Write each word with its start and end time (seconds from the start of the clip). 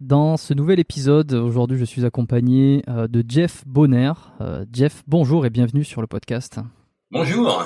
dans 0.00 0.36
ce 0.36 0.54
nouvel 0.54 0.80
épisode. 0.80 1.32
Aujourd'hui, 1.32 1.78
je 1.78 1.84
suis 1.84 2.04
accompagné 2.04 2.82
euh, 2.88 3.08
de 3.08 3.24
Jeff 3.26 3.62
Bonner. 3.66 4.12
Euh, 4.40 4.64
Jeff, 4.72 5.02
bonjour 5.06 5.46
et 5.46 5.50
bienvenue 5.50 5.84
sur 5.84 6.00
le 6.00 6.06
podcast. 6.06 6.58
Bonjour. 7.10 7.64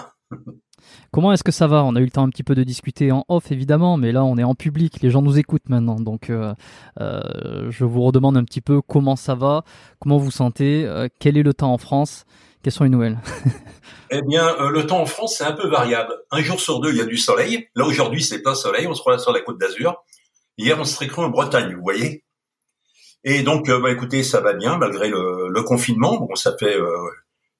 Comment 1.10 1.32
est-ce 1.32 1.44
que 1.44 1.52
ça 1.52 1.66
va? 1.66 1.84
On 1.84 1.96
a 1.96 2.00
eu 2.00 2.04
le 2.04 2.10
temps 2.10 2.22
un 2.22 2.28
petit 2.28 2.42
peu 2.42 2.54
de 2.54 2.62
discuter 2.62 3.12
en 3.12 3.24
off, 3.28 3.50
évidemment, 3.50 3.96
mais 3.96 4.12
là, 4.12 4.24
on 4.24 4.36
est 4.36 4.44
en 4.44 4.54
public, 4.54 5.02
les 5.02 5.10
gens 5.10 5.22
nous 5.22 5.38
écoutent 5.38 5.68
maintenant. 5.68 5.96
Donc, 5.96 6.30
euh, 6.30 6.54
je 6.98 7.84
vous 7.84 8.02
redemande 8.02 8.36
un 8.36 8.44
petit 8.44 8.60
peu 8.60 8.80
comment 8.80 9.16
ça 9.16 9.34
va, 9.34 9.64
comment 9.98 10.18
vous 10.18 10.30
sentez, 10.30 10.88
quel 11.18 11.36
est 11.36 11.42
le 11.42 11.52
temps 11.52 11.72
en 11.72 11.78
France, 11.78 12.24
quelles 12.62 12.72
sont 12.72 12.84
les 12.84 12.90
nouvelles? 12.90 13.18
Eh 14.12 14.22
bien, 14.22 14.56
le 14.70 14.86
temps 14.86 15.00
en 15.00 15.06
France, 15.06 15.36
c'est 15.38 15.44
un 15.44 15.52
peu 15.52 15.68
variable. 15.68 16.12
Un 16.32 16.40
jour 16.40 16.58
sur 16.58 16.80
deux, 16.80 16.90
il 16.90 16.96
y 16.96 17.00
a 17.00 17.04
du 17.04 17.16
soleil. 17.16 17.68
Là, 17.76 17.86
aujourd'hui, 17.86 18.24
c'est 18.24 18.42
pas 18.42 18.56
soleil, 18.56 18.88
on 18.88 18.94
se 18.94 19.02
retrouve 19.02 19.22
sur 19.22 19.32
la 19.32 19.40
côte 19.40 19.60
d'Azur. 19.60 20.02
Hier, 20.58 20.78
on 20.78 20.84
serait 20.84 21.08
cru 21.08 21.22
en 21.22 21.30
Bretagne, 21.30 21.74
vous 21.74 21.82
voyez. 21.82 22.24
Et 23.24 23.42
donc, 23.42 23.70
bah, 23.70 23.90
écoutez, 23.90 24.22
ça 24.22 24.40
va 24.40 24.52
bien 24.52 24.78
malgré 24.78 25.08
le, 25.08 25.62
confinement. 25.62 26.18
Bon, 26.18 26.34
ça 26.34 26.56
fait 26.58 26.76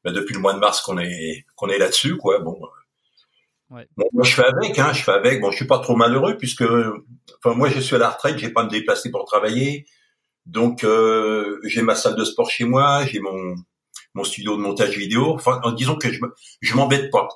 bah, 0.05 0.13
depuis 0.13 0.35
le 0.35 0.41
mois 0.41 0.55
de 0.55 0.59
mars 0.59 0.81
qu'on 0.81 0.99
est 0.99 1.45
qu'on 1.57 1.69
est 1.69 1.79
là-dessus, 1.79 2.17
quoi. 2.17 2.39
Bon, 2.39 2.59
ouais. 3.71 3.87
bon, 3.97 4.07
moi 4.13 4.25
je 4.25 4.35
fais 4.35 4.45
avec, 4.45 4.79
hein, 4.79 4.93
je 4.93 5.03
fais 5.03 5.13
avec. 5.13 5.41
Bon, 5.41 5.51
je 5.51 5.57
suis 5.57 5.67
pas 5.67 5.79
trop 5.79 5.95
malheureux 5.95 6.37
puisque, 6.39 6.63
enfin, 6.63 7.55
moi 7.55 7.69
je 7.69 7.81
suis 7.81 7.97
à 7.97 7.99
la 7.99 8.11
retraite, 8.11 8.39
j'ai 8.39 8.51
pas 8.51 8.63
à 8.63 8.65
me 8.65 8.71
déplacer 8.71 9.11
pour 9.11 9.25
travailler, 9.27 9.87
donc 10.47 10.85
euh, 10.85 11.59
j'ai 11.65 11.83
ma 11.83 11.95
salle 11.95 12.17
de 12.17 12.25
sport 12.25 12.51
chez 12.51 12.65
moi, 12.65 13.05
j'ai 13.07 13.21
mon 13.21 13.55
mon 14.15 14.25
studio 14.25 14.57
de 14.57 14.63
montage 14.63 14.97
vidéo. 14.97 15.35
Enfin, 15.35 15.61
disons 15.77 15.97
que 15.97 16.11
je 16.11 16.21
je 16.63 16.75
m'embête 16.75 17.11
pas, 17.11 17.29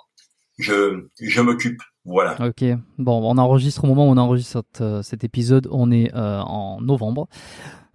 je 0.59 1.07
je 1.21 1.41
m'occupe. 1.41 1.81
Voilà. 2.05 2.37
Ok. 2.47 2.65
Bon, 2.99 3.21
on 3.23 3.39
enregistre 3.39 3.85
au 3.85 3.87
moment 3.87 4.09
où 4.09 4.13
on 4.13 4.17
enregistre 4.19 4.65
cet 5.03 5.25
épisode. 5.25 5.69
On 5.71 5.91
est 5.91 6.15
euh, 6.15 6.41
en 6.41 6.81
novembre. 6.81 7.29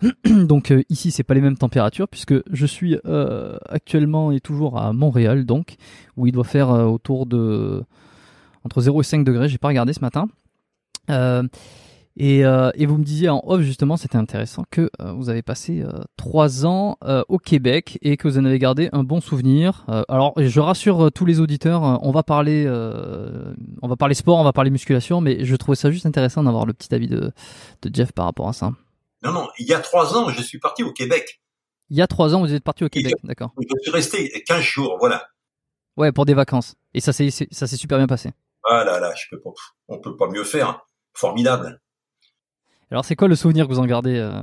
donc 0.26 0.72
euh, 0.72 0.84
ici 0.90 1.12
c'est 1.12 1.24
pas 1.24 1.34
les 1.34 1.42
mêmes 1.42 1.58
températures 1.58 2.08
puisque 2.08 2.36
je 2.52 2.66
suis 2.66 2.98
euh, 3.06 3.58
actuellement 3.68 4.32
et 4.32 4.40
toujours 4.40 4.80
à 4.80 4.94
Montréal 4.94 5.46
donc 5.46 5.76
où 6.16 6.26
il 6.26 6.32
doit 6.32 6.46
faire 6.46 6.70
euh, 6.70 6.86
autour 6.86 7.26
de 7.26 7.84
entre 8.64 8.82
0 8.82 9.02
et 9.02 9.04
5 9.04 9.26
degrés 9.26 9.50
j'ai 9.50 9.58
pas 9.58 9.68
regardé 9.68 9.94
ce 9.94 10.00
matin 10.00 10.28
et, 12.20 12.40
et, 12.40 12.86
vous 12.86 12.98
me 12.98 13.04
disiez 13.04 13.30
en 13.30 13.42
off 13.46 13.62
justement 13.62 13.98
c'était 13.98 14.18
intéressant 14.18 14.64
que 14.70 14.90
vous 15.16 15.30
avez 15.30 15.42
passé 15.42 15.84
3 16.18 16.66
ans 16.66 16.98
au 17.28 17.38
Québec 17.38 17.98
et 18.02 18.18
que 18.18 18.28
vous 18.28 18.38
en 18.38 18.46
avez 18.46 18.60
gardé 18.60 18.90
un 18.92 19.04
bon 19.04 19.22
souvenir 19.22 19.86
alors 20.08 20.34
je 20.38 20.60
rassure 20.60 21.12
tous 21.12 21.26
les 21.26 21.40
auditeurs 21.40 21.82
on 21.82 22.12
va 22.12 22.24
parler 22.24 22.68
on 23.82 23.88
va 23.88 23.96
parler 23.96 24.16
sport 24.16 24.38
on 24.38 24.44
va 24.44 24.54
parler 24.54 24.70
musculation 24.70 25.22
mais 25.22 25.46
je 25.46 25.56
trouvais 25.56 25.76
ça 25.76 25.92
juste 25.92 26.06
intéressant 26.06 26.44
d'avoir 26.44 26.66
le 26.66 26.74
petit 26.74 26.94
avis 26.94 27.08
de, 27.08 27.32
de 27.82 27.96
Jeff 27.96 28.12
par 28.12 28.26
rapport 28.26 28.50
à 28.50 28.54
ça 28.54 28.74
non, 29.22 29.34
non, 29.34 29.50
il 29.58 29.68
y 29.68 29.74
a 29.74 29.80
trois 29.80 30.16
ans, 30.18 30.30
je 30.30 30.42
suis 30.42 30.60
parti 30.60 30.84
au 30.84 30.94
Québec. 30.94 31.42
Il 31.90 31.98
y 31.98 32.02
a 32.02 32.08
trois 32.08 32.36
ans, 32.36 32.42
vous 32.42 32.54
êtes 32.54 32.64
parti 32.64 32.84
au 32.84 32.90
Québec, 32.90 33.16
d'accord. 33.24 33.54
Je 33.58 33.82
suis 33.82 33.92
resté 33.92 34.44
15 34.48 34.62
jours, 34.62 34.98
voilà. 35.00 35.28
Ouais, 35.98 36.12
pour 36.12 36.26
des 36.26 36.34
vacances. 36.34 36.76
Et 36.94 37.02
ça 37.02 37.12
s'est 37.12 37.30
ça 37.30 37.68
s'est 37.68 37.76
super 37.76 37.98
bien 37.98 38.08
passé. 38.08 38.32
Ah 38.70 38.84
là 38.84 39.00
là, 39.00 39.14
je 39.16 39.26
peux 39.30 39.42
pas, 39.42 39.50
on 39.88 40.00
peut 40.00 40.16
pas 40.16 40.30
mieux 40.30 40.44
faire. 40.44 40.86
Formidable. 41.14 41.82
Alors 42.92 43.06
c'est 43.06 43.16
quoi 43.16 43.28
le 43.28 43.36
souvenir 43.36 43.68
que 43.68 43.74
vous 43.74 43.80
en 43.80 43.86
gardez 43.86 44.18
euh 44.18 44.42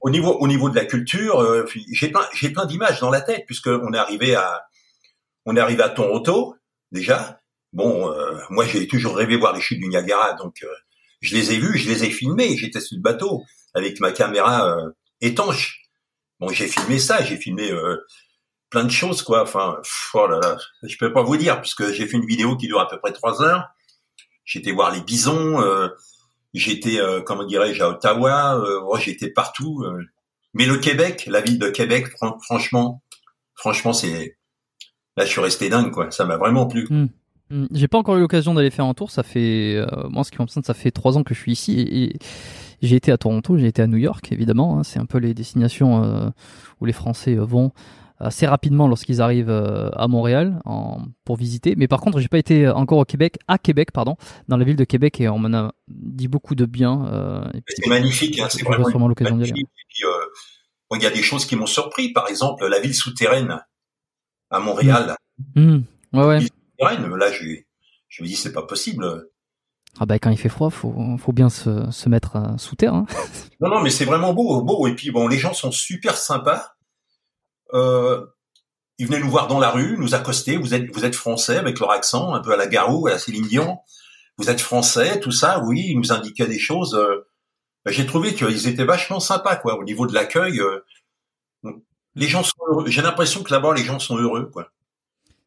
Au 0.00 0.10
niveau 0.10 0.32
au 0.32 0.48
niveau 0.48 0.70
de 0.70 0.76
la 0.76 0.86
culture, 0.86 1.40
euh, 1.40 1.66
j'ai 1.92 2.08
plein 2.08 2.22
plein 2.52 2.64
d'images 2.64 3.00
dans 3.00 3.10
la 3.10 3.20
tête 3.20 3.44
puisque 3.46 3.66
on 3.66 3.92
est 3.92 3.98
arrivé 3.98 4.34
à 4.34 4.64
on 5.44 5.56
est 5.56 5.60
arrivé 5.60 5.82
à 5.82 5.90
Toronto 5.90 6.56
déjà. 6.90 7.40
Bon, 7.72 8.10
euh, 8.10 8.38
moi 8.48 8.64
j'ai 8.64 8.88
toujours 8.88 9.16
rêvé 9.16 9.36
voir 9.36 9.54
les 9.54 9.60
chutes 9.60 9.80
du 9.80 9.88
Niagara, 9.88 10.32
donc 10.34 10.64
je 11.20 11.36
les 11.36 11.52
ai 11.52 11.58
vus, 11.58 11.76
je 11.76 11.90
les 11.90 12.04
ai 12.04 12.10
filmés. 12.10 12.56
J'étais 12.56 12.80
sur 12.80 12.96
le 12.96 13.02
bateau 13.02 13.42
avec 13.74 14.00
ma 14.00 14.12
caméra 14.12 14.76
étanche. 15.20 15.82
Bon, 16.40 16.48
j'ai 16.48 16.68
filmé 16.68 16.98
ça, 16.98 17.22
j'ai 17.22 17.36
filmé 17.36 17.70
plein 18.70 18.84
de 18.84 18.90
choses, 18.90 19.22
quoi. 19.22 19.42
Enfin, 19.42 19.76
oh 20.14 20.26
là 20.26 20.40
là, 20.40 20.56
je 20.82 20.96
peux 20.96 21.12
pas 21.12 21.22
vous 21.22 21.36
dire 21.36 21.60
puisque 21.60 21.92
j'ai 21.92 22.06
fait 22.06 22.16
une 22.16 22.26
vidéo 22.26 22.56
qui 22.56 22.68
dure 22.68 22.80
à 22.80 22.88
peu 22.88 22.98
près 22.98 23.12
trois 23.12 23.42
heures. 23.42 23.68
J'étais 24.44 24.72
voir 24.72 24.92
les 24.92 25.02
bisons, 25.02 25.60
j'étais, 26.54 26.98
comment 27.24 27.44
dirais-je, 27.44 27.82
à 27.82 27.90
Ottawa, 27.90 28.62
oh, 28.84 28.96
j'étais 28.98 29.30
partout. 29.30 29.84
Mais 30.54 30.66
le 30.66 30.78
Québec, 30.78 31.26
la 31.30 31.40
ville 31.40 31.58
de 31.58 31.68
Québec, 31.68 32.06
franchement, 32.42 33.02
franchement, 33.54 33.92
c'est 33.92 34.36
là, 35.16 35.24
je 35.24 35.30
suis 35.30 35.40
resté 35.40 35.68
dingue, 35.68 35.90
quoi. 35.90 36.10
Ça 36.10 36.24
m'a 36.24 36.36
vraiment 36.36 36.66
plu. 36.66 36.86
Hmm. 36.88 37.06
Hmm. 37.50 37.66
J'ai 37.72 37.88
pas 37.88 37.98
encore 37.98 38.16
eu 38.16 38.20
l'occasion 38.20 38.54
d'aller 38.54 38.70
faire 38.70 38.86
un 38.86 38.94
tour. 38.94 39.10
Ça 39.10 39.22
fait, 39.22 39.84
moi, 40.08 40.24
ce 40.24 40.30
qui 40.30 40.40
me 40.40 40.46
ça 40.46 40.74
fait 40.74 40.90
trois 40.90 41.18
ans 41.18 41.22
que 41.22 41.34
je 41.34 41.40
suis 41.40 41.52
ici 41.52 41.80
et 41.80 42.18
j'ai 42.82 42.96
été 42.96 43.12
à 43.12 43.18
Toronto, 43.18 43.56
j'ai 43.56 43.66
été 43.66 43.82
à 43.82 43.86
New 43.86 43.96
York, 43.96 44.30
évidemment. 44.32 44.78
Hein. 44.78 44.82
c'est 44.84 44.98
un 44.98 45.06
peu 45.06 45.18
les 45.18 45.34
destinations 45.34 46.04
euh, 46.04 46.28
où 46.80 46.84
les 46.84 46.92
Français 46.92 47.36
euh, 47.36 47.44
vont 47.44 47.72
assez 48.18 48.46
rapidement 48.46 48.88
lorsqu'ils 48.88 49.20
arrivent 49.20 49.50
euh, 49.50 49.90
à 49.94 50.08
Montréal 50.08 50.60
en, 50.64 51.02
pour 51.24 51.36
visiter. 51.36 51.74
Mais 51.76 51.88
par 51.88 52.00
contre, 52.00 52.20
j'ai 52.20 52.28
pas 52.28 52.38
été 52.38 52.68
encore 52.68 52.98
au 52.98 53.04
Québec, 53.04 53.38
à 53.48 53.58
Québec, 53.58 53.92
pardon, 53.92 54.16
dans 54.48 54.56
la 54.56 54.64
ville 54.64 54.76
de 54.76 54.84
Québec, 54.84 55.20
et 55.20 55.28
on 55.28 55.38
m'en 55.38 55.56
a 55.56 55.72
dit 55.88 56.28
beaucoup 56.28 56.54
de 56.54 56.64
bien. 56.64 57.50
c'est 57.68 57.86
magnifique, 57.88 58.38
hein, 58.38 58.48
c'est 58.50 58.64
vraiment 58.64 59.08
l'occasion 59.08 59.36
magnifique. 59.36 59.68
il 60.92 61.02
y 61.02 61.06
a 61.06 61.10
des 61.10 61.22
choses 61.22 61.46
qui 61.46 61.56
m'ont 61.56 61.66
surpris. 61.66 62.12
Par 62.12 62.28
exemple, 62.28 62.66
la 62.66 62.80
ville 62.80 62.94
souterraine 62.94 63.60
à 64.50 64.60
Montréal. 64.60 65.16
Mmh. 65.54 65.80
Ouais, 66.12 66.24
ouais. 66.24 66.40
là, 66.80 67.32
je, 67.32 67.44
je 68.08 68.22
me 68.22 68.28
dis, 68.28 68.36
c'est 68.36 68.52
pas 68.52 68.62
possible. 68.62 69.28
Ah 69.98 70.04
bah 70.04 70.18
quand 70.18 70.30
il 70.30 70.36
fait 70.36 70.48
froid, 70.48 70.70
faut 70.70 70.94
faut 71.18 71.32
bien 71.32 71.48
se, 71.48 71.90
se 71.90 72.08
mettre 72.08 72.36
euh, 72.36 72.56
sous 72.58 72.76
terre. 72.76 72.94
Hein. 72.94 73.06
non 73.60 73.70
non 73.70 73.80
mais 73.80 73.90
c'est 73.90 74.04
vraiment 74.04 74.34
beau 74.34 74.62
beau 74.62 74.86
et 74.86 74.94
puis 74.94 75.10
bon 75.10 75.26
les 75.26 75.38
gens 75.38 75.54
sont 75.54 75.70
super 75.70 76.16
sympas. 76.16 76.75
Euh, 77.74 78.26
ils 78.98 79.06
venaient 79.06 79.20
nous 79.20 79.30
voir 79.30 79.48
dans 79.48 79.58
la 79.58 79.70
rue, 79.70 79.96
nous 79.98 80.14
accoster. 80.14 80.56
Vous 80.56 80.74
êtes 80.74 81.14
français 81.14 81.56
avec 81.56 81.78
leur 81.80 81.90
accent 81.90 82.34
un 82.34 82.40
peu 82.40 82.52
à 82.52 82.56
la 82.56 82.66
Garou, 82.66 83.06
à 83.06 83.10
la 83.10 83.18
Céline 83.18 83.46
Dion. 83.46 83.78
Vous 84.38 84.50
êtes 84.50 84.60
français, 84.60 85.20
tout 85.20 85.32
ça. 85.32 85.62
Oui, 85.64 85.86
ils 85.88 85.98
nous 85.98 86.12
indiquaient 86.12 86.46
des 86.46 86.58
choses. 86.58 86.94
Euh, 86.94 87.26
j'ai 87.86 88.06
trouvé 88.06 88.34
qu'ils 88.34 88.68
étaient 88.68 88.84
vachement 88.84 89.20
sympas 89.20 89.56
quoi 89.56 89.78
au 89.78 89.84
niveau 89.84 90.06
de 90.06 90.14
l'accueil. 90.14 90.60
Euh, 90.60 90.80
les 92.14 92.26
gens 92.26 92.42
sont 92.42 92.54
J'ai 92.86 93.02
l'impression 93.02 93.42
que 93.42 93.52
là-bas 93.52 93.74
les 93.74 93.84
gens 93.84 93.98
sont 93.98 94.16
heureux 94.16 94.50
quoi. 94.52 94.70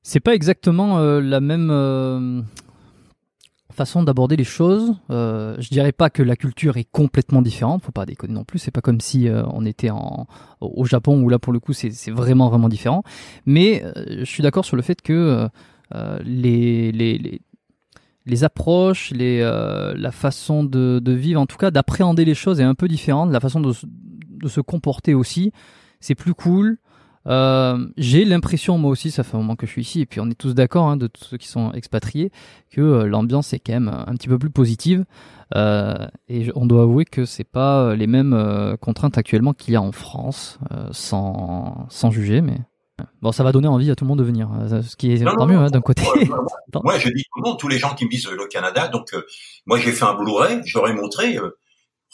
C'est 0.03 0.19
pas 0.19 0.33
exactement 0.33 0.99
la 1.19 1.39
même 1.41 2.45
façon 3.79 4.03
d'aborder 4.03 4.35
les 4.35 4.43
choses. 4.43 4.93
Euh, 5.09 5.55
je 5.59 5.69
dirais 5.69 5.93
pas 5.93 6.09
que 6.09 6.21
la 6.21 6.35
culture 6.35 6.75
est 6.75 6.89
complètement 6.91 7.41
différente, 7.41 7.81
faut 7.81 7.93
pas 7.93 8.05
déconner 8.05 8.33
non 8.33 8.43
plus. 8.43 8.59
C'est 8.59 8.71
pas 8.71 8.81
comme 8.81 8.99
si 8.99 9.29
euh, 9.29 9.43
on 9.53 9.65
était 9.65 9.89
en, 9.89 10.27
au 10.59 10.83
Japon 10.83 11.21
où 11.21 11.29
là 11.29 11.39
pour 11.39 11.53
le 11.53 11.61
coup 11.61 11.71
c'est 11.71 12.11
vraiment 12.11 12.49
vraiment 12.49 12.67
différent. 12.67 13.03
Mais 13.45 13.81
euh, 13.85 14.19
je 14.19 14.25
suis 14.25 14.43
d'accord 14.43 14.65
sur 14.65 14.75
le 14.75 14.81
fait 14.81 15.01
que 15.01 15.47
euh, 15.95 16.19
les, 16.25 16.91
les, 16.91 17.41
les, 18.25 18.43
approches, 18.43 19.11
les, 19.11 19.39
la 19.39 20.11
façon 20.11 20.65
de, 20.65 20.99
de, 20.99 21.11
vivre, 21.13 21.39
en 21.39 21.45
tout 21.45 21.57
cas 21.57 21.71
d'appréhender 21.71 22.25
les 22.25 22.35
choses 22.35 22.59
est 22.59 22.69
un 22.73 22.75
peu 22.75 22.89
différente. 22.89 23.31
La 23.31 23.39
façon 23.39 23.61
de, 23.61 23.73
de 23.85 24.47
se 24.49 24.59
comporter 24.59 25.13
aussi, 25.13 25.53
c'est 26.01 26.15
plus 26.15 26.33
cool. 26.33 26.79
Euh, 27.27 27.87
j'ai 27.97 28.25
l'impression, 28.25 28.77
moi 28.77 28.91
aussi, 28.91 29.11
ça 29.11 29.23
fait 29.23 29.35
un 29.35 29.39
moment 29.39 29.55
que 29.55 29.65
je 29.65 29.71
suis 29.71 29.81
ici, 29.81 30.01
et 30.01 30.05
puis 30.05 30.19
on 30.19 30.29
est 30.29 30.37
tous 30.37 30.53
d'accord, 30.53 30.87
hein, 30.87 30.97
de 30.97 31.07
tous 31.07 31.23
ceux 31.23 31.37
qui 31.37 31.47
sont 31.47 31.71
expatriés, 31.73 32.31
que 32.71 32.81
euh, 32.81 33.07
l'ambiance 33.07 33.53
est 33.53 33.59
quand 33.59 33.73
même 33.73 33.89
un 33.89 34.13
petit 34.15 34.27
peu 34.27 34.39
plus 34.39 34.49
positive. 34.49 35.05
Euh, 35.55 36.07
et 36.27 36.47
on 36.55 36.65
doit 36.65 36.83
avouer 36.83 37.05
que 37.05 37.25
c'est 37.25 37.43
pas 37.43 37.95
les 37.95 38.07
mêmes 38.07 38.77
contraintes 38.81 39.17
actuellement 39.17 39.53
qu'il 39.53 39.73
y 39.73 39.77
a 39.77 39.81
en 39.81 39.91
France, 39.91 40.59
sans, 40.91 41.87
sans 41.89 42.11
juger, 42.11 42.41
mais 42.41 42.57
bon, 43.21 43.31
ça 43.31 43.43
va 43.43 43.51
donner 43.51 43.67
envie 43.67 43.89
à 43.89 43.95
tout 43.95 44.05
le 44.05 44.09
monde 44.09 44.19
de 44.19 44.23
venir, 44.23 44.49
ce 44.69 44.95
qui 44.95 45.11
est 45.11 45.23
tant 45.23 45.47
mieux 45.47 45.57
hein, 45.57 45.69
d'un 45.69 45.81
côté. 45.81 46.03
moi, 46.83 46.99
je 46.99 47.09
dis 47.09 47.23
tout 47.23 47.41
le 47.41 47.49
monde, 47.49 47.59
tous 47.59 47.67
les 47.67 47.79
gens 47.79 47.95
qui 47.95 48.05
me 48.05 48.11
disent 48.11 48.29
le 48.29 48.45
Canada, 48.45 48.87
donc 48.87 49.15
moi 49.65 49.79
j'ai 49.79 49.91
fait 49.91 50.05
un 50.05 50.13
Blu-ray, 50.13 50.61
j'aurais 50.65 50.93
montré. 50.93 51.39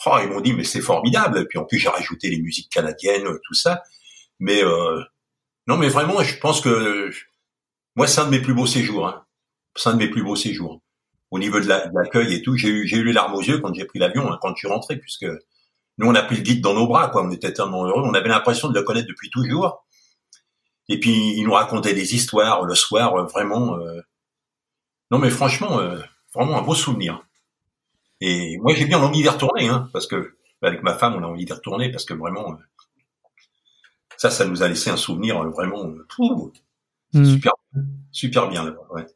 Oh, 0.04 0.18
ils 0.22 0.28
m'ont 0.28 0.40
dit 0.40 0.52
mais 0.52 0.64
c'est 0.64 0.80
formidable. 0.82 1.38
Et 1.38 1.44
puis 1.44 1.58
en 1.58 1.64
plus 1.64 1.78
j'ai 1.78 1.88
rajouté 1.88 2.28
les 2.30 2.40
musiques 2.40 2.70
canadiennes, 2.70 3.26
tout 3.44 3.54
ça. 3.54 3.82
Mais 4.38 4.62
euh, 4.64 5.02
non, 5.66 5.76
mais 5.76 5.88
vraiment, 5.88 6.22
je 6.22 6.36
pense 6.38 6.60
que 6.60 7.10
moi, 7.96 8.06
c'est 8.06 8.20
un 8.20 8.26
de 8.26 8.30
mes 8.30 8.40
plus 8.40 8.54
beaux 8.54 8.66
séjours. 8.66 9.06
Hein. 9.06 9.24
C'est 9.74 9.88
un 9.88 9.94
de 9.94 9.98
mes 9.98 10.10
plus 10.10 10.22
beaux 10.22 10.36
séjours. 10.36 10.80
Au 11.30 11.38
niveau 11.38 11.60
de 11.60 11.66
l'accueil 11.66 12.34
et 12.34 12.42
tout, 12.42 12.56
j'ai 12.56 12.68
eu, 12.68 12.86
j'ai 12.86 12.98
eu 12.98 13.04
les 13.04 13.12
larmes 13.12 13.34
aux 13.34 13.42
yeux 13.42 13.58
quand 13.58 13.74
j'ai 13.74 13.84
pris 13.84 13.98
l'avion, 13.98 14.30
hein, 14.30 14.38
quand 14.40 14.50
je 14.50 14.58
suis 14.58 14.68
rentré, 14.68 14.96
puisque 14.96 15.26
nous, 15.98 16.06
on 16.06 16.14
a 16.14 16.22
pris 16.22 16.36
le 16.36 16.42
guide 16.42 16.60
dans 16.60 16.74
nos 16.74 16.86
bras, 16.86 17.08
quoi. 17.08 17.24
On 17.24 17.30
était 17.30 17.52
tellement 17.52 17.84
heureux. 17.86 18.02
On 18.04 18.14
avait 18.14 18.28
l'impression 18.28 18.68
de 18.68 18.74
le 18.74 18.82
connaître 18.82 19.08
depuis 19.08 19.30
toujours. 19.30 19.86
Et 20.88 21.00
puis, 21.00 21.34
il 21.36 21.44
nous 21.44 21.52
racontait 21.52 21.94
des 21.94 22.14
histoires 22.14 22.64
le 22.64 22.74
soir, 22.74 23.14
euh, 23.16 23.24
vraiment. 23.24 23.78
Euh... 23.78 24.00
Non, 25.10 25.18
mais 25.18 25.30
franchement, 25.30 25.78
euh, 25.80 25.98
vraiment 26.34 26.58
un 26.58 26.62
beau 26.62 26.74
souvenir. 26.74 27.26
Et 28.20 28.58
moi, 28.58 28.74
j'ai 28.74 28.84
bien 28.86 29.00
envie 29.00 29.22
d'y 29.22 29.28
retourner, 29.28 29.68
hein, 29.68 29.88
parce 29.92 30.06
que 30.06 30.36
avec 30.62 30.82
ma 30.82 30.94
femme, 30.94 31.14
on 31.16 31.22
a 31.22 31.26
envie 31.26 31.44
d'y 31.44 31.52
retourner, 31.52 31.90
parce 31.90 32.04
que 32.04 32.14
vraiment, 32.14 32.52
euh, 32.52 32.56
ça, 34.16 34.30
ça 34.30 34.44
nous 34.46 34.62
a 34.62 34.68
laissé 34.68 34.90
un 34.90 34.96
souvenir 34.96 35.42
euh, 35.42 35.50
vraiment 35.50 35.84
euh, 35.86 36.52
hmm. 37.12 37.24
super, 37.24 37.52
super 38.10 38.48
bien. 38.48 38.74
Ouais. 38.90 39.06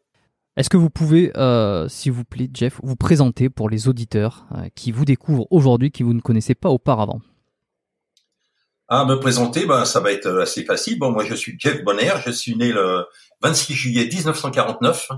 Est-ce 0.56 0.68
que 0.68 0.76
vous 0.76 0.90
pouvez, 0.90 1.34
euh, 1.36 1.88
s'il 1.88 2.12
vous 2.12 2.24
plaît, 2.24 2.50
Jeff, 2.52 2.80
vous 2.82 2.96
présenter 2.96 3.48
pour 3.48 3.70
les 3.70 3.88
auditeurs 3.88 4.46
euh, 4.54 4.68
qui 4.74 4.92
vous 4.92 5.04
découvrent 5.04 5.46
aujourd'hui, 5.50 5.90
qui 5.90 6.02
vous 6.02 6.12
ne 6.12 6.20
connaissaient 6.20 6.54
pas 6.54 6.68
auparavant? 6.68 7.20
Ah, 8.88 9.04
me 9.04 9.14
présenter, 9.14 9.66
bah, 9.66 9.84
ça 9.84 10.00
va 10.00 10.12
être 10.12 10.28
assez 10.40 10.64
facile. 10.64 10.98
Bon, 10.98 11.12
moi, 11.12 11.24
je 11.24 11.34
suis 11.34 11.54
Jeff 11.58 11.84
Bonner. 11.84 12.12
Je 12.26 12.30
suis 12.30 12.56
né 12.56 12.72
le 12.72 13.06
26 13.40 13.74
juillet 13.74 14.06
1949 14.12 15.12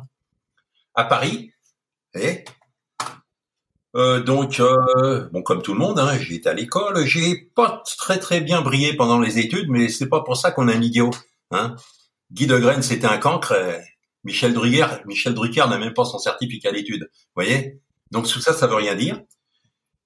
à 0.94 1.04
Paris. 1.04 1.52
Et 2.14 2.44
euh, 3.94 4.22
donc, 4.22 4.58
euh, 4.60 5.28
bon, 5.32 5.42
comme 5.42 5.62
tout 5.62 5.74
le 5.74 5.78
monde, 5.78 5.98
hein, 5.98 6.16
j'ai 6.18 6.36
été 6.36 6.48
à 6.48 6.54
l'école. 6.54 7.04
J'ai 7.04 7.50
pas 7.54 7.82
très 7.98 8.18
très 8.18 8.40
bien 8.40 8.62
brillé 8.62 8.94
pendant 8.96 9.18
les 9.18 9.38
études, 9.38 9.68
mais 9.68 9.88
c'est 9.88 10.08
pas 10.08 10.22
pour 10.22 10.36
ça 10.36 10.50
qu'on 10.50 10.68
est 10.68 10.74
un 10.74 10.82
idiot. 10.82 11.10
Hein. 11.50 11.76
Guy 12.32 12.46
de 12.46 12.58
Graine, 12.58 12.82
c'était 12.82 13.06
un 13.06 13.18
cancre. 13.18 13.54
Michel 14.24 14.54
Drucker, 14.54 14.86
Michel 15.06 15.34
Drucker 15.34 15.66
n'a 15.68 15.78
même 15.78 15.94
pas 15.94 16.04
son 16.04 16.18
certificat 16.18 16.72
d'études. 16.72 17.10
Voyez 17.34 17.80
Donc 18.12 18.28
tout 18.28 18.40
ça, 18.40 18.52
ça 18.52 18.66
veut 18.66 18.76
rien 18.76 18.94
dire. 18.94 19.20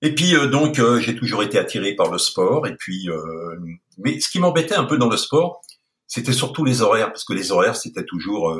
Et 0.02 0.14
puis 0.14 0.34
euh, 0.34 0.48
donc, 0.48 0.80
j'ai 1.00 1.14
toujours 1.14 1.42
été 1.42 1.58
attiré 1.58 1.94
par 1.94 2.10
le 2.10 2.18
sport. 2.18 2.66
Et 2.66 2.74
puis, 2.76 3.08
mais 3.98 4.18
ce 4.20 4.28
qui 4.28 4.40
m'embêtait 4.40 4.74
un 4.74 4.84
peu 4.84 4.98
dans 4.98 5.08
le 5.08 5.16
sport, 5.16 5.62
c'était 6.08 6.32
surtout 6.32 6.64
les 6.64 6.82
horaires, 6.82 7.08
parce 7.08 7.24
que 7.24 7.34
les 7.34 7.52
horaires, 7.52 7.76
c'était 7.76 8.04
toujours 8.04 8.58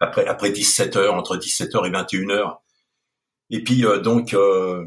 après 0.00 0.26
après 0.26 0.50
17 0.50 0.96
heures, 0.96 1.14
entre 1.14 1.36
17 1.36 1.74
heures 1.74 1.86
et 1.86 1.90
21 1.90 2.30
heures 2.30 2.63
et 3.50 3.62
puis 3.62 3.84
euh, 3.84 4.00
donc 4.00 4.34
euh, 4.34 4.84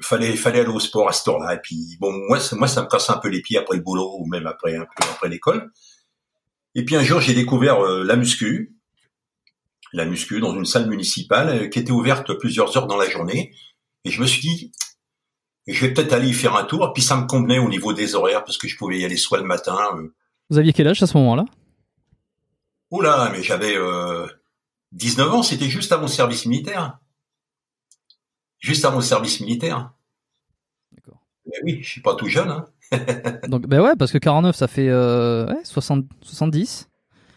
fallait 0.00 0.36
fallait 0.36 0.60
aller 0.60 0.68
au 0.68 0.80
sport 0.80 1.08
à 1.08 1.12
ce 1.12 1.24
temps-là. 1.24 1.54
Et 1.54 1.58
puis 1.62 1.96
bon, 1.98 2.12
moi 2.12 2.38
moi 2.52 2.68
ça 2.68 2.82
me 2.82 2.88
casse 2.88 3.10
un 3.10 3.18
peu 3.18 3.28
les 3.28 3.42
pieds 3.42 3.58
après 3.58 3.76
le 3.76 3.82
boulot 3.82 4.16
ou 4.18 4.26
même 4.26 4.46
après 4.46 4.76
un 4.76 4.84
peu 4.84 5.04
après 5.10 5.28
l'école. 5.28 5.70
Et 6.74 6.84
puis 6.84 6.96
un 6.96 7.02
jour 7.02 7.20
j'ai 7.20 7.34
découvert 7.34 7.84
euh, 7.84 8.04
la 8.04 8.16
muscu, 8.16 8.76
la 9.92 10.04
muscu 10.04 10.40
dans 10.40 10.54
une 10.54 10.64
salle 10.64 10.88
municipale 10.88 11.70
qui 11.70 11.78
était 11.78 11.92
ouverte 11.92 12.32
plusieurs 12.38 12.76
heures 12.76 12.86
dans 12.86 12.96
la 12.96 13.08
journée. 13.08 13.52
Et 14.04 14.10
je 14.10 14.22
me 14.22 14.26
suis 14.26 14.40
dit, 14.40 14.72
je 15.66 15.84
vais 15.84 15.92
peut-être 15.92 16.14
aller 16.14 16.28
y 16.28 16.32
faire 16.32 16.56
un 16.56 16.64
tour. 16.64 16.86
Et 16.86 16.92
puis 16.94 17.02
ça 17.02 17.16
me 17.16 17.26
convenait 17.26 17.58
au 17.58 17.68
niveau 17.68 17.92
des 17.92 18.14
horaires 18.14 18.44
parce 18.44 18.56
que 18.56 18.66
je 18.66 18.78
pouvais 18.78 18.98
y 18.98 19.04
aller 19.04 19.18
soit 19.18 19.38
le 19.38 19.44
matin. 19.44 19.76
Vous 20.48 20.56
aviez 20.56 20.72
quel 20.72 20.88
âge 20.88 21.02
à 21.02 21.06
ce 21.06 21.18
moment-là? 21.18 21.44
Oula, 22.90 23.28
mais 23.30 23.42
j'avais 23.42 23.76
19 24.92 25.34
ans. 25.34 25.42
C'était 25.42 25.68
juste 25.68 25.92
à 25.92 25.98
mon 25.98 26.08
service 26.08 26.46
militaire 26.46 26.98
juste 28.60 28.84
avant 28.84 28.96
le 28.96 29.02
service 29.02 29.40
militaire. 29.40 29.92
D'accord. 30.92 31.20
Mais 31.46 31.56
oui, 31.64 31.78
je 31.82 31.88
suis 31.88 32.00
pas 32.00 32.14
tout 32.14 32.28
jeune. 32.28 32.50
Hein. 32.50 32.66
Donc, 33.48 33.66
ben 33.66 33.80
ouais, 33.80 33.96
parce 33.98 34.12
que 34.12 34.18
49, 34.18 34.54
ça 34.54 34.68
fait 34.68 34.88
euh, 34.88 35.46
ouais, 35.46 35.64
60, 35.64 36.06
70. 36.22 36.88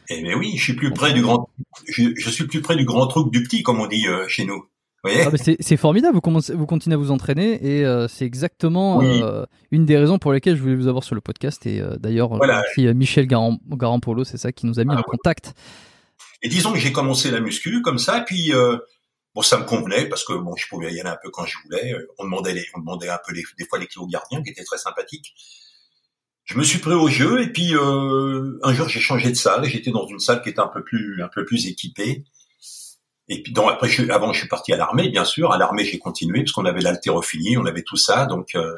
Eh 0.10 0.22
ben 0.22 0.38
oui, 0.38 0.54
je 0.58 0.64
suis 0.64 0.74
plus 0.74 0.92
près 0.92 1.14
du 1.14 1.22
grand, 1.22 1.50
je, 1.88 2.30
suis 2.30 2.46
plus 2.46 2.62
près 2.62 2.76
du 2.76 2.86
grand 2.86 3.08
truc 3.08 3.32
du 3.32 3.42
petit, 3.42 3.64
comme 3.64 3.80
on 3.80 3.88
dit 3.88 4.08
euh, 4.08 4.28
chez 4.28 4.46
nous. 4.46 4.68
Ah, 5.06 5.32
c'est 5.36 5.78
formidable, 5.78 6.16
vous, 6.16 6.22
commencez, 6.22 6.54
vous 6.54 6.66
continuez 6.66 6.94
à 6.94 6.98
vous 6.98 7.12
entraîner 7.12 7.60
et 7.62 7.86
euh, 7.86 8.08
c'est 8.08 8.26
exactement 8.26 9.04
euh, 9.04 9.44
une 9.72 9.86
des 9.86 9.98
raisons 9.98 10.18
pour 10.18 10.32
lesquelles 10.32 10.56
je 10.56 10.62
voulais 10.62 10.76
vous 10.76 10.88
avoir 10.88 11.04
sur 11.04 11.14
le 11.14 11.20
podcast. 11.20 11.66
Et 11.66 11.82
euh, 11.82 11.98
d'ailleurs, 11.98 12.30
voilà. 12.30 12.64
Michel 12.78 13.28
Garampolo, 13.28 14.24
c'est 14.24 14.38
ça 14.38 14.54
qui 14.54 14.66
nous 14.66 14.80
a 14.80 14.86
mis 14.86 14.94
ah, 14.96 15.00
en 15.00 15.04
contact. 15.04 15.56
Et 16.42 16.48
disons 16.48 16.72
que 16.72 16.80
j'ai 16.80 16.94
commencé 16.94 17.32
la 17.32 17.42
muscu 17.42 17.82
comme 17.82 17.98
ça, 17.98 18.22
puis 18.22 18.54
Bon, 19.36 19.42
ça 19.42 19.58
me 19.58 19.66
convenait 19.66 20.08
parce 20.08 20.24
que 20.24 20.34
bon, 20.34 20.56
je 20.56 20.68
pouvais 20.68 20.94
y 20.94 21.00
aller 21.00 21.10
un 21.10 21.18
peu 21.22 21.32
quand 21.32 21.46
je 21.46 21.58
voulais. 21.64 21.94
Euh, 21.94 22.08
on 22.20 22.26
demandait, 22.26 22.54
les, 22.54 22.66
on 22.76 22.80
demandait 22.80 23.10
un 23.10 23.20
peu 23.26 23.34
les, 23.34 23.44
des 23.58 23.66
fois 23.66 23.80
les 23.80 23.88
clés 23.88 24.02
aux 24.02 24.08
gardiens 24.08 24.44
qui 24.44 24.52
étaient 24.52 24.64
très 24.64 24.78
sympathiques. 24.78 25.34
Je 26.44 26.58
me 26.58 26.64
suis 26.64 26.80
pris 26.80 26.94
au 26.94 27.08
jeu 27.08 27.42
et 27.42 27.48
puis 27.48 27.74
euh, 27.74 28.60
un 28.64 28.74
jour 28.74 28.88
j'ai 28.90 29.00
changé 29.00 29.30
de 29.30 29.36
salle. 29.36 29.64
J'étais 29.66 29.92
dans 29.92 30.06
une 30.08 30.20
salle 30.20 30.42
qui 30.44 30.50
était 30.50 30.60
un 30.60 30.68
peu 30.68 30.84
plus, 30.84 31.24
un 31.24 31.30
peu 31.30 31.46
plus 31.46 31.68
équipée. 31.68 32.26
Et 33.30 33.42
puis 33.42 33.54
donc 33.54 33.72
après, 33.72 33.90
je, 33.90 34.08
avant 34.12 34.34
je 34.34 34.40
suis 34.40 34.50
parti 34.50 34.74
à 34.74 34.78
l'armée, 34.78 35.10
bien 35.10 35.26
sûr. 35.26 35.52
À 35.52 35.58
l'armée 35.58 35.86
j'ai 35.86 35.98
continué 35.98 36.42
parce 36.42 36.52
qu'on 36.52 36.66
avait 36.66 36.82
l'haltérophilie, 36.82 37.58
on 37.58 37.66
avait 37.66 37.84
tout 37.84 37.98
ça, 37.98 38.26
donc 38.26 38.56
euh, 38.56 38.76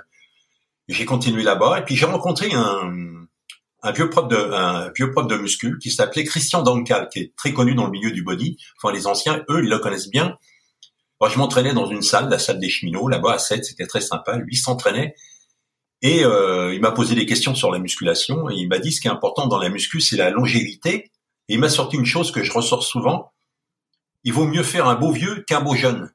j'ai 0.88 1.06
continué 1.06 1.44
là-bas. 1.44 1.80
Et 1.80 1.84
puis 1.84 1.96
j'ai 1.96 2.06
rencontré 2.06 2.54
un, 2.54 3.25
un 3.86 3.92
vieux 3.92 4.10
prof 4.10 4.28
de 4.28 4.36
un 4.36 4.92
vieux 4.96 5.12
prof 5.12 5.28
de 5.28 5.38
muscu 5.38 5.78
qui 5.78 5.92
s'appelait 5.92 6.24
Christian 6.24 6.64
Dancal, 6.64 7.08
qui 7.12 7.20
est 7.20 7.36
très 7.36 7.54
connu 7.54 7.76
dans 7.76 7.86
le 7.86 7.92
milieu 7.92 8.12
du 8.12 8.24
body. 8.24 8.58
Enfin, 8.82 8.92
les 8.92 9.06
anciens, 9.06 9.44
eux, 9.50 9.64
ils 9.64 9.70
le 9.70 9.78
connaissent 9.78 10.10
bien. 10.10 10.38
Moi, 11.22 11.30
je 11.30 11.38
m'entraînais 11.38 11.74
dans 11.74 11.86
une 11.86 12.02
salle, 12.02 12.28
la 12.28 12.40
salle 12.40 12.60
des 12.60 12.68
cheminots, 12.68 13.08
là-bas 13.08 13.34
à 13.34 13.38
7, 13.38 13.64
c'était 13.64 13.86
très 13.86 14.02
sympa. 14.02 14.38
Lui 14.38 14.56
s'entraînait 14.56 15.14
et 16.02 16.26
euh, 16.26 16.74
il 16.74 16.82
m'a 16.82 16.92
posé 16.92 17.16
des 17.16 17.26
questions 17.26 17.56
sur 17.56 17.72
la 17.72 17.80
musculation 17.80 18.50
et 18.50 18.56
il 18.56 18.68
m'a 18.68 18.80
dit 18.80 18.92
ce 18.92 19.00
qui 19.00 19.08
est 19.08 19.12
important 19.12 19.48
dans 19.48 19.60
la 19.60 19.70
muscu, 19.70 20.02
c'est 20.02 20.18
la 20.18 20.32
longévité. 20.32 21.12
Et 21.48 21.54
il 21.54 21.60
m'a 21.60 21.70
sorti 21.70 21.96
une 21.96 22.06
chose 22.06 22.32
que 22.32 22.44
je 22.44 22.52
ressors 22.52 22.84
souvent. 22.84 23.32
Il 24.24 24.34
vaut 24.34 24.48
mieux 24.48 24.64
faire 24.64 24.88
un 24.88 24.96
beau 24.96 25.12
vieux 25.12 25.44
qu'un 25.48 25.62
beau 25.62 25.76
jeune. 25.76 26.12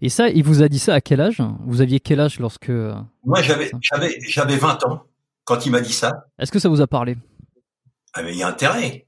Et 0.00 0.08
ça, 0.08 0.30
il 0.30 0.42
vous 0.42 0.62
a 0.62 0.68
dit 0.68 0.78
ça 0.78 0.94
à 0.94 1.00
quel 1.02 1.20
âge? 1.20 1.42
Vous 1.66 1.82
aviez 1.82 2.00
quel 2.00 2.20
âge 2.20 2.40
lorsque 2.40 2.70
Moi, 2.70 3.42
j'avais 3.42 3.70
j'avais 3.80 4.18
j'avais 4.26 4.56
20 4.56 4.86
ans 4.86 5.04
quand 5.44 5.66
il 5.66 5.72
m'a 5.72 5.80
dit 5.80 5.92
ça. 5.92 6.26
Est-ce 6.38 6.52
que 6.52 6.58
ça 6.58 6.68
vous 6.68 6.80
a 6.80 6.86
parlé? 6.86 7.16
Ah 8.14 8.22
mais 8.22 8.32
il 8.32 8.38
y 8.38 8.42
a 8.42 8.48
intérêt. 8.48 9.06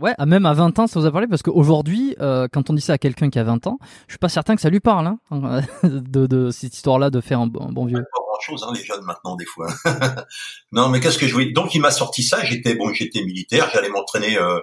Ouais, 0.00 0.14
ah, 0.18 0.26
même 0.26 0.44
à 0.44 0.52
20 0.52 0.78
ans, 0.78 0.86
ça 0.86 1.00
vous 1.00 1.06
a 1.06 1.10
parlé? 1.10 1.26
Parce 1.26 1.42
qu'aujourd'hui, 1.42 2.14
euh, 2.20 2.48
quand 2.52 2.68
on 2.68 2.74
dit 2.74 2.82
ça 2.82 2.94
à 2.94 2.98
quelqu'un 2.98 3.30
qui 3.30 3.38
a 3.38 3.44
20 3.44 3.66
ans, 3.66 3.78
je 4.08 4.12
suis 4.12 4.18
pas 4.18 4.28
certain 4.28 4.54
que 4.54 4.60
ça 4.60 4.68
lui 4.68 4.80
parle 4.80 5.06
hein, 5.06 5.62
de, 5.84 6.26
de, 6.26 6.50
cette 6.50 6.74
histoire-là 6.74 7.08
de 7.08 7.22
faire 7.22 7.40
un, 7.40 7.46
bon 7.46 7.86
vieux. 7.86 7.96
Pas 7.96 8.20
grand 8.22 8.40
chose, 8.40 8.64
hein, 8.68 8.72
les 8.74 8.84
jeunes 8.84 9.02
maintenant 9.04 9.36
des 9.36 9.46
fois. 9.46 9.68
non, 10.72 10.90
mais 10.90 11.00
qu'est-ce 11.00 11.18
que 11.18 11.26
je 11.26 11.32
voulais 11.32 11.52
Donc 11.52 11.74
il 11.74 11.80
m'a 11.80 11.90
sorti 11.90 12.22
ça. 12.22 12.44
J'étais 12.44 12.74
bon, 12.74 12.92
j'étais 12.92 13.22
militaire. 13.24 13.70
J'allais 13.72 13.88
m'entraîner. 13.88 14.38
Euh, 14.38 14.60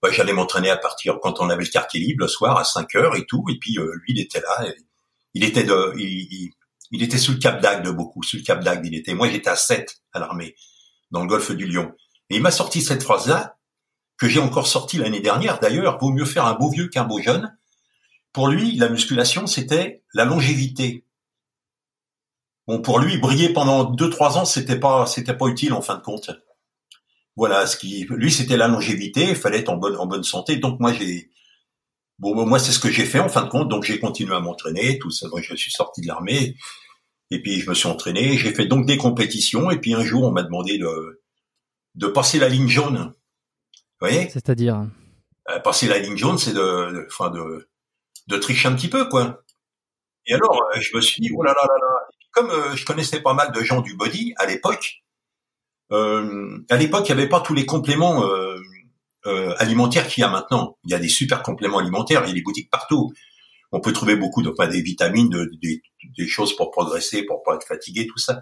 bah, 0.00 0.08
j'allais 0.10 0.32
m'entraîner 0.32 0.70
à 0.70 0.78
partir 0.78 1.18
quand 1.20 1.40
on 1.40 1.50
avait 1.50 1.64
le 1.64 1.70
quartier 1.70 2.00
libre 2.00 2.22
le 2.22 2.28
soir 2.28 2.56
à 2.56 2.64
5 2.64 2.94
heures 2.94 3.16
et 3.16 3.26
tout. 3.26 3.44
Et 3.50 3.58
puis 3.58 3.78
euh, 3.78 3.92
lui, 4.02 4.14
il 4.14 4.20
était 4.20 4.40
là. 4.40 4.64
il 5.34 5.44
était 5.44 5.64
de, 5.64 5.92
il, 5.98 6.26
il 6.30 6.50
était 7.02 7.18
sous 7.18 7.32
le 7.32 7.38
Cap 7.38 7.60
d'Agde 7.60 7.88
beaucoup, 7.88 8.22
sous 8.22 8.36
le 8.36 8.42
Cap 8.42 8.62
d'Agde 8.62 8.86
il 8.86 8.94
était. 8.94 9.14
Moi 9.14 9.28
j'étais 9.28 9.50
à 9.50 9.56
7 9.56 10.02
à 10.12 10.20
l'armée, 10.20 10.54
dans 11.10 11.22
le 11.22 11.26
golfe 11.26 11.52
du 11.52 11.66
Lion. 11.66 11.92
Et 12.30 12.36
il 12.36 12.42
m'a 12.42 12.50
sorti 12.50 12.82
cette 12.82 13.02
phrase-là, 13.02 13.56
que 14.16 14.28
j'ai 14.28 14.40
encore 14.40 14.66
sortie 14.66 14.98
l'année 14.98 15.20
dernière 15.20 15.58
d'ailleurs, 15.60 15.98
vaut 15.98 16.10
mieux 16.10 16.24
faire 16.24 16.46
un 16.46 16.54
beau 16.54 16.70
vieux 16.70 16.88
qu'un 16.88 17.04
beau 17.04 17.20
jeune. 17.20 17.56
Pour 18.32 18.48
lui, 18.48 18.76
la 18.76 18.88
musculation, 18.88 19.46
c'était 19.46 20.02
la 20.12 20.24
longévité. 20.24 21.04
Bon, 22.66 22.80
pour 22.80 22.98
lui, 22.98 23.18
briller 23.18 23.52
pendant 23.52 23.92
2-3 23.92 24.38
ans, 24.38 24.44
c'était 24.44 24.78
pas, 24.78 25.06
c'était 25.06 25.36
pas 25.36 25.46
utile 25.46 25.72
en 25.72 25.82
fin 25.82 25.96
de 25.96 26.02
compte. 26.02 26.30
Voilà, 27.36 27.66
ce 27.66 27.76
qui, 27.76 28.06
lui, 28.08 28.32
c'était 28.32 28.56
la 28.56 28.68
longévité, 28.68 29.28
il 29.30 29.36
fallait 29.36 29.58
être 29.58 29.68
en 29.68 29.76
bonne, 29.76 30.24
santé. 30.24 30.56
Donc 30.56 30.80
moi, 30.80 30.92
j'ai, 30.92 31.30
Bon, 32.20 32.46
moi, 32.46 32.60
c'est 32.60 32.72
ce 32.72 32.78
que 32.78 32.90
j'ai 32.90 33.04
fait 33.04 33.18
en 33.18 33.28
fin 33.28 33.42
de 33.42 33.48
compte. 33.48 33.68
Donc, 33.68 33.84
j'ai 33.84 33.98
continué 33.98 34.34
à 34.34 34.40
m'entraîner. 34.40 34.98
Tout 34.98 35.10
ça. 35.10 35.26
je 35.36 35.56
suis 35.56 35.72
sorti 35.72 36.00
de 36.00 36.06
l'armée. 36.06 36.56
Et 37.30 37.40
puis, 37.40 37.60
je 37.60 37.68
me 37.68 37.74
suis 37.74 37.88
entraîné. 37.88 38.36
J'ai 38.36 38.54
fait 38.54 38.66
donc 38.66 38.86
des 38.86 38.96
compétitions. 38.96 39.70
Et 39.70 39.78
puis, 39.78 39.94
un 39.94 40.02
jour, 40.04 40.24
on 40.24 40.30
m'a 40.30 40.42
demandé 40.42 40.78
de, 40.78 41.22
de 41.94 42.06
passer 42.06 42.38
la 42.38 42.48
ligne 42.48 42.68
jaune. 42.68 43.12
Vous 44.00 44.08
voyez? 44.08 44.28
C'est-à-dire? 44.28 44.86
Euh, 45.50 45.58
Passer 45.60 45.88
la 45.88 45.98
ligne 45.98 46.16
jaune, 46.16 46.38
c'est 46.38 46.52
de, 46.52 47.06
enfin, 47.08 47.30
de, 47.30 47.68
de 48.28 48.36
tricher 48.36 48.68
un 48.68 48.74
petit 48.74 48.88
peu, 48.88 49.08
quoi. 49.08 49.42
Et 50.26 50.34
alors, 50.34 50.62
euh, 50.74 50.80
je 50.80 50.96
me 50.96 51.00
suis 51.00 51.20
dit, 51.20 51.30
oh 51.34 51.42
là 51.42 51.52
là 51.52 51.66
là 51.66 51.74
là. 51.80 52.08
comme 52.32 52.50
euh, 52.50 52.74
je 52.76 52.84
connaissais 52.84 53.20
pas 53.20 53.34
mal 53.34 53.52
de 53.52 53.60
gens 53.62 53.80
du 53.80 53.94
body 53.96 54.34
à 54.36 54.46
l'époque, 54.46 55.02
à 55.90 56.76
l'époque, 56.76 57.08
il 57.08 57.14
n'y 57.14 57.20
avait 57.20 57.28
pas 57.28 57.40
tous 57.40 57.54
les 57.54 57.66
compléments 57.66 58.24
alimentaires 59.58 60.08
qu'il 60.08 60.22
y 60.22 60.24
a 60.24 60.28
maintenant. 60.28 60.76
Il 60.82 60.90
y 60.90 60.94
a 60.94 60.98
des 60.98 61.08
super 61.08 61.42
compléments 61.42 61.78
alimentaires, 61.78 62.22
il 62.24 62.28
y 62.28 62.30
a 62.32 62.34
des 62.34 62.42
boutiques 62.42 62.68
partout. 62.68 63.12
On 63.74 63.80
peut 63.80 63.92
trouver 63.92 64.16
beaucoup 64.16 64.42
de, 64.42 64.52
des 64.70 64.82
vitamines, 64.82 65.28
de, 65.28 65.50
des 65.60 66.26
choses 66.26 66.56
pour 66.56 66.70
progresser, 66.70 67.24
pour 67.24 67.42
pas 67.42 67.56
être 67.56 67.66
fatigué, 67.66 68.06
tout 68.06 68.18
ça. 68.18 68.40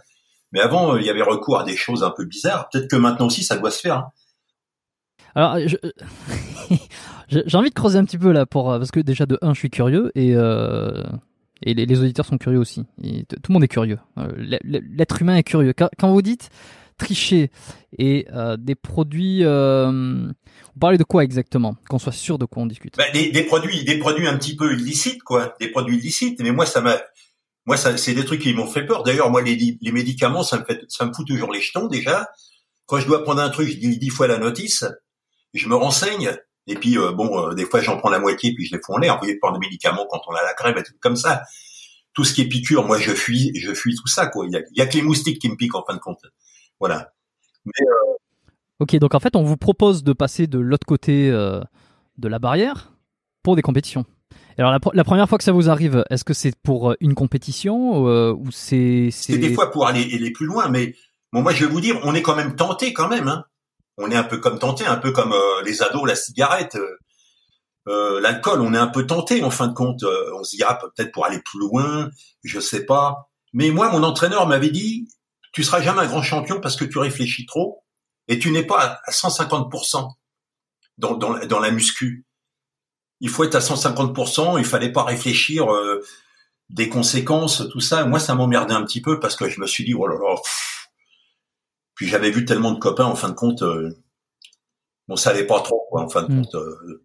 Mais 0.52 0.60
avant, 0.60 0.96
il 0.96 1.06
y 1.06 1.10
avait 1.10 1.22
recours 1.22 1.58
à 1.58 1.64
des 1.64 1.76
choses 1.76 2.02
un 2.02 2.10
peu 2.10 2.24
bizarres. 2.24 2.68
Peut-être 2.70 2.88
que 2.88 2.96
maintenant 2.96 3.26
aussi, 3.26 3.42
ça 3.42 3.56
doit 3.56 3.70
se 3.70 3.80
faire. 3.80 3.96
Hein. 3.96 4.08
Alors, 5.34 5.56
j'ai 7.28 7.56
envie 7.56 7.70
de 7.70 7.74
creuser 7.74 7.98
un 7.98 8.04
petit 8.04 8.18
peu 8.18 8.32
là 8.32 8.44
pour 8.44 8.66
parce 8.66 8.90
que 8.90 9.00
déjà 9.00 9.24
de 9.24 9.38
un, 9.40 9.54
je 9.54 9.60
suis 9.60 9.70
curieux 9.70 10.12
et 10.14 10.36
euh, 10.36 11.02
et 11.62 11.72
les, 11.72 12.00
auditeurs 12.00 12.26
sont 12.26 12.38
curieux 12.38 12.58
aussi. 12.58 12.84
tout 13.00 13.36
le 13.48 13.52
monde 13.52 13.64
est 13.64 13.68
curieux. 13.68 13.98
L'être 14.36 15.22
humain 15.22 15.36
est 15.36 15.44
curieux. 15.44 15.72
quand 15.72 16.12
vous 16.12 16.20
dites 16.20 16.50
tricher 16.98 17.50
et 17.98 18.26
euh, 18.32 18.56
des 18.56 18.74
produits. 18.74 19.44
Euh, 19.44 20.30
vous 20.74 20.80
parlez 20.80 20.98
de 20.98 21.04
quoi 21.04 21.22
exactement 21.24 21.76
Qu'on 21.88 21.98
soit 21.98 22.12
sûr 22.12 22.38
de 22.38 22.44
quoi 22.44 22.62
on 22.62 22.66
discute? 22.66 22.96
Bah, 22.96 23.04
des, 23.12 23.44
produits, 23.44 23.84
des 23.84 23.98
produits 23.98 24.26
un 24.26 24.36
petit 24.38 24.56
peu 24.56 24.72
illicites, 24.72 25.22
quoi. 25.22 25.54
Des 25.60 25.68
produits 25.68 25.96
illicites. 25.98 26.40
Mais 26.40 26.50
moi, 26.50 26.66
ça 26.66 26.80
m'a, 26.80 27.00
moi, 27.66 27.76
ça, 27.76 27.96
c'est 27.96 28.14
des 28.14 28.24
trucs 28.24 28.40
qui 28.40 28.54
m'ont 28.54 28.66
fait 28.66 28.86
peur. 28.86 29.02
D'ailleurs, 29.02 29.30
moi, 29.30 29.42
les, 29.42 29.78
les 29.80 29.92
médicaments, 29.92 30.42
ça 30.42 30.58
me 30.58 30.64
fait, 30.64 30.80
ça 30.88 31.04
me 31.04 31.12
fout 31.12 31.26
toujours 31.26 31.52
les 31.52 31.60
jetons 31.60 31.86
déjà. 31.86 32.28
Quand 32.86 32.98
je 32.98 33.06
dois 33.06 33.22
prendre 33.22 33.40
un 33.40 33.50
truc, 33.50 33.68
je 33.68 33.76
dis 33.76 33.98
dix 33.98 34.10
fois 34.10 34.26
la 34.26 34.38
notice. 34.38 34.84
Je 35.54 35.68
me 35.68 35.74
renseigne. 35.74 36.36
Et 36.66 36.76
puis 36.76 36.96
euh, 36.96 37.12
bon, 37.12 37.48
euh, 37.48 37.54
des 37.54 37.64
fois 37.64 37.80
j'en 37.80 37.98
prends 37.98 38.10
la 38.10 38.20
moitié 38.20 38.54
puis 38.54 38.64
je 38.64 38.74
les 38.74 38.82
fous 38.82 38.92
en 38.92 38.98
l'air. 38.98 39.14
Vous 39.14 39.20
voyez, 39.20 39.38
prendre 39.38 39.58
des 39.58 39.66
médicaments 39.66 40.06
quand 40.10 40.20
on 40.28 40.34
a 40.34 40.42
la 40.42 40.54
crève 40.54 40.76
et 40.78 40.82
tout 40.82 40.92
comme 41.00 41.16
ça. 41.16 41.42
Tout 42.12 42.24
ce 42.24 42.34
qui 42.34 42.42
est 42.42 42.48
piqûre, 42.48 42.84
moi 42.84 42.98
je 42.98 43.12
fuis, 43.12 43.52
je 43.54 43.72
fuis 43.74 43.96
tout 43.96 44.06
ça 44.06 44.26
quoi. 44.26 44.46
Il 44.46 44.52
y 44.52 44.56
a, 44.56 44.60
il 44.70 44.78
y 44.78 44.80
a 44.80 44.86
que 44.86 44.94
les 44.94 45.02
moustiques 45.02 45.40
qui 45.40 45.48
me 45.48 45.56
piquent 45.56 45.74
en 45.74 45.84
fin 45.84 45.94
de 45.94 45.98
compte. 45.98 46.20
Voilà. 46.78 47.12
Mais, 47.64 47.72
euh, 47.80 48.16
Ok, 48.82 48.96
donc 48.96 49.14
en 49.14 49.20
fait, 49.20 49.36
on 49.36 49.44
vous 49.44 49.56
propose 49.56 50.02
de 50.02 50.12
passer 50.12 50.48
de 50.48 50.58
l'autre 50.58 50.84
côté 50.84 51.30
euh, 51.30 51.60
de 52.18 52.26
la 52.26 52.40
barrière 52.40 52.92
pour 53.44 53.54
des 53.54 53.62
compétitions. 53.62 54.04
Alors 54.58 54.76
la, 54.92 55.04
première 55.04 55.28
fois 55.28 55.38
que 55.38 55.44
ça 55.44 55.52
vous 55.52 55.70
arrive, 55.70 56.04
est-ce 56.10 56.24
que 56.24 56.34
c'est 56.34 56.52
pour 56.64 56.90
euh, 56.90 56.94
une 56.98 57.14
compétition 57.14 58.02
ou 58.32 58.50
c'est 58.50 59.12
des 59.28 59.54
fois 59.54 59.70
pour 59.70 59.86
aller, 59.86 60.32
plus 60.32 60.46
loin, 60.46 60.68
mais 60.68 60.96
moi 61.32 61.52
je 61.52 61.64
vais 61.64 61.70
vous 61.70 61.80
dire, 61.80 62.00
on 62.02 62.12
est 62.16 62.22
quand 62.22 62.34
même 62.34 62.56
tenté 62.56 62.92
quand 62.92 63.08
même. 63.08 63.28
Hein. 63.28 63.44
On 63.98 64.10
est 64.10 64.16
un 64.16 64.24
peu 64.24 64.38
comme 64.38 64.58
tenté, 64.58 64.84
un 64.84 64.96
peu 64.96 65.12
comme 65.12 65.32
les 65.64 65.80
ados, 65.80 66.04
la 66.04 66.16
cigarette, 66.16 66.76
l'alcool. 67.86 68.62
On 68.62 68.74
est 68.74 68.78
un 68.78 68.88
peu 68.88 69.06
tenté 69.06 69.44
en 69.44 69.50
fin 69.50 69.68
de 69.68 69.74
compte. 69.74 70.02
on 70.34 70.42
se 70.42 70.56
dira 70.56 70.76
peut-être 70.80 71.12
pour 71.12 71.24
aller 71.24 71.38
plus 71.38 71.60
loin, 71.60 72.10
je 72.42 72.58
sais 72.58 72.84
pas. 72.84 73.30
Mais 73.52 73.70
moi, 73.70 73.92
mon 73.92 74.02
entraîneur 74.02 74.48
m'avait 74.48 74.70
dit, 74.70 75.06
tu 75.52 75.62
seras 75.62 75.82
jamais 75.82 76.00
un 76.00 76.06
grand 76.06 76.22
champion 76.22 76.60
parce 76.60 76.74
que 76.74 76.84
tu 76.84 76.98
réfléchis 76.98 77.46
trop 77.46 77.81
et 78.28 78.38
tu 78.38 78.50
n'es 78.50 78.64
pas 78.64 79.00
à 79.04 79.10
150% 79.10 80.08
dans, 80.98 81.16
dans, 81.16 81.38
dans, 81.46 81.60
la 81.60 81.70
muscu. 81.70 82.24
Il 83.20 83.28
faut 83.28 83.44
être 83.44 83.54
à 83.54 83.60
150%, 83.60 84.58
il 84.58 84.64
fallait 84.64 84.92
pas 84.92 85.04
réfléchir 85.04 85.72
euh, 85.72 86.02
des 86.70 86.88
conséquences, 86.88 87.68
tout 87.70 87.80
ça. 87.80 88.04
Moi, 88.04 88.18
ça 88.18 88.34
m'emmerdait 88.34 88.74
un 88.74 88.84
petit 88.84 89.00
peu 89.00 89.20
parce 89.20 89.36
que 89.36 89.48
je 89.48 89.60
me 89.60 89.66
suis 89.66 89.84
dit, 89.84 89.94
oh 89.94 90.06
là 90.06 90.16
là, 90.18 90.36
puis 91.94 92.08
j'avais 92.08 92.30
vu 92.30 92.44
tellement 92.44 92.72
de 92.72 92.78
copains, 92.78 93.04
en 93.04 93.14
fin 93.14 93.28
de 93.28 93.34
compte, 93.34 93.62
euh, 93.62 93.90
bon, 95.08 95.16
ça 95.16 95.30
allait 95.30 95.46
pas 95.46 95.60
trop, 95.60 95.86
quoi, 95.90 96.02
en 96.02 96.08
fin 96.08 96.22
de 96.22 96.32
hmm. 96.32 96.42
compte. 96.42 96.54
Euh, 96.54 97.04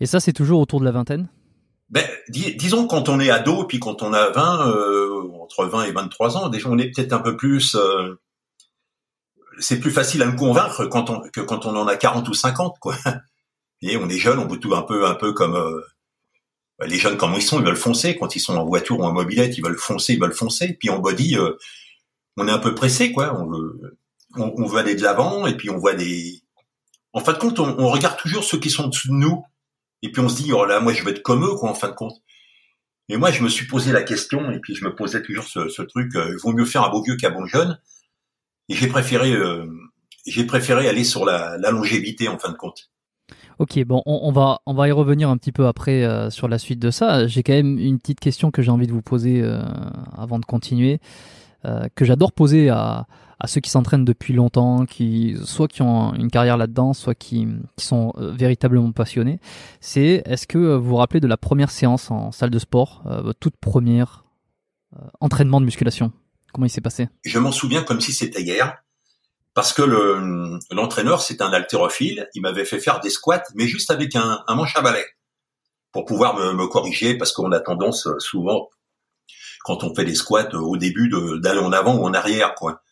et 0.00 0.06
ça, 0.06 0.20
c'est 0.20 0.32
toujours 0.32 0.60
autour 0.60 0.80
de 0.80 0.84
la 0.84 0.90
vingtaine? 0.90 1.28
Ben, 1.88 2.04
disons 2.28 2.86
quand 2.86 3.10
on 3.10 3.20
est 3.20 3.30
ado, 3.30 3.64
puis 3.64 3.78
quand 3.78 4.02
on 4.02 4.14
a 4.14 4.30
20, 4.30 4.68
euh, 4.68 5.30
entre 5.42 5.66
20 5.66 5.84
et 5.84 5.92
23 5.92 6.36
ans, 6.38 6.48
déjà 6.48 6.68
on 6.68 6.78
est 6.78 6.90
peut-être 6.90 7.12
un 7.12 7.20
peu 7.20 7.36
plus... 7.36 7.76
Euh, 9.62 9.64
c'est 9.64 9.80
plus 9.80 9.90
facile 9.90 10.22
à 10.22 10.26
nous 10.26 10.36
convaincre 10.36 10.86
quand 10.86 11.10
on, 11.10 11.20
que 11.30 11.40
quand 11.40 11.66
on 11.66 11.76
en 11.76 11.86
a 11.86 11.96
40 11.96 12.28
ou 12.28 12.34
50, 12.34 12.78
quoi. 12.78 12.96
On 13.84 14.08
est 14.08 14.18
jeune, 14.18 14.38
on 14.38 14.46
tout 14.46 14.76
un 14.76 14.82
peu, 14.82 15.06
un 15.08 15.14
peu 15.14 15.32
comme 15.32 15.56
euh, 15.56 15.80
les 16.86 16.98
jeunes 16.98 17.16
comme 17.16 17.34
ils 17.34 17.42
sont, 17.42 17.58
ils 17.58 17.66
veulent 17.66 17.74
foncer. 17.74 18.16
Quand 18.16 18.36
ils 18.36 18.40
sont 18.40 18.56
en 18.56 18.64
voiture 18.64 19.00
ou 19.00 19.02
en 19.02 19.12
mobilette, 19.12 19.58
ils 19.58 19.64
veulent 19.64 19.76
foncer, 19.76 20.12
ils 20.12 20.20
veulent 20.20 20.32
foncer. 20.32 20.76
Puis 20.78 20.88
en 20.88 21.00
body, 21.00 21.36
on 22.36 22.46
est 22.46 22.52
un 22.52 22.60
peu 22.60 22.76
pressé, 22.76 23.10
quoi. 23.10 23.36
On 23.36 23.50
veut, 23.50 23.98
on, 24.36 24.66
veut 24.66 24.78
aller 24.78 24.94
de 24.94 25.02
l'avant, 25.02 25.48
et 25.48 25.56
puis 25.56 25.68
on 25.68 25.78
voit 25.78 25.94
des. 25.94 26.42
En 27.12 27.18
fin 27.18 27.32
de 27.32 27.38
compte, 27.38 27.58
on, 27.58 27.76
on 27.76 27.88
regarde 27.88 28.16
toujours 28.18 28.44
ceux 28.44 28.60
qui 28.60 28.70
sont 28.70 28.86
dessous 28.86 29.08
de 29.08 29.14
nous 29.14 29.44
et 30.02 30.10
puis 30.10 30.20
on 30.20 30.28
se 30.28 30.42
dit, 30.42 30.52
oh 30.52 30.64
là, 30.64 30.80
moi 30.80 30.92
je 30.92 31.04
vais 31.04 31.12
être 31.12 31.22
comme 31.22 31.44
eux, 31.44 31.54
quoi, 31.54 31.70
en 31.70 31.74
fin 31.74 31.88
de 31.88 31.94
compte. 31.94 32.20
Et 33.08 33.16
moi, 33.16 33.30
je 33.30 33.42
me 33.42 33.48
suis 33.48 33.66
posé 33.66 33.92
la 33.92 34.02
question, 34.02 34.50
et 34.50 34.58
puis 34.58 34.74
je 34.74 34.84
me 34.84 34.94
posais 34.94 35.22
toujours 35.22 35.44
ce, 35.44 35.68
ce 35.68 35.82
truc, 35.82 36.14
euh, 36.16 36.30
il 36.30 36.40
vaut 36.42 36.52
mieux 36.52 36.64
faire 36.64 36.84
un 36.84 36.90
beau 36.90 37.02
vieux 37.02 37.16
qu'un 37.16 37.30
bon 37.30 37.46
jeune. 37.46 37.78
Et 38.68 38.74
j'ai 38.74 38.86
préféré, 38.86 39.32
euh, 39.32 39.66
j'ai 40.26 40.44
préféré 40.44 40.88
aller 40.88 41.04
sur 41.04 41.24
la, 41.24 41.58
longévité, 41.70 42.28
en 42.28 42.38
fin 42.38 42.50
de 42.50 42.56
compte. 42.56 42.90
Ok, 43.58 43.82
bon, 43.84 44.02
on, 44.06 44.32
va 44.32 44.88
y 44.88 44.92
revenir 44.92 45.28
un 45.28 45.36
petit 45.36 45.52
peu 45.52 45.66
après 45.66 46.04
euh, 46.04 46.30
sur 46.30 46.48
la 46.48 46.58
suite 46.58 46.78
de 46.78 46.90
ça. 46.90 47.26
J'ai 47.26 47.42
quand 47.42 47.52
même 47.52 47.78
une 47.78 47.98
petite 47.98 48.20
question 48.20 48.50
que 48.50 48.62
j'ai 48.62 48.70
envie 48.70 48.86
de 48.86 48.92
vous 48.92 49.02
poser 49.02 49.44
avant 50.16 50.38
de 50.38 50.44
continuer, 50.44 51.00
que 51.62 52.04
j'adore 52.04 52.32
poser 52.32 52.70
à, 52.70 53.06
ceux 53.46 53.60
qui 53.60 53.70
s'entraînent 53.70 54.04
depuis 54.04 54.32
longtemps, 54.32 54.86
qui 54.86 55.36
soit 55.44 55.68
qui 55.68 55.82
ont 55.82 56.14
une 56.14 56.30
carrière 56.30 56.56
là-dedans, 56.56 56.92
soit 56.92 57.14
qui, 57.14 57.48
sont 57.76 58.12
euh, 58.18 58.30
véritablement 58.30 58.92
passionnés, 58.92 59.40
c'est 59.80 60.22
est-ce 60.26 60.46
que 60.46 60.58
euh, 60.58 60.76
vous 60.76 60.90
vous 60.90 60.96
rappelez 60.96 61.20
de 61.20 61.26
la 61.26 61.36
première 61.36 61.70
séance 61.70 62.10
en 62.10 62.30
salle 62.32 62.50
de 62.50 62.58
sport, 62.58 63.02
euh, 63.06 63.20
votre 63.22 63.38
toute 63.38 63.56
première 63.56 64.24
entraînement 65.20 65.58
de 65.58 65.64
musculation? 65.64 66.12
Comment 66.52 66.66
il 66.66 66.70
s'est 66.70 66.80
passé? 66.80 67.08
Je 67.24 67.38
m'en 67.38 67.52
souviens 67.52 67.82
comme 67.82 68.00
si 68.00 68.12
c'était 68.12 68.42
hier, 68.42 68.76
parce 69.54 69.72
que 69.72 69.82
l'entraîneur 70.70 71.22
c'est 71.22 71.40
un 71.40 71.52
haltérophile, 71.52 72.28
il 72.34 72.42
m'avait 72.42 72.64
fait 72.64 72.80
faire 72.80 73.00
des 73.00 73.10
squats, 73.10 73.44
mais 73.54 73.66
juste 73.66 73.90
avec 73.90 74.16
un, 74.16 74.44
manche 74.48 74.76
à 74.76 74.82
balai 74.82 75.04
pour 75.92 76.04
pouvoir 76.04 76.36
me, 76.36 76.66
corriger, 76.68 77.16
parce 77.18 77.32
qu'on 77.32 77.52
a 77.52 77.60
tendance 77.60 78.08
souvent 78.18 78.70
quand 79.64 79.84
on 79.84 79.94
fait 79.94 80.04
des 80.04 80.14
squats 80.14 80.54
au 80.54 80.76
début 80.76 81.10
d'aller 81.40 81.60
en 81.60 81.72
avant 81.72 81.96
ou 81.96 82.04
en 82.04 82.14
arrière, 82.14 82.54
quoi. 82.54 82.82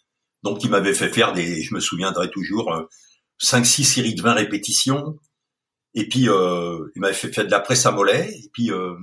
Donc 0.42 0.64
il 0.64 0.70
m'avait 0.70 0.94
fait 0.94 1.08
faire 1.08 1.32
des, 1.32 1.62
je 1.62 1.74
me 1.74 1.80
souviendrai 1.80 2.30
toujours, 2.30 2.72
euh, 2.72 2.88
5-6 3.42 3.84
séries 3.84 4.14
de 4.14 4.22
20 4.22 4.34
répétitions. 4.34 5.18
Et 5.94 6.08
puis 6.08 6.28
euh, 6.28 6.78
il 6.94 7.00
m'avait 7.00 7.14
fait 7.14 7.32
faire 7.32 7.44
de 7.44 7.50
la 7.50 7.60
presse 7.60 7.86
à 7.86 7.90
mollet. 7.90 8.30
Et 8.32 8.48
puis 8.52 8.70
euh, 8.70 8.94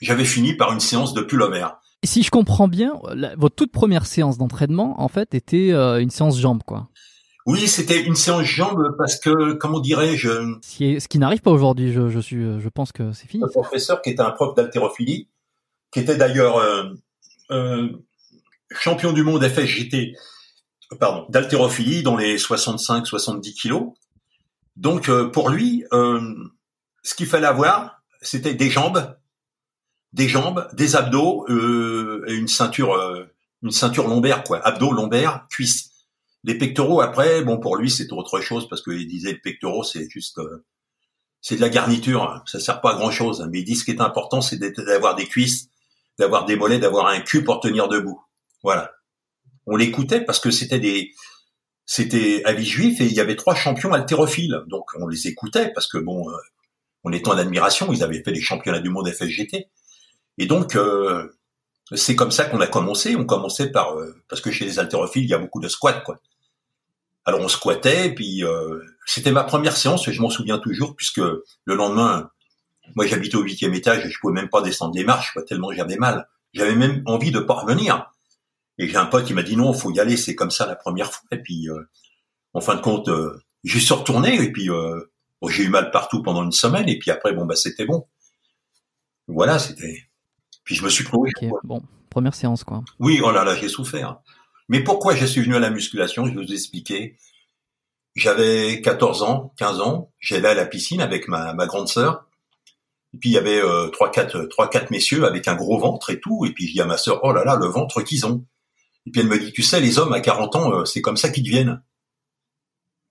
j'avais 0.00 0.24
fini 0.24 0.54
par 0.54 0.72
une 0.72 0.80
séance 0.80 1.14
de 1.14 1.22
pullover. 1.22 1.66
Si 2.04 2.22
je 2.22 2.30
comprends 2.30 2.68
bien, 2.68 2.94
votre 3.36 3.54
toute 3.54 3.72
première 3.72 4.06
séance 4.06 4.38
d'entraînement, 4.38 5.00
en 5.02 5.08
fait, 5.08 5.34
était 5.34 5.72
euh, 5.72 6.00
une 6.00 6.10
séance 6.10 6.38
jambes, 6.38 6.62
quoi. 6.64 6.88
Oui, 7.46 7.66
c'était 7.66 8.02
une 8.02 8.14
séance 8.14 8.44
jambes 8.44 8.94
parce 8.98 9.18
que, 9.18 9.54
comment 9.54 9.80
dirais-je, 9.80 10.58
ce 10.62 10.76
qui, 10.76 11.00
ce 11.00 11.08
qui 11.08 11.18
n'arrive 11.18 11.40
pas 11.40 11.50
aujourd'hui. 11.50 11.92
Je, 11.92 12.08
je, 12.08 12.20
suis, 12.20 12.60
je 12.60 12.68
pense 12.68 12.92
que 12.92 13.12
c'est 13.12 13.26
fini. 13.26 13.42
Un 13.42 13.48
professeur 13.48 14.02
qui 14.02 14.10
était 14.10 14.22
un 14.22 14.30
prof 14.30 14.54
d'haltérophilie, 14.54 15.28
qui 15.90 16.00
était 16.00 16.16
d'ailleurs 16.16 16.58
euh, 17.50 17.88
champion 18.70 19.12
du 19.12 19.22
monde 19.22 19.42
FSJT 19.46 20.14
pardon, 20.98 21.26
d'haltérophilie 21.28 22.02
dans 22.02 22.16
les 22.16 22.36
65-70 22.36 23.54
kilos. 23.54 23.92
Donc 24.76 25.08
euh, 25.08 25.30
pour 25.30 25.50
lui, 25.50 25.84
euh, 25.92 26.20
ce 27.02 27.14
qu'il 27.14 27.26
fallait 27.26 27.46
avoir, 27.46 28.02
c'était 28.22 28.54
des 28.54 28.70
jambes, 28.70 29.16
des 30.12 30.28
jambes, 30.28 30.68
des 30.72 30.96
abdos 30.96 31.46
euh, 31.48 32.24
et 32.26 32.34
une 32.34 32.48
ceinture, 32.48 32.96
une 33.62 33.70
ceinture 33.70 34.08
lombaire 34.08 34.42
quoi, 34.42 34.58
abdos, 34.66 34.92
lombaires, 34.92 35.46
cuisses. 35.50 35.90
Les 36.42 36.56
pectoraux 36.56 37.00
après, 37.00 37.42
bon 37.42 37.58
pour 37.58 37.76
lui 37.76 37.90
c'était 37.90 38.12
autre 38.12 38.40
chose 38.40 38.68
parce 38.68 38.82
qu'il 38.82 39.06
disait 39.06 39.32
le 39.32 39.40
pectoraux 39.40 39.84
c'est 39.84 40.08
juste, 40.08 40.40
c'est 41.40 41.56
de 41.56 41.60
la 41.60 41.68
garniture, 41.68 42.42
ça 42.46 42.58
sert 42.60 42.80
pas 42.80 42.92
à 42.92 42.94
grand 42.94 43.10
chose. 43.10 43.46
Mais 43.50 43.60
il 43.60 43.64
dit 43.64 43.76
ce 43.76 43.84
qui 43.84 43.90
est 43.90 44.00
important 44.00 44.40
c'est 44.40 44.58
d'avoir 44.58 45.14
des 45.14 45.26
cuisses, 45.26 45.68
d'avoir 46.18 46.46
des 46.46 46.56
mollets, 46.56 46.78
d'avoir 46.78 47.06
un 47.06 47.20
cul 47.20 47.44
pour 47.44 47.60
tenir 47.60 47.88
debout. 47.88 48.20
Voilà 48.62 48.90
on 49.66 49.76
l'écoutait 49.76 50.20
parce 50.20 50.40
que 50.40 50.50
c'était 50.50 50.80
des 50.80 51.12
c'était 51.86 52.42
avis 52.44 52.64
juif 52.64 53.00
et 53.00 53.04
il 53.04 53.12
y 53.12 53.20
avait 53.20 53.36
trois 53.36 53.54
champions 53.54 53.92
haltérophiles. 53.92 54.62
Donc 54.66 54.84
on 54.98 55.06
les 55.06 55.26
écoutait 55.26 55.72
parce 55.72 55.88
que 55.88 55.98
bon, 55.98 56.28
euh, 56.28 56.36
on 57.04 57.12
était 57.12 57.28
en 57.28 57.38
admiration. 57.38 57.92
Ils 57.92 58.02
avaient 58.02 58.22
fait 58.22 58.32
les 58.32 58.40
championnats 58.40 58.80
du 58.80 58.90
monde 58.90 59.10
FSGT. 59.10 59.68
Et 60.38 60.46
donc 60.46 60.76
euh, 60.76 61.28
c'est 61.94 62.16
comme 62.16 62.30
ça 62.30 62.44
qu'on 62.44 62.60
a 62.60 62.66
commencé. 62.66 63.16
On 63.16 63.24
commençait 63.24 63.70
par 63.70 63.98
euh, 63.98 64.14
parce 64.28 64.40
que 64.40 64.50
chez 64.50 64.64
les 64.64 64.78
haltérophiles 64.78 65.24
il 65.24 65.30
y 65.30 65.34
a 65.34 65.38
beaucoup 65.38 65.60
de 65.60 65.68
squats 65.68 66.00
quoi. 66.00 66.18
Alors 67.24 67.40
on 67.40 67.48
squattait 67.48 68.14
puis 68.14 68.42
c'était 69.06 69.32
ma 69.32 69.44
première 69.44 69.76
séance 69.76 70.08
et 70.08 70.12
je 70.12 70.20
m'en 70.22 70.30
souviens 70.30 70.58
toujours 70.58 70.96
puisque 70.96 71.18
le 71.18 71.74
lendemain, 71.74 72.30
moi 72.96 73.06
j'habitais 73.06 73.36
au 73.36 73.42
huitième 73.42 73.74
étage 73.74 74.06
et 74.06 74.10
je 74.10 74.18
pouvais 74.20 74.32
même 74.32 74.48
pas 74.48 74.62
descendre 74.62 74.94
les 74.94 75.04
marches 75.04 75.32
quoi, 75.32 75.42
tellement 75.42 75.70
j'avais 75.72 75.96
mal. 75.96 76.28
J'avais 76.52 76.74
même 76.74 77.02
envie 77.06 77.30
de 77.30 77.40
pas 77.40 77.54
revenir. 77.54 78.10
Et 78.78 78.88
j'ai 78.88 78.96
un 78.96 79.06
pote 79.06 79.26
qui 79.26 79.34
m'a 79.34 79.42
dit 79.42 79.56
non, 79.56 79.72
faut 79.74 79.90
y 79.90 80.00
aller, 80.00 80.16
c'est 80.16 80.34
comme 80.34 80.50
ça 80.50 80.66
la 80.66 80.74
première 80.74 81.12
fois. 81.12 81.28
Et 81.32 81.36
puis, 81.36 81.68
euh, 81.68 81.82
en 82.54 82.62
fin 82.62 82.74
de 82.74 82.80
compte, 82.80 83.08
euh, 83.08 83.38
j'y 83.62 83.78
suis 83.78 83.92
retourné 83.92 84.42
et 84.42 84.50
puis 84.50 84.70
euh, 84.70 85.12
j'ai 85.48 85.64
eu 85.64 85.68
mal 85.68 85.90
partout 85.90 86.22
pendant 86.22 86.42
une 86.42 86.52
semaine. 86.52 86.88
Et 86.88 86.98
puis 86.98 87.10
après, 87.10 87.34
bon 87.34 87.44
bah 87.44 87.56
c'était 87.56 87.84
bon. 87.84 88.06
Voilà, 89.28 89.58
c'était. 89.58 90.09
Puis 90.70 90.76
je 90.76 90.84
me 90.84 90.88
suis 90.88 91.02
plongé. 91.02 91.32
bon, 91.64 91.82
première 92.10 92.32
séance 92.32 92.62
quoi. 92.62 92.84
Oui, 93.00 93.20
oh 93.24 93.32
là 93.32 93.42
là, 93.42 93.56
j'ai 93.56 93.66
souffert. 93.66 94.20
Mais 94.68 94.84
pourquoi 94.84 95.16
je 95.16 95.26
suis 95.26 95.40
venu 95.40 95.56
à 95.56 95.58
la 95.58 95.68
musculation? 95.68 96.26
Je 96.26 96.30
vais 96.30 96.44
vous 96.44 96.52
expliquer. 96.52 97.16
J'avais 98.14 98.80
14 98.80 99.24
ans, 99.24 99.52
15 99.56 99.80
ans, 99.80 100.12
j'allais 100.20 100.50
à 100.50 100.54
la 100.54 100.66
piscine 100.66 101.00
avec 101.00 101.26
ma, 101.26 101.54
ma 101.54 101.66
grande 101.66 101.88
sœur. 101.88 102.24
Et 103.12 103.18
puis 103.18 103.30
il 103.30 103.32
y 103.32 103.36
avait 103.36 103.60
euh, 103.60 103.88
trois 103.88 104.12
quatre 104.12 104.44
trois 104.44 104.70
quatre 104.70 104.92
messieurs 104.92 105.24
avec 105.24 105.48
un 105.48 105.56
gros 105.56 105.76
ventre 105.76 106.10
et 106.10 106.20
tout. 106.20 106.46
Et 106.46 106.52
puis 106.52 106.68
je 106.68 106.74
dis 106.74 106.80
à 106.80 106.86
ma 106.86 106.96
sœur, 106.96 107.18
oh 107.24 107.32
là 107.32 107.42
là, 107.42 107.56
le 107.56 107.66
ventre 107.66 108.02
qu'ils 108.02 108.24
ont. 108.24 108.46
Et 109.06 109.10
puis 109.10 109.22
elle 109.22 109.26
me 109.26 109.40
dit, 109.40 109.50
tu 109.50 109.64
sais, 109.64 109.80
les 109.80 109.98
hommes 109.98 110.12
à 110.12 110.20
40 110.20 110.54
ans, 110.54 110.72
euh, 110.72 110.84
c'est 110.84 111.02
comme 111.02 111.16
ça 111.16 111.30
qu'ils 111.30 111.42
deviennent. 111.42 111.82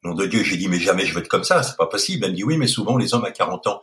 Nom 0.06 0.14
de 0.14 0.28
Dieu, 0.28 0.44
j'ai 0.44 0.56
dit, 0.56 0.70
mais 0.70 0.80
jamais 0.80 1.06
je 1.06 1.14
vais 1.14 1.20
être 1.20 1.28
comme 1.28 1.44
ça, 1.44 1.62
c'est 1.62 1.76
pas 1.76 1.88
possible. 1.88 2.24
Elle 2.24 2.32
me 2.32 2.36
dit, 2.38 2.44
oui, 2.46 2.56
mais 2.56 2.68
souvent 2.68 2.96
les 2.96 3.14
hommes 3.14 3.26
à 3.26 3.32
40 3.32 3.68
ans. 3.68 3.82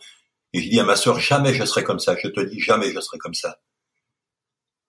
Et 0.55 0.63
j'ai 0.63 0.71
dit 0.71 0.81
à 0.81 0.85
ma 0.85 0.97
sœur, 0.97 1.21
jamais 1.21 1.53
je 1.53 1.63
serai 1.67 1.85
comme 1.85 1.99
ça. 1.99 2.17
Je 2.17 2.29
te 2.29 2.41
dis, 2.41 2.59
jamais 2.59 2.91
je 2.91 3.01
serai 3.01 3.19
comme 3.19 3.35
ça. 3.35 3.59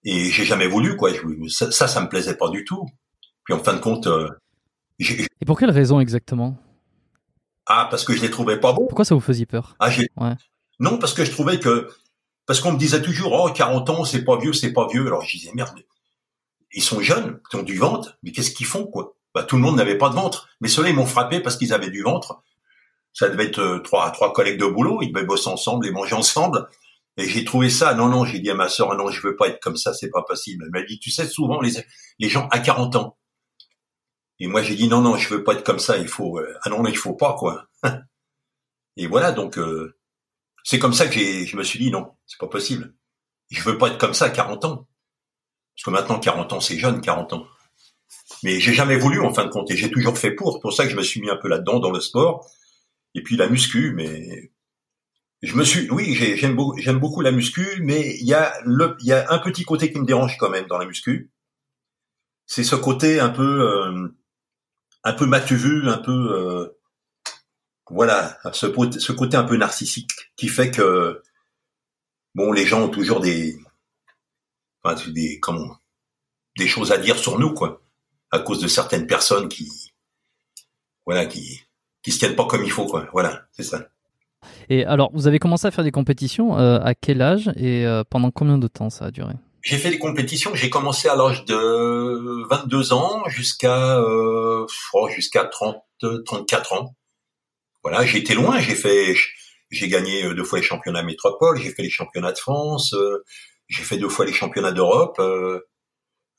Et 0.04 0.30
j'ai 0.30 0.44
jamais 0.44 0.68
voulu, 0.68 0.96
quoi. 0.96 1.10
Ça, 1.48 1.70
ça, 1.70 1.88
ça 1.88 2.00
me 2.00 2.08
plaisait 2.08 2.36
pas 2.36 2.48
du 2.50 2.64
tout. 2.64 2.86
Puis 3.44 3.54
en 3.54 3.58
fin 3.58 3.74
de 3.74 3.80
compte, 3.80 4.06
euh, 4.06 4.28
et 5.00 5.44
pour 5.46 5.58
quelle 5.58 5.70
raison 5.70 6.00
exactement? 6.00 6.56
Ah, 7.66 7.86
parce 7.90 8.04
que 8.04 8.14
je 8.14 8.22
les 8.22 8.30
trouvais 8.30 8.58
pas 8.58 8.72
beaux. 8.72 8.86
Pourquoi 8.86 9.04
ça 9.04 9.14
vous 9.14 9.20
faisait 9.20 9.46
peur? 9.46 9.76
Ah, 9.78 9.90
ouais. 10.16 10.34
Non, 10.80 10.98
parce 10.98 11.14
que 11.14 11.24
je 11.24 11.30
trouvais 11.30 11.60
que 11.60 11.88
parce 12.46 12.60
qu'on 12.60 12.72
me 12.72 12.78
disait 12.78 13.02
toujours 13.02 13.32
oh 13.32 13.52
40 13.52 13.90
ans 13.90 14.04
c'est 14.04 14.24
pas 14.24 14.38
vieux 14.38 14.54
c'est 14.54 14.72
pas 14.72 14.88
vieux 14.88 15.06
alors 15.06 15.22
je 15.22 15.36
disais 15.36 15.50
merde 15.54 15.84
ils 16.72 16.82
sont 16.82 17.00
jeunes 17.00 17.40
ils 17.52 17.56
ont 17.58 17.62
du 17.62 17.76
ventre 17.76 18.16
mais 18.22 18.32
qu'est-ce 18.32 18.52
qu'ils 18.52 18.64
font 18.64 18.86
quoi? 18.86 19.16
Bah, 19.34 19.42
tout 19.42 19.56
le 19.56 19.62
monde 19.62 19.76
n'avait 19.76 19.98
pas 19.98 20.08
de 20.08 20.14
ventre 20.14 20.48
mais 20.62 20.68
ceux-là 20.68 20.88
ils 20.88 20.94
m'ont 20.94 21.04
frappé 21.04 21.40
parce 21.40 21.58
qu'ils 21.58 21.74
avaient 21.74 21.90
du 21.90 22.00
ventre 22.00 22.42
ça 23.12 23.28
devait 23.28 23.44
être 23.46 23.58
euh, 23.58 23.78
trois 23.80 24.10
trois 24.12 24.32
collègues 24.32 24.58
de 24.58 24.64
boulot 24.64 25.00
ils 25.02 25.12
devaient 25.12 25.26
bosser 25.26 25.50
ensemble 25.50 25.86
et 25.86 25.90
manger 25.90 26.14
ensemble 26.14 26.66
et 27.18 27.28
j'ai 27.28 27.44
trouvé 27.44 27.68
ça 27.68 27.94
non 27.94 28.08
non 28.08 28.24
j'ai 28.24 28.38
dit 28.38 28.50
à 28.50 28.54
ma 28.54 28.68
sœur 28.68 28.96
non 28.96 29.10
je 29.10 29.20
veux 29.20 29.36
pas 29.36 29.48
être 29.48 29.60
comme 29.60 29.76
ça 29.76 29.92
c'est 29.92 30.10
pas 30.10 30.22
possible 30.22 30.64
elle 30.64 30.80
m'a 30.80 30.86
dit 30.86 30.98
tu 30.98 31.10
sais 31.10 31.26
souvent 31.26 31.60
les 31.60 31.72
les 32.18 32.28
gens 32.28 32.48
à 32.50 32.60
40 32.60 32.96
ans 32.96 33.18
et 34.40 34.46
moi, 34.46 34.62
j'ai 34.62 34.76
dit 34.76 34.88
non, 34.88 35.00
non, 35.00 35.16
je 35.16 35.28
veux 35.28 35.42
pas 35.42 35.54
être 35.54 35.64
comme 35.64 35.78
ça. 35.78 35.98
Il 35.98 36.08
faut 36.08 36.38
euh, 36.38 36.54
ah 36.62 36.70
non, 36.70 36.84
il 36.86 36.96
faut 36.96 37.14
pas 37.14 37.34
quoi. 37.34 37.66
et 38.96 39.06
voilà, 39.06 39.32
donc 39.32 39.58
euh, 39.58 39.96
c'est 40.64 40.78
comme 40.78 40.92
ça 40.92 41.08
que 41.08 41.18
je 41.18 41.56
me 41.56 41.64
suis 41.64 41.78
dit 41.78 41.90
non, 41.90 42.12
c'est 42.26 42.38
pas 42.38 42.46
possible. 42.46 42.94
Je 43.50 43.62
veux 43.62 43.78
pas 43.78 43.88
être 43.88 43.98
comme 43.98 44.14
ça 44.14 44.26
à 44.26 44.30
40 44.30 44.64
ans. 44.64 44.88
Parce 45.76 45.84
que 45.84 45.90
maintenant, 45.90 46.20
40 46.20 46.52
ans, 46.52 46.60
c'est 46.60 46.78
jeune, 46.78 47.00
40 47.00 47.32
ans. 47.32 47.46
Mais 48.44 48.60
j'ai 48.60 48.74
jamais 48.74 48.96
voulu 48.96 49.20
en 49.20 49.32
fin 49.32 49.44
de 49.44 49.50
compte 49.50 49.70
et 49.70 49.76
j'ai 49.76 49.90
toujours 49.90 50.18
fait 50.18 50.32
pour. 50.32 50.54
C'est 50.54 50.60
pour 50.60 50.72
ça 50.72 50.84
que 50.84 50.90
je 50.90 50.96
me 50.96 51.02
suis 51.02 51.20
mis 51.20 51.30
un 51.30 51.36
peu 51.36 51.48
là-dedans 51.48 51.80
dans 51.80 51.90
le 51.90 52.00
sport. 52.00 52.46
Et 53.14 53.22
puis 53.22 53.36
la 53.36 53.48
muscu, 53.48 53.92
mais 53.94 54.52
je 55.42 55.54
me 55.54 55.64
suis, 55.64 55.88
oui, 55.90 56.14
j'aime 56.14 56.56
beaucoup, 56.56 56.78
j'aime 56.78 56.98
beaucoup 56.98 57.20
la 57.20 57.30
muscu, 57.30 57.80
mais 57.82 58.16
il 58.16 58.26
y 58.26 58.34
a 58.34 58.52
le, 58.64 58.96
il 59.00 59.06
y 59.06 59.12
a 59.12 59.30
un 59.32 59.38
petit 59.38 59.64
côté 59.64 59.92
qui 59.92 59.98
me 60.00 60.04
dérange 60.04 60.36
quand 60.38 60.50
même 60.50 60.66
dans 60.66 60.78
la 60.78 60.86
muscu. 60.86 61.30
C'est 62.46 62.64
ce 62.64 62.74
côté 62.74 63.20
un 63.20 63.28
peu, 63.28 63.62
euh, 63.62 64.08
un 65.04 65.12
peu 65.12 65.26
matu 65.26 65.54
vu, 65.54 65.88
un 65.88 65.98
peu 65.98 66.12
euh, 66.12 66.78
voilà, 67.90 68.38
ce, 68.52 68.66
ce, 68.98 69.12
côté 69.12 69.36
un 69.36 69.44
peu 69.44 69.56
narcissique 69.56 70.10
qui 70.36 70.48
fait 70.48 70.70
que 70.70 71.22
bon, 72.34 72.52
les 72.52 72.66
gens 72.66 72.82
ont 72.82 72.88
toujours 72.88 73.20
des 73.20 73.58
enfin, 74.82 75.10
des 75.10 75.38
comment 75.40 75.78
des 76.56 76.66
choses 76.66 76.92
à 76.92 76.98
dire 76.98 77.16
sur 77.16 77.38
nous 77.38 77.54
quoi, 77.54 77.82
à 78.30 78.40
cause 78.40 78.60
de 78.60 78.68
certaines 78.68 79.06
personnes 79.06 79.48
qui 79.48 79.92
voilà 81.06 81.26
qui 81.26 81.62
qui 82.02 82.12
se 82.12 82.18
tiennent 82.18 82.36
pas 82.36 82.46
comme 82.46 82.64
il 82.64 82.72
faut 82.72 82.86
quoi. 82.86 83.08
Voilà, 83.12 83.46
c'est 83.52 83.62
ça. 83.62 83.88
Et 84.68 84.84
alors, 84.84 85.10
vous 85.12 85.26
avez 85.26 85.38
commencé 85.38 85.66
à 85.66 85.70
faire 85.70 85.84
des 85.84 85.90
compétitions 85.90 86.58
euh, 86.58 86.78
à 86.80 86.94
quel 86.94 87.22
âge 87.22 87.50
et 87.56 87.86
euh, 87.86 88.02
pendant 88.08 88.30
combien 88.30 88.58
de 88.58 88.68
temps 88.68 88.90
ça 88.90 89.06
a 89.06 89.10
duré? 89.10 89.34
J'ai 89.62 89.76
fait 89.76 89.90
des 89.90 89.98
compétitions. 89.98 90.54
J'ai 90.54 90.70
commencé 90.70 91.08
à 91.08 91.16
l'âge 91.16 91.44
de 91.44 92.48
22 92.48 92.92
ans 92.92 93.22
jusqu'à 93.28 93.98
euh, 93.98 94.66
oh, 94.94 95.08
jusqu'à 95.08 95.44
30, 95.44 95.76
34 96.24 96.72
ans. 96.72 96.94
Voilà, 97.82 98.04
j'ai 98.06 98.18
été 98.18 98.34
loin. 98.34 98.60
J'ai 98.60 98.74
fait, 98.74 99.14
j'ai 99.70 99.88
gagné 99.88 100.24
euh, 100.24 100.34
deux 100.34 100.44
fois 100.44 100.58
les 100.58 100.64
championnats 100.64 101.02
métropole. 101.02 101.58
J'ai 101.58 101.70
fait 101.70 101.82
les 101.82 101.90
championnats 101.90 102.32
de 102.32 102.38
France. 102.38 102.94
Euh, 102.94 103.24
j'ai 103.68 103.82
fait 103.82 103.98
deux 103.98 104.08
fois 104.08 104.24
les 104.24 104.32
championnats 104.32 104.72
d'Europe. 104.72 105.16
Euh, 105.18 105.60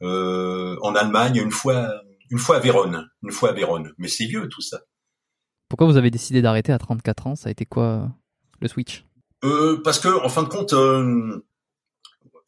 euh, 0.02 0.78
en 0.82 0.96
Allemagne, 0.96 1.38
une 1.38 1.52
fois, 1.52 1.92
une 2.32 2.40
fois 2.40 2.58
à 2.58 2.60
Vérone, 2.60 3.10
une 3.24 3.32
fois 3.32 3.50
à 3.50 3.54
Vérone. 3.54 3.94
Mais 3.98 4.08
c'est 4.08 4.26
vieux 4.26 4.48
tout 4.48 4.62
ça. 4.62 4.80
Pourquoi 5.70 5.88
vous 5.88 5.98
avez 5.98 6.12
décidé 6.12 6.42
d'arrêter 6.42 6.72
à 6.74 6.80
34 6.80 7.28
ans? 7.28 7.36
Ça 7.36 7.50
a 7.50 7.52
été 7.52 7.66
quoi 7.66 8.10
le 8.60 8.68
switch? 8.68 9.06
Euh, 9.46 9.82
Parce 9.84 10.00
que 10.00 10.10
en 10.10 10.30
fin 10.30 10.44
de 10.44 10.50
compte 10.50 10.74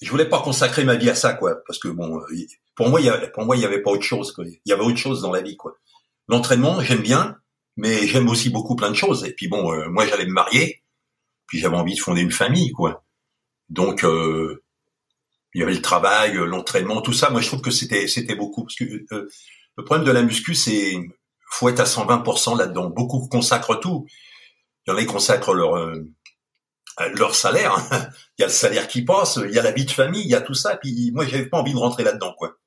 je 0.02 0.10
voulais 0.10 0.28
pas 0.28 0.42
consacrer 0.42 0.84
ma 0.84 0.96
vie 0.96 1.10
à 1.10 1.16
ça, 1.16 1.34
quoi, 1.34 1.64
parce 1.66 1.80
que 1.80 1.88
bon, 1.88 2.20
euh, 2.20 2.46
pour 2.76 2.90
moi, 2.90 3.00
il 3.00 3.06
y 3.06 3.10
avait, 3.10 3.30
pour 3.32 3.46
moi, 3.46 3.56
il 3.56 3.62
y 3.62 3.66
avait 3.66 3.82
pas 3.82 3.92
autre 3.92 4.04
chose. 4.04 4.34
Il 4.40 4.60
y 4.66 4.74
avait 4.74 4.84
autre 4.84 4.98
chose 4.98 5.22
dans 5.22 5.32
la 5.32 5.42
vie, 5.42 5.56
quoi. 5.56 5.78
L'entraînement, 6.28 6.82
j'aime 6.82 7.02
bien, 7.02 7.38
mais 7.78 8.08
j'aime 8.08 8.28
aussi 8.28 8.50
beaucoup 8.50 8.76
plein 8.76 8.90
de 8.90 8.96
choses. 8.96 9.26
Et 9.26 9.34
puis 9.34 9.48
bon, 9.48 9.72
euh, 9.72 9.90
moi, 9.90 10.08
j'allais 10.08 10.26
me 10.26 10.32
marier, 10.32 10.82
puis 11.46 11.60
j'avais 11.60 11.76
envie 11.76 11.94
de 11.94 12.00
fonder 12.00 12.22
une 12.22 12.32
famille, 12.32 12.72
quoi. 12.72 13.04
Donc, 13.70 14.04
euh, 14.04 14.64
il 15.54 15.60
y 15.60 15.64
avait 15.64 15.74
le 15.74 15.82
travail, 15.82 16.34
l'entraînement, 16.34 17.02
tout 17.02 17.14
ça. 17.14 17.30
Moi, 17.30 17.42
je 17.42 17.48
trouve 17.48 17.62
que 17.62 17.72
c'était, 17.72 18.08
c'était 18.08 18.36
beaucoup. 18.36 18.64
Parce 18.64 18.76
que 18.76 19.06
le 19.12 19.84
problème 19.86 20.06
de 20.06 20.12
la 20.12 20.24
muscu, 20.24 20.56
c'est 20.56 20.98
faut 21.52 21.70
être 21.70 21.80
à 21.80 21.86
120% 21.86 22.58
là-dedans. 22.58 22.90
Beaucoup 22.90 23.28
consacrent 23.28 23.80
tout. 23.80 24.06
Il 24.86 24.92
y 24.92 24.94
en 24.94 24.98
a 24.98 25.02
qui 25.02 25.08
consacrent 25.08 25.54
leur 25.54 25.76
euh, 25.76 25.94
leur 27.16 27.36
salaire. 27.36 27.76
il 28.38 28.42
y 28.42 28.44
a 28.44 28.48
le 28.48 28.54
salaire 28.54 28.88
qui 28.88 29.04
passe, 29.04 29.40
il 29.44 29.54
y 29.54 29.60
a 29.60 29.64
la 29.64 29.72
vie 29.72 29.86
de 29.86 29.92
famille, 29.92 30.24
il 30.24 30.30
y 30.30 30.36
a 30.36 30.42
tout 30.42 30.54
ça. 30.54 30.78
Puis 30.78 31.12
moi, 31.14 31.26
j'avais 31.26 31.48
pas 31.48 31.58
envie 31.58 31.74
de 31.74 31.78
rentrer 31.78 32.04
là-dedans, 32.04 32.34
quoi. 32.38 32.58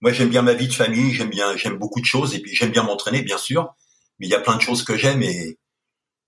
Moi, 0.00 0.12
j'aime 0.12 0.28
bien 0.28 0.42
ma 0.42 0.54
vie 0.54 0.68
de 0.68 0.74
famille, 0.74 1.12
j'aime 1.12 1.30
bien, 1.30 1.56
j'aime 1.56 1.78
beaucoup 1.78 2.00
de 2.00 2.06
choses, 2.06 2.34
et 2.34 2.40
puis 2.40 2.54
j'aime 2.54 2.70
bien 2.70 2.82
m'entraîner, 2.82 3.22
bien 3.22 3.38
sûr. 3.38 3.74
Mais 4.18 4.26
il 4.26 4.30
y 4.30 4.34
a 4.34 4.40
plein 4.40 4.56
de 4.56 4.60
choses 4.60 4.84
que 4.84 4.96
j'aime, 4.96 5.22
et 5.22 5.58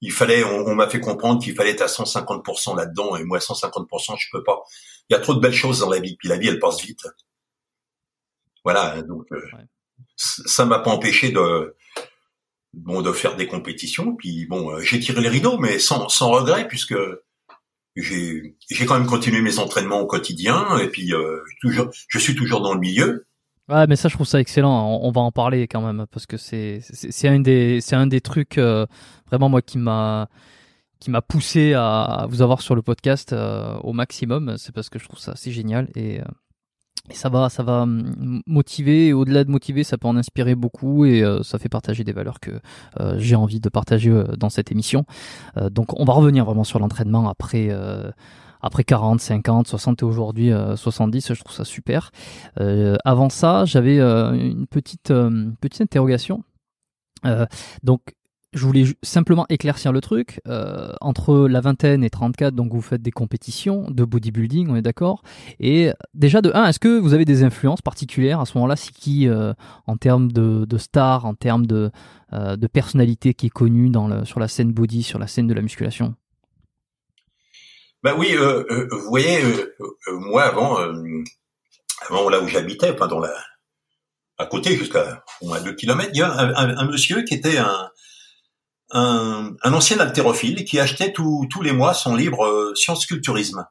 il 0.01 0.12
fallait, 0.12 0.42
on, 0.44 0.75
m'a 0.75 0.88
fait 0.88 1.01
comprendre 1.01 1.42
qu'il 1.42 1.55
fallait 1.55 1.71
être 1.71 1.83
à 1.83 1.87
150% 1.87 2.77
là-dedans, 2.77 3.16
et 3.16 3.25
moi, 3.25 3.38
à 3.38 3.40
150%, 3.40 4.16
je 4.18 4.27
peux 4.33 4.42
pas. 4.42 4.62
Il 5.09 5.14
y 5.14 5.16
a 5.16 5.21
trop 5.21 5.35
de 5.35 5.40
belles 5.40 5.53
choses 5.53 5.81
dans 5.81 5.90
la 5.90 6.01
vie, 6.01 6.16
puis 6.16 6.29
la 6.29 6.38
vie, 6.38 6.49
elle 6.49 6.59
passe 6.59 6.81
vite. 6.81 7.07
Voilà, 8.64 9.03
donc 9.03 9.27
euh, 9.33 9.40
ça 10.18 10.66
m'a 10.66 10.81
pas 10.81 10.90
empêché 10.90 11.31
de 11.31 11.74
bon 12.74 13.02
de 13.02 13.12
faire 13.12 13.37
des 13.37 13.46
compétitions. 13.46 14.14
Puis 14.14 14.46
bon, 14.46 14.70
euh, 14.70 14.81
j'ai 14.81 15.00
tiré 15.00 15.20
les 15.20 15.28
rideaux, 15.28 15.59
mais 15.59 15.78
sans, 15.78 16.09
sans 16.09 16.31
regret 16.31 16.66
puisque 16.68 16.96
j'ai 17.96 18.57
j'ai 18.70 18.87
quand 18.87 18.98
même 18.98 19.09
continué 19.09 19.40
mes 19.40 19.59
entraînements 19.59 20.00
au 20.00 20.07
quotidien 20.07 20.78
et 20.78 20.88
puis 20.88 21.12
euh, 21.12 21.38
toujours 21.61 21.88
je 22.09 22.18
suis 22.18 22.35
toujours 22.35 22.61
dans 22.61 22.74
le 22.74 22.81
milieu. 22.81 23.26
Ouais, 23.68 23.87
mais 23.87 23.96
ça 23.96 24.09
je 24.09 24.14
trouve 24.14 24.26
ça 24.26 24.40
excellent. 24.40 25.00
On, 25.02 25.11
va 25.11 25.20
en 25.20 25.33
parler 25.33 25.68
quand 25.68 25.83
même 25.83 26.07
parce 26.11 26.26
que 26.26 26.37
c'est 26.37 26.81
c'est 26.83 27.28
un 27.28 27.40
des 27.40 27.81
c'est 27.81 27.96
un 27.96 28.07
des 28.07 28.20
trucs 28.20 28.57
euh, 28.57 28.87
vraiment 29.26 29.48
moi 29.48 29.62
qui 29.62 29.78
m'a 29.78 30.28
qui 31.00 31.11
m'a 31.11 31.22
poussé 31.22 31.74
à 31.74 32.26
vous 32.28 32.42
avoir 32.42 32.61
sur 32.62 32.74
le 32.74 32.83
podcast 32.83 33.35
au 33.83 33.92
maximum. 33.92 34.57
C'est 34.59 34.74
parce 34.74 34.88
que 34.88 34.98
je 34.98 35.04
trouve 35.04 35.18
ça 35.18 35.33
assez 35.33 35.52
génial 35.52 35.88
et 35.94 36.20
et 37.11 37.14
ça 37.14 37.29
va, 37.29 37.49
ça 37.49 37.62
va 37.62 37.87
motiver. 38.47 39.12
Au-delà 39.12 39.44
de 39.44 39.51
motiver, 39.51 39.85
ça 39.85 39.99
peut 39.99 40.09
en 40.09 40.16
inspirer 40.16 40.55
beaucoup 40.55 41.05
et 41.05 41.23
euh, 41.23 41.42
ça 41.42 41.59
fait 41.59 41.68
partager 41.68 42.05
des 42.05 42.12
valeurs 42.12 42.40
que 42.40 42.51
euh, 43.01 43.14
j'ai 43.18 43.37
envie 43.37 43.61
de 43.61 43.68
partager 43.68 44.11
euh, 44.11 44.25
dans 44.37 44.51
cette 44.51 44.73
émission. 44.73 45.05
donc, 45.71 45.99
on 45.99 46.05
va 46.05 46.12
revenir 46.12 46.44
vraiment 46.44 46.64
sur 46.64 46.79
l'entraînement 46.79 47.29
après. 47.29 47.71
après 48.61 48.85
40, 48.85 49.21
50, 49.21 49.68
60 49.68 50.03
et 50.03 50.05
aujourd'hui 50.05 50.51
70, 50.77 51.35
je 51.35 51.42
trouve 51.42 51.55
ça 51.55 51.64
super. 51.64 52.11
avant 53.05 53.29
ça, 53.29 53.64
j'avais 53.64 53.99
une 53.99 54.66
petite 54.66 55.12
petite 55.61 55.81
interrogation. 55.81 56.42
donc 57.83 58.01
je 58.54 58.64
voulais 58.64 58.84
simplement 59.02 59.44
éclaircir 59.50 59.92
le 59.92 60.00
truc. 60.00 60.40
Euh, 60.48 60.92
entre 61.00 61.48
la 61.48 61.61
vingtaine 61.61 62.02
et 62.02 62.11
34, 62.11 62.54
donc 62.54 62.72
vous 62.72 62.80
faites 62.80 63.02
des 63.02 63.11
compétitions 63.11 63.90
de 63.90 64.04
bodybuilding, 64.04 64.68
on 64.70 64.76
est 64.76 64.82
d'accord. 64.82 65.22
Et 65.61 65.90
déjà 66.14 66.40
de 66.40 66.50
1, 66.54 66.66
est-ce 66.66 66.78
que 66.78 66.98
vous 66.98 67.12
avez 67.12 67.26
des 67.26 67.42
influences 67.42 67.82
particulières 67.82 68.40
à 68.40 68.46
ce 68.46 68.56
moment-là 68.56 68.76
C'est 68.76 68.92
qui 68.92 69.28
euh, 69.28 69.52
en 69.87 69.96
termes 69.96 70.32
de, 70.32 70.64
de 70.64 70.78
stars, 70.78 71.26
en 71.26 71.34
termes 71.34 71.66
de, 71.66 71.90
euh, 72.32 72.56
personnalité 72.72 73.34
qui 73.34 73.46
est 73.46 73.50
connue 73.50 73.92
sur 74.24 74.40
la 74.40 74.48
scène 74.48 74.72
body, 74.72 75.02
sur 75.02 75.18
la 75.18 75.26
scène 75.26 75.46
de 75.46 75.54
la 75.54 75.62
musculation? 75.62 76.14
Ben 78.02 78.14
oui, 78.16 78.37
vous 78.37 79.08
voyez, 79.08 79.40
moi 80.06 80.44
avant, 80.44 80.76
avant 82.08 82.28
là 82.28 82.40
où 82.40 82.46
j'habitais, 82.46 82.94
à 84.38 84.46
côté 84.46 84.76
jusqu'à 84.76 85.24
au 85.40 85.48
moins 85.48 85.61
2 85.61 85.74
km, 85.74 86.11
il 86.14 86.18
y 86.18 86.22
a 86.22 86.30
un 86.32 86.87
monsieur 86.87 87.22
qui 87.22 87.34
était 87.34 87.58
un 87.58 87.90
un, 88.90 89.55
un 89.62 89.72
ancien 89.72 89.98
haltérophile 89.98 90.64
qui 90.64 90.79
achetait 90.81 91.12
tous 91.12 91.62
les 91.62 91.72
mois 91.72 91.94
son 91.94 92.14
livre 92.14 92.44
euh, 92.46 92.74
Science 92.74 93.07
Culturisme. 93.07 93.66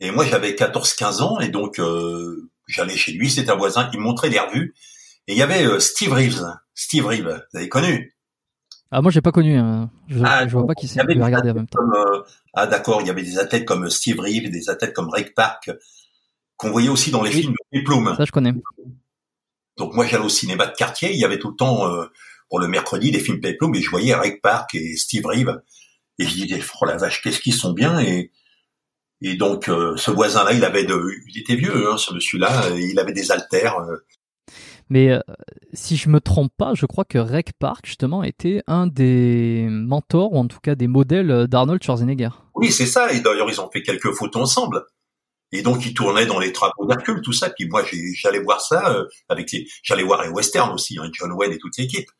Et 0.00 0.10
moi, 0.10 0.26
j'avais 0.26 0.52
14-15 0.52 1.22
ans, 1.22 1.40
et 1.40 1.48
donc 1.48 1.78
euh, 1.78 2.50
j'allais 2.68 2.96
chez 2.96 3.12
lui, 3.12 3.30
c'était 3.30 3.50
un 3.50 3.56
voisin, 3.56 3.88
il 3.92 3.98
me 3.98 4.04
montrait 4.04 4.28
les 4.28 4.38
revues. 4.38 4.74
Et 5.26 5.32
il 5.32 5.38
y 5.38 5.42
avait 5.42 5.64
euh, 5.64 5.80
Steve 5.80 6.12
Reeves. 6.12 6.44
Steve 6.74 7.06
Reeves, 7.06 7.42
vous 7.52 7.58
avez 7.58 7.68
connu? 7.68 8.14
Ah, 8.90 9.00
moi, 9.00 9.10
j'ai 9.10 9.22
pas 9.22 9.32
connu. 9.32 9.56
Hein. 9.56 9.90
Je, 10.08 10.20
ah, 10.22 10.46
je 10.46 10.52
vois 10.52 10.66
pas 10.66 10.74
qui 10.74 10.86
c'est. 10.86 11.00
regarder 11.00 11.50
en 11.50 11.54
même 11.54 11.66
temps. 11.66 11.80
ah, 12.54 12.66
d'accord, 12.66 13.00
il 13.00 13.06
y 13.06 13.10
avait 13.10 13.22
des 13.22 13.38
athlètes 13.38 13.64
comme 13.64 13.88
Steve 13.88 14.20
Reeves, 14.20 14.50
des 14.50 14.68
athlètes 14.68 14.92
comme 14.92 15.08
Rick 15.08 15.34
Park, 15.34 15.70
qu'on 16.56 16.70
voyait 16.70 16.90
aussi 16.90 17.10
dans 17.10 17.22
les 17.22 17.30
films 17.32 17.54
de 17.72 17.80
Plume. 17.80 18.14
Ça, 18.16 18.24
je 18.24 18.32
connais. 18.32 18.52
Donc 19.76 19.94
moi 19.94 20.06
j'allais 20.06 20.24
au 20.24 20.30
cinéma 20.30 20.66
de 20.66 20.74
quartier, 20.74 21.12
il 21.12 21.20
y 21.20 21.24
avait 21.24 21.38
tout 21.38 21.50
le 21.50 21.56
temps 21.56 21.86
euh, 21.86 22.06
pour 22.48 22.60
le 22.60 22.68
mercredi 22.68 23.10
des 23.10 23.20
films 23.20 23.40
Peplo, 23.40 23.68
mais 23.68 23.80
je 23.80 23.90
voyais 23.90 24.12
Eric 24.12 24.40
Park 24.42 24.74
et 24.74 24.96
Steve 24.96 25.26
Reeve 25.26 25.60
et 26.18 26.24
je 26.24 26.34
disais 26.34 26.60
oh 26.80 26.84
la 26.86 26.96
vache 26.96 27.22
qu'est-ce 27.22 27.40
qu'ils 27.40 27.54
sont 27.54 27.72
bien 27.72 28.00
et 28.00 28.30
et 29.22 29.34
donc 29.36 29.68
euh, 29.68 29.96
ce 29.96 30.10
voisin-là 30.10 30.52
il 30.52 30.64
avait 30.64 30.84
de 30.84 31.00
il 31.28 31.40
était 31.40 31.56
vieux 31.56 31.90
hein, 31.90 31.96
ce 31.96 32.12
monsieur-là 32.12 32.70
il 32.76 32.98
avait 32.98 33.12
des 33.12 33.30
haltères. 33.30 33.78
Euh. 33.78 33.96
Mais 34.88 35.10
euh, 35.10 35.20
si 35.72 35.96
je 35.96 36.08
me 36.08 36.20
trompe 36.20 36.52
pas, 36.56 36.74
je 36.74 36.86
crois 36.86 37.04
que 37.04 37.18
Rec 37.18 37.52
Park 37.58 37.86
justement 37.86 38.22
était 38.22 38.62
un 38.66 38.86
des 38.86 39.66
mentors 39.68 40.32
ou 40.32 40.38
en 40.38 40.46
tout 40.46 40.60
cas 40.60 40.74
des 40.74 40.86
modèles 40.86 41.46
d'Arnold 41.48 41.82
Schwarzenegger. 41.82 42.30
Oui 42.54 42.70
c'est 42.70 42.86
ça 42.86 43.12
et 43.12 43.20
d'ailleurs 43.20 43.50
ils 43.50 43.60
ont 43.60 43.70
fait 43.70 43.82
quelques 43.82 44.12
photos 44.12 44.42
ensemble. 44.42 44.84
Et 45.52 45.62
donc, 45.62 45.86
il 45.86 45.94
tournait 45.94 46.26
dans 46.26 46.40
les 46.40 46.52
travaux 46.52 46.86
d'Hercule, 46.88 47.22
tout 47.22 47.32
ça. 47.32 47.48
Puis 47.50 47.68
moi, 47.68 47.84
j'allais 48.16 48.40
voir 48.40 48.60
ça 48.60 49.04
avec 49.28 49.52
les, 49.52 49.68
j'allais 49.84 50.02
voir 50.02 50.20
les 50.24 50.28
westerns 50.28 50.72
aussi, 50.72 50.98
hein, 50.98 51.08
John 51.12 51.30
Wayne 51.32 51.52
et 51.52 51.58
toute 51.58 51.78
l'équipe. 51.78 52.10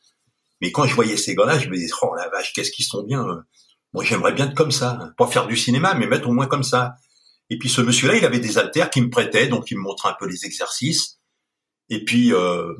Mais 0.60 0.72
quand 0.72 0.86
je 0.86 0.94
voyais 0.94 1.16
ces 1.16 1.34
gars-là, 1.34 1.58
je 1.58 1.68
me 1.68 1.74
disais, 1.74 1.92
oh 2.02 2.14
la 2.14 2.28
vache, 2.28 2.52
qu'est-ce 2.52 2.70
qu'ils 2.70 2.86
sont 2.86 3.02
bien. 3.02 3.26
Euh. 3.26 3.36
Moi, 3.92 4.04
j'aimerais 4.04 4.32
bien 4.32 4.46
être 4.46 4.54
comme 4.54 4.72
ça, 4.72 4.98
hein. 5.00 5.12
pas 5.16 5.26
faire 5.26 5.46
du 5.46 5.56
cinéma, 5.56 5.94
mais 5.94 6.06
mettre 6.06 6.28
au 6.28 6.32
moins 6.32 6.46
comme 6.46 6.62
ça. 6.62 6.96
Et 7.50 7.58
puis 7.58 7.68
ce 7.68 7.80
monsieur-là, 7.80 8.16
il 8.16 8.24
avait 8.24 8.40
des 8.40 8.58
haltères 8.58 8.90
qui 8.90 9.00
me 9.00 9.10
prêtait, 9.10 9.48
donc 9.48 9.70
il 9.70 9.76
me 9.76 9.82
montrait 9.82 10.10
un 10.10 10.16
peu 10.18 10.26
les 10.26 10.44
exercices. 10.44 11.18
Et 11.88 12.04
puis 12.04 12.32
euh, 12.32 12.74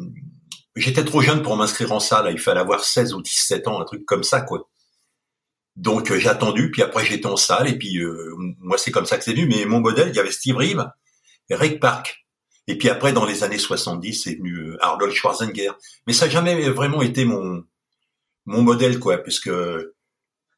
j'étais 0.75 1.05
trop 1.05 1.21
jeune 1.21 1.43
pour 1.43 1.57
m'inscrire 1.57 1.93
en 1.93 2.01
salle. 2.01 2.31
Il 2.33 2.39
fallait 2.39 2.61
avoir 2.61 2.85
16 2.85 3.15
ou 3.15 3.23
17 3.23 3.69
ans, 3.69 3.81
un 3.81 3.85
truc 3.85 4.05
comme 4.05 4.25
ça, 4.25 4.41
quoi. 4.41 4.69
Donc 5.77 6.11
euh, 6.11 6.19
j'ai 6.19 6.29
attendu, 6.29 6.71
puis 6.71 6.83
après 6.83 7.05
j'étais 7.05 7.27
en 7.27 7.37
salle, 7.37 7.69
et 7.69 7.79
puis 7.79 7.99
euh, 7.99 8.35
moi 8.59 8.79
c'est 8.79 8.91
comme 8.91 9.07
ça 9.07 9.19
que 9.19 9.25
c'est 9.25 9.35
venu. 9.35 9.47
Mais 9.47 9.65
mon 9.67 9.81
modèle, 9.81 10.09
il 10.09 10.17
y 10.17 10.19
avait 10.19 10.33
Steve 10.33 10.57
Reeve 10.57 10.85
et 11.49 11.55
Rick 11.55 11.81
Park. 11.81 12.26
Et 12.69 12.77
puis 12.77 12.89
après, 12.89 13.13
dans 13.13 13.25
les 13.25 13.45
années 13.45 13.59
70, 13.59 14.15
c'est 14.15 14.35
venu 14.35 14.53
euh, 14.53 14.77
Arnold 14.81 15.13
Schwarzenegger. 15.13 15.71
Mais 16.07 16.13
ça 16.13 16.27
n'a 16.27 16.33
jamais 16.33 16.69
vraiment 16.69 17.03
été 17.03 17.25
mon 17.25 17.65
mon 18.45 18.63
modèle, 18.63 19.01
quoi, 19.01 19.19
puisque 19.19 19.51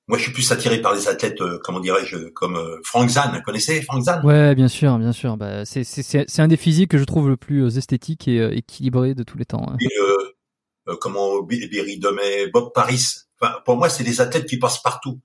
moi 0.09 0.19
je 0.19 0.23
suis 0.23 0.33
plus 0.33 0.53
attiré 0.53 0.83
par 0.83 0.95
les 0.95 1.09
athlètes, 1.09 1.43
comment 1.65 1.81
dirais-je, 1.81 2.29
comme 2.31 2.59
Frank 2.85 3.09
Zahn. 3.09 3.35
Vous 3.35 3.43
connaissez 3.43 3.81
Frank 3.81 4.03
Zahn? 4.03 4.25
Ouais, 4.27 4.55
bien 4.55 4.69
sûr, 4.69 4.99
bien 4.99 5.13
sûr. 5.13 5.39
Bah, 5.39 5.65
c'est 5.65 5.85
c'est 5.85 6.41
un 6.41 6.49
des 6.49 6.59
physiques 6.59 6.91
que 6.91 6.99
je 6.99 7.05
trouve 7.05 7.29
le 7.31 7.39
plus 7.39 7.79
esthétique 7.79 8.29
et 8.29 8.45
équilibré 8.57 9.15
de 9.15 9.23
tous 9.23 9.39
les 9.39 9.47
temps. 9.47 9.67
Hein. 9.71 9.77
Et, 9.81 10.97
comment 11.01 11.43
Berry 11.43 11.99
Domet, 11.99 12.49
Bob 12.49 12.73
Paris 12.75 13.29
pour 13.65 13.77
moi, 13.77 13.89
c'est 13.89 14.05
des 14.05 14.21
athlètes 14.21 14.47
qui 14.47 14.59
passent 14.59 14.83
partout. 14.83 15.21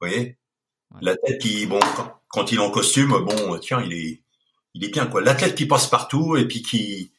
Vous 0.00 0.08
voyez? 0.08 0.38
L'athlète 1.00 1.40
qui, 1.40 1.66
bon, 1.66 1.80
quand, 2.28 2.52
il 2.52 2.58
est 2.58 2.62
en 2.62 2.70
costume, 2.70 3.10
bon, 3.10 3.58
tiens, 3.58 3.82
il 3.82 3.92
est, 3.92 4.22
il 4.74 4.84
est 4.84 4.88
bien 4.88 5.06
quoi. 5.06 5.20
L'athlète 5.20 5.54
qui 5.54 5.66
passe 5.66 5.86
partout 5.86 6.36
et 6.36 6.46
puis 6.46 6.62
qui, 6.62 7.12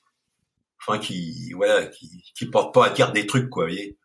enfin, 0.82 1.00
qui, 1.00 1.52
voilà, 1.54 1.86
qui, 1.88 2.24
qui 2.36 2.46
porte 2.46 2.74
pas 2.74 2.88
à 2.88 2.90
dire 2.90 3.12
des 3.12 3.26
trucs, 3.26 3.50
quoi. 3.50 3.66
Vous 3.66 3.72
voyez 3.72 3.98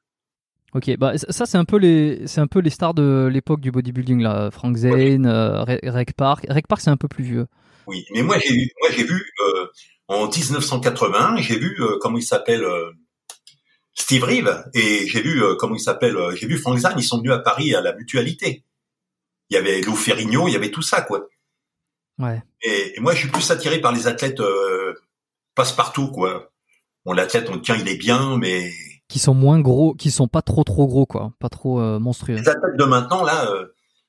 Ok, 0.74 0.96
bah 0.98 1.16
ça 1.16 1.46
c'est 1.46 1.56
un 1.56 1.64
peu 1.64 1.76
les 1.76 2.26
c'est 2.26 2.40
un 2.40 2.48
peu 2.48 2.58
les 2.58 2.70
stars 2.70 2.94
de 2.94 3.28
l'époque 3.32 3.60
du 3.60 3.70
bodybuilding 3.70 4.20
là, 4.20 4.50
Frank 4.50 4.76
Zane, 4.76 5.24
euh, 5.24 5.62
Rec 5.62 6.14
Park. 6.16 6.46
Rec 6.48 6.66
Park 6.66 6.80
c'est 6.80 6.90
un 6.90 6.96
peu 6.96 7.06
plus 7.06 7.22
vieux. 7.22 7.46
Oui, 7.86 8.04
mais 8.12 8.22
moi 8.22 8.38
j'ai 8.44 8.52
vu 8.52 8.70
moi 8.80 8.90
j'ai 8.90 9.04
vu 9.04 9.24
euh, 9.46 9.66
en 10.08 10.26
1980, 10.28 11.36
j'ai 11.36 11.60
vu 11.60 11.76
euh, 11.78 11.98
comment 12.00 12.18
il 12.18 12.24
s'appelle 12.24 12.66
Steve 13.94 14.24
Reeve 14.24 14.64
et 14.74 15.06
j'ai 15.06 15.22
vu 15.22 15.42
euh, 15.42 15.54
comment 15.58 15.76
il 15.76 15.80
s'appelle, 15.80 16.16
euh, 16.16 16.34
j'ai 16.34 16.46
vu 16.46 16.58
Frank 16.58 16.76
Zahn, 16.78 16.94
ils 16.98 17.04
sont 17.04 17.18
venus 17.18 17.32
à 17.32 17.38
Paris 17.38 17.74
à 17.74 17.80
la 17.80 17.94
mutualité. 17.94 18.64
Il 19.50 19.54
y 19.54 19.56
avait 19.56 19.80
Lou 19.80 19.94
Ferrigno, 19.94 20.48
il 20.48 20.52
y 20.52 20.56
avait 20.56 20.70
tout 20.70 20.82
ça 20.82 21.02
quoi. 21.02 21.28
Ouais. 22.18 22.42
Et, 22.62 22.94
moi 23.00 23.12
je 23.12 23.20
suis 23.20 23.28
plus 23.28 23.50
attiré 23.50 23.80
par 23.80 23.92
les 23.92 24.06
athlètes 24.06 24.40
euh, 24.40 24.94
passe-partout 25.54 26.08
quoi. 26.08 26.50
Bon 27.04 27.12
l'athlète 27.12 27.48
on 27.50 27.58
tient 27.58 27.76
il 27.76 27.88
est 27.88 27.96
bien 27.96 28.36
mais 28.38 28.70
qui 29.08 29.18
sont 29.18 29.34
moins 29.34 29.60
gros, 29.60 29.94
qui 29.94 30.10
sont 30.10 30.28
pas 30.28 30.42
trop 30.42 30.64
trop 30.64 30.86
gros 30.86 31.06
quoi, 31.06 31.32
pas 31.38 31.48
trop 31.48 31.80
euh, 31.80 31.98
monstrueux. 31.98 32.36
Les 32.36 32.48
athlètes 32.48 32.76
de 32.78 32.84
maintenant 32.84 33.22
là, 33.22 33.48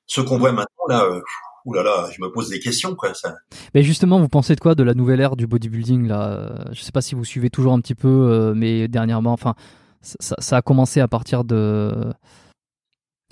ceux 0.06 0.22
qu'on 0.22 0.38
voit 0.38 0.52
maintenant 0.52 0.86
là, 0.88 1.20
Ouh 1.66 1.72
là 1.72 1.82
là, 1.82 2.08
je 2.12 2.22
me 2.22 2.30
pose 2.30 2.48
des 2.48 2.60
questions 2.60 2.94
quoi. 2.94 3.12
Ça. 3.12 3.34
Mais 3.74 3.82
justement, 3.82 4.20
vous 4.20 4.28
pensez 4.28 4.54
de 4.54 4.60
quoi 4.60 4.76
de 4.76 4.84
la 4.84 4.94
nouvelle 4.94 5.20
ère 5.20 5.34
du 5.34 5.48
bodybuilding 5.48 6.06
là? 6.06 6.64
Je 6.70 6.80
sais 6.80 6.92
pas 6.92 7.02
si 7.02 7.16
vous 7.16 7.24
suivez 7.24 7.50
toujours 7.50 7.72
un 7.72 7.80
petit 7.80 7.96
peu, 7.96 8.08
euh, 8.08 8.54
mais 8.54 8.86
dernièrement, 8.86 9.32
enfin, 9.32 9.56
ça, 10.00 10.36
ça, 10.38 10.56
a 10.58 10.62
commencé 10.62 11.00
à 11.00 11.08
partir 11.08 11.42
de. 11.42 11.92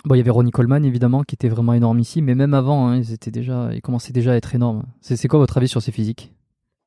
Bon, 0.05 0.15
il 0.15 0.19
y 0.19 0.21
avait 0.21 0.31
Ronnie 0.31 0.51
Coleman 0.51 0.85
évidemment 0.85 1.23
qui 1.23 1.35
était 1.35 1.49
vraiment 1.49 1.73
énorme 1.73 1.99
ici, 1.99 2.21
mais 2.21 2.35
même 2.35 2.53
avant, 2.53 2.89
hein, 2.89 2.97
ils 2.97 3.13
étaient 3.13 3.31
déjà, 3.31 3.71
ils 3.73 3.81
commençaient 3.81 4.13
déjà 4.13 4.33
à 4.33 4.35
être 4.37 4.55
énormes. 4.55 4.85
C'est 5.01 5.29
quoi 5.29 5.39
votre 5.39 5.57
avis 5.57 5.69
sur 5.69 5.81
ces 5.81 5.93
physiques? 5.93 6.33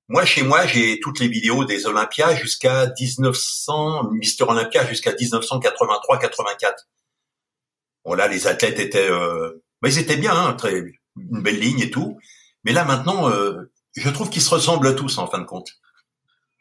Moi, 0.09 0.23
chez 0.23 0.43
moi, 0.43 0.65
j'ai 0.67 0.99
toutes 0.99 1.19
les 1.19 1.27
vidéos 1.27 1.65
des 1.65 1.85
Olympias 1.87 2.35
jusqu'à 2.35 2.93
1900, 2.99 4.11
Mister 4.11 4.43
Olympia 4.43 4.85
jusqu'à 4.85 5.11
1983-84. 5.13 6.73
Bon 8.05 8.13
là, 8.13 8.27
les 8.27 8.47
athlètes 8.47 8.79
étaient, 8.79 9.09
euh... 9.09 9.63
ils 9.83 9.97
étaient 9.97 10.15
bien, 10.15 10.33
hein, 10.33 10.53
très 10.53 10.77
une 10.77 11.41
belle 11.41 11.59
ligne 11.59 11.79
et 11.79 11.89
tout. 11.89 12.17
Mais 12.63 12.71
là 12.71 12.85
maintenant, 12.85 13.29
euh, 13.29 13.71
je 13.95 14.09
trouve 14.09 14.29
qu'ils 14.29 14.41
se 14.41 14.49
ressemblent 14.51 14.95
tous 14.95 15.17
en 15.17 15.27
fin 15.27 15.39
de 15.39 15.45
compte. 15.45 15.71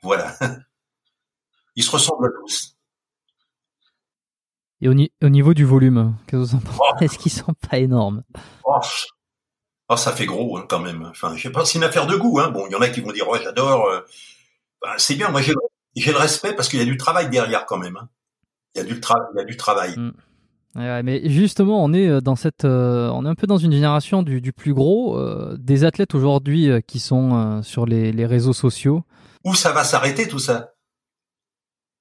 Voilà. 0.03 0.37
Ils 1.77 1.85
se 1.85 1.91
ressemblent 1.91 2.33
tous. 2.41 2.76
Et 4.87 5.25
au, 5.25 5.29
niveau 5.29 5.53
du 5.53 5.65
volume, 5.65 6.15
qu'est-ce 6.29 6.55
oh. 6.55 6.85
Est-ce 7.01 7.19
qu'ils 7.19 7.33
sont 7.33 7.55
pas 7.69 7.79
énormes? 7.79 8.23
Oh. 8.65 8.79
oh. 9.89 9.97
ça 9.97 10.13
fait 10.13 10.27
gros 10.27 10.57
hein, 10.57 10.67
quand 10.69 10.79
même. 10.79 11.07
Enfin, 11.11 11.35
je 11.37 11.43
sais 11.43 11.51
pas, 11.51 11.65
c'est 11.65 11.79
une 11.79 11.85
affaire 11.85 12.07
de 12.07 12.17
goût. 12.17 12.39
Hein. 12.39 12.51
Bon, 12.51 12.67
il 12.69 12.73
y 12.73 12.77
en 12.77 12.81
a 12.81 12.89
qui 12.89 13.01
vont 13.01 13.13
dire, 13.13 13.27
oh, 13.29 13.37
j'adore. 13.43 13.87
Euh. 13.87 14.01
Ben, 14.83 14.93
c'est 14.99 15.17
bien. 15.17 15.31
Moi, 15.31 15.41
j'ai 15.43 16.13
le 16.13 16.19
respect 16.19 16.55
parce 16.55 16.69
qu'il 16.69 16.79
y 16.79 16.83
a 16.83 16.85
du 16.85 16.97
travail 16.97 17.29
derrière 17.31 17.67
quand 17.67 17.79
même. 17.79 17.97
Hein. 17.97 18.09
Il 18.75 18.79
y 18.79 18.81
a 18.83 18.85
du, 18.85 19.01
travail. 19.01 19.27
il 19.35 19.39
y 19.39 19.43
a 19.43 19.45
du 19.45 19.57
travail. 19.57 19.97
Mm 19.97 20.13
mais 20.77 21.29
justement, 21.29 21.83
on 21.83 21.93
est 21.93 22.09
euh, 22.09 22.21
dans 22.21 22.37
cette, 22.37 22.65
euh, 22.65 23.09
on 23.11 23.25
est 23.25 23.29
un 23.29 23.35
peu 23.35 23.47
dans 23.47 23.59
une 23.59 23.73
génération 23.73 24.23
du, 24.23 24.41
du 24.41 24.53
plus 24.53 24.75
gros, 24.75 25.19
euh, 25.19 25.57
des 25.59 25.85
athlètes 25.85 26.15
aujourd'hui 26.15 26.71
qui 26.87 26.99
sont 26.99 27.63
sur 27.63 27.87
les, 27.87 28.13
les, 28.13 28.27
réseaux 28.27 28.53
sociaux. 28.53 29.03
Où 29.45 29.55
ça 29.55 29.73
va 29.73 29.85
s'arrêter 29.85 30.29
tout 30.29 30.39
ça? 30.39 30.73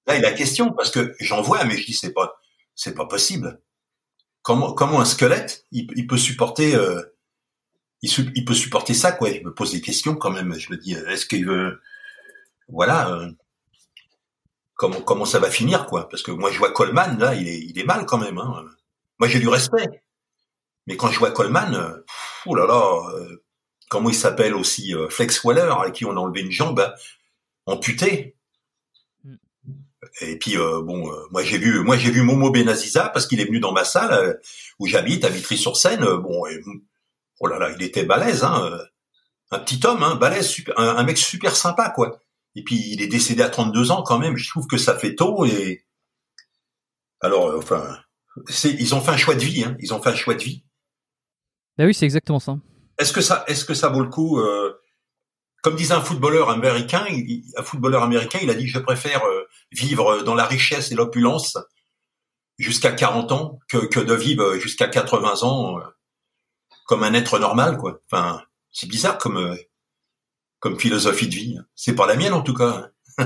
Là, 0.07 0.15
il 0.15 0.21
y 0.21 0.25
a 0.25 0.29
la 0.29 0.35
question 0.35 0.71
parce 0.71 0.91
que 0.91 1.15
j'en 1.19 1.41
vois, 1.41 1.63
mais 1.63 1.77
je 1.77 1.85
dis 1.85 1.93
c'est 1.93 2.13
pas, 2.13 2.33
c'est 2.75 2.93
pas 2.93 3.05
possible. 3.05 3.61
Comment, 4.43 4.99
un 4.99 5.05
squelette, 5.05 5.65
il, 5.71 6.05
peut 6.05 6.17
supporter, 6.17 6.77
il, 8.03 8.31
il, 8.35 8.45
peut 8.45 8.53
supporter 8.53 8.93
ça 8.93 9.11
quoi 9.11 9.31
Je 9.31 9.39
me 9.39 9.53
pose 9.53 9.71
des 9.71 9.81
questions 9.81 10.15
quand 10.15 10.29
même. 10.29 10.53
Je 10.53 10.71
me 10.71 10.77
dis, 10.77 10.93
est-ce 10.93 11.25
qu'il 11.25 11.47
veut, 11.47 11.81
voilà 12.69 13.27
comment 14.75 15.01
comment 15.01 15.25
ça 15.25 15.39
va 15.39 15.49
finir 15.49 15.87
quoi? 15.87 16.07
Parce 16.09 16.21
que 16.21 16.31
moi 16.31 16.51
je 16.51 16.59
vois 16.59 16.71
Coleman 16.71 17.17
là 17.17 17.33
il 17.33 17.47
est 17.47 17.59
il 17.59 17.79
est 17.79 17.85
mal 17.85 18.05
quand 18.05 18.17
même 18.17 18.37
hein. 18.37 18.65
moi 19.19 19.27
j'ai 19.27 19.39
du 19.39 19.47
respect 19.47 20.03
mais 20.87 20.97
quand 20.97 21.09
je 21.09 21.19
vois 21.19 21.31
Coleman 21.31 21.73
euh, 21.73 22.05
oh 22.45 22.55
là 22.55 22.65
là 22.67 23.09
euh, 23.15 23.43
comment 23.89 24.09
il 24.09 24.15
s'appelle 24.15 24.53
aussi 24.53 24.93
euh, 24.93 25.09
Flex 25.09 25.43
Weller 25.43 25.73
à 25.79 25.91
qui 25.91 26.05
on 26.05 26.11
a 26.11 26.19
enlevé 26.19 26.41
une 26.41 26.51
jambe 26.51 26.79
hein, 26.79 26.93
amputée 27.65 28.34
mm. 28.34 28.34
Et 30.21 30.37
puis 30.37 30.55
bon 30.57 31.11
moi 31.31 31.43
j'ai 31.43 31.57
vu 31.57 31.79
moi 31.79 31.97
j'ai 31.97 32.11
vu 32.11 32.21
Momo 32.21 32.49
Benaziza 32.49 33.09
parce 33.09 33.27
qu'il 33.27 33.41
est 33.41 33.45
venu 33.45 33.59
dans 33.59 33.73
ma 33.73 33.83
salle 33.83 34.39
où 34.79 34.87
j'habite 34.87 35.25
à 35.25 35.29
Vitry-sur-Seine 35.29 36.05
bon 36.17 36.43
oh 37.39 37.47
là 37.47 37.59
là 37.59 37.71
il 37.77 37.83
était 37.83 38.05
balèze 38.05 38.43
hein 38.43 38.79
un 39.51 39.59
petit 39.59 39.85
homme 39.85 40.03
hein 40.03 40.15
balèze 40.15 40.47
super, 40.47 40.79
un 40.79 41.03
mec 41.03 41.17
super 41.17 41.55
sympa 41.55 41.89
quoi 41.89 42.19
et 42.55 42.63
puis 42.63 42.81
il 42.91 43.01
est 43.01 43.07
décédé 43.07 43.43
à 43.43 43.49
32 43.49 43.91
ans 43.91 44.01
quand 44.01 44.17
même. 44.17 44.37
Je 44.37 44.49
trouve 44.49 44.67
que 44.67 44.77
ça 44.77 44.97
fait 44.97 45.15
tôt 45.15 45.45
et 45.45 45.85
alors 47.21 47.49
euh, 47.49 47.57
enfin 47.57 47.99
c'est 48.47 48.71
ils 48.71 48.95
ont 48.95 49.01
fait 49.01 49.11
un 49.11 49.17
choix 49.17 49.35
de 49.35 49.43
vie. 49.43 49.63
Hein. 49.63 49.75
Ils 49.79 49.93
ont 49.93 50.01
fait 50.01 50.09
un 50.09 50.15
choix 50.15 50.35
de 50.35 50.43
vie. 50.43 50.63
Ben 51.77 51.85
oui, 51.85 51.93
c'est 51.93 52.05
exactement 52.05 52.39
ça. 52.39 52.57
Est-ce 52.97 53.11
que 53.11 53.21
ça 53.21 53.43
est-ce 53.47 53.65
que 53.65 53.73
ça 53.73 53.89
vaut 53.89 54.01
le 54.01 54.09
coup 54.09 54.39
euh, 54.39 54.73
Comme 55.61 55.75
disait 55.75 55.93
un 55.93 56.01
footballeur 56.01 56.49
américain, 56.49 57.05
un 57.57 57.63
footballeur 57.63 58.03
américain, 58.03 58.39
il 58.41 58.49
a 58.49 58.53
dit 58.53 58.67
je 58.67 58.79
préfère 58.79 59.23
euh, 59.25 59.44
vivre 59.75 60.23
dans 60.23 60.35
la 60.35 60.45
richesse 60.45 60.91
et 60.91 60.95
l'opulence 60.95 61.57
jusqu'à 62.57 62.91
40 62.91 63.31
ans 63.31 63.59
que, 63.69 63.77
que 63.77 63.99
de 63.99 64.13
vivre 64.13 64.57
jusqu'à 64.57 64.87
80 64.87 65.43
ans 65.43 65.79
comme 66.85 67.03
un 67.03 67.13
être 67.13 67.39
normal 67.39 67.77
quoi. 67.77 67.99
Enfin, 68.09 68.41
c'est 68.71 68.87
bizarre 68.87 69.17
comme 69.17 69.55
comme 70.59 70.79
philosophie 70.79 71.27
de 71.27 71.35
vie. 71.35 71.57
C'est 71.75 71.93
pas 71.93 72.07
la 72.07 72.15
mienne 72.15 72.33
en 72.33 72.41
tout 72.41 72.55
cas. 72.55 72.89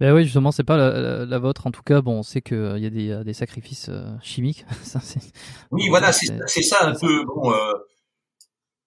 ben 0.00 0.14
oui, 0.14 0.24
justement, 0.24 0.52
c'est 0.52 0.62
pas 0.62 0.76
la, 0.76 1.38
vôtre. 1.38 1.66
En 1.66 1.72
tout 1.72 1.82
cas, 1.82 2.00
bon, 2.00 2.20
on 2.20 2.22
sait 2.22 2.42
qu'il 2.42 2.78
y 2.78 2.86
a 2.86 2.90
des, 2.90 3.24
des 3.24 3.34
sacrifices 3.34 3.88
euh, 3.88 4.06
chimiques. 4.22 4.64
ça, 4.82 5.00
oui, 5.72 5.88
voilà, 5.88 6.12
c'est 6.12 6.62
ça 6.62 6.86
un 6.86 6.94
peu. 6.94 7.24
Bon, 7.24 7.52
euh, 7.52 7.72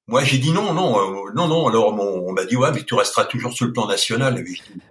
moi, 0.07 0.23
j'ai 0.23 0.37
dit 0.37 0.51
non, 0.51 0.73
non, 0.73 0.97
euh, 0.99 1.31
non, 1.35 1.47
non. 1.47 1.67
Alors, 1.67 1.93
on, 1.93 2.31
m'a 2.31 2.45
dit 2.45 2.55
ouais, 2.55 2.71
mais 2.73 2.83
tu 2.83 2.93
resteras 2.93 3.25
toujours 3.25 3.53
sur 3.53 3.65
le 3.65 3.73
plan 3.73 3.87
national. 3.87 4.43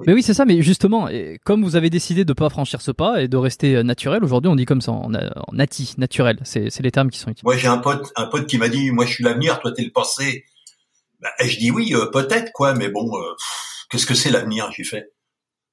Mais 0.07 0.12
oui, 0.12 0.22
c'est 0.22 0.35
ça. 0.35 0.44
Mais 0.44 0.61
justement, 0.62 1.09
comme 1.44 1.64
vous 1.64 1.76
avez 1.76 1.90
décidé 1.90 2.24
de 2.24 2.33
pas 2.33 2.50
franchir 2.50 2.83
ce 2.83 2.90
pas 2.90 3.22
et 3.22 3.29
de 3.29 3.37
rester 3.37 3.83
naturel, 3.83 4.22
aujourd'hui, 4.24 4.50
on 4.50 4.57
dit 4.57 4.66
comme 4.66 4.83
ça, 4.83 4.92
en, 4.92 5.12
en 5.14 5.52
nati, 5.52 5.94
naturel. 5.98 6.38
C'est 6.44 6.81
les 6.81 6.90
termes 6.90 7.11
qui 7.11 7.18
sont 7.18 7.31
utilisés. 7.31 7.46
Moi, 7.46 7.57
j'ai 7.57 7.68
un 7.68 7.79
pote, 7.79 8.12
un 8.16 8.26
pote 8.26 8.46
qui 8.46 8.59
m'a 8.59 8.68
dit, 8.68 8.90
moi, 8.90 9.07
je 9.07 9.12
suis 9.12 9.24
l'avenir, 9.24 9.59
toi, 9.61 9.72
t'es 9.72 9.85
le 9.85 9.90
passé. 9.90 10.44
Bah, 11.20 11.31
je 11.40 11.57
dis 11.57 11.70
oui, 11.70 11.94
euh, 11.94 12.07
peut-être 12.07 12.52
quoi, 12.52 12.74
mais 12.74 12.88
bon, 12.88 13.16
euh, 13.16 13.35
qu'est-ce 13.90 14.07
que 14.07 14.14
c'est 14.14 14.31
l'avenir 14.31 14.70
J'ai 14.76 14.85
fait? 14.85 15.12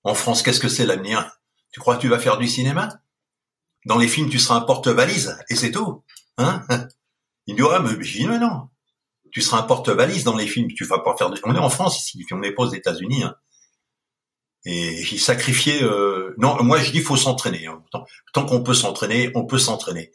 En 0.03 0.15
France, 0.15 0.41
qu'est-ce 0.41 0.60
que 0.60 0.69
c'est 0.69 0.86
l'avenir? 0.86 1.38
Tu 1.71 1.79
crois 1.79 1.95
que 1.95 2.01
tu 2.01 2.08
vas 2.08 2.19
faire 2.19 2.38
du 2.38 2.47
cinéma? 2.47 2.89
Dans 3.86 3.97
les 3.97 4.08
films, 4.08 4.29
tu 4.29 4.39
seras 4.39 4.56
un 4.56 4.62
porte-valise 4.62 5.38
et 5.49 5.56
c'est 5.56 5.71
tout. 5.71 6.03
Hein? 6.38 6.63
Il 7.47 7.56
me 7.56 7.58
dit, 7.58 7.63
ouais, 7.63 7.79
mais 7.82 8.03
je 8.03 8.17
dis, 8.17 8.27
mais 8.27 8.39
non. 8.39 8.69
Tu 9.33 9.41
seras 9.41 9.59
un 9.59 9.63
porte-valise 9.63 10.23
dans 10.23 10.37
les 10.37 10.47
films, 10.47 10.69
tu 10.73 10.85
vas 10.85 10.99
pas 10.99 11.17
faire. 11.17 11.29
On 11.43 11.55
est 11.55 11.59
en 11.59 11.69
France 11.69 11.99
ici, 11.99 12.23
on 12.31 12.37
n'est 12.37 12.53
pas 12.53 12.63
aux 12.63 12.71
États-Unis. 12.71 13.23
Hein. 13.23 13.35
Et 14.65 15.03
j'ai 15.03 15.17
sacrifié... 15.17 15.83
Euh... 15.83 16.33
Non, 16.37 16.63
moi 16.63 16.79
je 16.79 16.91
dis, 16.91 17.01
faut 17.01 17.17
s'entraîner. 17.17 17.67
Hein. 17.67 17.83
Tant, 18.33 18.45
qu'on 18.45 18.63
peut 18.63 18.73
s'entraîner, 18.73 19.31
on 19.35 19.45
peut 19.45 19.57
s'entraîner. 19.57 20.11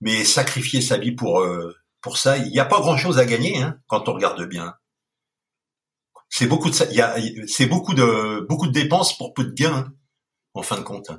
Mais 0.00 0.24
sacrifier 0.24 0.80
sa 0.80 0.98
vie 0.98 1.12
pour... 1.12 1.40
Euh 1.40 1.74
pour 2.04 2.18
ça, 2.18 2.36
il 2.36 2.50
n'y 2.50 2.60
a 2.60 2.66
pas 2.66 2.80
grand-chose 2.80 3.18
à 3.18 3.24
gagner 3.24 3.62
hein, 3.62 3.78
quand 3.86 4.10
on 4.10 4.12
regarde 4.12 4.46
bien. 4.46 4.74
C'est 6.28 6.46
beaucoup 6.46 6.68
de 6.68 6.74
c'est 7.46 7.66
beaucoup 7.66 7.94
de 7.94 8.46
beaucoup 8.46 8.66
de 8.66 8.72
dépenses 8.72 9.16
pour 9.16 9.32
peu 9.32 9.44
de 9.44 9.52
gains 9.52 9.90
en 10.52 10.60
fin 10.60 10.76
de 10.76 10.82
compte. 10.82 11.10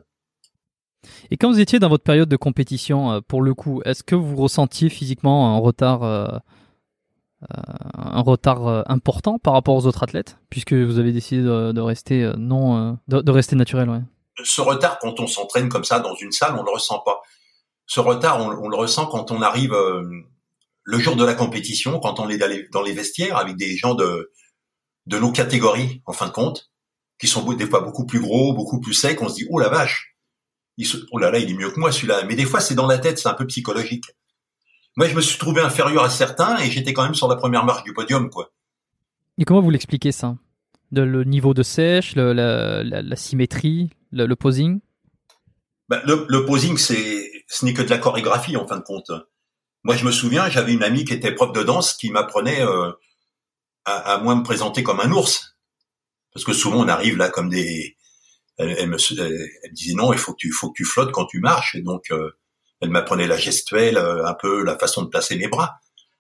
Et 1.31 1.37
quand 1.37 1.51
vous 1.51 1.59
étiez 1.59 1.79
dans 1.79 1.89
votre 1.89 2.03
période 2.03 2.29
de 2.29 2.37
compétition, 2.37 3.13
euh, 3.13 3.19
pour 3.19 3.41
le 3.41 3.55
coup, 3.55 3.81
est-ce 3.83 4.03
que 4.03 4.13
vous 4.13 4.35
ressentiez 4.35 4.89
physiquement 4.89 5.55
un 5.55 5.57
retard, 5.57 6.03
euh, 6.03 6.27
un 7.49 8.21
retard 8.21 8.89
important 8.89 9.39
par 9.39 9.53
rapport 9.53 9.75
aux 9.75 9.85
autres 9.85 10.03
athlètes, 10.03 10.37
puisque 10.49 10.73
vous 10.73 10.99
avez 10.99 11.11
décidé 11.11 11.41
de, 11.41 11.79
rester 11.79 12.31
non, 12.37 12.97
de, 13.07 13.31
rester 13.31 13.55
naturel. 13.55 14.03
Ce 14.43 14.61
retard, 14.61 14.99
quand 14.99 15.19
on 15.19 15.27
s'entraîne 15.27 15.69
comme 15.69 15.83
ça 15.83 15.99
dans 15.99 16.15
une 16.15 16.31
salle, 16.31 16.55
on 16.57 16.63
le 16.63 16.71
ressent 16.71 16.99
pas. 16.99 17.21
Ce 17.85 17.99
retard, 17.99 18.39
on, 18.39 18.49
on 18.49 18.67
le 18.67 18.77
ressent 18.77 19.05
quand 19.05 19.31
on 19.31 19.41
arrive 19.41 19.73
le 20.83 20.99
jour 20.99 21.15
de 21.15 21.25
la 21.25 21.33
compétition, 21.33 21.99
quand 21.99 22.19
on 22.19 22.29
est 22.29 22.37
dans 22.71 22.81
les 22.81 22.93
vestiaires 22.93 23.37
avec 23.37 23.55
des 23.57 23.75
gens 23.77 23.95
de, 23.95 24.31
de 25.05 25.19
nos 25.19 25.31
catégories, 25.31 26.01
en 26.05 26.13
fin 26.13 26.27
de 26.27 26.31
compte, 26.31 26.71
qui 27.19 27.27
sont 27.27 27.41
des 27.53 27.67
fois 27.67 27.81
beaucoup 27.81 28.05
plus 28.05 28.19
gros, 28.19 28.53
beaucoup 28.53 28.79
plus 28.79 28.93
secs, 28.93 29.21
on 29.21 29.29
se 29.29 29.35
dit, 29.35 29.47
oh 29.49 29.59
la 29.59 29.69
vache, 29.69 30.15
il 30.77 30.87
oh 31.11 31.17
là 31.17 31.31
là, 31.31 31.39
il 31.39 31.49
est 31.49 31.53
mieux 31.53 31.71
que 31.71 31.79
moi 31.79 31.91
celui-là. 31.91 32.23
Mais 32.25 32.35
des 32.35 32.45
fois, 32.45 32.59
c'est 32.59 32.75
dans 32.75 32.87
la 32.87 32.97
tête, 32.97 33.19
c'est 33.19 33.29
un 33.29 33.33
peu 33.33 33.47
psychologique. 33.47 34.05
Moi, 34.97 35.07
je 35.07 35.15
me 35.15 35.21
suis 35.21 35.37
trouvé 35.37 35.61
inférieur 35.61 36.03
à 36.03 36.09
certains 36.09 36.57
et 36.59 36.71
j'étais 36.71 36.93
quand 36.93 37.03
même 37.03 37.15
sur 37.15 37.27
la 37.27 37.35
première 37.35 37.65
marche 37.65 37.83
du 37.83 37.93
podium, 37.93 38.29
quoi. 38.29 38.51
Et 39.37 39.43
comment 39.43 39.61
vous 39.61 39.69
l'expliquez 39.69 40.11
ça? 40.11 40.37
De, 40.91 41.01
Le 41.01 41.23
niveau 41.23 41.53
de 41.53 41.63
sèche, 41.63 42.15
le, 42.15 42.31
la, 42.31 42.83
la, 42.83 43.15
symétrie, 43.15 43.89
le, 44.11 44.33
posing? 44.35 44.79
Ben, 45.89 46.01
le, 46.05 46.25
le 46.29 46.45
posing, 46.45 46.77
c'est 46.77 47.29
ce 47.47 47.65
n'est 47.65 47.73
que 47.73 47.81
de 47.81 47.89
la 47.89 47.97
chorégraphie, 47.97 48.55
en 48.55 48.65
fin 48.67 48.77
de 48.77 48.83
compte. 48.83 49.11
Moi, 49.83 49.95
je 49.95 50.05
me 50.05 50.11
souviens, 50.11 50.49
j'avais 50.49 50.73
une 50.73 50.83
amie 50.83 51.03
qui 51.03 51.13
était 51.13 51.33
prof 51.33 51.51
de 51.51 51.63
danse 51.63 51.93
qui 51.93 52.09
m'apprenait 52.09 52.61
euh, 52.61 52.91
à, 53.83 54.13
à 54.13 54.17
moi 54.19 54.35
me 54.35 54.43
présenter 54.43 54.83
comme 54.83 54.99
un 54.99 55.11
ours, 55.11 55.57
parce 56.33 56.43
que 56.43 56.53
souvent 56.53 56.83
on 56.83 56.87
arrive 56.87 57.17
là 57.17 57.29
comme 57.29 57.49
des. 57.49 57.95
Elle, 58.57 58.87
me, 58.87 58.97
elle, 59.19 59.73
disait 59.73 59.95
non, 59.95 60.13
il 60.13 60.19
faut 60.19 60.31
que 60.31 60.37
tu, 60.39 60.51
faut 60.51 60.69
que 60.69 60.77
tu 60.77 60.85
flottes 60.85 61.11
quand 61.11 61.25
tu 61.25 61.39
marches, 61.39 61.75
et 61.75 61.81
donc 61.81 62.05
euh, 62.11 62.31
elle 62.81 62.89
m'apprenait 62.89 63.27
la 63.27 63.37
gestuelle, 63.37 63.97
euh, 63.97 64.25
un 64.25 64.33
peu 64.33 64.63
la 64.63 64.77
façon 64.77 65.03
de 65.03 65.09
placer 65.09 65.37
mes 65.37 65.47
bras, 65.47 65.79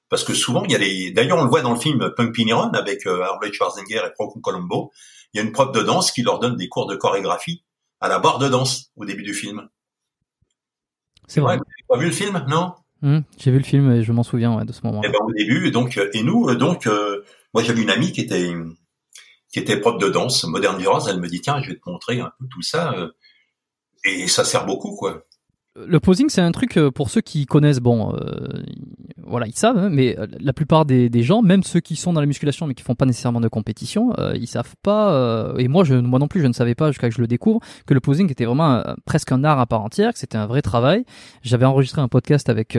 parce 0.09 0.23
que 0.23 0.33
souvent 0.33 0.63
il 0.63 0.71
y 0.71 0.75
a 0.75 0.79
des. 0.79 1.11
D'ailleurs, 1.11 1.37
on 1.37 1.43
le 1.43 1.49
voit 1.49 1.61
dans 1.61 1.73
le 1.73 1.79
film 1.79 2.11
Punk 2.15 2.35
Run 2.37 2.71
avec 2.73 3.05
Arnold 3.05 3.53
Schwarzenegger 3.53 4.01
et 4.05 4.13
Procon 4.13 4.39
Colombo. 4.39 4.91
Il 5.33 5.37
y 5.37 5.41
a 5.41 5.43
une 5.43 5.51
prof 5.51 5.71
de 5.71 5.81
danse 5.81 6.11
qui 6.11 6.21
leur 6.21 6.39
donne 6.39 6.55
des 6.55 6.69
cours 6.69 6.87
de 6.87 6.95
chorégraphie 6.95 7.63
à 7.99 8.07
la 8.07 8.19
barre 8.19 8.39
de 8.39 8.47
danse 8.47 8.91
au 8.95 9.05
début 9.05 9.23
du 9.23 9.33
film. 9.33 9.67
C'est 11.27 11.41
vrai. 11.41 11.57
Vous 11.57 11.63
pas 11.89 11.97
vu 11.97 12.05
le 12.05 12.11
film, 12.11 12.45
non? 12.47 12.73
Mmh, 13.01 13.19
j'ai 13.37 13.51
vu 13.51 13.57
le 13.57 13.63
film 13.63 13.91
et 13.91 14.03
je 14.03 14.11
m'en 14.11 14.23
souviens 14.23 14.63
de 14.63 14.71
ce 14.71 14.81
moment. 14.83 15.03
Et 15.03 15.07
eh 15.07 15.11
ben, 15.11 15.19
au 15.21 15.33
début, 15.33 15.71
donc 15.71 15.99
et 16.13 16.23
nous, 16.23 16.47
euh, 16.49 16.55
donc 16.55 16.87
euh, 16.87 17.23
moi 17.53 17.63
j'avais 17.63 17.81
une 17.81 17.89
amie 17.89 18.11
qui 18.11 18.21
était 18.21 18.53
qui 19.51 19.59
était 19.59 19.77
prof 19.77 19.97
de 19.97 20.09
danse 20.09 20.43
moderne 20.45 20.85
rose. 20.85 21.07
Elle 21.09 21.19
me 21.19 21.27
dit 21.27 21.41
tiens, 21.41 21.61
je 21.61 21.69
vais 21.69 21.75
te 21.75 21.89
montrer 21.89 22.19
un 22.19 22.31
peu 22.39 22.47
tout 22.49 22.61
ça 22.61 22.93
euh, 22.93 23.11
et 24.05 24.27
ça 24.27 24.45
sert 24.45 24.65
beaucoup 24.65 24.95
quoi. 24.95 25.23
Le 25.75 25.99
posing, 25.99 26.29
c'est 26.29 26.41
un 26.41 26.51
truc 26.51 26.79
pour 26.95 27.09
ceux 27.09 27.21
qui 27.21 27.45
connaissent, 27.45 27.79
bon, 27.79 28.13
voilà, 29.25 29.47
ils 29.47 29.55
savent, 29.55 29.77
hein, 29.77 29.89
mais 29.91 30.17
euh, 30.19 30.27
la 30.39 30.53
plupart 30.53 30.85
des, 30.85 31.09
gens, 31.23 31.41
même 31.41 31.63
ceux 31.63 31.79
qui 31.79 31.95
sont 31.95 32.13
dans 32.13 32.19
la 32.19 32.27
musculation 32.27 32.67
mais 32.67 32.75
qui 32.75 32.83
font 32.83 32.95
pas 32.95 33.05
nécessairement 33.05 33.41
de 33.41 33.47
compétition, 33.47 34.13
euh, 34.19 34.33
ils 34.35 34.47
savent 34.47 34.75
pas. 34.83 35.13
Euh, 35.13 35.57
et 35.57 35.67
moi, 35.67 35.83
je, 35.83 35.95
moi 35.95 36.19
non 36.19 36.27
plus, 36.27 36.41
je 36.41 36.47
ne 36.47 36.53
savais 36.53 36.75
pas 36.75 36.91
jusqu'à 36.91 37.09
que 37.09 37.15
je 37.15 37.21
le 37.21 37.27
découvre 37.27 37.59
que 37.87 37.93
le 37.93 37.99
posing 37.99 38.29
était 38.31 38.45
vraiment 38.45 38.83
presque 39.05 39.31
un 39.31 39.43
art 39.43 39.59
à 39.59 39.65
part 39.65 39.81
entière, 39.81 40.13
que 40.13 40.19
c'était 40.19 40.37
un 40.37 40.45
vrai 40.45 40.61
travail. 40.61 41.05
J'avais 41.41 41.65
enregistré 41.65 42.01
un 42.01 42.07
podcast 42.07 42.49
avec 42.49 42.77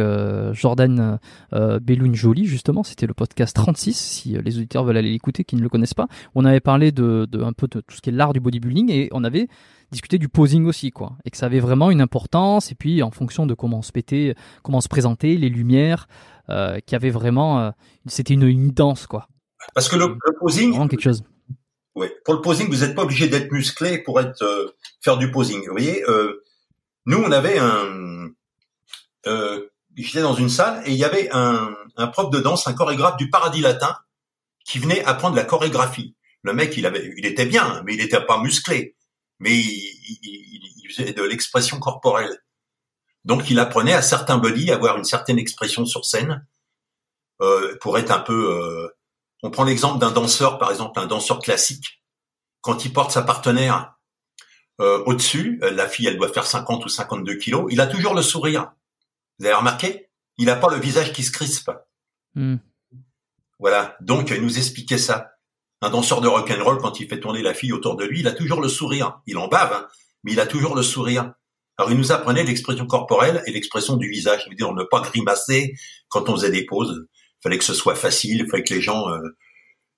Jordan 0.53 1.19
Belloun 1.53 2.15
Jolie 2.15 2.47
justement, 2.47 2.85
c'était 2.85 3.07
le 3.07 3.15
podcast 3.15 3.55
36. 3.57 3.97
Si 3.97 4.37
les 4.43 4.57
auditeurs 4.57 4.85
veulent 4.85 4.97
aller 4.97 5.11
l'écouter, 5.11 5.45
qui 5.45 5.57
ne 5.57 5.63
le 5.63 5.69
connaissent 5.69 5.95
pas, 5.95 6.07
on 6.35 6.45
avait 6.45 6.61
parlé 6.61 6.93
de, 6.93 7.27
de 7.31 7.43
un 7.43 7.53
peu 7.53 7.67
de 7.67 7.81
tout 7.81 7.97
ce 7.97 8.01
qui 8.01 8.11
est 8.11 8.13
l'art 8.13 8.33
du 8.33 8.41
bodybuilding 8.41 8.91
et 8.91 9.09
on 9.13 9.25
avait 9.25 9.49
discuter 9.91 10.19
du 10.19 10.29
posing 10.29 10.67
aussi, 10.67 10.91
quoi. 10.91 11.17
Et 11.25 11.31
que 11.31 11.37
ça 11.37 11.47
avait 11.47 11.61
vraiment 11.61 11.91
une 11.91 12.01
importance. 12.01 12.73
Et 12.73 12.75
puis, 12.75 13.03
en 13.03 13.11
fonction 13.11 13.47
de 13.47 13.55
comment 13.55 13.79
on 13.79 13.83
se 13.83 13.93
pétait, 13.93 14.35
comment 14.63 14.79
on 14.79 14.83
se 14.83 14.89
présentait, 14.89 15.35
les 15.35 15.49
lumières, 15.49 16.09
euh, 16.49 16.81
qui 16.81 16.95
avait 16.95 17.11
vraiment, 17.11 17.61
euh, 17.61 17.71
c'était 18.07 18.35
une, 18.35 18.45
une, 18.45 18.71
danse, 18.71 19.07
quoi. 19.07 19.29
Parce 19.75 19.89
que 19.89 19.97
le, 19.97 20.07
le 20.07 20.39
posing. 20.39 20.71
Vraiment 20.71 20.89
quelque 20.89 21.03
chose. 21.03 21.25
Oui. 21.95 22.09
Pour 22.25 22.35
le 22.35 22.41
posing, 22.41 22.69
vous 22.69 22.85
n'êtes 22.85 22.95
pas 22.95 23.03
obligé 23.03 23.29
d'être 23.29 23.51
musclé 23.51 23.99
pour 23.99 24.21
être 24.21 24.43
euh, 24.43 24.75
faire 25.01 25.17
du 25.17 25.31
posing. 25.31 25.65
Vous 25.67 25.73
voyez, 25.73 26.05
nous, 27.07 27.19
on 27.19 27.33
avait 27.33 27.59
un. 27.59 28.31
J'étais 29.97 30.21
dans 30.21 30.35
une 30.35 30.51
salle 30.51 30.83
et 30.85 30.93
il 30.93 30.99
y 30.99 31.05
avait 31.05 31.31
un, 31.33 31.75
un 31.97 32.07
prof 32.09 32.31
de 32.31 32.39
danse, 32.39 32.69
un 32.69 32.75
chorégraphe 32.75 33.17
du 33.17 33.31
Paradis 33.31 33.63
Latin, 33.63 33.97
qui 34.65 34.79
venait 34.79 35.03
apprendre 35.05 35.37
la 35.37 35.45
chorégraphie. 35.45 36.15
Le 36.43 36.53
mec, 36.53 36.77
il 36.77 36.85
avait, 36.85 37.15
il 37.17 37.25
était 37.25 37.47
bien, 37.47 37.83
mais 37.85 37.95
il 37.95 38.01
n'était 38.01 38.21
pas 38.21 38.41
musclé 38.43 38.95
mais 39.39 39.55
il, 39.55 40.19
il, 40.23 40.73
il 40.85 40.93
faisait 40.93 41.13
de 41.13 41.23
l'expression 41.23 41.79
corporelle. 41.79 42.43
Donc 43.25 43.51
il 43.51 43.59
apprenait 43.59 43.93
à 43.93 44.03
certains 44.03 44.39
body 44.39 44.71
à 44.71 44.77
avoir 44.77 44.97
une 44.97 45.05
certaine 45.05 45.39
expression 45.39 45.85
sur 45.85 46.05
scène 46.05 46.47
euh, 47.43 47.77
pour 47.81 47.99
être 47.99 48.11
un 48.11 48.21
peu. 48.21 48.55
Euh, 48.55 48.89
on 49.43 49.51
prend 49.51 49.65
l'exemple 49.65 49.99
d'un 49.99 50.13
danseur, 50.13 50.59
par 50.59 50.71
exemple, 50.71 50.99
un 50.99 51.07
danseur 51.07 51.41
classique. 51.41 52.03
Quand 52.63 52.85
il 52.85 52.93
porte 52.93 53.11
sa 53.11 53.23
partenaire 53.23 53.97
euh, 54.81 55.03
au-dessus, 55.07 55.61
la 55.61 55.89
fille, 55.89 56.07
elle 56.07 56.17
doit 56.17 56.33
faire 56.33 56.47
50 56.47 56.85
ou 56.85 56.89
52 56.89 57.37
kilos, 57.37 57.67
il 57.71 57.81
a 57.81 57.87
toujours 57.87 58.15
le 58.15 58.23
sourire. 58.23 58.73
Vous 59.39 59.47
avez 59.47 59.55
remarqué? 59.55 60.09
Il 60.39 60.47
n'a 60.47 60.57
pas 60.57 60.71
le 60.71 60.81
visage 60.81 61.13
qui 61.13 61.23
se 61.23 61.33
crispe. 61.33 61.71
Hmm. 62.35 62.57
Voilà. 63.59 63.97
Donc 64.01 64.31
il 64.31 64.41
nous 64.41 64.57
expliquait 64.57 64.99
ça. 64.99 65.36
Un 65.83 65.91
danseur 65.91 66.21
de 66.21 66.29
rock 66.29 66.51
and 66.51 66.65
roll, 66.65 66.79
quand 66.79 67.01
il 67.01 67.09
fait 67.09 67.21
tourner 67.21 67.43
la 67.43 67.55
fille 67.55 67.73
autour 67.73 67.97
de 67.97 68.05
lui, 68.05 68.21
il 68.21 68.29
a 68.29 68.33
toujours 68.33 68.61
le 68.61 68.69
sourire. 68.69 69.21
Il 69.27 69.37
en 69.37 69.49
bave, 69.49 69.73
hein, 69.73 69.87
mais 70.25 70.33
il 70.33 70.41
a 70.41 70.47
toujours 70.47 70.75
le 70.75 70.83
sourire. 70.83 71.33
Alors 71.79 71.93
il 71.93 71.99
nous 71.99 72.13
apprenait 72.13 72.45
l'expression 72.45 72.87
corporelle 72.87 73.43
et 73.47 73.53
l'expression 73.53 73.97
du 73.97 74.09
visage. 74.09 74.45
Ça 74.45 74.49
veut 74.49 74.57
dire 74.57 74.73
ne 74.73 74.85
pas 74.85 75.01
grimacer 75.01 75.75
quand 76.09 76.29
on 76.29 76.37
faisait 76.37 76.51
des 76.51 76.65
pauses. 76.65 77.07
Il 77.13 77.43
fallait 77.43 77.59
que 77.59 77.65
ce 77.65 77.75
soit 77.75 77.95
facile, 77.95 78.41
il 78.41 78.51
fallait 78.51 78.65
que 78.65 78.73
les 78.73 78.81
gens 78.81 79.11
euh, 79.11 79.21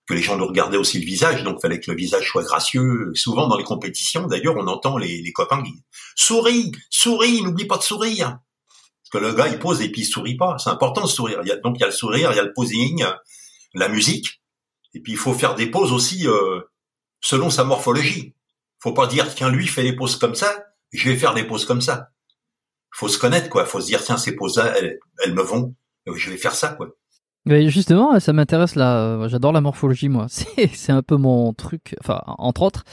que 0.06 0.14
les 0.14 0.22
gens 0.22 0.36
nous 0.36 0.46
regardaient 0.46 0.78
aussi 0.78 0.98
le 0.98 1.04
visage, 1.04 1.44
donc 1.44 1.58
il 1.58 1.60
fallait 1.60 1.80
que 1.80 1.90
le 1.90 1.96
visage 1.96 2.26
soit 2.26 2.42
gracieux. 2.42 3.12
Souvent 3.14 3.46
dans 3.46 3.58
les 3.58 3.64
compétitions, 3.64 4.26
d'ailleurs, 4.26 4.56
on 4.56 4.66
entend 4.66 4.96
les, 4.96 5.20
les 5.20 5.32
copains 5.32 5.62
qui 5.62 5.74
souris, 6.16 6.72
souris, 6.90 7.42
n'oublie 7.42 7.66
pas 7.66 7.76
de 7.76 7.82
sourire. 7.82 8.38
Parce 9.10 9.10
que 9.22 9.28
le 9.28 9.34
gars 9.34 9.48
il 9.48 9.58
pose 9.58 9.80
et 9.82 9.90
puis 9.90 10.02
il 10.02 10.06
sourit 10.06 10.36
pas. 10.36 10.56
C'est 10.58 10.70
important 10.70 11.02
de 11.02 11.08
sourire. 11.08 11.40
Il 11.42 11.48
y 11.48 11.52
a, 11.52 11.56
donc 11.56 11.76
il 11.78 11.80
y 11.80 11.84
a 11.84 11.86
le 11.86 11.92
sourire, 11.92 12.32
il 12.32 12.36
y 12.36 12.40
a 12.40 12.42
le 12.42 12.52
posing, 12.52 13.04
la 13.74 13.88
musique. 13.88 14.40
Et 14.94 15.00
puis 15.00 15.12
il 15.12 15.18
faut 15.18 15.34
faire 15.34 15.54
des 15.54 15.70
poses 15.70 15.92
aussi 15.92 16.26
euh, 16.26 16.60
selon 17.20 17.50
sa 17.50 17.64
morphologie. 17.64 18.34
Faut 18.80 18.92
pas 18.92 19.06
dire 19.06 19.32
tiens 19.34 19.50
lui 19.50 19.66
fait 19.66 19.82
des 19.82 19.94
poses 19.94 20.16
comme 20.16 20.34
ça, 20.34 20.66
je 20.92 21.08
vais 21.08 21.16
faire 21.16 21.34
des 21.34 21.44
poses 21.44 21.64
comme 21.64 21.80
ça. 21.80 22.10
Faut 22.92 23.08
se 23.08 23.18
connaître 23.18 23.48
quoi. 23.48 23.64
Faut 23.64 23.80
se 23.80 23.86
dire 23.86 24.02
tiens 24.02 24.16
ces 24.16 24.34
poses 24.34 24.56
là 24.56 24.72
elles, 24.78 24.98
elles 25.24 25.34
me 25.34 25.42
vont, 25.42 25.74
je 26.06 26.30
vais 26.30 26.36
faire 26.36 26.54
ça 26.54 26.68
quoi. 26.68 26.88
Justement, 27.46 28.18
ça 28.20 28.32
m'intéresse 28.32 28.74
là. 28.74 28.98
Euh, 28.98 29.28
j'adore 29.28 29.52
la 29.52 29.60
morphologie 29.60 30.08
moi. 30.08 30.26
C'est 30.74 30.92
un 30.92 31.02
peu 31.02 31.16
mon 31.16 31.52
truc. 31.54 31.96
Enfin 32.00 32.22
entre 32.26 32.62
autres. 32.62 32.84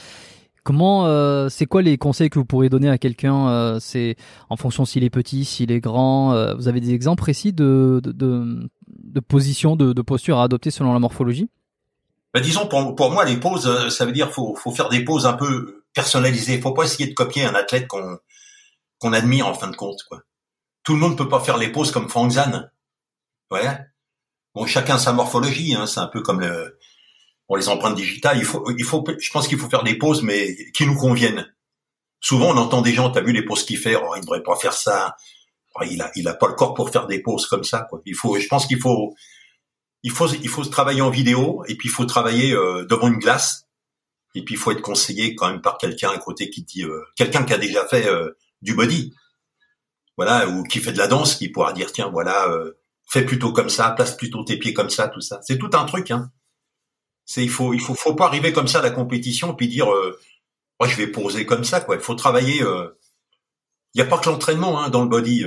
Comment, 0.66 1.06
euh, 1.06 1.48
c'est 1.48 1.66
quoi 1.66 1.80
les 1.80 1.96
conseils 1.96 2.28
que 2.28 2.40
vous 2.40 2.44
pourriez 2.44 2.68
donner 2.68 2.88
à 2.90 2.98
quelqu'un 2.98 3.48
euh, 3.50 3.78
C'est 3.78 4.16
en 4.50 4.56
fonction 4.56 4.84
s'il 4.84 5.04
est 5.04 5.10
petit, 5.10 5.44
s'il 5.44 5.70
est 5.70 5.78
grand. 5.78 6.32
Euh, 6.32 6.56
vous 6.56 6.66
avez 6.66 6.80
des 6.80 6.92
exemples 6.92 7.22
précis 7.22 7.52
de 7.52 8.00
de, 8.02 8.10
de, 8.10 8.68
de 8.88 9.20
position, 9.20 9.76
de 9.76 10.02
posture 10.02 10.40
à 10.40 10.42
adopter 10.42 10.72
selon 10.72 10.92
la 10.92 10.98
morphologie? 10.98 11.48
Ben, 12.36 12.42
disons 12.42 12.66
pour, 12.66 12.94
pour, 12.94 13.10
moi 13.10 13.24
les 13.24 13.38
poses, 13.38 13.66
euh, 13.66 13.88
ça 13.88 14.04
veut 14.04 14.12
dire 14.12 14.30
faut 14.30 14.54
faut 14.56 14.70
faire 14.70 14.90
des 14.90 15.02
poses 15.02 15.24
un 15.24 15.32
peu 15.32 15.86
personnalisées. 15.94 16.60
Faut 16.60 16.74
pas 16.74 16.84
essayer 16.84 17.06
de 17.06 17.14
copier 17.14 17.46
un 17.46 17.54
athlète 17.54 17.88
qu'on 17.88 18.18
qu'on 18.98 19.14
admire 19.14 19.46
en 19.46 19.54
fin 19.54 19.68
de 19.68 19.76
compte. 19.76 20.00
Tout 20.82 20.92
le 20.92 20.98
monde 20.98 21.16
peut 21.16 21.30
pas 21.30 21.40
faire 21.40 21.56
les 21.56 21.72
poses 21.72 21.90
comme 21.92 22.10
Frank 22.10 22.30
Zan. 22.32 22.68
Ouais. 23.50 23.66
Bon, 24.54 24.66
chacun 24.66 24.98
sa 24.98 25.14
morphologie. 25.14 25.74
Hein, 25.74 25.86
c'est 25.86 26.00
un 26.00 26.08
peu 26.08 26.20
comme 26.20 26.42
les 26.42 27.68
empreintes 27.70 27.96
digitales. 27.96 28.36
Il 28.36 28.44
faut, 28.44 28.70
il 28.76 28.84
faut, 28.84 29.02
je 29.18 29.30
pense 29.30 29.48
qu'il 29.48 29.58
faut 29.58 29.70
faire 29.70 29.82
des 29.82 29.96
poses, 29.96 30.22
mais 30.22 30.54
qui 30.72 30.84
nous 30.84 30.94
conviennent. 30.94 31.50
Souvent, 32.20 32.50
on 32.50 32.58
entend 32.58 32.82
des 32.82 32.92
gens, 32.92 33.08
t'as 33.08 33.22
vu 33.22 33.32
les 33.32 33.46
poses 33.46 33.64
qu'il 33.64 33.78
fait, 33.78 33.96
oh, 33.96 34.14
il 34.14 34.20
devrait 34.20 34.42
pas 34.42 34.56
faire 34.56 34.74
ça. 34.74 35.16
Oh, 35.74 35.84
il 35.90 36.02
a, 36.02 36.10
il 36.16 36.28
a 36.28 36.34
pas 36.34 36.48
le 36.48 36.54
corps 36.54 36.74
pour 36.74 36.90
faire 36.90 37.06
des 37.06 37.20
poses 37.20 37.46
comme 37.46 37.64
ça. 37.64 37.88
Il 38.04 38.14
faut, 38.14 38.38
je 38.38 38.46
pense 38.46 38.66
qu'il 38.66 38.78
faut, 38.78 39.14
il 40.02 40.10
faut 40.10 40.28
il 40.28 40.48
faut 40.48 40.64
travailler 40.64 41.00
en 41.02 41.10
vidéo 41.10 41.64
et 41.68 41.76
puis 41.76 41.88
il 41.88 41.92
faut 41.92 42.04
travailler 42.04 42.52
euh, 42.54 42.84
devant 42.84 43.08
une 43.08 43.18
glace 43.18 43.66
Et 44.34 44.44
puis 44.44 44.54
il 44.54 44.58
faut 44.58 44.70
être 44.70 44.82
conseillé 44.82 45.34
quand 45.34 45.50
même 45.50 45.62
par 45.62 45.78
quelqu'un 45.78 46.10
à 46.10 46.18
côté 46.18 46.50
qui 46.50 46.62
dit 46.62 46.84
euh, 46.84 47.02
quelqu'un 47.16 47.44
qui 47.44 47.54
a 47.54 47.58
déjà 47.58 47.86
fait 47.86 48.06
euh, 48.06 48.36
du 48.60 48.74
body, 48.74 49.14
voilà, 50.16 50.48
ou 50.48 50.62
qui 50.64 50.78
fait 50.78 50.92
de 50.92 50.98
la 50.98 51.08
danse, 51.08 51.36
qui 51.36 51.48
pourra 51.48 51.72
dire 51.72 51.90
tiens 51.92 52.10
voilà, 52.10 52.48
euh, 52.50 52.78
fais 53.08 53.24
plutôt 53.24 53.52
comme 53.52 53.70
ça, 53.70 53.90
place 53.90 54.16
plutôt 54.16 54.44
tes 54.44 54.58
pieds 54.58 54.74
comme 54.74 54.90
ça, 54.90 55.08
tout 55.08 55.22
ça. 55.22 55.40
C'est 55.42 55.58
tout 55.58 55.70
un 55.72 55.84
truc. 55.86 56.10
Hein. 56.10 56.30
C'est 57.24 57.42
il 57.42 57.50
faut 57.50 57.72
il 57.72 57.80
faut 57.80 57.94
faut 57.94 58.14
pas 58.14 58.26
arriver 58.26 58.52
comme 58.52 58.68
ça 58.68 58.80
à 58.80 58.82
la 58.82 58.90
compétition 58.90 59.54
puis 59.54 59.68
dire 59.68 59.86
moi 60.78 60.88
je 60.88 60.96
vais 60.96 61.08
poser 61.08 61.46
comme 61.46 61.64
ça 61.64 61.80
quoi. 61.80 61.96
Il 61.96 62.02
faut 62.02 62.14
travailler. 62.14 62.60
Il 63.94 64.02
n'y 64.02 64.02
a 64.02 64.06
pas 64.06 64.18
que 64.18 64.28
l'entraînement 64.28 64.80
hein, 64.80 64.90
dans 64.90 65.02
le 65.02 65.08
body 65.08 65.44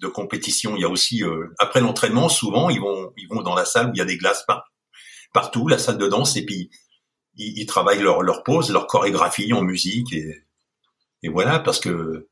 de 0.00 0.08
compétition. 0.08 0.76
Il 0.76 0.82
y 0.82 0.84
a 0.84 0.88
aussi 0.88 1.22
après 1.58 1.80
l'entraînement 1.80 2.28
souvent 2.28 2.70
ils 2.70 2.80
vont 2.80 3.12
ils 3.16 3.28
vont 3.28 3.42
dans 3.42 3.54
la 3.54 3.64
salle 3.64 3.88
où 3.88 3.92
il 3.94 3.98
y 3.98 4.02
a 4.02 4.04
des 4.04 4.16
glaces 4.16 4.44
partout, 5.32 5.68
la 5.68 5.78
salle 5.78 5.98
de 5.98 6.08
danse 6.08 6.36
et 6.36 6.44
puis 6.44 6.70
ils, 7.36 7.66
travaillent 7.66 8.02
leur, 8.02 8.22
leur 8.22 8.42
pose, 8.42 8.70
leur 8.70 8.86
chorégraphie 8.86 9.52
en 9.52 9.62
musique 9.62 10.12
et, 10.12 10.44
voilà 11.28 11.58
parce 11.58 11.80
que 11.80 12.28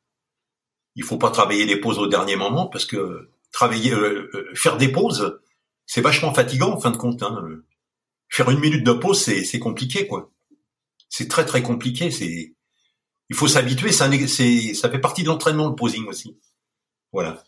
il 0.94 1.04
faut 1.04 1.18
pas 1.18 1.30
travailler 1.30 1.66
les 1.66 1.78
pauses 1.78 1.98
au 1.98 2.06
dernier 2.06 2.36
moment 2.36 2.66
parce 2.68 2.86
que 2.86 3.30
travailler 3.52 3.92
euh, 3.92 4.30
euh, 4.34 4.50
faire 4.54 4.76
des 4.76 4.88
pauses 4.88 5.38
c'est 5.86 6.00
vachement 6.00 6.34
fatigant 6.34 6.72
en 6.72 6.80
fin 6.80 6.90
de 6.90 6.96
compte. 6.96 7.22
Hein. 7.22 7.62
Faire 8.28 8.50
une 8.50 8.58
minute 8.58 8.84
de 8.84 8.92
pause 8.92 9.20
c'est 9.20 9.44
c'est 9.44 9.58
compliqué 9.58 10.06
quoi. 10.06 10.30
C'est 11.08 11.28
très 11.28 11.44
très 11.44 11.62
compliqué. 11.62 12.10
C'est 12.10 12.54
il 13.28 13.36
faut 13.36 13.48
s'habituer. 13.48 13.92
Ça 13.92 14.10
ça 14.74 14.90
fait 14.90 14.98
partie 14.98 15.22
de 15.22 15.28
l'entraînement 15.28 15.68
le 15.68 15.74
posing 15.74 16.06
aussi. 16.06 16.38
Voilà. 17.12 17.44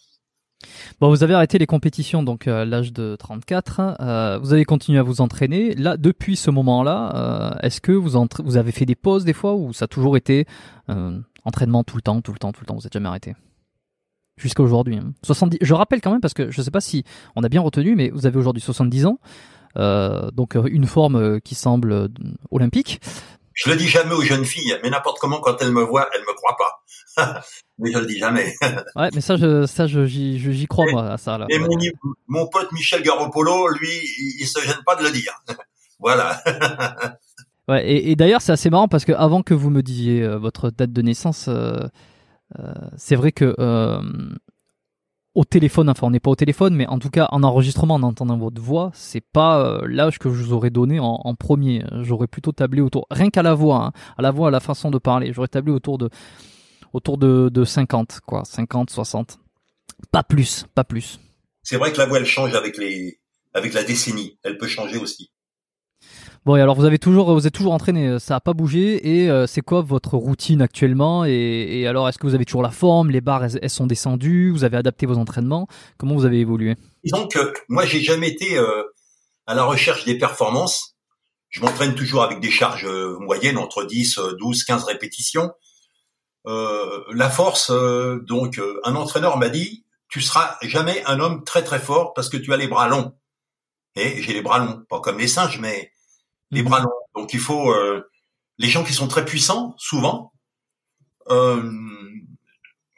Bon, 1.01 1.11
vous 1.11 1.23
avez 1.23 1.35
arrêté 1.35 1.59
les 1.59 1.67
compétitions 1.67 2.23
donc 2.23 2.49
euh, 2.49 2.63
à 2.63 2.65
l'âge 2.65 2.93
de 2.93 3.17
34. 3.17 3.97
Euh, 4.01 4.39
vous 4.39 4.53
avez 4.53 4.65
continué 4.65 4.99
à 4.99 5.03
vous 5.03 5.21
entraîner. 5.21 5.75
Là, 5.75 5.97
depuis 5.97 6.37
ce 6.37 6.51
moment-là, 6.51 7.13
euh, 7.15 7.61
est-ce 7.63 7.81
que 7.81 7.93
vous, 7.93 8.27
vous 8.45 8.57
avez 8.57 8.73
fait 8.73 8.87
des 8.87 8.97
pauses 8.97 9.25
des 9.25 9.33
fois 9.33 9.55
ou 9.55 9.73
ça 9.73 9.85
a 9.85 9.89
toujours 9.89 10.17
été 10.17 10.47
entraînement 11.45 11.85
tout 11.85 11.97
le 11.97 12.03
temps, 12.03 12.21
tout 12.21 12.33
le 12.33 12.39
temps, 12.39 12.53
tout 12.53 12.63
le 12.63 12.67
temps 12.67 12.75
Vous 12.75 12.83
n'êtes 12.83 12.93
jamais 12.93 13.09
arrêté? 13.09 13.35
Jusqu'à 14.37 14.63
aujourd'hui. 14.63 14.97
Hein. 14.97 15.13
70. 15.23 15.59
Je 15.61 15.75
rappelle 15.75 16.01
quand 16.01 16.13
même 16.13 16.21
parce 16.21 16.35
que 16.35 16.51
je 16.51 16.61
ne 16.61 16.65
sais 16.65 16.71
pas 16.71 16.81
si 16.81 17.05
on 17.37 17.43
a 17.43 17.49
bien 17.49 17.61
retenu, 17.61 17.95
mais 17.95 18.11
vous 18.11 18.27
avez 18.27 18.39
aujourd'hui 18.39 18.63
70 18.63 19.07
ans. 19.07 19.19
donc 19.77 20.57
une 20.71 20.87
forme 20.87 21.41
qui 21.41 21.55
semble 21.55 22.09
olympique. 22.51 23.01
Je 23.59 23.71
le 23.71 23.77
dis 23.77 23.89
jamais 23.89 24.15
aux 24.15 24.23
jeunes 24.23 24.45
filles, 24.45 24.79
mais 24.85 24.91
n'importe 24.91 25.19
comment 25.19 25.41
quand 25.41 25.61
elles 25.61 25.73
me 25.73 25.83
voient, 25.83 26.09
elles 26.15 26.21
me 26.21 26.33
croient 26.33 26.57
pas. 26.57 27.43
mais 27.79 27.91
je 27.91 27.99
le 27.99 28.07
dis 28.07 28.17
jamais. 28.17 28.55
ouais, 28.97 29.09
mais 29.13 29.21
ça, 29.21 29.37
je, 29.37 29.67
ça, 29.67 29.89
je, 29.89 30.05
j'y, 30.07 30.67
crois 30.69 30.87
moi 30.93 31.11
à 31.11 31.19
ça. 31.19 31.39
Là. 31.39 31.47
Et 31.49 31.59
mon, 31.59 31.67
mon 32.29 32.47
pote 32.47 32.71
Michel 32.71 33.03
Garoppolo, 33.03 33.69
lui, 33.71 33.89
il, 33.91 34.43
il 34.43 34.47
se 34.47 34.61
gêne 34.61 34.79
pas 34.87 34.95
de 34.95 35.03
le 35.03 35.11
dire. 35.11 35.33
voilà. 35.99 36.41
ouais, 37.67 37.85
et, 37.85 38.13
et, 38.13 38.15
d'ailleurs, 38.15 38.43
c'est 38.43 38.53
assez 38.53 38.71
marrant 38.71 38.87
parce 38.87 39.05
que 39.05 39.13
avant 39.13 39.43
que 39.43 39.55
vous 39.55 39.71
me 39.71 39.83
disiez 39.83 40.23
euh, 40.23 40.39
votre 40.39 40.71
date 40.71 40.93
de 40.93 41.03
naissance, 41.03 41.47
euh, 41.49 41.81
euh, 42.61 42.73
c'est 42.97 43.17
vrai 43.17 43.33
que 43.33 43.57
au 45.39 45.45
téléphone, 45.45 45.89
enfin 45.89 46.09
on 46.09 46.11
n'est 46.11 46.19
pas 46.19 46.31
au 46.31 46.35
téléphone, 46.35 46.75
mais 46.75 46.89
en 46.89 46.99
tout 46.99 47.11
cas 47.11 47.29
en 47.31 47.45
enregistrement, 47.45 47.95
en 47.95 48.03
entendant 48.03 48.37
votre 48.37 48.61
voix, 48.61 48.91
c'est 48.93 49.21
pas 49.21 49.61
euh, 49.61 49.87
l'âge 49.87 50.19
que 50.19 50.29
je 50.31 50.43
vous 50.43 50.53
aurais 50.53 50.71
donné 50.71 50.99
en, 50.99 51.33
premier. 51.37 51.85
J'aurais 52.03 52.27
plutôt 52.27 52.51
tablé 52.51 52.81
autour, 52.81 53.07
rien 53.09 53.31
qu'à 53.31 53.45
la 53.45 53.55
voix, 53.55 53.85
hein, 53.85 53.93
à 54.17 54.23
la 54.23 54.33
voix, 54.33 54.49
à 54.49 54.51
la 54.51 54.59
façon 54.59 54.91
de 54.91 54.99
parler, 54.99 55.33
j'aurais 55.33 55.47
tablé 55.47 55.73
autour 55.73 55.97
de 55.97 56.11
autour 56.93 57.19
de, 57.19 57.51
de 57.55 57.65
50, 57.65 58.19
quoi, 58.27 58.45
50, 58.45 58.91
60. 58.91 59.39
Pas 60.11 60.25
plus, 60.25 60.67
pas 60.75 60.83
plus. 60.83 61.21
C'est 61.63 61.77
vrai 61.77 61.93
que 61.93 61.99
la 61.99 62.07
voix 62.07 62.19
elle 62.19 62.27
change 62.27 62.57
avec 62.57 62.77
les 62.77 63.21
avec 63.55 63.75
la 63.75 63.85
décennie, 63.85 64.41
elle 64.43 64.59
peut 64.59 64.67
changer 64.67 64.99
aussi. 64.99 65.31
Bon, 66.49 66.55
alors 66.55 66.77
vous 66.77 66.87
avez 66.87 66.99
toujours, 66.99 67.35
vous 67.35 67.47
êtes 67.47 67.53
toujours 67.53 67.75
entraîné, 67.75 68.09
euh, 68.09 68.19
ça 68.19 68.33
n'a 68.33 68.41
pas 68.41 68.55
bougé. 68.55 69.07
Et 69.07 69.29
euh, 69.29 69.47
c'est 69.47 69.61
quoi 69.61 69.83
votre 69.83 70.17
routine 70.17 70.63
actuellement 70.63 71.27
et, 71.27 71.87
alors, 71.87 72.09
est-ce 72.09 72.17
que 72.17 72.27
vous 72.27 72.35
avez 72.35 72.47
toujours 72.47 72.63
la 72.63 72.71
forme 72.71 73.11
Les 73.11 73.21
barres, 73.21 73.55
elles, 73.61 73.69
sont 73.69 73.87
descendues 73.87 74.51
Vous 74.51 74.65
avez 74.65 74.79
adapté 74.79 75.05
vos 75.05 75.19
entraînements 75.19 75.69
Comment 75.99 76.15
vous 76.15 76.25
avez 76.25 76.41
évolué? 76.41 76.77
Disons 77.05 77.29
que 77.29 77.53
moi, 77.69 77.85
j'ai 77.85 78.01
jamais 78.01 78.31
été 78.31 78.57
euh, 78.57 78.83
à 79.47 79.55
la 79.55 79.63
recherche 79.65 80.07
des 80.07 80.17
performances. 80.17 80.97
Je 81.51 81.61
m'entraîne 81.61 81.95
toujours 81.95 82.23
avec 82.23 82.41
des 82.41 82.51
charges 82.51 82.89
moyennes 83.21 83.59
entre 83.59 83.85
10, 83.85 84.19
12, 84.39 84.65
15 84.65 84.85
répétitions. 84.85 85.51
la 86.47 87.29
force, 87.29 87.71
donc, 88.23 88.59
un 88.85 88.95
entraîneur 88.95 89.37
m'a 89.37 89.51
dit, 89.51 89.85
tu 90.09 90.23
seras 90.23 90.57
jamais 90.63 91.03
un 91.05 91.21
homme 91.21 91.45
très 91.45 91.63
très 91.63 91.79
fort 91.79 92.15
parce 92.15 92.31
que 92.31 92.39
tu 92.39 92.55
as 92.55 92.57
les 92.57 92.69
bras 92.69 92.89
longs. 92.89 93.13
Et 93.97 94.23
j'ai 94.23 94.33
les 94.33 94.41
bras 94.41 94.59
longs, 94.61 94.83
pas 94.89 95.01
comme 95.01 95.19
les 95.19 95.29
singes, 95.29 95.61
mais 95.61 95.93
les 96.51 96.63
bras 96.63 96.81
longs. 96.81 96.91
Donc 97.15 97.35
il 97.35 97.41
faut 97.41 97.73
euh, 97.73 98.09
les 98.59 98.69
gens 98.69 98.85
qui 98.85 98.93
sont 98.93 99.09
très 99.09 99.25
puissants, 99.25 99.75
souvent, 99.79 100.33
euh, 101.31 101.71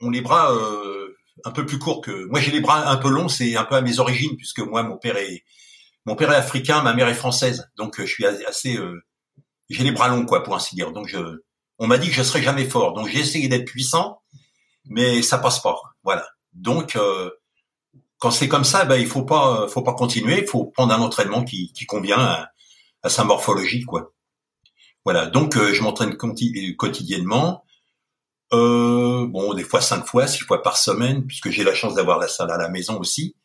ont 0.00 0.10
les 0.10 0.20
bras 0.20 0.52
euh, 0.52 1.16
un 1.44 1.50
peu 1.50 1.66
plus 1.66 1.78
courts 1.78 2.00
que 2.00 2.26
moi. 2.26 2.40
J'ai 2.40 2.52
les 2.52 2.60
bras 2.60 2.88
un 2.88 2.96
peu 2.96 3.08
longs, 3.08 3.28
c'est 3.28 3.56
un 3.56 3.64
peu 3.64 3.76
à 3.76 3.80
mes 3.80 3.98
origines 3.98 4.36
puisque 4.36 4.60
moi 4.60 4.82
mon 4.82 4.96
père 4.96 5.16
est 5.16 5.44
mon 6.06 6.16
père 6.16 6.32
est 6.32 6.36
africain, 6.36 6.82
ma 6.82 6.94
mère 6.94 7.08
est 7.08 7.14
française, 7.14 7.70
donc 7.76 8.00
je 8.00 8.06
suis 8.06 8.24
assez 8.26 8.78
j'ai 9.68 9.84
les 9.84 9.92
bras 9.92 10.08
longs 10.08 10.24
quoi 10.24 10.42
pour 10.42 10.54
ainsi 10.54 10.74
dire. 10.74 10.92
Donc 10.92 11.08
je 11.08 11.18
on 11.78 11.86
m'a 11.86 11.98
dit 11.98 12.08
que 12.08 12.14
je 12.14 12.22
serais 12.22 12.42
jamais 12.42 12.64
fort, 12.64 12.94
donc 12.94 13.08
j'ai 13.08 13.20
essayé 13.20 13.48
d'être 13.48 13.66
puissant, 13.66 14.22
mais 14.86 15.22
ça 15.22 15.38
passe 15.38 15.60
pas. 15.60 15.80
Voilà. 16.02 16.26
Donc 16.52 16.98
quand 18.18 18.30
c'est 18.30 18.48
comme 18.48 18.64
ça, 18.64 18.84
ben 18.84 18.96
il 18.96 19.06
faut 19.06 19.24
pas 19.24 19.68
faut 19.68 19.82
pas 19.82 19.94
continuer, 19.94 20.40
il 20.40 20.46
faut 20.46 20.66
prendre 20.66 20.94
un 20.94 21.00
entraînement 21.00 21.44
qui, 21.44 21.72
qui 21.72 21.86
convient 21.86 22.46
à, 23.02 23.08
sa 23.08 23.24
morphologie, 23.24 23.84
quoi. 23.84 24.12
Voilà, 25.04 25.26
donc 25.26 25.56
euh, 25.56 25.72
je 25.72 25.82
m'entraîne 25.82 26.16
quotidiennement. 26.16 27.64
Euh, 28.52 29.26
bon, 29.28 29.54
des 29.54 29.62
fois 29.62 29.80
cinq 29.80 30.06
fois, 30.06 30.26
six 30.26 30.40
fois 30.40 30.62
par 30.62 30.76
semaine, 30.76 31.26
puisque 31.26 31.50
j'ai 31.50 31.62
la 31.62 31.74
chance 31.74 31.94
d'avoir 31.94 32.18
la 32.18 32.28
salle 32.28 32.50
à 32.50 32.58
la 32.58 32.68
maison 32.68 32.98
aussi. 32.98 33.36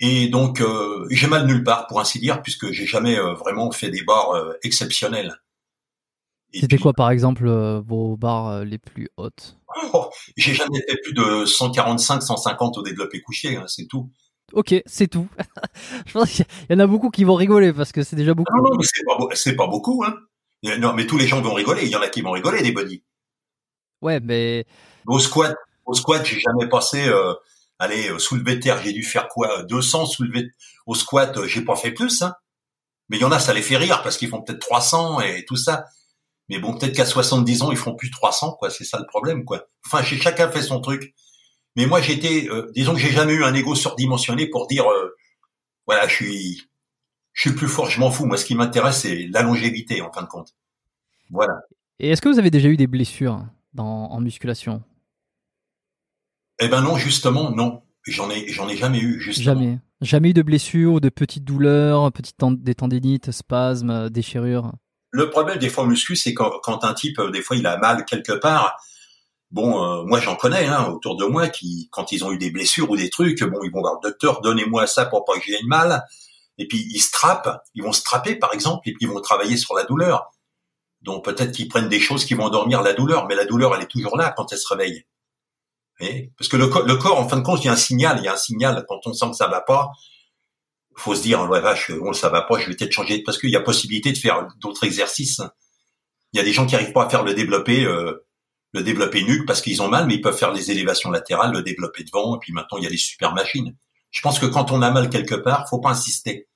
Et 0.00 0.28
donc 0.28 0.60
euh, 0.60 1.06
j'ai 1.10 1.26
mal 1.26 1.46
nulle 1.46 1.62
part, 1.62 1.86
pour 1.86 2.00
ainsi 2.00 2.18
dire, 2.18 2.42
puisque 2.42 2.72
j'ai 2.72 2.86
jamais 2.86 3.18
euh, 3.18 3.34
vraiment 3.34 3.70
fait 3.70 3.90
des 3.90 4.02
barres 4.02 4.54
exceptionnelles. 4.62 5.36
C'était 6.52 6.78
quoi, 6.78 6.92
par 6.92 7.12
exemple, 7.12 7.48
vos 7.86 8.16
barres 8.16 8.64
les 8.64 8.78
plus 8.78 9.08
hautes? 9.16 9.56
Oh, 9.92 10.10
J'ai 10.36 10.52
jamais 10.52 10.80
fait 10.88 10.96
plus 11.00 11.12
de 11.12 11.44
145, 11.44 12.22
150 12.22 12.78
au 12.78 12.82
développé 12.82 13.20
couché, 13.22 13.56
hein, 13.56 13.66
c'est 13.68 13.86
tout. 13.86 14.10
Ok, 14.52 14.74
c'est 14.86 15.08
tout. 15.08 15.28
je 16.06 16.12
pense 16.12 16.30
qu'il 16.30 16.46
y 16.68 16.74
en 16.74 16.78
a 16.78 16.86
beaucoup 16.86 17.10
qui 17.10 17.24
vont 17.24 17.34
rigoler 17.34 17.72
parce 17.72 17.92
que 17.92 18.02
c'est 18.02 18.16
déjà 18.16 18.34
beaucoup. 18.34 18.54
Non, 18.56 18.62
non, 18.62 18.76
mais 18.76 19.34
c'est 19.34 19.54
pas, 19.54 19.66
beaucoup, 19.66 20.04
hein. 20.04 20.14
Non, 20.78 20.92
mais 20.92 21.06
tous 21.06 21.18
les 21.18 21.26
gens 21.26 21.40
vont 21.40 21.54
rigoler. 21.54 21.84
Il 21.84 21.90
y 21.90 21.96
en 21.96 22.00
a 22.00 22.08
qui 22.08 22.22
vont 22.22 22.32
rigoler 22.32 22.62
des 22.62 22.72
body. 22.72 23.02
Ouais, 24.02 24.20
mais 24.20 24.66
au 25.06 25.18
squat, 25.18 25.54
au 25.86 25.94
squat, 25.94 26.24
j'ai 26.24 26.38
jamais 26.38 26.68
passé. 26.68 27.08
Euh, 27.08 27.34
allez, 27.78 28.10
euh, 28.10 28.18
soulevé 28.18 28.56
de 28.56 28.60
terre, 28.60 28.80
j'ai 28.82 28.92
dû 28.92 29.02
faire 29.02 29.28
quoi 29.28 29.62
200 29.64 30.06
soulevés 30.06 30.50
au 30.86 30.94
squat, 30.94 31.36
euh, 31.36 31.46
j'ai 31.46 31.62
pas 31.62 31.76
fait 31.76 31.92
plus. 31.92 32.22
Hein. 32.22 32.34
Mais 33.08 33.16
il 33.16 33.20
y 33.20 33.24
en 33.24 33.32
a, 33.32 33.38
ça 33.38 33.52
les 33.52 33.62
fait 33.62 33.76
rire 33.76 34.02
parce 34.02 34.16
qu'ils 34.16 34.28
font 34.28 34.42
peut-être 34.42 34.60
300 34.60 35.20
et 35.20 35.44
tout 35.44 35.56
ça. 35.56 35.86
Mais 36.48 36.58
bon, 36.58 36.76
peut-être 36.76 36.94
qu'à 36.96 37.06
70 37.06 37.62
ans, 37.62 37.70
ils 37.70 37.76
font 37.76 37.94
plus 37.94 38.10
300, 38.10 38.56
quoi. 38.58 38.70
C'est 38.70 38.84
ça 38.84 38.98
le 38.98 39.06
problème, 39.06 39.44
quoi. 39.44 39.66
Enfin, 39.86 40.02
chacun 40.02 40.50
fait 40.50 40.62
son 40.62 40.80
truc. 40.80 41.14
Mais 41.76 41.86
moi, 41.86 42.00
j'étais, 42.00 42.48
euh, 42.50 42.70
disons 42.74 42.94
que 42.94 42.98
j'ai 42.98 43.10
jamais 43.10 43.32
eu 43.32 43.44
un 43.44 43.54
ego 43.54 43.74
surdimensionné 43.74 44.46
pour 44.46 44.66
dire, 44.66 44.90
euh, 44.90 45.16
voilà, 45.86 46.08
je 46.08 46.14
suis, 46.14 46.62
je 47.32 47.48
suis 47.48 47.56
plus 47.56 47.68
fort, 47.68 47.88
je 47.88 48.00
m'en 48.00 48.10
fous. 48.10 48.26
Moi, 48.26 48.36
ce 48.36 48.44
qui 48.44 48.54
m'intéresse, 48.54 49.02
c'est 49.02 49.28
la 49.28 49.42
longévité, 49.42 50.02
en 50.02 50.12
fin 50.12 50.22
de 50.22 50.26
compte. 50.26 50.54
Voilà. 51.30 51.54
Et 51.98 52.10
est-ce 52.10 52.20
que 52.20 52.28
vous 52.28 52.38
avez 52.38 52.50
déjà 52.50 52.68
eu 52.68 52.76
des 52.76 52.86
blessures 52.86 53.44
dans, 53.72 54.10
en 54.10 54.20
musculation? 54.20 54.82
Eh 56.60 56.68
ben 56.68 56.82
non, 56.82 56.96
justement, 56.96 57.50
non. 57.50 57.82
J'en 58.06 58.30
ai, 58.30 58.48
j'en 58.48 58.68
ai 58.68 58.76
jamais 58.76 58.98
eu, 58.98 59.20
justement. 59.20 59.44
Jamais. 59.44 59.78
Jamais 60.00 60.30
eu 60.30 60.34
de 60.34 60.42
blessures, 60.42 61.00
de 61.00 61.10
petites 61.10 61.44
douleurs, 61.44 62.10
petites 62.10 62.36
des 62.62 62.74
tendinites, 62.74 63.30
spasmes, 63.30 64.08
déchirures? 64.08 64.72
Le 65.10 65.28
problème 65.28 65.58
des 65.58 65.68
fois 65.68 65.86
muscu, 65.86 66.16
c'est 66.16 66.32
quand, 66.32 66.50
quand 66.62 66.84
un 66.84 66.94
type, 66.94 67.20
des 67.32 67.42
fois, 67.42 67.56
il 67.56 67.66
a 67.66 67.76
mal 67.76 68.04
quelque 68.06 68.32
part 68.32 68.76
Bon, 69.50 69.82
euh, 69.82 70.04
moi 70.04 70.20
j'en 70.20 70.36
connais 70.36 70.66
hein, 70.66 70.86
autour 70.88 71.16
de 71.16 71.24
moi 71.24 71.48
qui, 71.48 71.88
quand 71.90 72.12
ils 72.12 72.24
ont 72.24 72.30
eu 72.30 72.38
des 72.38 72.50
blessures 72.50 72.88
ou 72.88 72.96
des 72.96 73.10
trucs, 73.10 73.42
bon, 73.42 73.58
ils 73.64 73.72
vont 73.72 73.80
voir 73.80 73.94
le 73.94 74.08
docteur, 74.08 74.40
donnez-moi 74.42 74.86
ça 74.86 75.06
pour 75.06 75.24
pas 75.24 75.34
que 75.34 75.44
j'aie 75.44 75.58
mal. 75.66 76.04
Et 76.58 76.68
puis 76.68 76.86
ils 76.90 77.00
se 77.00 77.10
trappent, 77.10 77.60
ils 77.74 77.82
vont 77.82 77.92
se 77.92 78.02
trapper 78.02 78.36
par 78.36 78.54
exemple, 78.54 78.88
et 78.88 78.92
puis 78.92 79.06
ils 79.06 79.08
vont 79.08 79.20
travailler 79.20 79.56
sur 79.56 79.74
la 79.74 79.84
douleur. 79.84 80.30
Donc 81.02 81.24
peut-être 81.24 81.52
qu'ils 81.52 81.68
prennent 81.68 81.88
des 81.88 81.98
choses 81.98 82.24
qui 82.24 82.34
vont 82.34 82.44
endormir 82.44 82.82
la 82.82 82.92
douleur, 82.92 83.26
mais 83.26 83.34
la 83.34 83.44
douleur 83.44 83.74
elle 83.74 83.82
est 83.82 83.88
toujours 83.88 84.16
là 84.16 84.32
quand 84.36 84.52
elle 84.52 84.58
se 84.58 84.68
réveille. 84.68 85.04
Et 86.00 86.32
Parce 86.38 86.48
que 86.48 86.56
le, 86.56 86.70
le, 86.86 86.96
corps, 86.96 87.18
en 87.18 87.28
fin 87.28 87.36
de 87.36 87.42
compte, 87.42 87.62
il 87.62 87.66
y 87.66 87.68
a 87.68 87.72
un 87.72 87.76
signal, 87.76 88.18
il 88.20 88.24
y 88.24 88.28
a 88.28 88.32
un 88.32 88.36
signal 88.36 88.84
quand 88.88 89.00
on 89.06 89.12
sent 89.12 89.30
que 89.30 89.36
ça 89.36 89.48
va 89.48 89.60
pas. 89.60 89.90
Faut 90.96 91.14
se 91.14 91.22
dire, 91.22 91.42
ouais 91.50 91.60
vache, 91.60 91.90
bon 91.92 92.12
ça 92.12 92.28
va 92.28 92.42
pas, 92.42 92.58
je 92.58 92.68
vais 92.68 92.76
peut-être 92.76 92.92
changer, 92.92 93.22
parce 93.22 93.38
qu'il 93.38 93.50
y 93.50 93.56
a 93.56 93.60
possibilité 93.60 94.12
de 94.12 94.18
faire 94.18 94.46
d'autres 94.60 94.84
exercices. 94.84 95.40
Il 96.32 96.38
y 96.38 96.40
a 96.40 96.44
des 96.44 96.52
gens 96.52 96.66
qui 96.66 96.74
arrivent 96.76 96.92
pas 96.92 97.06
à 97.06 97.08
faire 97.10 97.24
le 97.24 97.34
développer. 97.34 97.84
Euh, 97.84 98.26
le 98.72 98.82
développer 98.82 99.22
nuque 99.24 99.46
parce 99.46 99.60
qu'ils 99.60 99.82
ont 99.82 99.88
mal, 99.88 100.06
mais 100.06 100.14
ils 100.14 100.20
peuvent 100.20 100.36
faire 100.36 100.52
les 100.52 100.70
élévations 100.70 101.10
latérales, 101.10 101.52
le 101.52 101.62
développer 101.62 102.04
devant, 102.04 102.36
et 102.36 102.38
puis 102.38 102.52
maintenant 102.52 102.78
il 102.78 102.84
y 102.84 102.86
a 102.86 102.90
des 102.90 102.96
super 102.96 103.34
machines. 103.34 103.74
Je 104.10 104.20
pense 104.22 104.38
que 104.38 104.46
quand 104.46 104.70
on 104.70 104.82
a 104.82 104.90
mal 104.90 105.10
quelque 105.10 105.34
part, 105.34 105.68
faut 105.68 105.80
pas 105.80 105.90
insister, 105.90 106.48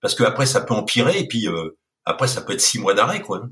parce 0.00 0.14
que 0.14 0.24
après 0.24 0.46
ça 0.46 0.60
peut 0.60 0.74
empirer, 0.74 1.18
et 1.18 1.28
puis 1.28 1.48
euh, 1.48 1.76
après 2.04 2.28
ça 2.28 2.42
peut 2.42 2.52
être 2.52 2.60
six 2.60 2.78
mois 2.78 2.94
d'arrêt, 2.94 3.22
quoi. 3.22 3.42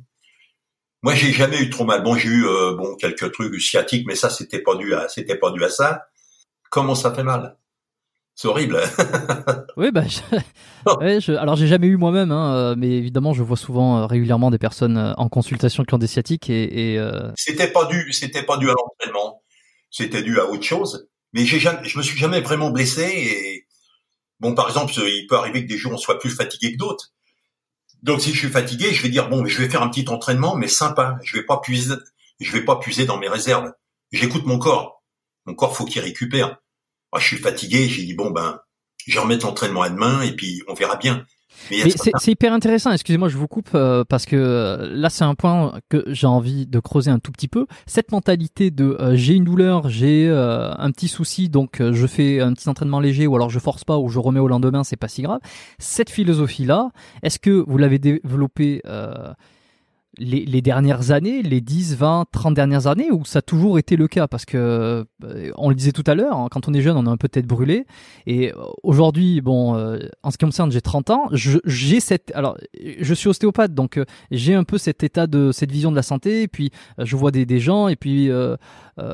Moi, 1.02 1.14
j'ai 1.14 1.32
jamais 1.32 1.62
eu 1.62 1.70
trop 1.70 1.84
mal. 1.84 2.02
Bon, 2.02 2.14
j'ai 2.14 2.28
eu 2.28 2.46
euh, 2.46 2.74
bon 2.74 2.94
quelques 2.96 3.32
trucs 3.32 3.58
sciatiques, 3.60 4.06
mais 4.06 4.16
ça, 4.16 4.28
c'était 4.28 4.60
pas 4.60 4.74
dû 4.76 4.94
à, 4.94 5.08
c'était 5.08 5.36
pas 5.36 5.50
dû 5.50 5.64
à 5.64 5.70
ça. 5.70 6.08
Comment 6.70 6.94
ça 6.94 7.14
fait 7.14 7.22
mal? 7.22 7.56
C'est 8.40 8.48
horrible. 8.48 8.80
oui, 9.76 9.90
bah, 9.92 10.04
je... 10.08 11.32
alors 11.36 11.56
j'ai 11.56 11.66
jamais 11.66 11.88
eu 11.88 11.98
moi-même, 11.98 12.32
hein, 12.32 12.54
euh, 12.54 12.74
mais 12.74 12.88
évidemment, 12.88 13.34
je 13.34 13.42
vois 13.42 13.58
souvent 13.58 13.98
euh, 13.98 14.06
régulièrement 14.06 14.50
des 14.50 14.56
personnes 14.56 14.96
en 15.18 15.28
consultation 15.28 15.84
qui 15.84 15.92
ont 15.92 15.98
des 15.98 16.06
sciatiques 16.06 16.48
et. 16.48 16.94
et 16.94 17.00
C'était 17.36 17.70
pas 17.70 17.84
dû, 17.84 18.14
c'était 18.14 18.42
pas 18.42 18.56
dû 18.56 18.70
à 18.70 18.72
l'entraînement. 18.72 19.42
C'était 19.90 20.22
dû 20.22 20.40
à 20.40 20.46
autre 20.46 20.62
chose. 20.62 21.06
Mais 21.34 21.44
j'ai 21.44 21.58
jamais, 21.58 21.86
je 21.86 21.98
me 21.98 22.02
suis 22.02 22.16
jamais 22.16 22.40
vraiment 22.40 22.70
blessé 22.70 23.02
et 23.02 23.66
bon, 24.38 24.54
par 24.54 24.68
exemple, 24.68 24.94
il 24.96 25.26
peut 25.28 25.36
arriver 25.36 25.64
que 25.64 25.68
des 25.68 25.76
jours 25.76 25.92
on 25.92 25.98
soit 25.98 26.18
plus 26.18 26.30
fatigué 26.30 26.72
que 26.72 26.78
d'autres. 26.78 27.12
Donc 28.02 28.22
si 28.22 28.32
je 28.32 28.38
suis 28.38 28.48
fatigué, 28.48 28.94
je 28.94 29.02
vais 29.02 29.10
dire 29.10 29.28
bon, 29.28 29.44
je 29.44 29.60
vais 29.60 29.68
faire 29.68 29.82
un 29.82 29.90
petit 29.90 30.08
entraînement, 30.08 30.56
mais 30.56 30.68
sympa. 30.68 31.18
Je 31.24 31.36
vais 31.36 31.44
pas 31.44 31.58
puiser, 31.58 31.96
je 32.40 32.50
vais 32.52 32.64
pas 32.64 32.76
puiser 32.76 33.04
dans 33.04 33.18
mes 33.18 33.28
réserves. 33.28 33.70
J'écoute 34.12 34.46
mon 34.46 34.58
corps. 34.58 35.02
Mon 35.44 35.54
corps 35.54 35.76
faut 35.76 35.84
qu'il 35.84 36.00
récupère. 36.00 36.56
Moi, 37.12 37.20
je 37.20 37.26
suis 37.26 37.38
fatigué, 37.38 37.88
j'ai 37.88 38.04
dit 38.04 38.14
bon 38.14 38.30
ben, 38.30 38.60
je 39.06 39.18
remettre 39.18 39.46
l'entraînement 39.46 39.82
à 39.82 39.90
demain 39.90 40.22
et 40.22 40.32
puis 40.32 40.62
on 40.68 40.74
verra 40.74 40.96
bien. 40.96 41.24
Mais 41.70 41.90
c'est 41.90 42.30
hyper 42.30 42.52
intéressant. 42.52 42.92
Excusez-moi, 42.92 43.28
je 43.28 43.36
vous 43.36 43.48
coupe 43.48 43.70
euh, 43.74 44.04
parce 44.08 44.24
que 44.26 44.36
euh, 44.36 44.88
là, 44.92 45.10
c'est 45.10 45.24
un 45.24 45.34
point 45.34 45.80
que 45.88 46.04
j'ai 46.08 46.26
envie 46.26 46.66
de 46.66 46.80
creuser 46.80 47.10
un 47.10 47.18
tout 47.18 47.32
petit 47.32 47.48
peu. 47.48 47.66
Cette 47.86 48.12
mentalité 48.12 48.70
de 48.70 48.96
euh, 49.00 49.14
j'ai 49.14 49.34
une 49.34 49.44
douleur, 49.44 49.88
j'ai 49.88 50.30
un 50.30 50.90
petit 50.90 51.08
souci, 51.08 51.48
donc 51.48 51.80
je 51.80 52.06
fais 52.06 52.40
un 52.40 52.52
petit 52.52 52.68
entraînement 52.68 53.00
léger, 53.00 53.26
ou 53.26 53.34
alors 53.36 53.50
je 53.50 53.58
force 53.58 53.84
pas, 53.84 53.98
ou 53.98 54.08
je 54.08 54.18
remets 54.18 54.40
au 54.40 54.48
lendemain, 54.48 54.84
c'est 54.84 54.96
pas 54.96 55.08
si 55.08 55.22
grave. 55.22 55.40
Cette 55.78 56.10
philosophie-là, 56.10 56.90
est-ce 57.22 57.38
que 57.38 57.64
vous 57.66 57.78
l'avez 57.78 57.98
développée 57.98 58.82
les, 60.18 60.60
dernières 60.60 61.12
années, 61.12 61.42
les 61.42 61.60
10, 61.60 61.96
20, 61.96 62.26
30 62.32 62.54
dernières 62.54 62.86
années, 62.86 63.10
où 63.10 63.24
ça 63.24 63.38
a 63.38 63.42
toujours 63.42 63.78
été 63.78 63.96
le 63.96 64.08
cas 64.08 64.26
Parce 64.26 64.44
que, 64.44 65.06
euh, 65.24 65.52
on 65.56 65.68
le 65.68 65.74
disait 65.74 65.92
tout 65.92 66.04
à 66.06 66.14
l'heure, 66.14 66.36
hein, 66.36 66.48
quand 66.50 66.68
on 66.68 66.74
est 66.74 66.80
jeune, 66.80 66.96
on 66.96 67.06
a 67.06 67.10
un 67.10 67.16
peu 67.16 67.28
tête 67.28 67.46
brûlée. 67.46 67.86
Et 68.26 68.52
euh, 68.52 68.56
aujourd'hui, 68.82 69.40
bon, 69.40 69.76
euh, 69.76 69.98
en 70.22 70.30
ce 70.30 70.38
qui 70.38 70.44
me 70.44 70.50
concerne, 70.50 70.72
j'ai 70.72 70.80
30 70.80 71.10
ans. 71.10 71.28
J'ai 71.32 72.00
cette, 72.00 72.32
alors, 72.34 72.58
je 72.74 73.14
suis 73.14 73.28
ostéopathe, 73.28 73.72
donc 73.72 74.00
j'ai 74.30 74.54
un 74.54 74.64
peu 74.64 74.78
cet 74.78 75.04
état 75.04 75.26
de, 75.26 75.52
cette 75.52 75.70
vision 75.70 75.90
de 75.90 75.96
la 75.96 76.02
santé. 76.02 76.42
Et 76.42 76.48
puis, 76.48 76.70
je 76.98 77.16
vois 77.16 77.30
des, 77.30 77.46
des 77.46 77.60
gens, 77.60 77.88
et 77.88 77.96
puis, 77.96 78.30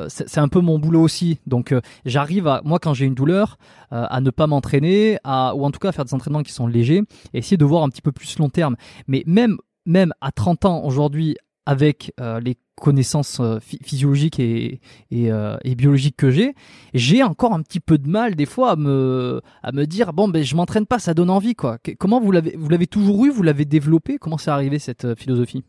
c'est 0.08 0.38
un 0.38 0.48
peu 0.48 0.60
mon 0.60 0.78
boulot 0.78 1.02
aussi. 1.02 1.38
Donc, 1.46 1.74
j'arrive 2.04 2.48
à, 2.48 2.62
moi, 2.64 2.78
quand 2.78 2.94
j'ai 2.94 3.04
une 3.04 3.14
douleur, 3.14 3.58
à 3.90 4.20
ne 4.20 4.30
pas 4.30 4.46
m'entraîner, 4.46 5.18
à, 5.24 5.54
ou 5.54 5.64
en 5.64 5.70
tout 5.70 5.78
cas 5.78 5.90
à 5.90 5.92
faire 5.92 6.04
des 6.04 6.14
entraînements 6.14 6.42
qui 6.42 6.52
sont 6.52 6.66
légers, 6.66 7.02
et 7.34 7.38
essayer 7.38 7.56
de 7.56 7.64
voir 7.64 7.82
un 7.82 7.88
petit 7.88 8.02
peu 8.02 8.12
plus 8.12 8.38
long 8.38 8.48
terme. 8.48 8.76
Mais 9.06 9.22
même 9.26 9.58
même 9.86 10.12
à 10.20 10.32
30 10.32 10.64
ans 10.64 10.84
aujourd'hui, 10.84 11.36
avec 11.66 12.12
euh, 12.20 12.38
les 12.40 12.56
connaissances 12.76 13.40
euh, 13.40 13.58
physiologiques 13.60 14.38
et, 14.38 14.80
euh, 15.12 15.56
et, 15.64 15.74
biologiques 15.74 16.16
que 16.16 16.30
j'ai, 16.30 16.54
j'ai 16.94 17.22
encore 17.22 17.52
un 17.52 17.62
petit 17.62 17.80
peu 17.80 17.98
de 17.98 18.08
mal 18.08 18.36
des 18.36 18.46
fois 18.46 18.72
à 18.72 18.76
me, 18.76 19.42
dire 19.86 20.12
bon 20.12 20.28
ben 20.28 20.44
je 20.44 20.54
m'entraîne 20.54 20.86
pas, 20.86 20.98
ça 20.98 21.12
donne 21.12 21.30
envie 21.30 21.54
quoi. 21.54 21.78
Comment 21.98 22.20
vous 22.20 22.30
l'avez 22.30 22.54
vous 22.56 22.68
l'avez 22.68 22.86
toujours 22.86 23.24
eu, 23.24 23.30
vous 23.30 23.42
l'avez 23.42 23.64
développé, 23.64 24.18
comment 24.18 24.38
c'est 24.38 24.50
arrivé 24.50 24.78
cette 24.78 25.18
philosophie? 25.18 25.64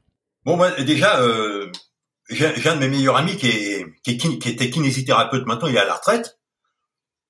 Bon 0.46 0.60
déjà 0.86 1.20
j'ai 2.30 2.70
un 2.70 2.76
de 2.76 2.82
mes 2.82 2.90
meilleurs 2.90 3.16
amis 3.16 3.38
qui, 3.38 3.50
qui, 4.04 4.18
qui, 4.18 4.50
était 4.50 4.70
kinésithérapeute 4.70 5.46
maintenant, 5.48 5.68
il 5.68 5.76
est 5.76 5.80
à 5.80 5.86
la 5.86 5.96
retraite. 5.96 6.38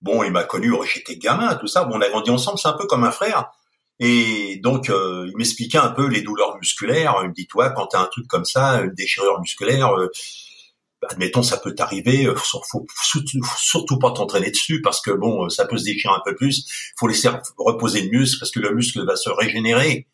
Bon, 0.01 0.23
il 0.23 0.31
m'a 0.31 0.43
connu, 0.43 0.71
j'étais 0.91 1.17
gamin, 1.17 1.55
tout 1.55 1.67
ça. 1.67 1.83
Bon, 1.83 1.97
on 1.97 2.01
a 2.01 2.09
grandi 2.09 2.29
ensemble, 2.29 2.59
c'est 2.59 2.67
un 2.67 2.73
peu 2.73 2.85
comme 2.85 3.03
un 3.03 3.11
frère. 3.11 3.51
Et 3.99 4.57
donc, 4.57 4.89
euh, 4.89 5.25
il 5.29 5.37
m'expliquait 5.37 5.79
un 5.79 5.89
peu 5.89 6.07
les 6.07 6.21
douleurs 6.21 6.57
musculaires. 6.57 7.15
Il 7.23 7.29
me 7.29 7.33
dit, 7.33 7.47
toi, 7.47 7.71
quand 7.71 7.87
t'as 7.87 8.01
un 8.01 8.05
truc 8.05 8.27
comme 8.27 8.45
ça, 8.45 8.81
une 8.81 8.93
déchirure 8.93 9.39
musculaire, 9.41 9.91
euh, 9.97 10.11
admettons, 11.09 11.41
ça 11.41 11.57
peut 11.57 11.73
t'arriver. 11.73 12.27
Euh, 12.27 12.35
faut, 12.35 12.85
surtout 13.57 13.97
pas 13.99 14.11
t'entraîner 14.11 14.51
dessus 14.51 14.81
parce 14.81 15.01
que 15.01 15.11
bon, 15.11 15.49
ça 15.49 15.65
peut 15.65 15.77
se 15.77 15.85
déchirer 15.85 16.13
un 16.13 16.21
peu 16.23 16.35
plus. 16.35 16.67
Faut 16.99 17.07
laisser 17.07 17.29
reposer 17.57 18.01
le 18.01 18.09
muscle 18.09 18.39
parce 18.39 18.51
que 18.51 18.59
le 18.59 18.73
muscle 18.73 19.03
va 19.05 19.15
se 19.15 19.29
régénérer. 19.29 20.07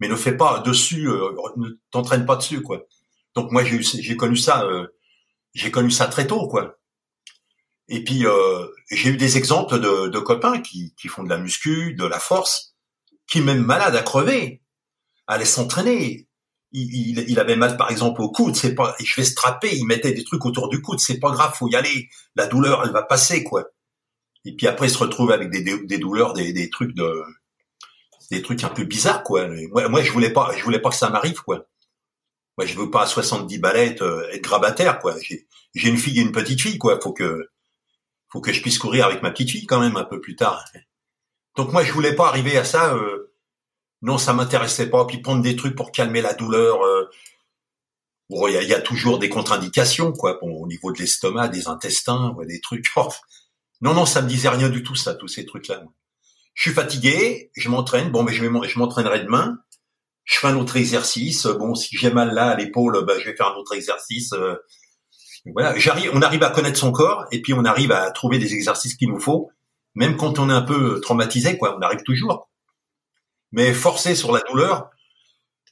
Mais 0.00 0.08
ne 0.08 0.16
fais 0.16 0.36
pas 0.36 0.60
dessus, 0.60 1.06
ne 1.56 1.68
t'entraîne 1.90 2.26
pas 2.26 2.36
dessus, 2.36 2.60
quoi. 2.62 2.86
Donc 3.34 3.52
moi, 3.52 3.64
j'ai 3.64 3.80
j'ai 3.82 4.16
connu 4.16 4.36
ça, 4.36 4.68
j'ai 5.54 5.70
connu 5.70 5.90
ça 5.92 6.06
très 6.06 6.26
tôt, 6.26 6.48
quoi. 6.48 6.76
Et 7.88 8.02
puis 8.02 8.24
j'ai 8.90 9.10
eu 9.10 9.16
des 9.16 9.36
exemples 9.38 9.78
de, 9.78 10.08
de 10.08 10.18
copains 10.18 10.60
qui, 10.60 10.94
qui 11.00 11.08
font 11.08 11.22
de 11.22 11.28
la 11.28 11.38
muscu, 11.38 11.94
de 11.94 12.04
la 12.04 12.18
force 12.18 12.71
qui 13.32 13.40
même 13.40 13.64
malade 13.64 13.96
à 13.96 14.02
crever, 14.02 14.60
allait 15.26 15.46
s'entraîner. 15.46 16.28
Il, 16.74 17.38
avait 17.38 17.56
mal, 17.56 17.78
par 17.78 17.90
exemple, 17.90 18.20
au 18.20 18.30
coude. 18.30 18.56
C'est 18.56 18.74
pas, 18.74 18.94
je 19.02 19.16
vais 19.16 19.24
strapper. 19.24 19.74
Il 19.74 19.86
mettait 19.86 20.12
des 20.12 20.22
trucs 20.22 20.44
autour 20.44 20.68
du 20.68 20.82
coude. 20.82 21.00
C'est 21.00 21.18
pas 21.18 21.30
grave, 21.30 21.54
faut 21.54 21.68
y 21.68 21.74
aller. 21.74 22.10
La 22.36 22.46
douleur, 22.46 22.82
elle 22.84 22.92
va 22.92 23.02
passer, 23.02 23.42
quoi. 23.42 23.64
Et 24.44 24.54
puis 24.54 24.66
après, 24.66 24.88
il 24.88 24.90
se 24.90 24.98
retrouve 24.98 25.30
avec 25.32 25.50
des, 25.50 25.98
douleurs, 25.98 26.34
des, 26.34 26.68
trucs 26.68 26.94
de, 26.94 27.22
des 28.30 28.42
trucs 28.42 28.64
un 28.64 28.68
peu 28.68 28.84
bizarres, 28.84 29.22
quoi. 29.22 29.48
Moi, 29.70 29.88
moi, 29.88 30.02
je 30.02 30.12
voulais 30.12 30.32
pas, 30.32 30.54
je 30.56 30.62
voulais 30.62 30.80
pas 30.80 30.90
que 30.90 30.96
ça 30.96 31.08
m'arrive, 31.08 31.42
quoi. 31.42 31.66
Moi, 32.58 32.66
je 32.66 32.76
veux 32.76 32.90
pas 32.90 33.04
à 33.04 33.06
70 33.06 33.58
balais 33.58 33.86
être, 33.86 34.28
grabataire, 34.42 34.98
quoi. 34.98 35.14
J'ai 35.22 35.88
une 35.88 35.96
fille 35.96 36.18
et 36.18 36.22
une 36.22 36.32
petite 36.32 36.60
fille, 36.60 36.78
quoi. 36.78 37.00
Faut 37.00 37.12
que, 37.12 37.48
faut 38.30 38.42
que 38.42 38.52
je 38.52 38.60
puisse 38.60 38.78
courir 38.78 39.06
avec 39.06 39.22
ma 39.22 39.30
petite 39.30 39.50
fille 39.50 39.66
quand 39.66 39.80
même 39.80 39.96
un 39.96 40.04
peu 40.04 40.20
plus 40.20 40.36
tard. 40.36 40.64
Donc 41.56 41.72
moi, 41.72 41.84
je 41.84 41.92
voulais 41.92 42.14
pas 42.14 42.28
arriver 42.28 42.56
à 42.56 42.64
ça. 42.64 42.94
Euh, 42.94 43.32
non, 44.00 44.18
ça 44.18 44.32
m'intéressait 44.32 44.88
pas. 44.88 45.06
Puis 45.06 45.18
prendre 45.18 45.42
des 45.42 45.56
trucs 45.56 45.76
pour 45.76 45.92
calmer 45.92 46.22
la 46.22 46.34
douleur. 46.34 46.82
Euh, 46.82 47.08
bon, 48.30 48.48
il 48.48 48.54
y 48.54 48.74
a, 48.74 48.80
toujours 48.80 49.18
des 49.18 49.28
contre-indications, 49.28 50.12
quoi. 50.12 50.38
Bon, 50.40 50.62
au 50.62 50.66
niveau 50.66 50.92
de 50.92 50.98
l'estomac, 50.98 51.48
des 51.48 51.68
intestins, 51.68 52.34
des 52.46 52.60
trucs. 52.60 52.86
non, 53.80 53.94
non, 53.94 54.06
ça 54.06 54.22
me 54.22 54.28
disait 54.28 54.48
rien 54.48 54.70
du 54.70 54.82
tout, 54.82 54.94
ça, 54.94 55.14
tous 55.14 55.28
ces 55.28 55.46
trucs-là. 55.46 55.82
Je 56.54 56.62
suis 56.62 56.72
fatigué, 56.72 57.50
je 57.54 57.68
m'entraîne. 57.68 58.10
Bon, 58.10 58.22
mais 58.22 58.32
je, 58.32 58.78
m'entraînerai 58.78 59.20
demain. 59.20 59.58
Je 60.24 60.38
fais 60.38 60.48
un 60.48 60.56
autre 60.56 60.76
exercice. 60.76 61.46
Bon, 61.46 61.74
si 61.74 61.96
j'ai 61.96 62.10
mal 62.10 62.32
là 62.34 62.50
à 62.50 62.56
l'épaule, 62.56 63.04
ben, 63.04 63.18
je 63.18 63.24
vais 63.24 63.36
faire 63.36 63.48
un 63.48 63.56
autre 63.56 63.74
exercice. 63.74 64.32
Euh, 64.32 64.56
voilà, 65.52 65.76
j'arrive, 65.78 66.10
on 66.14 66.22
arrive 66.22 66.42
à 66.44 66.50
connaître 66.50 66.78
son 66.78 66.92
corps 66.92 67.26
et 67.32 67.42
puis 67.42 67.52
on 67.52 67.64
arrive 67.64 67.90
à 67.90 68.10
trouver 68.12 68.38
des 68.38 68.54
exercices 68.54 68.94
qu'il 68.94 69.08
nous 69.08 69.18
faut 69.18 69.50
même 69.94 70.16
quand 70.16 70.38
on 70.38 70.48
est 70.50 70.54
un 70.54 70.62
peu 70.62 71.00
traumatisé, 71.00 71.58
quoi, 71.58 71.76
on 71.76 71.82
arrive 71.82 72.02
toujours. 72.02 72.48
Mais 73.52 73.72
forcer 73.74 74.14
sur 74.14 74.32
la 74.32 74.40
douleur, 74.40 74.90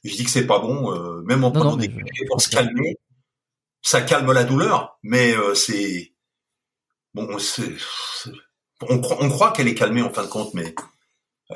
je 0.03 0.15
dis 0.15 0.23
que 0.23 0.29
c'est 0.29 0.47
pas 0.47 0.59
bon, 0.59 0.93
euh, 0.93 1.21
même 1.23 1.43
en 1.43 1.51
prenant 1.51 1.75
des 1.75 1.89
pour 2.27 2.41
se 2.41 2.49
calmer, 2.49 2.97
ça 3.81 4.01
calme 4.01 4.31
la 4.31 4.43
douleur, 4.43 4.99
mais 5.03 5.35
euh, 5.35 5.55
c'est 5.55 6.13
bon, 7.13 7.39
c'est, 7.39 7.75
on, 8.87 9.01
on, 9.19 9.29
croit 9.29 9.51
qu'elle 9.51 9.67
est 9.67 9.75
calmée 9.75 10.01
en 10.01 10.11
fin 10.11 10.23
de 10.23 10.27
compte, 10.27 10.53
mais 10.53 10.75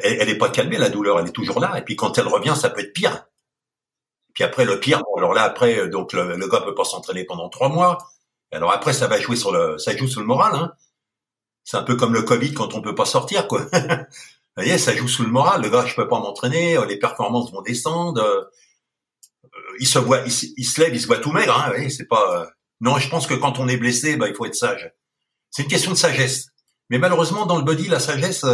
elle, 0.04 0.18
elle 0.22 0.30
est 0.30 0.38
pas 0.38 0.50
calmée 0.50 0.78
la 0.78 0.90
douleur, 0.90 1.20
elle 1.20 1.28
est 1.28 1.32
toujours 1.32 1.60
là. 1.60 1.78
Et 1.78 1.82
puis 1.84 1.96
quand 1.96 2.18
elle 2.18 2.28
revient, 2.28 2.56
ça 2.56 2.70
peut 2.70 2.82
être 2.82 2.94
pire. 2.94 3.28
Puis 4.34 4.44
après 4.44 4.66
le 4.66 4.80
pire, 4.80 5.02
bon, 5.04 5.18
alors 5.18 5.34
là 5.34 5.44
après, 5.44 5.80
euh, 5.80 5.88
donc 5.90 6.14
le, 6.14 6.36
le 6.36 6.48
gars 6.48 6.62
peut 6.62 6.76
pas 6.76 6.86
s'entraîner 6.86 7.24
pendant 7.24 7.50
trois 7.50 7.70
mois. 7.70 7.98
Alors 8.52 8.72
après, 8.72 8.94
ça 8.94 9.08
va 9.08 9.20
jouer 9.20 9.36
sur 9.36 9.52
le, 9.52 9.78
ça 9.78 9.96
joue 9.96 10.08
sur 10.08 10.22
le 10.22 10.28
moral. 10.28 10.56
Hein. 10.56 10.74
C'est 11.66 11.78
un 11.78 11.84
peu 11.84 11.96
comme 11.96 12.14
le 12.14 12.22
Covid 12.22 12.54
quand 12.54 12.76
on 12.76 12.82
peut 12.82 12.96
pas 12.96 13.06
sortir, 13.06 13.48
quoi. 13.48 13.62
Vous 13.74 14.64
voyez, 14.64 14.78
ça 14.78 14.96
joue 14.96 15.08
sous 15.08 15.24
le 15.24 15.32
moral. 15.32 15.64
Le 15.64 15.70
gars, 15.70 15.86
je 15.86 15.96
peux 15.96 16.08
pas 16.08 16.20
m'entraîner, 16.20 16.78
euh, 16.78 16.86
les 16.86 16.98
performances 16.98 17.52
vont 17.52 17.62
descendre. 17.62 18.22
Euh, 18.22 18.44
il 19.80 19.88
se 19.88 20.00
voit, 20.00 20.22
il, 20.26 20.32
se 20.32 20.80
lève, 20.80 20.94
il 20.94 21.02
se 21.02 21.08
voit 21.08 21.18
tout 21.18 21.32
maigre. 21.32 21.58
Hein, 21.58 21.70
voyez, 21.70 21.90
c'est 21.90 22.06
pas. 22.06 22.42
Euh, 22.42 22.46
non, 22.80 22.98
je 23.00 23.10
pense 23.10 23.28
que 23.28 23.34
quand 23.34 23.60
on 23.60 23.68
est 23.68 23.78
blessé, 23.78 24.16
bah, 24.16 24.30
il 24.30 24.36
faut 24.36 24.46
être 24.46 24.56
sage. 24.56 24.94
C'est 25.50 25.64
une 25.64 25.70
question 25.70 25.92
de 25.92 25.98
sagesse. 25.98 26.48
Mais 26.90 27.00
malheureusement, 27.00 27.48
dans 27.48 27.58
le 27.58 27.64
body, 27.64 27.88
la 27.88 28.00
sagesse, 28.00 28.46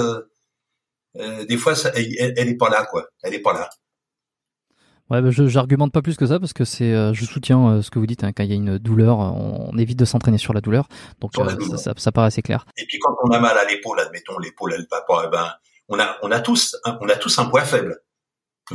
des 1.15 1.57
fois, 1.57 1.73
elle, 1.93 2.33
elle, 2.37 2.47
est 2.47 2.57
pas 2.57 2.69
là, 2.69 2.85
quoi. 2.85 3.05
Elle 3.23 3.33
est 3.33 3.41
pas 3.41 3.53
là. 3.53 3.69
Ouais, 5.11 5.21
bah, 5.21 5.29
je 5.29 5.45
j'argumente 5.45 5.91
pas 5.91 6.01
plus 6.01 6.15
que 6.15 6.25
ça 6.25 6.39
parce 6.39 6.53
que 6.53 6.63
c'est, 6.63 6.93
euh, 6.93 7.11
je 7.11 7.25
soutiens 7.25 7.67
euh, 7.67 7.81
ce 7.81 7.91
que 7.91 7.99
vous 7.99 8.07
dites. 8.07 8.23
Hein, 8.23 8.31
quand 8.31 8.43
il 8.43 8.49
y 8.49 8.53
a 8.53 8.55
une 8.55 8.77
douleur, 8.77 9.19
on, 9.19 9.77
évite 9.77 9.99
de 9.99 10.05
s'entraîner 10.05 10.37
sur 10.37 10.53
la 10.53 10.61
douleur. 10.61 10.87
Donc 11.19 11.37
euh, 11.37 11.49
Ça, 11.71 11.77
ça, 11.77 11.93
ça, 11.97 12.11
paraît 12.13 12.27
assez 12.27 12.41
clair. 12.41 12.65
Et 12.77 12.85
puis 12.85 12.97
quand 12.97 13.13
on 13.25 13.29
a 13.31 13.39
mal 13.39 13.57
à 13.57 13.65
l'épaule, 13.65 13.99
admettons 13.99 14.39
l'épaule 14.39 14.73
elle 14.73 14.87
va 14.89 15.01
pas, 15.01 15.23
eh 15.25 15.29
ben 15.29 15.51
on 15.89 15.99
a 15.99 16.15
on 16.21 16.31
a 16.31 16.39
tous 16.39 16.77
on 16.85 17.09
a 17.09 17.15
tous 17.17 17.37
un 17.39 17.45
point 17.45 17.65
faible. 17.65 17.99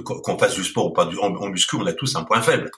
Qu'on 0.04 0.36
fasse 0.36 0.54
du 0.54 0.62
sport 0.62 0.88
ou 0.88 0.92
pas 0.92 1.06
du, 1.06 1.16
en, 1.16 1.34
en, 1.34 1.48
muscu, 1.48 1.76
on 1.76 1.86
a 1.86 1.94
tous 1.94 2.16
un 2.16 2.24
point 2.24 2.42
faible. 2.42 2.70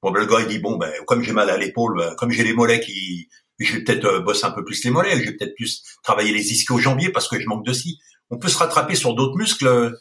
Bon, 0.00 0.10
ben, 0.10 0.20
le 0.20 0.26
gars 0.26 0.40
il 0.40 0.46
dit 0.46 0.58
bon 0.58 0.78
ben 0.78 0.90
comme 1.06 1.20
j'ai 1.22 1.32
mal 1.32 1.50
à 1.50 1.58
l'épaule, 1.58 1.98
ben, 1.98 2.14
comme 2.14 2.30
j'ai 2.30 2.44
les 2.44 2.54
mollets 2.54 2.80
qui, 2.80 3.28
je 3.58 3.74
vais 3.74 3.84
peut-être 3.84 4.20
bosser 4.20 4.46
un 4.46 4.52
peu 4.52 4.64
plus 4.64 4.82
les 4.84 4.90
mollets, 4.90 5.20
je 5.20 5.28
vais 5.30 5.36
peut-être 5.36 5.54
plus 5.54 5.82
travailler 6.02 6.32
les 6.32 6.50
ischio-jambiers 6.52 7.12
parce 7.12 7.28
que 7.28 7.38
je 7.38 7.46
manque 7.46 7.66
de 7.66 7.74
scie. 7.74 7.98
On 8.30 8.38
peut 8.38 8.48
se 8.48 8.56
rattraper 8.56 8.94
sur 8.94 9.14
d'autres 9.14 9.36
muscles 9.36 9.98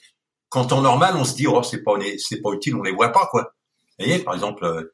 quand 0.52 0.74
en 0.74 0.82
normal, 0.82 1.16
on 1.16 1.24
se 1.24 1.34
dit 1.34 1.48
oh 1.48 1.64
c'est 1.64 1.82
pas 1.82 1.94
c'est 2.20 2.42
pas 2.42 2.52
utile, 2.52 2.76
on 2.76 2.84
les 2.84 2.92
voit 2.92 3.12
pas 3.12 3.26
quoi. 3.32 3.54
Vous 3.98 4.06
voyez, 4.06 4.20
par 4.20 4.34
exemple, 4.36 4.66
euh, 4.66 4.94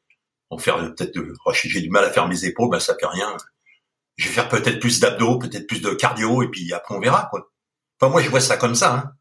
on 0.50 0.56
fait 0.56 0.72
peut-être 0.72 1.14
de, 1.14 1.34
oh, 1.44 1.52
j'ai 1.52 1.80
du 1.80 1.90
mal 1.90 2.04
à 2.04 2.10
faire 2.10 2.28
mes 2.28 2.44
épaules, 2.44 2.70
ben 2.70 2.80
ça 2.80 2.94
fait 2.98 3.06
rien. 3.06 3.36
Je 4.16 4.28
vais 4.28 4.34
faire 4.34 4.48
peut-être 4.48 4.78
plus 4.78 5.00
d'abdos, 5.00 5.38
peut-être 5.38 5.66
plus 5.66 5.82
de 5.82 5.90
cardio, 5.90 6.42
et 6.42 6.48
puis 6.48 6.72
après 6.72 6.94
on 6.94 7.00
verra 7.00 7.28
quoi. 7.30 7.50
Enfin 8.00 8.10
moi 8.10 8.22
je 8.22 8.30
vois 8.30 8.40
ça 8.40 8.56
comme 8.56 8.74
ça. 8.74 8.94
Hein. 8.94 9.12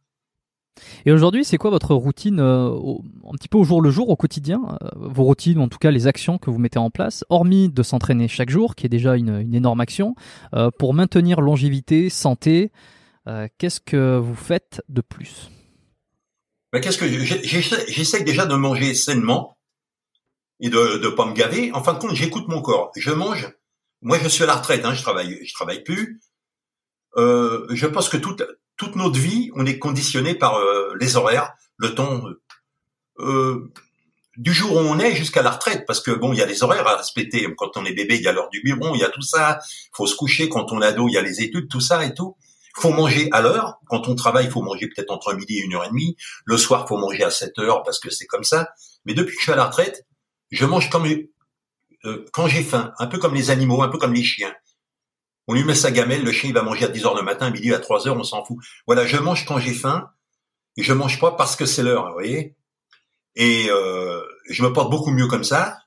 Et 1.05 1.11
aujourd'hui, 1.11 1.43
c'est 1.43 1.57
quoi 1.57 1.71
votre 1.71 1.95
routine 1.95 2.39
euh, 2.39 2.69
un 2.69 3.33
petit 3.33 3.47
peu 3.47 3.57
au 3.57 3.63
jour 3.63 3.81
le 3.81 3.89
jour, 3.89 4.09
au 4.09 4.15
quotidien 4.15 4.61
euh, 4.83 4.89
Vos 4.95 5.23
routines, 5.23 5.57
ou 5.57 5.63
en 5.63 5.67
tout 5.69 5.79
cas 5.79 5.89
les 5.89 6.05
actions 6.05 6.37
que 6.37 6.51
vous 6.51 6.59
mettez 6.59 6.77
en 6.77 6.91
place, 6.91 7.25
hormis 7.29 7.69
de 7.69 7.81
s'entraîner 7.81 8.27
chaque 8.27 8.49
jour, 8.49 8.75
qui 8.75 8.85
est 8.85 8.89
déjà 8.89 9.15
une, 9.15 9.41
une 9.41 9.55
énorme 9.55 9.81
action, 9.81 10.13
euh, 10.53 10.69
pour 10.77 10.93
maintenir 10.93 11.41
longévité, 11.41 12.09
santé, 12.09 12.71
euh, 13.27 13.47
qu'est-ce 13.57 13.81
que 13.81 14.17
vous 14.17 14.35
faites 14.35 14.83
de 14.89 15.01
plus? 15.01 15.49
Ben, 16.71 16.81
Qu'est-ce 16.81 16.97
que 16.97 17.07
j'essaie 17.07 18.23
déjà 18.23 18.45
de 18.45 18.55
manger 18.55 18.93
sainement 18.93 19.57
et 20.59 20.69
de 20.69 20.97
ne 20.97 21.09
pas 21.09 21.25
me 21.25 21.33
gaver. 21.33 21.71
En 21.73 21.83
fin 21.83 21.93
de 21.93 21.99
compte, 21.99 22.15
j'écoute 22.15 22.47
mon 22.47 22.61
corps. 22.61 22.91
Je 22.95 23.11
mange. 23.11 23.53
Moi, 24.01 24.17
je 24.21 24.27
suis 24.27 24.43
à 24.43 24.47
la 24.47 24.55
retraite. 24.55 24.85
Hein, 24.85 24.93
je 24.93 25.01
travaille, 25.01 25.45
je 25.45 25.53
travaille 25.53 25.83
plus. 25.83 26.19
Euh, 27.17 27.65
je 27.69 27.87
pense 27.87 28.09
que 28.09 28.17
toute 28.17 28.43
toute 28.77 28.95
notre 28.95 29.19
vie, 29.19 29.49
on 29.55 29.65
est 29.65 29.79
conditionné 29.79 30.35
par 30.35 30.57
euh, 30.57 30.93
les 30.99 31.17
horaires, 31.17 31.53
le 31.77 31.95
temps 31.95 32.21
euh, 33.19 33.71
du 34.35 34.53
jour 34.53 34.75
où 34.75 34.79
on 34.79 34.99
est 34.99 35.15
jusqu'à 35.15 35.41
la 35.41 35.49
retraite, 35.49 35.85
parce 35.87 35.99
que 35.99 36.11
bon, 36.11 36.31
il 36.31 36.37
y 36.37 36.43
a 36.43 36.45
des 36.45 36.61
horaires 36.61 36.87
à 36.87 36.97
respecter. 36.97 37.47
Quand 37.57 37.75
on 37.75 37.85
est 37.85 37.93
bébé, 37.93 38.17
il 38.17 38.21
y 38.21 38.27
a 38.27 38.31
l'heure 38.31 38.49
du 38.49 38.61
biberon, 38.61 38.93
il 38.93 39.01
y 39.01 39.03
a 39.03 39.09
tout 39.09 39.23
ça. 39.23 39.59
Faut 39.93 40.05
se 40.05 40.15
coucher. 40.15 40.47
Quand 40.47 40.71
on 40.71 40.81
est 40.81 40.85
ado, 40.85 41.07
il 41.07 41.13
y 41.13 41.17
a 41.17 41.23
les 41.23 41.41
études, 41.41 41.69
tout 41.69 41.81
ça 41.81 42.05
et 42.05 42.13
tout. 42.13 42.37
Faut 42.79 42.93
manger 42.93 43.29
à 43.31 43.41
l'heure. 43.41 43.79
Quand 43.87 44.07
on 44.07 44.15
travaille, 44.15 44.45
il 44.45 44.51
faut 44.51 44.61
manger 44.61 44.87
peut-être 44.87 45.11
entre 45.11 45.33
midi 45.33 45.57
et 45.57 45.61
une 45.63 45.73
heure 45.73 45.85
et 45.85 45.89
demie. 45.89 46.15
Le 46.45 46.57
soir, 46.57 46.87
faut 46.87 46.97
manger 46.97 47.23
à 47.23 47.31
7 47.31 47.57
heures 47.59 47.83
parce 47.83 47.99
que 47.99 48.09
c'est 48.11 48.27
comme 48.27 48.43
ça. 48.43 48.69
Mais 49.05 49.13
depuis 49.13 49.33
que 49.33 49.39
je 49.39 49.43
suis 49.43 49.51
à 49.51 49.55
la 49.55 49.65
retraite, 49.65 50.05
je 50.51 50.65
mange 50.65 50.89
euh, 52.05 52.25
quand 52.33 52.47
j'ai 52.47 52.63
faim, 52.63 52.93
un 52.99 53.07
peu 53.07 53.17
comme 53.17 53.33
les 53.33 53.49
animaux, 53.49 53.81
un 53.81 53.89
peu 53.89 53.97
comme 53.97 54.13
les 54.13 54.23
chiens. 54.23 54.53
On 55.47 55.53
lui 55.53 55.63
met 55.63 55.75
sa 55.75 55.91
gamelle, 55.91 56.23
le 56.23 56.31
chien 56.31 56.49
il 56.49 56.53
va 56.53 56.61
manger 56.61 56.85
à 56.85 56.89
10 56.89 57.05
heures 57.05 57.15
le 57.15 57.23
matin, 57.23 57.49
midi 57.49 57.73
à 57.73 57.79
3 57.79 58.07
heures, 58.07 58.17
on 58.17 58.23
s'en 58.23 58.45
fout. 58.45 58.57
Voilà, 58.85 59.05
je 59.05 59.17
mange 59.17 59.45
quand 59.45 59.59
j'ai 59.59 59.73
faim 59.73 60.11
et 60.75 60.83
je 60.83 60.93
mange 60.93 61.19
pas 61.19 61.31
parce 61.31 61.55
que 61.55 61.65
c'est 61.65 61.83
l'heure, 61.83 62.07
vous 62.07 62.13
voyez. 62.13 62.55
Et 63.35 63.67
euh, 63.69 64.21
je 64.49 64.63
me 64.63 64.71
porte 64.71 64.91
beaucoup 64.91 65.11
mieux 65.11 65.27
comme 65.27 65.43
ça. 65.43 65.79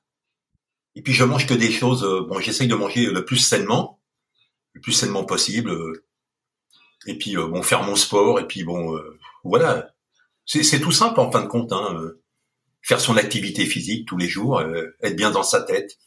Et 0.95 1.03
puis 1.03 1.13
je 1.13 1.25
mange 1.25 1.47
que 1.47 1.55
des 1.55 1.71
choses. 1.71 2.05
Euh, 2.05 2.27
bon, 2.27 2.41
j'essaye 2.41 2.69
de 2.69 2.75
manger 2.75 3.07
le 3.07 3.25
plus 3.25 3.37
sainement, 3.37 4.01
le 4.73 4.81
plus 4.81 4.93
sainement 4.93 5.25
possible. 5.25 5.71
Euh, 7.07 7.11
et 7.11 7.19
puis 7.19 7.37
euh, 7.37 7.47
bon, 7.47 7.63
faire 7.63 7.83
mon 7.83 7.97
sport. 7.97 8.41
Et 8.41 8.47
puis 8.47 8.65
bon, 8.65 8.99
voilà. 9.45 9.91
C'est 10.45 10.81
tout 10.81 10.93
simple 10.93 11.21
en 11.21 11.31
fin 11.31 11.43
de 11.43 11.47
compte. 11.47 11.73
Hein, 11.73 12.13
faire 12.83 13.01
son 13.01 13.17
activité 13.17 13.67
physique 13.67 14.09
tous 14.09 14.17
les 14.17 14.29
jours, 14.29 14.63
être 15.03 15.17
bien 15.17 15.31
dans 15.31 15.43
sa 15.43 15.63
tête, 15.63 15.99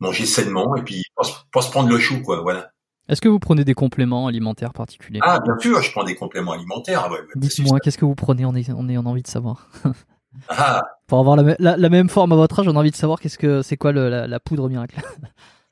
manger 0.00 0.26
sainement 0.26 0.74
et 0.76 0.82
puis 0.82 1.04
pas, 1.52 1.62
se 1.62 1.70
prendre 1.70 1.88
le 1.88 1.98
chou, 1.98 2.20
quoi. 2.22 2.40
Voilà. 2.40 2.72
Est-ce 3.08 3.20
que 3.20 3.28
vous 3.28 3.38
prenez 3.38 3.64
des 3.64 3.74
compléments 3.74 4.26
alimentaires 4.26 4.72
particuliers? 4.72 5.20
Ah, 5.22 5.40
bien 5.40 5.58
sûr, 5.58 5.82
je 5.82 5.90
prends 5.90 6.04
des 6.04 6.14
compléments 6.14 6.52
alimentaires. 6.52 7.10
Ouais, 7.10 7.18
Dites-moi, 7.34 7.80
qu'est-ce 7.80 7.98
que 7.98 8.04
vous 8.04 8.14
prenez? 8.14 8.44
On 8.44 8.54
est, 8.54 8.70
on 8.70 8.88
est 8.88 8.96
en 8.96 9.06
envie 9.06 9.22
de 9.22 9.28
savoir. 9.28 9.68
ah. 10.48 10.82
Pour 11.06 11.18
avoir 11.18 11.36
la, 11.36 11.56
la, 11.58 11.76
la, 11.76 11.88
même 11.88 12.08
forme 12.08 12.32
à 12.32 12.36
votre 12.36 12.60
âge, 12.60 12.68
on 12.68 12.76
a 12.76 12.78
envie 12.78 12.92
de 12.92 12.96
savoir 12.96 13.20
qu'est-ce 13.20 13.38
que 13.38 13.62
c'est 13.62 13.76
quoi 13.76 13.90
le, 13.92 14.08
la, 14.08 14.26
la, 14.28 14.40
poudre 14.40 14.68
miracle. 14.68 15.00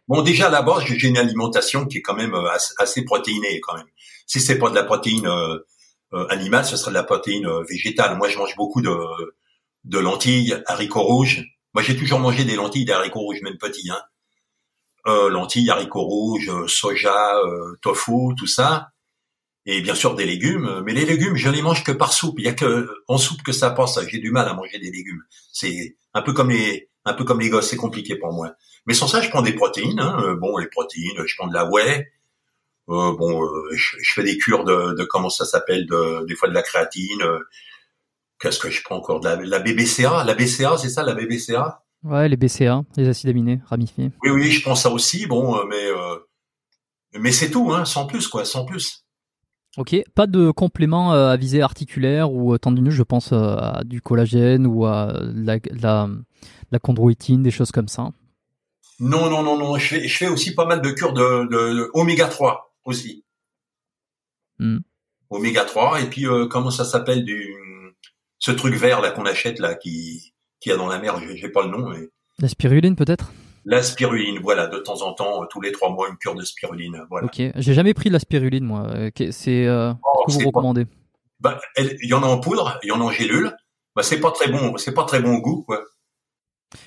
Bon, 0.08 0.22
déjà 0.22 0.46
à 0.46 0.50
la 0.50 0.62
base, 0.62 0.84
j'ai 0.84 1.08
une 1.08 1.18
alimentation 1.18 1.84
qui 1.84 1.98
est 1.98 2.02
quand 2.02 2.16
même 2.16 2.32
euh, 2.32 2.50
assez, 2.50 2.72
assez 2.78 3.04
protéinée 3.04 3.60
quand 3.60 3.76
même. 3.76 3.86
Si 4.28 4.40
c'est 4.40 4.58
pas 4.58 4.70
de 4.70 4.76
la 4.76 4.84
protéine 4.84 5.26
euh, 5.26 5.58
euh, 6.12 6.26
animale, 6.28 6.64
ce 6.64 6.76
serait 6.76 6.92
de 6.92 6.94
la 6.94 7.02
protéine 7.02 7.46
euh, 7.46 7.64
végétale. 7.68 8.16
Moi, 8.16 8.28
je 8.28 8.38
mange 8.38 8.54
beaucoup 8.54 8.82
de, 8.82 8.94
de 9.84 9.98
lentilles, 9.98 10.62
haricots 10.66 11.02
rouges. 11.02 11.44
Moi, 11.74 11.82
j'ai 11.82 11.96
toujours 11.96 12.20
mangé 12.20 12.44
des 12.44 12.54
lentilles, 12.54 12.84
des 12.84 12.92
haricots 12.92 13.20
rouges, 13.20 13.42
même 13.42 13.58
petits. 13.58 13.90
Hein 13.90 14.00
euh, 15.06 15.30
lentilles, 15.30 15.70
haricots 15.70 16.02
rouges, 16.02 16.50
soja, 16.66 17.38
euh, 17.38 17.76
tofu, 17.80 18.34
tout 18.36 18.46
ça, 18.46 18.90
et 19.64 19.80
bien 19.80 19.94
sûr 19.94 20.14
des 20.14 20.26
légumes. 20.26 20.82
Mais 20.84 20.92
les 20.92 21.06
légumes, 21.06 21.36
je 21.36 21.48
les 21.48 21.62
mange 21.62 21.84
que 21.84 21.92
par 21.92 22.12
soupe. 22.12 22.36
Il 22.38 22.44
y 22.44 22.48
a 22.48 22.52
que 22.52 22.88
en 23.08 23.18
soupe 23.18 23.42
que 23.42 23.52
ça 23.52 23.70
passe. 23.70 23.98
J'ai 24.08 24.18
du 24.18 24.30
mal 24.30 24.48
à 24.48 24.54
manger 24.54 24.78
des 24.78 24.90
légumes. 24.90 25.22
C'est 25.52 25.96
un 26.14 26.22
peu 26.22 26.32
comme 26.32 26.50
les 26.50 26.90
un 27.04 27.14
peu 27.14 27.24
comme 27.24 27.40
les 27.40 27.48
gosses, 27.48 27.70
c'est 27.70 27.76
compliqué 27.76 28.16
pour 28.16 28.32
moi. 28.32 28.52
Mais 28.86 28.92
sans 28.92 29.08
ça, 29.08 29.22
je 29.22 29.30
prends 29.30 29.40
des 29.40 29.54
protéines. 29.54 30.00
Hein. 30.00 30.36
Bon, 30.40 30.58
les 30.58 30.66
protéines, 30.66 31.26
je 31.26 31.34
prends 31.38 31.48
de 31.48 31.54
la 31.54 31.64
whey. 31.64 32.06
Euh, 32.88 33.14
bon, 33.16 33.46
je, 33.74 33.96
je, 34.00 34.12
fais 34.12 34.22
des 34.22 34.38
cures 34.38 34.64
de, 34.64 34.94
de 34.94 35.04
comment 35.04 35.30
ça 35.30 35.44
s'appelle, 35.44 35.86
de, 35.86 36.26
des 36.26 36.34
fois 36.34 36.48
de 36.48 36.54
la 36.54 36.62
créatine. 36.62 37.22
Qu'est-ce 38.40 38.58
que 38.58 38.70
je 38.70 38.82
prends 38.82 38.96
encore 38.96 39.20
de 39.20 39.28
la, 39.28 39.36
la 39.36 39.58
BBCA 39.58 40.24
La 40.24 40.34
BCA, 40.34 40.78
c'est 40.78 40.88
ça, 40.88 41.02
la 41.02 41.14
BBCA 41.14 41.82
Ouais, 42.04 42.28
les 42.28 42.36
BCA, 42.36 42.82
les 42.96 43.08
acides 43.08 43.30
aminés 43.30 43.60
ramifiés. 43.66 44.12
Oui, 44.22 44.30
oui, 44.30 44.50
je 44.52 44.62
pense 44.62 44.82
ça 44.82 44.90
aussi. 44.90 45.26
Bon, 45.26 45.56
euh, 45.56 45.64
mais 45.68 45.86
euh, 45.86 46.16
mais 47.18 47.32
c'est 47.32 47.50
tout, 47.50 47.72
hein, 47.72 47.84
sans 47.84 48.06
plus, 48.06 48.28
quoi, 48.28 48.44
sans 48.44 48.64
plus. 48.64 49.04
Ok, 49.76 49.96
pas 50.14 50.26
de 50.26 50.50
complément 50.50 51.12
euh, 51.12 51.30
à 51.30 51.36
visée 51.36 51.60
articulaire 51.60 52.32
ou 52.32 52.56
tendineux, 52.56 52.90
je 52.90 53.02
pense 53.02 53.32
à 53.32 53.82
du 53.84 54.00
collagène 54.00 54.66
ou 54.66 54.86
à 54.86 55.12
la, 55.34 55.58
la, 55.72 56.08
la 56.70 56.78
chondroïtine, 56.78 57.42
des 57.42 57.50
choses 57.50 57.72
comme 57.72 57.88
ça. 57.88 58.10
Non, 59.00 59.28
non, 59.28 59.42
non, 59.42 59.58
non. 59.58 59.76
Je 59.76 59.86
fais, 59.88 60.08
je 60.08 60.16
fais 60.16 60.28
aussi 60.28 60.54
pas 60.54 60.66
mal 60.66 60.80
de 60.80 60.90
cures 60.90 61.12
de, 61.12 61.46
de, 61.48 61.74
de 61.74 61.90
oméga 61.94 62.28
3 62.28 62.67
aussi. 62.88 63.24
Hmm. 64.58 64.78
Oméga 65.30 65.64
3 65.64 66.02
et 66.02 66.06
puis 66.10 66.26
comment 66.50 66.70
ça 66.70 66.84
s'appelle 66.84 67.24
du 67.24 67.54
ce 68.38 68.50
truc 68.50 68.74
vert 68.74 69.00
là 69.00 69.10
qu'on 69.10 69.26
achète 69.26 69.58
là 69.58 69.74
qui 69.74 70.32
qu'il 70.60 70.72
y 70.72 70.74
a 70.74 70.78
dans 70.78 70.88
la 70.88 70.98
mer, 70.98 71.20
j'ai 71.34 71.48
pas 71.48 71.62
le 71.62 71.70
nom. 71.70 71.88
Mais... 71.88 72.08
La 72.40 72.48
spiruline 72.48 72.96
peut-être? 72.96 73.32
La 73.64 73.82
spiruline, 73.82 74.38
voilà, 74.42 74.66
de 74.66 74.78
temps 74.78 75.02
en 75.02 75.12
temps, 75.12 75.44
tous 75.46 75.60
les 75.60 75.72
trois 75.72 75.90
mois, 75.90 76.08
une 76.08 76.16
cure 76.16 76.34
de 76.34 76.42
spiruline. 76.42 77.04
Voilà. 77.10 77.26
Ok, 77.26 77.42
j'ai 77.54 77.74
jamais 77.74 77.94
pris 77.94 78.08
de 78.08 78.14
la 78.14 78.18
spiruline, 78.18 78.64
moi. 78.64 78.86
Euh, 78.88 79.10
c'est 79.30 79.66
euh, 79.66 79.92
oh, 79.92 80.24
ce 80.28 80.38
que 80.38 80.42
vous 80.42 80.48
recommandez? 80.48 80.86
Bah, 81.40 81.60
Il 81.76 82.08
y 82.08 82.14
en 82.14 82.22
a 82.22 82.26
en 82.26 82.40
poudre, 82.40 82.78
il 82.82 82.88
y 82.88 82.92
en 82.92 83.00
a 83.00 83.04
en 83.04 83.10
gélule. 83.10 83.54
Bah, 83.94 84.02
c'est 84.02 84.20
pas 84.20 84.30
très 84.30 84.50
bon, 84.50 84.76
c'est 84.78 84.94
pas 84.94 85.04
très 85.04 85.20
bon 85.20 85.36
au 85.36 85.40
goût, 85.40 85.62
quoi. 85.62 85.84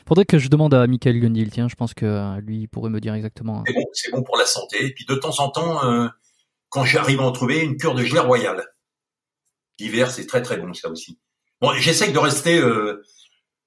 Faudrait 0.08 0.26
que 0.26 0.38
je 0.38 0.48
demande 0.48 0.74
à 0.74 0.86
Michael 0.88 1.20
Gundil, 1.20 1.50
tiens, 1.50 1.68
je 1.68 1.76
pense 1.76 1.94
que 1.94 2.06
euh, 2.06 2.42
lui 2.42 2.68
pourrait 2.68 2.90
me 2.90 3.00
dire 3.00 3.14
exactement. 3.14 3.64
C'est 3.66 3.74
bon, 3.74 3.86
c'est 3.94 4.24
pour 4.26 4.38
la 4.38 4.46
santé. 4.46 4.86
Et 4.86 4.94
puis 4.94 5.06
de 5.06 5.16
temps 5.16 5.40
en 5.40 5.50
temps, 5.50 5.84
euh, 5.86 6.08
quand 6.70 6.86
j'arrive 6.86 7.20
à 7.20 7.24
en 7.24 7.32
trouver, 7.32 7.62
une 7.62 7.78
cure 7.78 7.96
de 7.96 8.04
gelée 8.04 8.20
royale. 8.20 8.66
L'hiver, 9.80 10.12
c'est 10.12 10.28
très 10.28 10.44
très 10.44 10.58
bon 10.58 10.74
ça 10.74 10.90
aussi. 10.90 11.20
Bon, 11.60 11.74
j'essaye 11.74 12.12
de 12.14 12.20
rester 12.20 12.60
euh, 12.60 13.04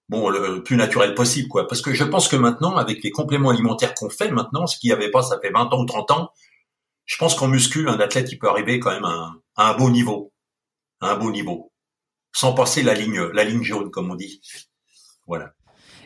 bon 0.08 0.28
le 0.28 0.62
plus 0.62 0.76
naturel 0.76 1.14
possible 1.14 1.48
quoi 1.48 1.66
parce 1.66 1.80
que 1.80 1.94
je 1.94 2.04
pense 2.04 2.28
que 2.28 2.36
maintenant 2.36 2.76
avec 2.76 3.02
les 3.02 3.10
compléments 3.10 3.50
alimentaires 3.50 3.94
qu'on 3.94 4.10
fait 4.10 4.30
maintenant 4.30 4.66
ce 4.66 4.78
qu'il 4.78 4.88
n'y 4.88 4.92
avait 4.92 5.10
pas 5.10 5.22
ça 5.22 5.38
fait 5.40 5.50
20 5.50 5.72
ans 5.72 5.80
ou 5.80 5.86
30 5.86 6.10
ans 6.10 6.30
je 7.06 7.16
pense 7.16 7.34
qu'en 7.34 7.48
muscu 7.48 7.88
un 7.88 7.98
athlète 7.98 8.30
il 8.30 8.38
peut 8.38 8.48
arriver 8.48 8.78
quand 8.80 8.90
même 8.90 9.04
à 9.04 9.08
un, 9.08 9.40
à 9.56 9.70
un 9.70 9.76
beau 9.76 9.90
niveau 9.90 10.32
à 11.00 11.12
un 11.12 11.16
beau 11.16 11.30
niveau 11.30 11.72
sans 12.32 12.52
passer 12.52 12.82
la 12.82 12.94
ligne 12.94 13.20
la 13.32 13.44
ligne 13.44 13.62
jaune 13.62 13.90
comme 13.90 14.10
on 14.10 14.14
dit 14.14 14.42
voilà 15.26 15.54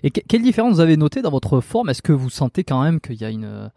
et 0.02 0.10
quelle 0.10 0.42
différence 0.42 0.74
vous 0.74 0.80
avez 0.80 0.96
noté 0.96 1.22
dans 1.22 1.30
votre 1.30 1.60
forme? 1.60 1.90
Est-ce 1.90 2.02
que 2.02 2.12
vous 2.12 2.30
sentez 2.30 2.64
quand 2.64 2.82
même 2.82 3.00
qu'il 3.00 3.16
y 3.16 3.24
a 3.24 3.30
une 3.30 3.70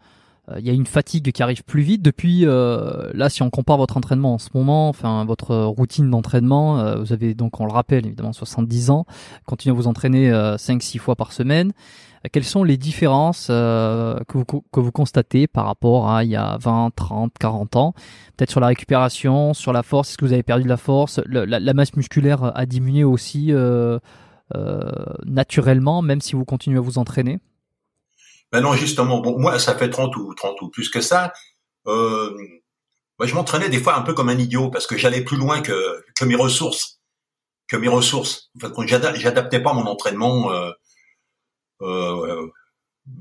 euh, 0.50 0.58
il 0.58 0.66
y 0.66 0.70
a 0.70 0.72
une 0.72 0.86
fatigue 0.86 1.30
qui 1.30 1.40
arrive 1.40 1.62
plus 1.62 1.82
vite 1.82 2.02
depuis 2.02 2.46
euh, 2.46 3.10
là 3.14 3.28
si 3.28 3.42
on 3.42 3.50
compare 3.50 3.76
votre 3.76 3.96
entraînement 3.96 4.34
en 4.34 4.38
ce 4.38 4.48
moment 4.54 4.88
enfin 4.88 5.24
votre 5.24 5.54
routine 5.54 6.10
d'entraînement 6.10 6.80
euh, 6.80 6.96
vous 6.96 7.12
avez 7.12 7.34
donc 7.34 7.60
on 7.60 7.64
le 7.64 7.70
rappelle 7.70 8.06
évidemment 8.06 8.32
70 8.32 8.90
ans 8.90 9.06
continuez 9.46 9.72
à 9.72 9.76
vous 9.76 9.86
entraîner 9.86 10.32
5 10.58 10.82
6 10.82 10.98
fois 10.98 11.16
par 11.16 11.32
semaine. 11.32 11.72
Quelles 12.30 12.44
sont 12.44 12.62
les 12.62 12.76
différences 12.76 13.48
que 13.48 14.24
vous 14.32 14.44
que 14.44 14.80
vous 14.80 14.92
constatez 14.92 15.48
par 15.48 15.66
rapport 15.66 16.08
à 16.08 16.22
il 16.22 16.30
y 16.30 16.36
a 16.36 16.56
20 16.56 16.90
30 16.94 17.32
40 17.38 17.76
ans? 17.76 17.94
Peut-être 18.36 18.50
sur 18.50 18.60
la 18.60 18.68
récupération 18.68 19.54
sur 19.54 19.72
la 19.72 19.82
force 19.82 20.10
est-ce 20.10 20.18
que 20.18 20.24
vous 20.24 20.32
avez 20.32 20.44
perdu 20.44 20.62
de 20.64 20.68
la 20.68 20.76
force? 20.76 21.20
La, 21.26 21.58
la, 21.58 21.74
masse 21.74 21.96
musculaire 21.96 22.52
a 22.56 22.64
diminué 22.64 23.02
aussi 23.02 23.52
naturellement 25.24 26.02
même 26.02 26.20
si 26.20 26.34
vous 26.34 26.44
continuez 26.44 26.78
à 26.78 26.82
vous 26.82 26.98
entraîner? 26.98 27.40
Ben 28.52 28.60
non, 28.60 28.74
justement, 28.74 29.20
bon, 29.20 29.38
moi, 29.38 29.58
ça 29.58 29.74
fait 29.74 29.88
30 29.88 30.14
ou 30.16 30.34
30 30.34 30.60
ou 30.60 30.68
plus 30.68 30.90
que 30.90 31.00
ça. 31.00 31.32
Euh, 31.86 32.36
moi, 33.18 33.26
je 33.26 33.34
m'entraînais 33.34 33.70
des 33.70 33.80
fois 33.80 33.96
un 33.96 34.02
peu 34.02 34.12
comme 34.12 34.28
un 34.28 34.38
idiot 34.38 34.70
parce 34.70 34.86
que 34.86 34.98
j'allais 34.98 35.24
plus 35.24 35.38
loin 35.38 35.62
que, 35.62 36.24
mes 36.24 36.34
ressources, 36.34 37.00
que 37.66 37.76
mes 37.76 37.88
ressources. 37.88 38.50
J'adaptais 38.86 39.60
pas 39.60 39.72
mon 39.72 39.86
entraînement 39.86 40.52
euh, 40.52 40.70
euh, 41.80 42.46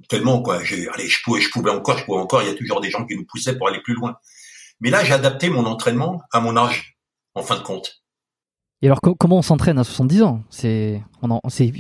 tellement 0.09 0.41
quoi. 0.41 0.57
Allez, 0.57 1.07
je 1.07 1.23
pouvais, 1.23 1.39
je 1.39 1.49
pouvais 1.49 1.71
encore, 1.71 1.97
je 1.97 2.03
pouvais 2.03 2.19
encore. 2.19 2.41
Il 2.41 2.49
y 2.49 2.51
a 2.51 2.55
toujours 2.55 2.81
des 2.81 2.89
gens 2.89 3.05
qui 3.05 3.15
nous 3.15 3.25
poussaient 3.25 3.57
pour 3.57 3.69
aller 3.69 3.81
plus 3.81 3.93
loin. 3.93 4.17
Mais 4.81 4.89
là, 4.89 5.05
j'ai 5.05 5.13
adapté 5.13 5.49
mon 5.49 5.65
entraînement 5.65 6.21
à 6.33 6.41
mon 6.41 6.57
âge, 6.57 6.97
en 7.35 7.43
fin 7.43 7.55
de 7.55 7.63
compte. 7.63 8.00
Et 8.81 8.87
alors, 8.87 8.99
comment 9.01 9.37
on 9.37 9.41
s'entraîne 9.41 9.77
à 9.77 9.83
70 9.83 10.23
ans? 10.23 10.43
C'est, 10.49 11.01
on, 11.21 11.39
j'ai 11.47 11.71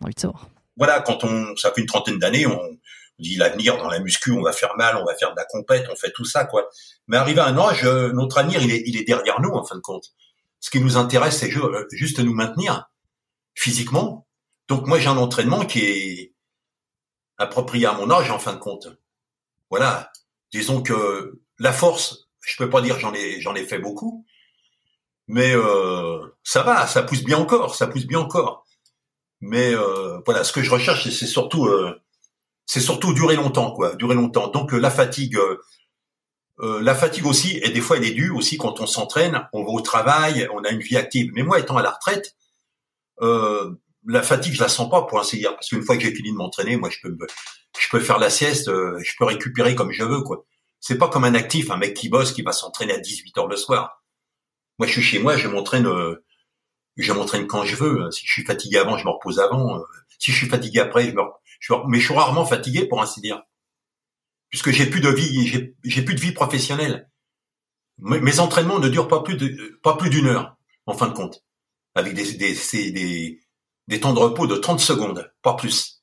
envie 0.00 0.14
de 0.14 0.20
savoir 0.20 0.48
voilà, 0.76 1.00
quand 1.00 1.24
on, 1.24 1.54
ça 1.56 1.72
fait 1.72 1.80
une 1.80 1.86
trentaine 1.86 2.18
d'années, 2.18 2.46
on 2.46 2.78
dit 3.18 3.36
l'avenir 3.36 3.76
dans 3.76 3.88
la 3.88 4.00
muscu, 4.00 4.32
on 4.32 4.42
va 4.42 4.52
faire 4.52 4.74
mal, 4.76 4.96
on 4.96 5.04
va 5.04 5.14
faire 5.14 5.30
de 5.32 5.36
la 5.36 5.44
compète, 5.44 5.86
on 5.90 5.96
fait 5.96 6.10
tout 6.12 6.24
ça, 6.24 6.44
quoi. 6.44 6.68
Mais 7.08 7.16
arrivé 7.16 7.40
à 7.40 7.46
un 7.46 7.58
âge, 7.58 7.84
euh, 7.84 8.10
notre 8.12 8.38
avenir, 8.38 8.62
il 8.62 8.72
est, 8.72 8.82
il 8.86 8.96
est 8.96 9.04
derrière 9.04 9.40
nous, 9.40 9.50
en 9.50 9.64
fin 9.64 9.76
de 9.76 9.80
compte. 9.80 10.12
Ce 10.60 10.70
qui 10.70 10.80
nous 10.80 10.96
intéresse, 10.96 11.38
c'est 11.38 11.54
euh, 11.56 11.86
juste 11.92 12.18
nous 12.20 12.34
maintenir 12.34 12.90
physiquement. 13.54 14.26
Donc 14.68 14.86
moi, 14.86 14.98
j'ai 14.98 15.08
un 15.08 15.18
entraînement 15.18 15.66
qui 15.66 15.84
est 15.84 16.34
approprié 17.38 17.86
à 17.86 17.92
mon 17.92 18.10
âge, 18.10 18.30
en 18.30 18.38
fin 18.38 18.54
de 18.54 18.58
compte. 18.58 18.88
Voilà. 19.70 20.10
Disons 20.52 20.82
que 20.82 21.40
la 21.58 21.72
force, 21.72 22.28
je 22.40 22.56
peux 22.56 22.70
pas 22.70 22.80
dire 22.80 22.98
j'en 22.98 23.14
ai, 23.14 23.40
j'en 23.40 23.54
ai 23.54 23.64
fait 23.64 23.78
beaucoup, 23.78 24.24
Mais 25.32 25.56
euh, 25.56 26.18
ça 26.44 26.62
va, 26.62 26.86
ça 26.86 27.02
pousse 27.02 27.24
bien 27.24 27.38
encore, 27.38 27.74
ça 27.74 27.86
pousse 27.86 28.04
bien 28.04 28.18
encore. 28.18 28.66
Mais 29.40 29.74
euh, 29.74 30.20
voilà, 30.26 30.44
ce 30.44 30.52
que 30.52 30.62
je 30.62 30.70
recherche, 30.70 31.08
c'est 31.08 31.26
surtout, 31.26 31.64
euh, 31.68 31.98
c'est 32.66 32.82
surtout 32.82 33.14
durer 33.14 33.34
longtemps, 33.36 33.70
quoi, 33.70 33.94
durer 33.94 34.14
longtemps. 34.14 34.48
Donc 34.48 34.72
la 34.72 34.90
fatigue, 34.90 35.38
la 36.58 36.94
fatigue 36.94 37.24
aussi, 37.24 37.58
et 37.62 37.70
des 37.70 37.80
fois 37.80 37.96
elle 37.96 38.04
est 38.04 38.12
due 38.12 38.28
aussi 38.28 38.58
quand 38.58 38.82
on 38.82 38.86
s'entraîne, 38.86 39.48
on 39.54 39.64
va 39.64 39.70
au 39.70 39.80
travail, 39.80 40.46
on 40.52 40.64
a 40.64 40.68
une 40.68 40.80
vie 40.80 40.98
active. 40.98 41.32
Mais 41.34 41.42
moi, 41.42 41.58
étant 41.58 41.78
à 41.78 41.82
la 41.82 41.92
retraite, 41.92 42.36
la 44.06 44.22
fatigue, 44.22 44.52
je 44.52 44.60
la 44.60 44.68
sens 44.68 44.90
pas 44.90 45.00
pour 45.02 45.18
ainsi 45.18 45.38
dire, 45.38 45.54
parce 45.54 45.70
qu'une 45.70 45.82
fois 45.82 45.96
que 45.96 46.02
j'ai 46.02 46.14
fini 46.14 46.30
de 46.30 46.36
m'entraîner, 46.36 46.76
moi, 46.76 46.90
je 46.90 46.98
peux, 47.02 47.16
je 47.78 47.88
peux 47.88 48.00
faire 48.00 48.18
la 48.18 48.28
sieste, 48.28 48.66
je 48.66 49.12
peux 49.18 49.24
récupérer 49.24 49.74
comme 49.74 49.92
je 49.92 50.04
veux, 50.04 50.20
quoi. 50.20 50.44
C'est 50.78 50.98
pas 50.98 51.08
comme 51.08 51.24
un 51.24 51.34
actif, 51.34 51.70
un 51.70 51.78
mec 51.78 51.94
qui 51.94 52.10
bosse, 52.10 52.32
qui 52.32 52.42
va 52.42 52.52
s'entraîner 52.52 52.92
à 52.92 52.98
18 52.98 53.38
heures 53.38 53.48
le 53.48 53.56
soir. 53.56 54.01
Moi, 54.82 54.88
je 54.88 54.94
suis 54.94 55.02
chez 55.02 55.20
moi, 55.20 55.36
je 55.36 55.46
m'entraîne, 55.46 55.86
euh, 55.86 56.24
je 56.96 57.12
m'entraîne 57.12 57.46
quand 57.46 57.64
je 57.64 57.76
veux. 57.76 58.10
Si 58.10 58.26
je 58.26 58.32
suis 58.32 58.44
fatigué 58.44 58.78
avant, 58.78 58.98
je 58.98 59.04
me 59.04 59.10
repose 59.10 59.38
avant. 59.38 59.76
Euh, 59.78 59.82
si 60.18 60.32
je 60.32 60.36
suis 60.36 60.48
fatigué 60.48 60.80
après, 60.80 61.08
je 61.08 61.12
me, 61.12 61.22
je 61.60 61.72
mais 61.86 62.00
je 62.00 62.06
suis 62.06 62.14
rarement 62.14 62.44
fatigué, 62.44 62.88
pour 62.88 63.00
ainsi 63.00 63.20
dire, 63.20 63.44
puisque 64.50 64.72
j'ai 64.72 64.90
plus 64.90 65.00
de 65.00 65.08
vie, 65.08 65.72
j'ai 65.84 66.02
plus 66.02 66.16
de 66.16 66.20
vie 66.20 66.32
professionnelle. 66.32 67.08
Mes, 67.98 68.40
entraînements 68.40 68.80
ne 68.80 68.88
durent 68.88 69.06
pas 69.06 69.22
plus 69.22 69.36
de, 69.36 69.78
pas 69.84 69.96
plus 69.96 70.10
d'une 70.10 70.26
heure, 70.26 70.56
en 70.86 70.94
fin 70.94 71.06
de 71.06 71.14
compte, 71.14 71.44
avec 71.94 72.14
des, 72.14 72.32
des, 72.32 72.56
des, 72.90 73.40
des 73.86 74.00
temps 74.00 74.14
de 74.14 74.18
repos 74.18 74.48
de 74.48 74.56
30 74.56 74.80
secondes, 74.80 75.32
pas 75.42 75.54
plus. 75.54 76.02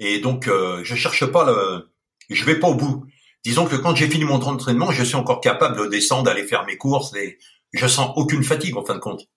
Et 0.00 0.18
donc, 0.18 0.48
euh, 0.48 0.82
je 0.82 0.96
cherche 0.96 1.26
pas 1.26 1.44
le, 1.44 1.92
je 2.28 2.44
vais 2.44 2.58
pas 2.58 2.66
au 2.66 2.74
bout. 2.74 3.06
Disons 3.44 3.66
que 3.66 3.76
quand 3.76 3.94
j'ai 3.94 4.08
fini 4.08 4.24
mon 4.24 4.40
entraînement, 4.40 4.90
je 4.92 5.02
suis 5.02 5.16
encore 5.16 5.40
capable 5.40 5.76
de 5.76 5.86
descendre, 5.86 6.24
d'aller 6.24 6.44
faire 6.44 6.64
mes 6.64 6.76
courses 6.76 7.14
et 7.14 7.38
je 7.72 7.86
sens 7.86 8.12
aucune 8.16 8.44
fatigue 8.44 8.76
en 8.76 8.84
fin 8.84 8.94
de 8.94 9.00
compte. 9.00 9.28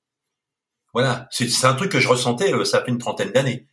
Voilà, 0.94 1.28
c'est 1.32 1.66
un 1.66 1.74
truc 1.74 1.92
que 1.92 2.00
je 2.00 2.08
ressentais, 2.08 2.54
euh, 2.54 2.64
ça 2.64 2.82
fait 2.84 2.92
une 2.92 3.00
trentaine 3.00 3.32
d'années. 3.32 3.68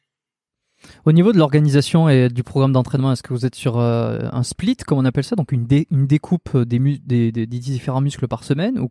Au 1.05 1.13
niveau 1.13 1.33
de 1.33 1.39
l'organisation 1.39 2.09
et 2.09 2.29
du 2.29 2.43
programme 2.43 2.73
d'entraînement, 2.73 3.13
est-ce 3.13 3.23
que 3.23 3.33
vous 3.33 3.47
êtes 3.47 3.55
sur 3.55 3.79
euh, 3.79 4.21
un 4.33 4.43
split, 4.43 4.77
comme 4.77 4.99
on 4.99 5.05
appelle 5.05 5.23
ça, 5.23 5.37
donc 5.37 5.53
une, 5.53 5.67
une 5.91 6.07
découpe 6.07 6.57
des, 6.57 6.79
des, 6.79 7.31
des, 7.31 7.47
différents 7.47 8.01
muscles 8.01 8.27
par 8.27 8.43
semaine, 8.43 8.79
ou 8.81 8.91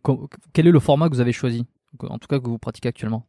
quel 0.54 0.66
est 0.66 0.70
le 0.70 0.80
format 0.80 1.10
que 1.10 1.14
vous 1.14 1.20
avez 1.20 1.32
choisi, 1.32 1.66
en 2.00 2.18
tout 2.18 2.28
cas 2.28 2.38
que 2.38 2.46
vous 2.46 2.58
pratiquez 2.58 2.88
actuellement? 2.88 3.26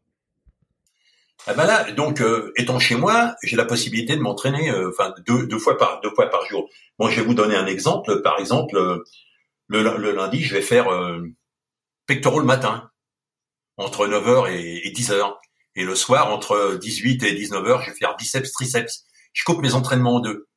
Ah 1.45 1.53
ben 1.53 1.65
là, 1.65 1.91
donc 1.91 2.21
euh, 2.21 2.53
étant 2.55 2.79
chez 2.79 2.95
moi, 2.95 3.35
j'ai 3.43 3.57
la 3.57 3.65
possibilité 3.65 4.15
de 4.15 4.21
m'entraîner, 4.21 4.69
euh, 4.69 4.89
enfin 4.89 5.13
deux, 5.25 5.45
deux 5.45 5.59
fois 5.59 5.77
par 5.77 5.99
deux 6.01 6.11
fois 6.11 6.29
par 6.29 6.45
jour. 6.45 6.69
Bon, 6.99 7.09
je 7.09 7.19
vais 7.19 7.25
vous 7.25 7.33
donner 7.33 7.55
un 7.55 7.65
exemple. 7.65 8.21
Par 8.21 8.39
exemple, 8.39 8.77
euh, 8.77 9.03
le, 9.67 10.11
lundi, 10.11 10.41
je 10.41 10.53
vais 10.55 10.61
faire 10.61 10.87
pectoraux 12.05 12.39
le 12.39 12.45
matin 12.45 12.89
entre 13.77 14.07
9h 14.07 14.51
et, 14.51 14.91
10h, 14.91 15.35
et 15.75 15.83
le 15.83 15.95
soir 15.95 16.31
entre 16.31 16.77
18 16.79 17.23
et 17.23 17.33
19h, 17.33 17.83
je 17.83 17.89
vais 17.89 17.97
faire 17.97 18.15
biceps 18.15 18.51
triceps. 18.51 19.05
Je 19.33 19.43
coupe 19.43 19.61
mes 19.61 19.73
entraînements 19.73 20.15
en 20.15 20.19
deux. 20.19 20.47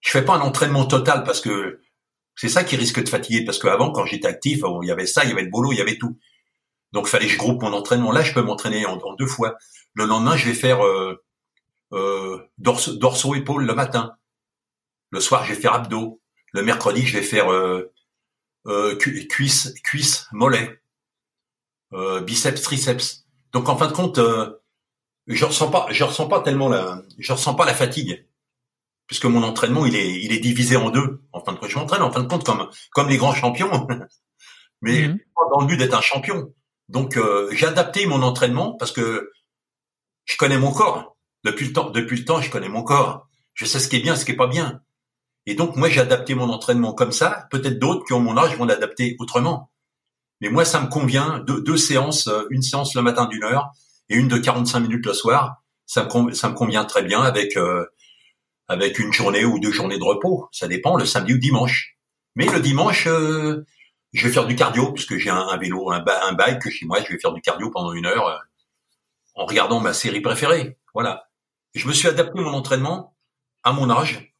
Je 0.00 0.10
fais 0.10 0.24
pas 0.24 0.36
un 0.36 0.40
entraînement 0.40 0.86
total 0.86 1.24
parce 1.24 1.40
que 1.40 1.80
c'est 2.36 2.48
ça 2.48 2.64
qui 2.64 2.76
risque 2.76 3.02
de 3.02 3.08
fatiguer 3.08 3.44
parce 3.44 3.58
qu'avant, 3.58 3.90
quand 3.90 4.06
j'étais 4.06 4.28
actif, 4.28 4.60
il 4.82 4.88
y 4.88 4.92
avait 4.92 5.06
ça, 5.06 5.24
il 5.24 5.30
y 5.30 5.32
avait 5.32 5.42
le 5.42 5.50
boulot, 5.50 5.72
il 5.72 5.78
y 5.78 5.82
avait 5.82 5.98
tout. 5.98 6.18
Donc, 6.92 7.06
fallait 7.06 7.26
que 7.26 7.32
je 7.32 7.38
groupe 7.38 7.60
mon 7.60 7.72
entraînement. 7.72 8.12
Là, 8.12 8.22
je 8.22 8.32
peux 8.32 8.40
m'entraîner 8.42 8.86
en, 8.86 9.14
deux 9.18 9.26
fois. 9.26 9.56
Le 9.92 10.06
lendemain, 10.06 10.36
je 10.36 10.46
vais 10.46 10.54
faire 10.54 10.84
euh, 10.86 11.22
euh, 11.92 12.38
dorso, 12.56 13.34
le 13.34 13.74
matin. 13.74 14.12
Le 15.10 15.20
soir, 15.20 15.44
je 15.44 15.54
vais 15.54 15.60
faire 15.60 15.74
abdos. 15.74 16.20
Le 16.52 16.62
mercredi, 16.62 17.06
je 17.06 17.18
vais 17.18 17.24
faire 17.24 17.52
euh, 17.52 17.92
euh 18.66 18.96
cuisse, 18.96 19.74
cuisse, 19.84 20.26
mollet, 20.32 20.80
euh, 21.92 22.20
biceps, 22.20 22.62
triceps. 22.62 23.26
Donc, 23.52 23.68
en 23.68 23.76
fin 23.76 23.86
de 23.86 23.92
compte, 23.92 24.18
euh, 24.18 24.58
je 25.26 25.44
ressens 25.44 25.70
pas, 25.70 25.86
je 25.90 26.04
ressens 26.04 26.26
pas 26.26 26.40
tellement 26.40 26.68
la, 26.68 27.02
je 27.18 27.32
ressens 27.32 27.54
pas 27.54 27.66
la 27.66 27.74
fatigue, 27.74 28.26
puisque 29.06 29.26
mon 29.26 29.42
entraînement, 29.42 29.86
il 29.86 29.94
est, 29.94 30.20
il 30.22 30.32
est 30.32 30.38
divisé 30.38 30.76
en 30.76 30.90
deux. 30.90 31.22
En 31.32 31.44
fin 31.44 31.52
de 31.52 31.58
compte, 31.58 31.68
je 31.68 31.78
m'entraîne 31.78 32.02
en 32.02 32.10
fin 32.10 32.22
de 32.22 32.28
compte 32.28 32.44
comme, 32.44 32.68
comme 32.92 33.08
les 33.08 33.18
grands 33.18 33.34
champions, 33.34 33.86
mais 34.80 35.08
mhm. 35.08 35.18
pas 35.18 35.42
dans 35.52 35.60
le 35.60 35.66
but 35.66 35.76
d'être 35.76 35.94
un 35.94 36.00
champion. 36.00 36.52
Donc 36.88 37.16
euh, 37.16 37.50
j'ai 37.52 37.66
adapté 37.66 38.06
mon 38.06 38.22
entraînement 38.22 38.72
parce 38.72 38.92
que 38.92 39.30
je 40.24 40.36
connais 40.36 40.58
mon 40.58 40.72
corps. 40.72 41.16
Depuis 41.44 41.66
le 41.66 41.72
temps, 41.72 41.90
depuis 41.90 42.18
le 42.18 42.24
temps, 42.24 42.40
je 42.40 42.50
connais 42.50 42.68
mon 42.68 42.82
corps. 42.82 43.28
Je 43.54 43.64
sais 43.64 43.78
ce 43.78 43.88
qui 43.88 43.96
est 43.96 44.00
bien, 44.00 44.16
ce 44.16 44.24
qui 44.24 44.32
est 44.32 44.36
pas 44.36 44.46
bien. 44.46 44.82
Et 45.48 45.54
donc 45.54 45.76
moi 45.76 45.88
j'ai 45.88 46.00
adapté 46.00 46.34
mon 46.34 46.50
entraînement 46.50 46.92
comme 46.92 47.10
ça. 47.10 47.48
Peut-être 47.50 47.78
d'autres 47.78 48.04
qui 48.04 48.12
ont 48.12 48.20
mon 48.20 48.36
âge 48.36 48.54
vont 48.58 48.66
l'adapter 48.66 49.16
autrement. 49.18 49.70
Mais 50.42 50.50
moi 50.50 50.66
ça 50.66 50.78
me 50.78 50.88
convient. 50.88 51.38
Deux, 51.38 51.78
séances, 51.78 52.28
euh, 52.28 52.44
une 52.50 52.60
séance 52.60 52.94
le 52.94 53.00
matin 53.00 53.24
d'une 53.24 53.42
heure 53.44 53.72
et 54.10 54.16
une 54.16 54.28
de 54.28 54.36
45 54.36 54.80
minutes 54.80 55.06
le 55.06 55.14
soir. 55.14 55.62
Ça 55.86 56.04
me, 56.04 56.52
convient 56.52 56.84
très 56.84 57.02
bien 57.02 57.22
avec 57.22 57.56
euh, 57.56 57.86
avec 58.68 58.98
une 58.98 59.10
journée 59.10 59.46
ou 59.46 59.58
deux 59.58 59.72
journées 59.72 59.96
de 59.96 60.04
repos. 60.04 60.50
Ça 60.52 60.68
dépend 60.68 60.96
le 60.96 61.06
samedi 61.06 61.32
ou 61.32 61.38
dimanche. 61.38 61.96
Mais 62.34 62.44
le 62.44 62.60
dimanche, 62.60 63.04
je 63.06 64.26
vais 64.26 64.30
faire 64.30 64.44
du 64.44 64.54
cardio 64.54 64.92
puisque 64.92 65.16
j'ai 65.16 65.30
un, 65.30 65.56
vélo, 65.56 65.90
un, 65.90 66.04
un, 66.28 66.32
bike 66.34 66.68
chez 66.68 66.84
moi. 66.84 67.00
Je 67.02 67.10
vais 67.10 67.18
faire 67.18 67.32
du 67.32 67.40
cardio 67.40 67.70
pendant 67.70 67.94
une 67.94 68.04
heure 68.04 68.28
euh, 68.28 68.36
en 69.34 69.46
regardant 69.46 69.80
ma 69.80 69.94
série 69.94 70.20
préférée. 70.20 70.76
Voilà. 70.92 71.30
je 71.74 71.88
me 71.88 71.94
suis 71.94 72.06
adapté 72.06 72.38
mon 72.38 72.52
entraînement 72.52 73.14
à 73.62 73.72
mon 73.72 73.88
âge, 73.88 74.34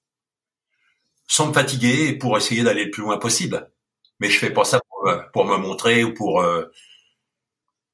sans 1.29 1.47
me 1.47 1.53
fatiguer, 1.53 2.15
pour 2.15 2.37
essayer 2.37 2.65
d'aller 2.65 2.87
le 2.87 2.91
plus 2.91 3.03
loin 3.03 3.19
possible. 3.19 3.71
Mais 4.19 4.29
je 4.29 4.39
fais 4.39 4.51
pas 4.51 4.65
ça 4.65 4.81
pour, 4.89 5.09
euh, 5.09 5.19
pour 5.33 5.45
me 5.45 5.57
montrer 5.57 6.03
ou 6.03 6.13
pour 6.13 6.41
euh, 6.41 6.65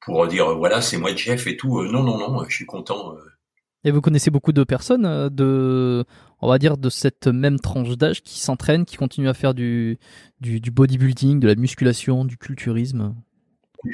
pour 0.01 0.27
dire 0.27 0.57
voilà 0.57 0.81
c'est 0.81 0.97
moi 0.97 1.15
Jeff 1.15 1.47
et 1.47 1.59
tout. 1.59 1.83
Non 1.85 2.03
non 2.03 2.17
non, 2.17 2.45
je 2.49 2.55
suis 2.55 2.67
content. 2.67 3.15
Et 3.87 3.91
vous 3.91 4.01
connaissez 4.01 4.31
beaucoup 4.31 4.53
de 4.53 4.65
personnes 4.65 5.29
de 5.29 6.07
on 6.45 6.49
va 6.49 6.59
dire, 6.59 6.77
de 6.77 6.91
cette 6.91 7.27
même 7.27 7.59
tranche 7.59 7.97
d'âge 7.97 8.23
qui 8.23 8.39
s'entraînent, 8.39 8.85
qui 8.85 8.99
continuent 8.99 9.31
à 9.31 9.35
faire 9.35 9.55
du, 9.55 9.99
du, 10.41 10.71
bodybuilding, 10.71 11.41
de 11.41 11.49
la 11.49 11.55
musculation, 11.55 12.27
du 12.27 12.37
culturisme? 12.37 13.15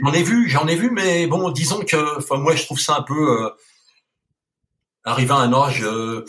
J'en 0.03 0.12
ai 0.12 0.24
vu, 0.24 0.49
j'en 0.49 0.66
ai 0.66 0.74
vu, 0.74 0.91
mais 0.91 1.28
bon, 1.28 1.51
disons 1.51 1.78
que, 1.78 2.18
enfin, 2.18 2.38
moi, 2.38 2.57
je 2.57 2.64
trouve 2.64 2.80
ça 2.80 2.97
un 2.99 3.03
peu 3.03 3.45
euh, 3.45 3.51
arriver 5.05 5.30
à 5.30 5.36
un 5.36 5.53
âge 5.53 5.84
euh, 5.84 6.24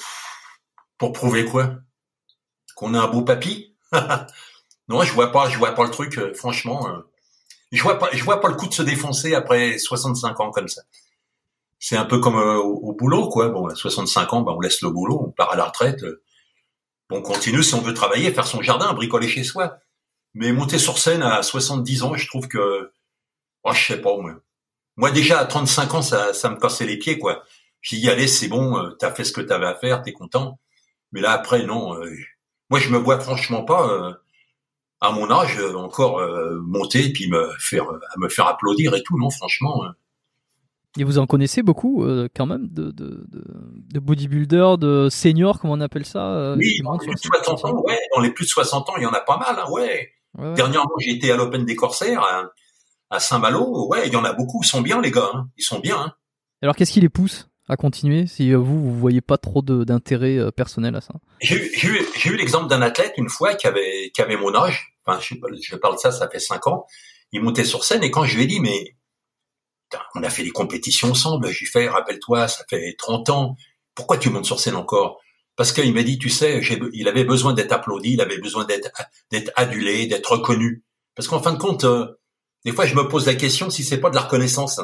pour 0.99 1.11
prouver 1.11 1.43
quoi 1.45 1.77
Qu'on 2.81 2.93
a 2.95 2.99
un 2.99 3.07
beau 3.07 3.21
papy 3.21 3.75
Non, 4.89 5.03
je 5.03 5.13
vois 5.13 5.31
pas, 5.31 5.47
je 5.49 5.57
vois 5.57 5.71
pas 5.71 5.85
le 5.85 5.91
truc, 5.91 6.17
euh, 6.17 6.33
franchement. 6.33 6.85
je 7.71 7.81
vois 7.81 7.97
pas, 7.97 8.09
je 8.11 8.23
vois 8.23 8.41
pas 8.41 8.49
le 8.49 8.55
coup 8.55 8.67
de 8.67 8.73
se 8.73 8.81
défoncer 8.81 9.35
après 9.35 9.77
65 9.77 10.39
ans 10.41 10.51
comme 10.51 10.67
ça 10.67 10.81
c'est 11.81 11.97
un 11.97 12.05
peu 12.05 12.19
comme 12.19 12.37
euh, 12.37 12.57
au, 12.57 12.93
boulot, 12.93 13.27
quoi. 13.27 13.49
Bon, 13.49 13.67
à 13.67 13.75
65 13.75 14.33
ans, 14.33 14.41
bah, 14.41 14.53
on 14.55 14.61
laisse 14.61 14.81
le 14.83 14.91
boulot, 14.91 15.19
on 15.27 15.31
part 15.31 15.51
à 15.51 15.55
la 15.55 15.65
retraite. 15.65 16.03
Euh, 16.03 16.21
on 17.09 17.21
continue 17.23 17.63
si 17.63 17.73
on 17.73 17.81
veut 17.81 17.95
travailler, 17.95 18.31
faire 18.31 18.45
son 18.45 18.61
jardin, 18.61 18.93
bricoler 18.93 19.27
chez 19.27 19.43
soi. 19.43 19.79
Mais 20.35 20.53
monter 20.53 20.77
sur 20.77 20.99
scène 20.99 21.23
à 21.23 21.41
70 21.41 22.03
ans, 22.03 22.15
je 22.15 22.27
trouve 22.27 22.47
que, 22.47 22.91
oh, 23.63 23.73
je 23.73 23.83
sais 23.83 23.99
pas, 23.99 24.15
moi. 24.15 24.35
Moi, 24.95 25.09
déjà, 25.09 25.39
à 25.39 25.45
35 25.45 25.93
ans, 25.95 26.01
ça, 26.03 26.33
ça 26.33 26.51
me 26.51 26.57
cassait 26.57 26.85
les 26.85 26.99
pieds, 26.99 27.17
quoi. 27.17 27.43
J'y 27.81 28.07
allez, 28.09 28.27
c'est 28.27 28.47
bon, 28.47 28.77
euh, 28.77 28.91
t'as 28.91 29.11
fait 29.11 29.23
ce 29.23 29.33
que 29.33 29.41
t'avais 29.41 29.65
à 29.65 29.75
faire, 29.75 30.03
t'es 30.03 30.13
content. 30.13 30.59
Mais 31.11 31.19
là, 31.19 31.31
après, 31.31 31.63
non. 31.63 31.99
Moi, 32.71 32.79
je 32.79 32.89
me 32.89 32.97
vois 32.97 33.19
franchement 33.19 33.63
pas, 33.63 34.17
à 34.99 35.11
mon 35.11 35.29
âge, 35.29 35.59
encore 35.75 36.19
monter 36.63 37.05
et 37.05 37.13
puis 37.13 37.29
me 37.29 37.51
faire, 37.59 37.85
me 38.17 38.29
faire 38.29 38.47
applaudir 38.47 38.95
et 38.95 39.03
tout, 39.03 39.17
non, 39.19 39.29
franchement. 39.29 39.83
Et 40.97 41.05
vous 41.05 41.19
en 41.19 41.25
connaissez 41.25 41.63
beaucoup 41.63 42.03
euh, 42.03 42.27
quand 42.35 42.45
même 42.45 42.67
de, 42.67 42.91
de, 42.91 43.23
de, 43.29 43.43
de 43.93 43.99
bodybuilders, 43.99 44.77
de 44.77 45.07
seniors, 45.09 45.59
comment 45.59 45.73
on 45.73 45.79
appelle 45.79 46.05
ça 46.05 46.33
euh, 46.33 46.55
Oui, 46.57 46.81
dans 46.83 46.97
les, 46.97 47.05
plus 47.05 47.13
de 47.13 47.19
60 47.19 47.65
ans, 47.65 47.81
ouais, 47.83 47.99
dans 48.13 48.19
les 48.19 48.31
plus 48.31 48.43
de 48.43 48.49
60 48.49 48.89
ans, 48.89 48.93
il 48.97 49.03
y 49.03 49.05
en 49.05 49.13
a 49.13 49.21
pas 49.21 49.37
mal, 49.37 49.55
hein, 49.57 49.69
ouais. 49.71 50.11
Dernièrement, 50.55 50.91
j'ai 50.99 51.11
été 51.11 51.31
à 51.31 51.37
l'Open 51.37 51.65
des 51.65 51.75
Corsaires 51.75 52.51
à, 53.09 53.19
Saint-Malo, 53.19 53.87
ouais, 53.87 54.07
il 54.07 54.13
y 54.13 54.15
en 54.17 54.25
a 54.25 54.33
beaucoup, 54.33 54.61
ils 54.63 54.67
sont 54.67 54.81
bien 54.81 55.01
les 55.01 55.11
gars, 55.11 55.29
hein. 55.33 55.47
ils 55.57 55.63
sont 55.63 55.79
bien. 55.79 55.97
Hein. 55.97 56.13
Alors 56.61 56.75
qu'est-ce 56.75 56.91
qui 56.91 57.01
les 57.01 57.09
pousse? 57.09 57.49
À 57.67 57.77
continuer 57.77 58.27
si 58.27 58.53
euh, 58.53 58.57
vous, 58.57 58.81
vous 58.81 58.97
voyez 58.97 59.21
pas 59.21 59.37
trop 59.37 59.61
d'intérêt 59.61 60.51
personnel 60.51 60.95
à 60.95 61.01
ça? 61.01 61.13
J'ai 61.39 61.57
eu, 61.57 62.37
l'exemple 62.37 62.67
d'un 62.67 62.81
athlète 62.81 63.13
une 63.17 63.29
fois 63.29 63.55
qui 63.55 63.67
avait, 63.67 64.11
qui 64.13 64.21
avait 64.21 64.37
mon 64.37 64.53
âge, 64.55 64.93
enfin 65.05 65.19
je, 65.21 65.75
parle 65.75 65.95
de 65.95 65.99
ça, 65.99 66.11
ça 66.11 66.29
fait 66.29 66.39
5 66.39 66.67
ans, 66.67 66.85
il 67.31 67.41
montait 67.41 67.63
sur 67.63 67.83
scène 67.83 68.03
et 68.03 68.11
quand 68.11 68.25
je 68.25 68.35
lui 68.37 68.43
ai 68.43 68.47
dit, 68.47 68.59
mais 68.59 68.95
on 70.15 70.23
a 70.23 70.29
fait 70.29 70.43
des 70.43 70.51
compétitions 70.51 71.11
ensemble. 71.11 71.49
J'ai 71.49 71.65
fait, 71.65 71.87
rappelle-toi, 71.87 72.47
ça 72.47 72.63
fait 72.69 72.95
30 72.97 73.29
ans. 73.29 73.55
Pourquoi 73.95 74.17
tu 74.17 74.29
montes 74.29 74.45
sur 74.45 74.59
scène 74.59 74.75
encore? 74.75 75.19
Parce 75.55 75.73
qu'il 75.73 75.93
m'a 75.93 76.03
dit, 76.03 76.17
tu 76.17 76.29
sais, 76.29 76.61
il 76.93 77.07
avait 77.07 77.25
besoin 77.25 77.53
d'être 77.53 77.71
applaudi, 77.71 78.13
il 78.13 78.21
avait 78.21 78.39
besoin 78.39 78.65
d'être 78.65 79.51
adulé, 79.55 80.07
d'être 80.07 80.31
reconnu. 80.31 80.83
Parce 81.15 81.27
qu'en 81.27 81.41
fin 81.41 81.51
de 81.51 81.57
compte, 81.57 81.83
euh, 81.83 82.07
des 82.63 82.71
fois, 82.71 82.85
je 82.85 82.95
me 82.95 83.07
pose 83.07 83.25
la 83.25 83.35
question 83.35 83.69
si 83.69 83.83
c'est 83.83 83.99
pas 83.99 84.09
de 84.09 84.15
la 84.15 84.21
reconnaissance. 84.21 84.79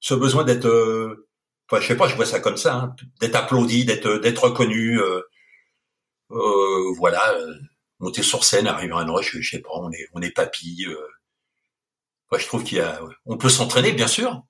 Ce 0.00 0.14
besoin 0.14 0.44
d'être, 0.44 0.66
euh, 0.66 1.25
je 1.72 1.86
sais 1.86 1.96
pas, 1.96 2.08
je 2.08 2.14
vois 2.16 2.26
ça 2.26 2.40
comme 2.40 2.56
ça, 2.56 2.74
hein, 2.74 2.96
d'être 3.20 3.36
applaudi, 3.36 3.84
d'être 3.84 4.18
d'être 4.18 4.44
reconnu. 4.44 5.00
Euh, 5.00 5.22
voilà, 6.96 7.22
monter 8.00 8.22
sur 8.22 8.44
scène, 8.44 8.66
arriver 8.66 8.92
à 8.92 8.98
un 8.98 9.22
je, 9.22 9.40
je 9.40 9.50
sais 9.50 9.60
pas, 9.60 9.70
on 9.74 9.90
est 9.92 10.08
on 10.12 10.20
est 10.20 10.30
papy 10.30 10.86
je 12.38 12.46
trouve 12.46 12.64
qu'il 12.64 12.78
y 12.78 12.80
a, 12.80 13.00
on 13.24 13.36
peut 13.36 13.48
s'entraîner, 13.48 13.92
bien 13.92 14.08
sûr. 14.08 14.42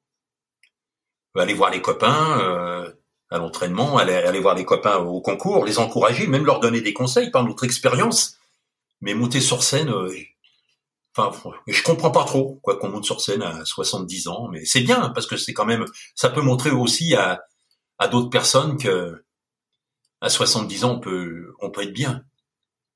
Aller 1.35 1.55
voir 1.55 1.71
les 1.71 1.83
copains 1.83 2.41
euh, 2.41 2.91
à 3.31 3.39
l'entraînement, 3.39 3.99
aller, 3.99 4.41
voir 4.41 4.55
les 4.55 4.65
copains 4.65 4.97
au 4.97 5.21
concours, 5.21 5.67
les 5.67 5.79
encourager, 5.79 6.27
même 6.27 6.47
leur 6.47 6.61
donner 6.61 6.81
des 6.81 6.95
conseils 6.95 7.31
par 7.31 7.45
notre 7.45 7.65
expérience. 7.65 8.39
Mais 9.03 9.13
monter 9.13 9.43
sur 9.43 9.63
scène, 9.63 9.91
euh, 9.91 10.11
enfin, 11.17 11.51
je 11.67 11.83
comprends 11.83 12.11
pas 12.11 12.25
trop 12.25 12.59
quoi 12.63 12.79
qu'on 12.79 12.89
monte 12.89 13.05
sur 13.05 13.21
scène 13.21 13.43
à 13.43 13.65
70 13.65 14.29
ans, 14.29 14.49
mais 14.51 14.65
c'est 14.65 14.81
bien 14.81 15.11
parce 15.11 15.27
que 15.27 15.37
c'est 15.37 15.53
quand 15.53 15.67
même, 15.67 15.85
ça 16.15 16.31
peut 16.31 16.43
montrer 16.43 16.71
aussi 16.71 17.15
à, 17.15 17.41
d'autres 18.11 18.31
personnes 18.31 18.77
que 18.79 19.25
à 20.21 20.29
70 20.29 20.85
ans 20.85 20.95
on 20.97 21.01
peut 21.01 21.55
on 21.61 21.71
peut 21.71 21.83
être 21.83 21.93
bien. 21.93 22.23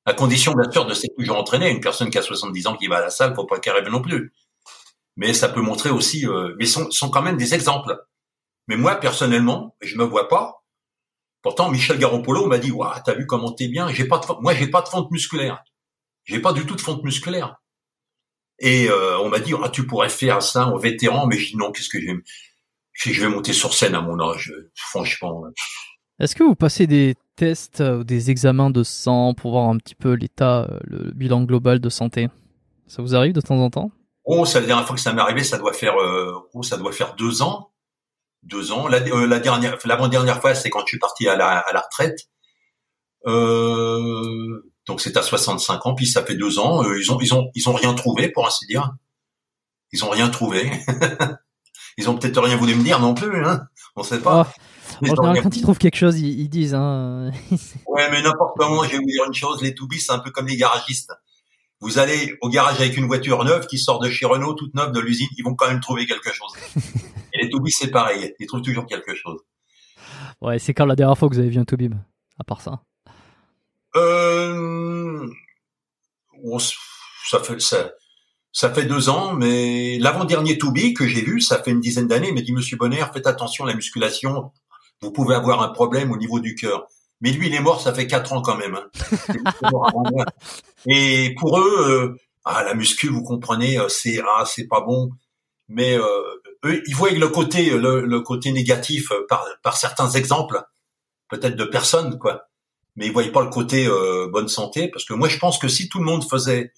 À 0.07 0.15
condition 0.15 0.53
bien 0.55 0.71
sûr 0.71 0.87
de 0.87 0.95
s'être 0.95 1.15
toujours 1.17 1.37
entraîné. 1.37 1.71
Une 1.71 1.81
personne 1.81 2.11
qui 2.11 2.19
a 2.19 2.23
70 2.23 2.67
ans 2.67 2.77
qui 2.77 2.87
va 2.89 2.99
à 2.99 3.01
la 3.01 3.11
salle, 3.11 3.35
faut 3.35 3.47
pas 3.47 3.59
qu'elle 3.61 3.75
rêve 3.75 3.89
non 3.89 4.03
plus 4.03 4.33
mais 5.21 5.35
ça 5.35 5.51
peut 5.51 5.61
montrer 5.61 5.91
aussi, 5.91 6.27
euh, 6.27 6.55
mais 6.59 6.65
sont, 6.65 6.91
sont 6.91 7.11
quand 7.11 7.21
même 7.21 7.37
des 7.37 7.55
exemples. 7.55 7.95
Mais 8.69 8.77
moi, 8.77 8.97
personnellement, 8.97 9.77
je 9.83 9.99
me 9.99 10.05
vois 10.05 10.29
pas. 10.29 10.65
Pourtant, 11.43 11.71
Michel 11.71 11.99
Garoppolo 11.99 12.47
m'a 12.47 12.59
dit, 12.59 12.71
waouh, 12.71 12.95
t'as 13.05 13.15
vu 13.15 13.27
comment 13.27 13.53
t'es 13.53 13.69
bien. 13.69 13.85
Moi, 14.41 14.55
j'ai 14.55 14.69
pas 14.69 14.81
de 14.81 14.89
fonte 14.89 15.11
musculaire. 15.11 15.63
J'ai 16.25 16.41
pas 16.41 16.55
du 16.55 16.65
tout 16.65 16.75
de 16.75 16.81
fonte 16.81 17.03
musculaire. 17.03 17.61
Et 18.61 18.89
euh, 18.89 19.19
on 19.21 19.29
m'a 19.31 19.41
dit, 19.41 19.53
ah, 19.63 19.71
tu 19.71 19.87
pourrais 19.87 20.11
faire 20.11 20.43
ça 20.43 20.67
en 20.67 20.77
vétéran, 20.77 21.27
mais 21.27 21.37
je 21.39 21.51
dis 21.51 21.57
non, 21.57 21.73
qu'est-ce 21.73 21.89
que 21.89 22.01
je 22.01 22.07
vais, 22.07 22.23
je 22.93 23.21
vais 23.21 23.29
monter 23.29 23.55
sur 23.55 23.73
scène 23.73 23.95
à 23.95 24.03
mon 24.03 24.21
âge, 24.21 24.53
franchement. 24.75 25.45
Est-ce 26.19 26.37
que 26.37 26.43
vous 26.43 26.55
passez 26.55 26.87
des 26.87 27.15
tests 27.37 27.81
ou 27.81 28.05
des 28.05 28.31
examens 28.31 28.69
de 28.69 28.83
sang 28.83 29.33
pour 29.33 29.53
voir 29.53 29.71
un 29.71 29.79
petit 29.79 29.95
peu 29.95 30.13
l'état, 30.13 30.69
euh, 30.71 30.79
le 30.85 31.11
bilan 31.13 31.45
global 31.45 31.81
de 31.81 31.89
santé? 31.89 32.29
Ça 32.87 33.01
vous 33.01 33.15
arrive 33.15 33.33
de 33.33 33.41
temps 33.41 33.59
en 33.59 33.71
temps? 33.71 33.91
Oh, 34.25 34.45
c'est 34.45 34.61
la 34.61 34.67
dernière 34.67 34.87
fois 34.87 34.95
que 34.95 35.01
ça 35.01 35.15
m'est 35.15 35.23
arrivé, 35.23 35.43
ça 35.43 35.57
doit 35.57 35.73
faire, 35.73 35.97
euh, 35.99 36.35
oh, 36.53 36.63
ça 36.63 36.77
doit 36.77 36.93
faire 36.93 37.15
deux 37.15 37.41
ans, 37.41 37.71
deux 38.43 38.73
ans. 38.73 38.87
La, 38.89 38.99
euh, 38.99 39.27
la 39.27 39.39
dernière, 39.39 39.79
l'avant-dernière 39.87 40.41
fois, 40.43 40.55
c'est 40.55 40.69
quand 40.69 40.81
je 40.81 40.89
suis 40.89 40.99
parti 40.99 41.27
à 41.27 41.37
la, 41.37 41.61
à 41.61 41.73
la 41.73 41.81
retraite. 41.81 42.29
Euh, 43.27 44.70
donc 44.87 45.01
c'est 45.01 45.17
à 45.17 45.23
65 45.23 45.87
ans, 45.87 45.95
puis 45.95 46.07
ça 46.07 46.25
fait 46.25 46.37
deux 46.37 46.59
ans. 46.59 46.83
Euh, 46.83 46.99
ils 46.99 47.13
ont, 47.13 47.19
ils 47.21 47.35
ont, 47.35 47.51
ils 47.55 47.69
ont 47.69 47.75
rien 47.75 47.95
trouvé, 47.95 48.29
pour 48.29 48.47
ainsi 48.47 48.67
dire. 48.67 48.93
Ils 49.93 50.05
ont 50.05 50.11
rien 50.11 50.29
trouvé. 50.29 50.71
ils 51.99 52.09
ont 52.09 52.17
peut-être 52.17 52.41
rien 52.41 52.57
voulu 52.57 52.75
me 52.75 52.83
dire 52.83 53.01
non 53.01 53.15
plus, 53.15 53.45
hein. 53.45 53.63
On 53.97 54.03
sait 54.03 54.21
pas. 54.21 54.47
Oh. 54.49 54.61
En 55.03 55.07
général, 55.07 55.43
quand 55.43 55.57
ils 55.57 55.63
trouvent 55.63 55.79
quelque 55.79 55.97
chose, 55.97 56.19
ils, 56.21 56.41
ils 56.41 56.49
disent. 56.49 56.75
Hein. 56.75 57.31
ouais, 57.89 58.11
mais 58.11 58.23
n'importe 58.23 58.57
comment, 58.57 58.85
je 58.85 58.93
vais 58.93 58.99
vous 58.99 59.07
dire 59.07 59.25
une 59.27 59.35
chose, 59.35 59.63
les 59.63 59.75
toubis, 59.75 60.01
c'est 60.01 60.13
un 60.13 60.19
peu 60.19 60.31
comme 60.31 60.47
les 60.47 60.57
garagistes. 60.57 61.13
Vous 61.81 61.99
allez 61.99 62.37
au 62.43 62.51
garage 62.51 62.79
avec 62.81 62.97
une 62.97 63.07
voiture 63.07 63.43
neuve 63.43 63.67
qui 63.67 63.79
sort 63.79 64.01
de 64.01 64.11
chez 64.11 64.27
Renault, 64.27 64.53
toute 64.53 64.75
neuve 64.75 64.93
de 64.93 65.01
l'usine, 65.01 65.29
ils 65.39 65.45
vont 65.45 65.55
quand 65.55 65.69
même 65.69 65.81
trouver 65.81 66.07
quelque 66.07 66.33
chose. 66.33 66.53
Et 67.33 67.43
les 67.43 67.49
Toubib, 67.49 67.73
c'est 67.75 67.91
pareil, 67.91 68.35
ils 68.39 68.47
trouvent 68.47 68.61
toujours 68.61 68.87
quelque 68.87 69.15
chose. 69.15 69.41
Ouais, 70.43 70.59
c'est 70.59 70.75
quand 70.75 70.85
la 70.85 70.97
dernière 70.97 71.17
fois 71.17 71.29
que 71.29 71.35
vous 71.35 71.41
avez 71.41 71.49
vu 71.49 71.59
un 71.59 71.65
Toubib, 71.65 71.95
à 72.39 72.45
part 72.45 72.61
ça 72.61 72.83
euh... 73.97 75.27
ça 77.29 77.41
fait 77.41 77.61
ça, 77.61 77.91
ça 78.53 78.73
fait 78.73 78.85
deux 78.85 79.09
ans, 79.09 79.35
mais 79.35 79.99
l'avant-dernier 79.99 80.59
Toubib 80.59 80.97
que 80.97 81.07
j'ai 81.07 81.23
vu, 81.23 81.41
ça 81.41 81.63
fait 81.63 81.71
une 81.71 81.81
dizaine 81.81 82.09
d'années, 82.09 82.33
m'a 82.33 82.41
dit 82.41 82.53
Monsieur 82.53 82.77
Bonner, 82.77 83.05
faites 83.13 83.27
attention 83.27 83.65
à 83.65 83.69
la 83.69 83.75
musculation, 83.75 84.51
vous 85.01 85.13
pouvez 85.13 85.35
avoir 85.35 85.63
un 85.63 85.69
problème 85.69 86.11
au 86.11 86.17
niveau 86.17 86.41
du 86.41 86.55
cœur. 86.55 86.87
Mais 87.21 87.33
lui, 87.33 87.49
il 87.49 87.55
est 87.55 87.61
mort, 87.61 87.81
ça 87.81 87.95
fait 87.95 88.07
quatre 88.07 88.33
ans 88.33 88.43
quand 88.43 88.57
même. 88.57 88.75
Hein. 88.75 90.25
Et 90.87 91.35
pour 91.39 91.59
eux, 91.59 91.91
euh, 91.91 92.17
ah 92.45 92.65
la 92.65 92.75
muscu, 92.75 93.09
vous 93.09 93.23
comprenez, 93.23 93.79
euh, 93.79 93.89
c'est 93.89 94.21
ah 94.27 94.45
c'est 94.47 94.67
pas 94.67 94.81
bon. 94.81 95.11
Mais 95.69 95.97
euh, 95.99 96.05
eux, 96.65 96.83
ils 96.87 96.97
voient 96.97 97.11
le 97.11 97.29
côté 97.29 97.71
le, 97.71 98.21
côté 98.21 98.53
négatif 98.53 99.13
par 99.29 99.47
par 99.63 99.77
certains 99.77 100.11
exemples, 100.11 100.63
peut-être 101.29 101.57
de 101.57 101.65
personnes 101.65 102.19
quoi. 102.19 102.50
Mais 103.01 103.07
ils 103.07 103.13
voyaient 103.13 103.33
pas 103.33 103.43
le 103.43 103.51
côté 103.51 103.89
bonne 104.31 104.47
santé 104.47 104.87
parce 104.89 105.05
que 105.05 105.15
moi 105.15 105.29
je 105.29 105.39
pense 105.39 105.59
que 105.59 105.67
si 105.67 105.89
tout 105.89 105.99
le 105.99 106.05
monde 106.05 106.23
faisait 106.23 106.73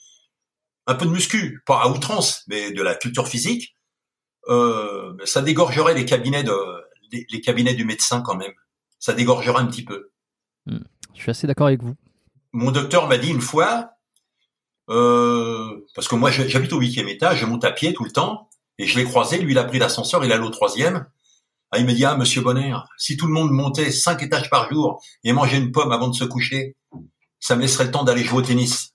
un 0.87 0.95
peu 0.95 1.05
de 1.05 1.11
muscu, 1.11 1.61
pas 1.67 1.83
à 1.83 1.89
outrance, 1.89 2.45
mais 2.47 2.71
de 2.71 2.81
la 2.81 2.95
culture 2.95 3.29
physique, 3.29 3.77
ça 4.47 5.43
dégorgerait 5.43 5.95
les 5.95 6.07
cabinets 6.07 6.45
de 6.45 6.55
les 7.13 7.41
cabinets 7.41 7.75
du 7.75 7.85
médecin 7.85 8.23
quand 8.23 8.37
même. 8.37 8.53
Ça 8.99 9.13
dégorgerait 9.13 9.61
un 9.61 9.67
petit 9.67 9.85
peu. 9.85 10.11
Hmm. 10.67 10.79
Je 11.15 11.21
suis 11.21 11.31
assez 11.31 11.47
d'accord 11.47 11.67
avec 11.67 11.83
vous. 11.83 11.95
Mon 12.53 12.71
docteur 12.71 13.09
m'a 13.09 13.19
dit 13.19 13.31
une 13.31 13.41
fois, 13.41 13.93
euh, 14.91 15.87
parce 15.95 16.09
que 16.09 16.15
moi 16.15 16.31
j'habite 16.31 16.73
au 16.73 16.79
huitième 16.79 17.09
étage, 17.09 17.39
je 17.39 17.47
monte 17.47 17.65
à 17.65 17.73
pied 17.73 17.93
tout 17.95 18.05
le 18.05 18.11
temps, 18.11 18.49
et 18.79 18.87
je 18.87 18.99
l'ai 18.99 19.05
croisé, 19.05 19.39
lui 19.39 19.53
il 19.53 19.59
a 19.59 19.65
pris 19.65 19.79
l'ascenseur, 19.79 20.25
il 20.25 20.33
allait 20.33 20.45
au 20.45 20.51
troisième. 20.51 21.07
Ah, 21.75 21.79
il 21.79 21.87
me 21.87 21.95
dit, 21.95 22.05
ah 22.05 22.17
monsieur 22.17 22.43
Bonner, 22.43 22.77
si 22.99 23.17
tout 23.17 23.27
le 23.27 23.33
monde 23.33 23.51
montait 23.51 23.91
cinq 23.91 24.23
étages 24.23 24.51
par 24.51 24.71
jour 24.71 25.03
et 25.25 25.33
mangeait 25.33 25.57
une 25.57 25.73
pomme 25.73 25.91
avant 25.91 26.09
de 26.09 26.15
se 26.15 26.25
coucher, 26.25 26.77
ça 27.41 27.57
me 27.57 27.63
laisserait 27.63 27.87
le 27.87 27.91
temps 27.91 28.05
d'aller 28.05 28.23
jouer 28.23 28.41
au 28.41 28.43
tennis. 28.43 28.93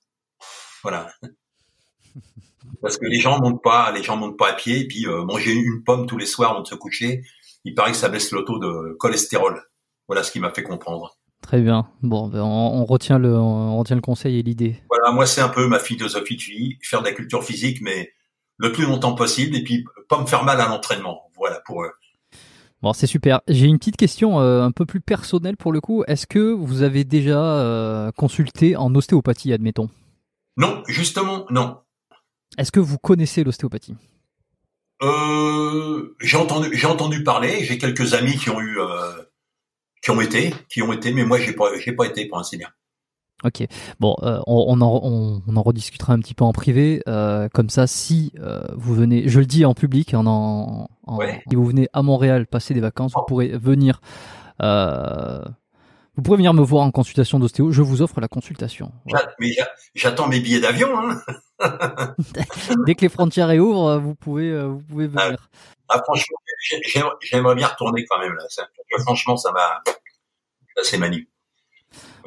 Voilà. 0.83 1.11
Parce 2.81 2.97
que 2.97 3.07
les 3.07 3.19
gens 3.19 3.39
montent 3.39 3.63
pas, 3.63 3.91
les 3.91 4.03
gens 4.03 4.15
montent 4.15 4.37
pas 4.37 4.51
à 4.51 4.53
pied, 4.53 4.81
et 4.81 4.87
puis 4.87 5.07
euh, 5.07 5.23
manger 5.25 5.53
une 5.53 5.83
pomme 5.83 6.05
tous 6.05 6.19
les 6.19 6.27
soirs 6.27 6.51
avant 6.51 6.61
de 6.61 6.67
se 6.67 6.75
coucher, 6.75 7.23
il 7.65 7.73
paraît 7.73 7.91
que 7.91 7.97
ça 7.97 8.09
baisse 8.09 8.31
le 8.31 8.45
taux 8.45 8.59
de 8.59 8.95
cholestérol. 8.99 9.63
Voilà 10.07 10.21
ce 10.21 10.31
qui 10.31 10.39
m'a 10.39 10.51
fait 10.51 10.61
comprendre. 10.61 11.17
Très 11.41 11.61
bien. 11.61 11.89
Bon, 12.03 12.27
ben 12.27 12.41
on, 12.41 12.85
retient 12.85 13.17
le, 13.17 13.35
on 13.35 13.77
retient 13.77 13.95
le 13.95 14.01
conseil 14.01 14.37
et 14.37 14.43
l'idée. 14.43 14.83
Voilà, 14.89 15.11
moi 15.11 15.25
c'est 15.25 15.41
un 15.41 15.49
peu 15.49 15.67
ma 15.67 15.79
philosophie 15.79 16.35
de 16.35 16.41
vie, 16.41 16.77
faire 16.83 17.01
de 17.01 17.07
la 17.07 17.13
culture 17.13 17.43
physique, 17.43 17.81
mais 17.81 18.13
le 18.57 18.71
plus 18.71 18.85
longtemps 18.85 19.15
possible, 19.15 19.55
et 19.55 19.63
puis 19.63 19.83
pas 20.09 20.21
me 20.21 20.27
faire 20.27 20.43
mal 20.43 20.61
à 20.61 20.67
l'entraînement. 20.67 21.31
Voilà 21.35 21.59
pour 21.65 21.83
eux. 21.83 21.91
Bon, 22.81 22.93
c'est 22.93 23.07
super. 23.07 23.41
J'ai 23.47 23.65
une 23.65 23.79
petite 23.79 23.97
question 23.97 24.39
euh, 24.39 24.61
un 24.61 24.71
peu 24.71 24.85
plus 24.85 25.01
personnelle 25.01 25.57
pour 25.57 25.71
le 25.71 25.81
coup. 25.81 26.03
Est-ce 26.05 26.27
que 26.27 26.53
vous 26.53 26.83
avez 26.83 27.03
déjà 27.03 27.39
euh, 27.39 28.11
consulté 28.11 28.75
en 28.75 28.93
ostéopathie, 28.93 29.51
admettons? 29.51 29.89
Non, 30.57 30.83
justement, 30.87 31.45
non. 31.49 31.79
Est-ce 32.57 32.71
que 32.71 32.79
vous 32.79 32.97
connaissez 32.97 33.43
l'ostéopathie? 33.43 33.95
Euh, 35.01 36.15
J'ai 36.19 36.37
entendu, 36.37 36.69
j'ai 36.73 36.87
entendu 36.87 37.23
parler. 37.23 37.63
J'ai 37.63 37.77
quelques 37.77 38.13
amis 38.13 38.37
qui 38.37 38.49
ont 38.49 38.59
eu 38.59 38.79
euh, 38.79 39.23
qui 40.03 40.11
ont 40.11 40.21
été, 40.21 40.53
qui 40.69 40.81
ont 40.81 40.93
été, 40.93 41.11
mais 41.13 41.23
moi 41.25 41.39
j'ai 41.39 41.53
pas, 41.53 41.77
j'ai 41.79 41.91
pas 41.91 42.05
été 42.05 42.27
pour 42.27 42.39
ainsi 42.39 42.57
dire. 42.57 42.71
Ok, 43.43 43.63
bon, 43.99 44.15
euh, 44.23 44.39
on, 44.47 44.81
en, 44.81 44.99
on, 45.03 45.55
en 45.55 45.61
rediscutera 45.61 46.13
un 46.13 46.19
petit 46.19 46.33
peu 46.33 46.43
en 46.43 46.53
privé, 46.53 47.03
euh, 47.07 47.47
comme 47.53 47.69
ça, 47.69 47.85
si 47.85 48.31
euh, 48.39 48.63
vous 48.75 48.95
venez, 48.95 49.29
je 49.29 49.39
le 49.39 49.45
dis 49.45 49.63
en 49.63 49.75
public, 49.75 50.15
en, 50.15 50.25
en, 50.25 50.87
si 51.47 51.55
vous 51.55 51.65
venez 51.65 51.87
à 51.93 52.01
Montréal 52.01 52.47
passer 52.47 52.73
des 52.73 52.79
vacances, 52.79 53.13
vous 53.13 53.21
pourrez 53.27 53.49
venir, 53.49 54.01
vous 54.59 56.23
pourrez 56.23 56.37
venir 56.37 56.55
me 56.55 56.63
voir 56.63 56.83
en 56.83 56.89
consultation 56.89 57.37
d'ostéo. 57.37 57.71
Je 57.71 57.83
vous 57.83 58.01
offre 58.01 58.19
la 58.19 58.27
consultation. 58.27 58.91
Mais 59.39 59.55
j'attends 59.93 60.27
mes 60.27 60.39
billets 60.39 60.59
d'avion. 60.61 60.89
Hein 60.97 61.21
Dès 62.87 62.95
que 62.95 63.01
les 63.01 63.09
frontières 63.09 63.49
réouvrent, 63.49 63.99
vous 63.99 64.15
pouvez, 64.15 64.63
vous 64.65 64.81
pouvez 64.81 65.05
venir. 65.05 65.47
Ah, 65.89 66.01
franchement, 66.03 66.37
j'aimerais 67.21 67.55
bien 67.55 67.67
retourner 67.67 68.03
quand 68.09 68.17
même 68.19 68.33
là. 68.33 68.45
franchement, 69.05 69.37
ça 69.37 69.51
m'a, 69.51 69.83
c'est 70.81 70.97
magnifique. 70.97 71.29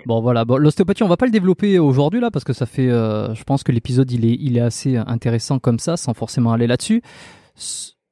Bon 0.06 0.20
voilà, 0.20 0.44
bon, 0.44 0.56
l'ostéopathie 0.56 1.02
on 1.02 1.08
va 1.08 1.16
pas 1.16 1.26
le 1.26 1.32
développer 1.32 1.78
aujourd'hui 1.78 2.20
là 2.20 2.30
parce 2.30 2.44
que 2.44 2.52
ça 2.52 2.66
fait, 2.66 2.88
euh, 2.88 3.34
je 3.34 3.44
pense 3.44 3.62
que 3.62 3.72
l'épisode 3.72 4.10
il 4.10 4.24
est, 4.24 4.36
il 4.40 4.56
est 4.56 4.62
assez 4.62 4.96
intéressant 4.96 5.58
comme 5.58 5.78
ça 5.78 5.96
sans 5.96 6.14
forcément 6.14 6.52
aller 6.52 6.66
là-dessus. 6.66 7.02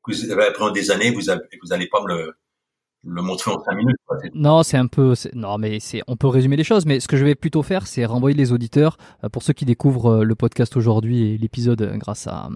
Vous 0.07 0.31
avez 0.31 0.45
après 0.45 0.73
des 0.73 0.91
années, 0.91 1.11
vous, 1.11 1.31
avez, 1.31 1.43
vous 1.63 1.73
allez 1.73 1.87
pas 1.87 2.03
me 2.03 2.09
le, 2.09 2.35
le 3.05 3.23
montrer 3.23 3.53
en 3.53 3.61
5 3.61 3.75
minutes. 3.77 3.97
Non, 4.35 4.63
c'est 4.63 4.77
un 4.77 4.87
peu. 4.87 5.15
Non, 5.35 5.57
mais 5.59 5.79
c'est. 5.81 6.03
On 6.09 6.17
peut 6.17 6.27
résumer 6.27 6.57
les 6.57 6.65
choses, 6.65 6.85
mais 6.85 7.01
ce 7.01 7.07
que 7.07 7.17
je 7.17 7.25
vais 7.25 7.35
plutôt 7.35 7.63
faire, 7.63 7.87
c'est 7.87 8.05
renvoyer 8.05 8.37
les 8.37 8.53
auditeurs 8.53 8.99
euh, 9.25 9.29
pour 9.29 9.43
ceux 9.43 9.53
qui 9.53 9.65
découvrent 9.65 10.19
euh, 10.19 10.25
le 10.25 10.35
podcast 10.35 10.77
aujourd'hui 10.77 11.23
et 11.23 11.39
l'épisode 11.39 11.81
euh, 11.83 11.97
grâce 11.97 12.27
à, 12.27 12.49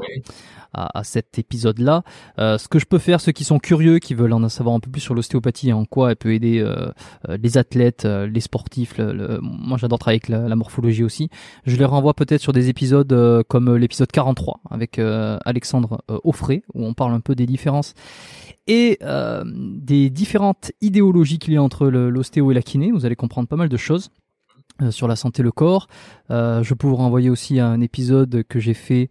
à, 0.73 1.05
cet 1.05 1.39
épisode-là. 1.39 2.03
ce 2.39 2.67
que 2.67 2.79
je 2.79 2.87
peux 2.87 2.99
faire, 2.99 3.21
ceux 3.21 3.33
qui 3.33 3.45
sont 3.45 3.59
curieux, 3.59 3.99
qui 3.99 4.15
veulent 4.15 4.33
en 4.33 4.49
savoir 4.49 4.75
un 4.75 4.81
peu 4.81 4.91
plus 4.91 5.01
sur 5.01 5.15
l'ostéopathie 5.15 5.69
et 5.69 5.73
en 5.73 5.85
quoi 5.85 6.11
elle 6.11 6.17
peut 6.17 6.33
aider 6.33 6.67
les 7.29 7.59
athlètes, 7.59 8.05
les 8.07 8.41
sportifs. 8.41 8.97
Le, 8.97 9.39
moi, 9.43 9.77
j'adore 9.77 9.99
travailler 9.99 10.23
avec 10.25 10.29
la, 10.29 10.57
morphologie 10.57 11.05
aussi. 11.05 11.29
Je 11.67 11.77
les 11.77 11.85
renvoie 11.85 12.15
peut-être 12.15 12.41
sur 12.41 12.55
des 12.55 12.71
épisodes 12.71 13.45
comme 13.49 13.77
l'épisode 13.77 14.11
43 14.11 14.61
avec 14.71 14.99
Alexandre 14.99 16.03
Offray, 16.09 16.63
où 16.73 16.87
on 16.87 16.95
parle 16.95 17.13
un 17.13 17.21
peu 17.21 17.35
des 17.35 17.45
différences 17.45 17.95
et 18.67 18.99
euh, 19.03 19.43
des 19.47 20.11
différentes 20.11 20.73
idéologies 20.81 21.39
qu'il 21.39 21.55
y 21.55 21.57
a 21.57 21.63
entre 21.63 21.89
l'ostéo 21.89 22.51
et 22.51 22.55
la 22.55 22.63
kiné. 22.63 22.91
Vous 22.91 23.05
allez 23.07 23.17
comprendre 23.17 23.49
pas 23.49 23.57
mal 23.57 23.69
de 23.69 23.77
choses 23.77 24.11
euh, 24.81 24.91
sur 24.91 25.09
la 25.09 25.17
santé, 25.17 25.43
le 25.43 25.53
corps. 25.53 25.89
Euh, 26.31 26.63
je 26.63 26.75
peux 26.75 26.87
vous 26.87 26.97
renvoyer 26.97 27.31
aussi 27.31 27.59
à 27.61 27.67
un 27.67 27.81
épisode 27.81 28.45
que 28.49 28.61
j'ai 28.61 28.75
fait 28.75 29.11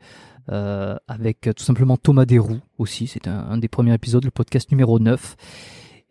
avec 1.07 1.49
tout 1.55 1.63
simplement 1.63 1.95
Thomas 1.95 2.25
Desroux 2.25 2.59
aussi. 2.77 3.07
C'est 3.07 3.25
un, 3.29 3.57
des 3.57 3.69
premiers 3.69 3.93
épisodes, 3.93 4.25
le 4.25 4.31
podcast 4.31 4.69
numéro 4.69 4.99
9. 4.99 5.37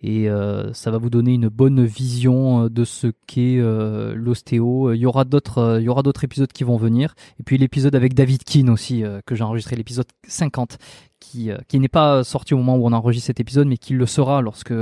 Et 0.02 0.28
euh, 0.28 0.72
ça 0.72 0.90
va 0.90 0.98
vous 0.98 1.10
donner 1.10 1.34
une 1.34 1.48
bonne 1.48 1.84
vision 1.84 2.68
de 2.68 2.84
ce 2.84 3.08
qu'est 3.26 3.58
euh, 3.58 4.14
l'ostéo. 4.14 4.92
Il 4.92 4.98
y 4.98 5.06
aura 5.06 5.24
d'autres, 5.24 5.78
il 5.80 5.84
y 5.84 5.88
aura 5.88 6.02
d'autres 6.02 6.24
épisodes 6.24 6.52
qui 6.52 6.64
vont 6.64 6.76
venir, 6.76 7.14
et 7.38 7.42
puis 7.42 7.58
l'épisode 7.58 7.94
avec 7.94 8.14
David 8.14 8.44
Keane 8.44 8.70
aussi 8.70 9.02
que 9.26 9.34
j'ai 9.34 9.44
enregistré, 9.44 9.76
l'épisode 9.76 10.06
50, 10.26 10.78
qui, 11.20 11.50
qui 11.68 11.78
n'est 11.78 11.88
pas 11.88 12.24
sorti 12.24 12.54
au 12.54 12.58
moment 12.58 12.76
où 12.76 12.86
on 12.86 12.92
enregistre 12.92 13.26
cet 13.26 13.40
épisode, 13.40 13.68
mais 13.68 13.76
qui 13.76 13.92
le 13.92 14.06
sera 14.06 14.40
lorsque 14.40 14.74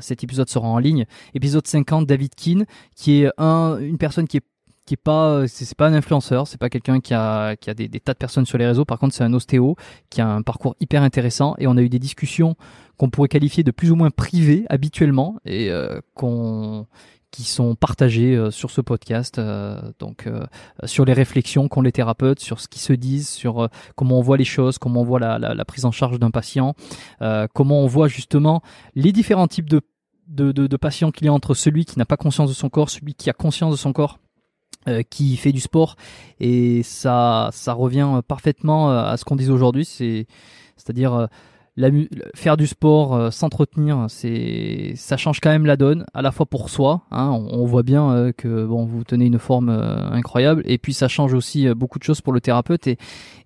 cet 0.00 0.24
épisode 0.24 0.48
sera 0.48 0.68
en 0.68 0.78
ligne. 0.78 1.06
Épisode 1.34 1.66
50, 1.66 2.06
David 2.06 2.34
Keane, 2.34 2.66
qui 2.96 3.22
est 3.22 3.30
un, 3.38 3.78
une 3.80 3.98
personne 3.98 4.26
qui 4.26 4.38
est 4.38 4.44
qui 4.88 4.94
est 4.94 4.96
pas 4.96 5.46
c'est 5.48 5.74
pas 5.76 5.86
un 5.86 5.92
influenceur, 5.92 6.46
c'est 6.48 6.56
pas 6.56 6.70
quelqu'un 6.70 7.00
qui 7.00 7.12
a 7.12 7.56
qui 7.56 7.68
a 7.68 7.74
des, 7.74 7.88
tas 8.00 8.14
de 8.14 8.18
personnes 8.18 8.46
sur 8.46 8.56
les 8.56 8.66
réseaux. 8.66 8.86
Par 8.86 8.98
contre, 8.98 9.14
c'est 9.14 9.22
un 9.22 9.34
ostéo 9.34 9.76
qui 10.08 10.22
a 10.22 10.26
un 10.26 10.40
parcours 10.40 10.76
hyper 10.80 11.02
intéressant 11.02 11.54
et 11.58 11.66
on 11.66 11.76
a 11.76 11.82
eu 11.82 11.90
des 11.90 11.98
discussions 11.98 12.56
qu'on 12.96 13.10
pourrait 13.10 13.28
qualifier 13.28 13.62
de 13.62 13.70
plus 13.70 13.90
ou 13.90 13.96
moins 13.96 14.08
privées 14.08 14.64
habituellement 14.70 15.36
et 15.44 15.70
euh, 15.70 16.00
qu'on 16.14 16.86
qui 17.30 17.44
sont 17.44 17.74
partagées 17.74 18.34
euh, 18.34 18.50
sur 18.50 18.70
ce 18.70 18.80
podcast, 18.80 19.38
euh, 19.38 19.78
donc 19.98 20.26
sur 20.84 21.04
les 21.04 21.12
réflexions 21.12 21.68
qu'ont 21.68 21.82
les 21.82 21.92
thérapeutes, 21.92 22.40
sur 22.40 22.58
ce 22.58 22.66
qu'ils 22.66 22.80
se 22.80 22.94
disent, 22.94 23.28
sur 23.28 23.68
comment 23.94 24.18
on 24.18 24.22
voit 24.22 24.38
les 24.38 24.44
choses, 24.44 24.78
comment 24.78 25.02
on 25.02 25.04
voit 25.04 25.20
la, 25.20 25.64
prise 25.66 25.84
en 25.84 25.92
charge 25.92 26.18
d'un 26.18 26.30
patient, 26.30 26.74
comment 27.52 27.82
on 27.82 27.86
voit 27.86 28.08
justement 28.08 28.62
les 28.94 29.12
différents 29.12 29.48
types 29.48 29.68
de, 29.68 29.82
de, 30.28 30.50
de, 30.52 30.76
patients 30.78 31.10
qu'il 31.10 31.26
y 31.26 31.28
a 31.28 31.32
entre 31.34 31.52
celui 31.52 31.84
qui 31.84 31.98
n'a 31.98 32.06
pas 32.06 32.16
conscience 32.16 32.48
de 32.48 32.54
son 32.54 32.70
corps, 32.70 32.88
celui 32.88 33.12
qui 33.12 33.28
a 33.28 33.34
conscience 33.34 33.72
de 33.72 33.76
son 33.76 33.92
corps 33.92 34.18
euh, 34.18 34.27
qui 35.08 35.36
fait 35.36 35.52
du 35.52 35.60
sport. 35.60 35.96
Et 36.40 36.82
ça 36.82 37.50
ça 37.52 37.72
revient 37.72 38.20
parfaitement 38.26 38.90
euh, 38.90 39.04
à 39.04 39.16
ce 39.16 39.24
qu'on 39.24 39.36
disait 39.36 39.52
aujourd'hui. 39.52 39.84
C'est 39.84 40.26
c'est-à-dire 40.76 41.28
euh, 41.78 42.06
faire 42.34 42.56
du 42.56 42.66
sport, 42.66 43.14
euh, 43.14 43.30
s'entretenir, 43.30 44.06
c'est 44.08 44.92
ça 44.96 45.16
change 45.16 45.40
quand 45.40 45.50
même 45.50 45.66
la 45.66 45.76
donne, 45.76 46.04
à 46.14 46.22
la 46.22 46.32
fois 46.32 46.46
pour 46.46 46.70
soi. 46.70 47.02
Hein, 47.10 47.30
on, 47.30 47.64
voit 47.66 47.82
bien 47.82 48.10
euh, 48.10 48.32
que 48.32 48.64
bon, 48.64 48.84
vous 48.84 49.04
tenez 49.04 49.26
une 49.26 49.38
forme 49.38 49.68
euh, 49.68 50.10
incroyable, 50.10 50.62
et 50.64 50.78
puis 50.78 50.92
ça 50.92 51.08
change 51.08 51.34
aussi 51.34 51.68
beaucoup 51.74 51.98
de 51.98 52.04
choses 52.04 52.20
pour 52.20 52.32
le 52.32 52.40
thérapeute. 52.40 52.86
Et, 52.86 52.98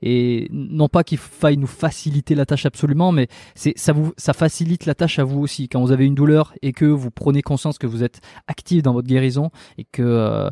et 0.03 0.49
non 0.51 0.89
pas 0.89 1.05
qu'il 1.05 1.19
faille 1.19 1.57
nous 1.57 1.67
faciliter 1.67 2.35
la 2.35 2.47
tâche 2.47 2.67
absolument, 2.67 3.13
mais 3.13 3.29
c'est 3.55 3.75
ça 3.77 3.93
vous 3.93 4.13
ça 4.17 4.33
facilite 4.33 4.87
la 4.87 4.95
tâche 4.95 5.19
à 5.19 5.25
vous 5.25 5.41
aussi 5.41 5.69
quand 5.69 5.81
vous 5.81 5.93
avez 5.93 6.07
une 6.07 6.15
douleur 6.15 6.55
et 6.63 6.73
que 6.73 6.85
vous 6.85 7.11
prenez 7.11 7.43
conscience 7.43 7.79
que 7.79 7.87
vous 7.87 8.03
êtes 8.03 8.21
actif 8.47 8.83
dans 8.83 8.93
votre 8.93 9.09
guérison 9.09 9.51
et 9.79 9.85
que 9.85 10.51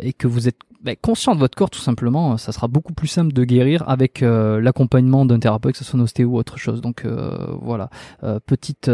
et 0.00 0.14
que 0.14 0.26
vous 0.26 0.48
êtes 0.48 0.58
ben, 0.80 0.96
conscient 1.00 1.34
de 1.34 1.40
votre 1.40 1.56
corps 1.56 1.70
tout 1.70 1.80
simplement, 1.80 2.36
ça 2.36 2.52
sera 2.52 2.68
beaucoup 2.68 2.92
plus 2.92 3.08
simple 3.08 3.32
de 3.32 3.44
guérir 3.44 3.88
avec 3.88 4.22
euh, 4.22 4.60
l'accompagnement 4.60 5.24
d'un 5.24 5.40
thérapeute, 5.40 5.72
que 5.72 5.78
ce 5.78 5.84
soit 5.84 5.98
un 5.98 6.02
ostéo 6.02 6.28
ou 6.28 6.38
autre 6.38 6.56
chose. 6.56 6.80
Donc 6.80 7.04
euh, 7.04 7.30
voilà, 7.60 7.90
euh, 8.22 8.38
petite 8.38 8.90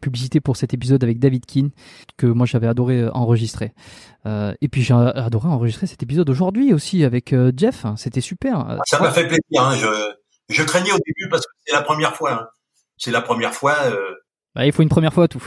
publicité 0.00 0.40
pour 0.40 0.56
cet 0.56 0.74
épisode 0.74 1.02
avec 1.02 1.18
David 1.18 1.44
Keane 1.44 1.70
que 2.16 2.26
moi 2.26 2.46
j'avais 2.46 2.68
adoré 2.68 3.08
enregistrer. 3.08 3.72
et 4.26 4.68
puis 4.70 4.82
j'ai 4.82 4.94
adoré 4.94 5.48
enregistrer 5.48 5.86
cet 5.86 6.02
épisode 6.02 6.30
aujourd'hui 6.30 6.72
aussi 6.72 7.04
avec 7.04 7.34
Jeff, 7.56 7.84
c'était 7.96 8.20
super. 8.20 8.78
Ça 8.86 9.00
m'a 9.00 9.10
fait 9.10 9.26
plaisir, 9.26 9.60
hein. 9.60 9.76
je, 9.76 10.54
je 10.54 10.62
craignais 10.62 10.92
au 10.92 10.98
début 11.04 11.28
parce 11.30 11.44
que 11.46 11.52
c'est 11.66 11.74
la 11.74 11.82
première 11.82 12.14
fois. 12.14 12.32
Hein. 12.32 12.46
C'est 12.96 13.10
la 13.10 13.22
première 13.22 13.54
fois. 13.54 13.76
Bah, 14.54 14.66
il 14.66 14.72
faut 14.72 14.82
une 14.82 14.88
première 14.88 15.12
fois 15.12 15.24
à 15.24 15.28
tout. 15.28 15.44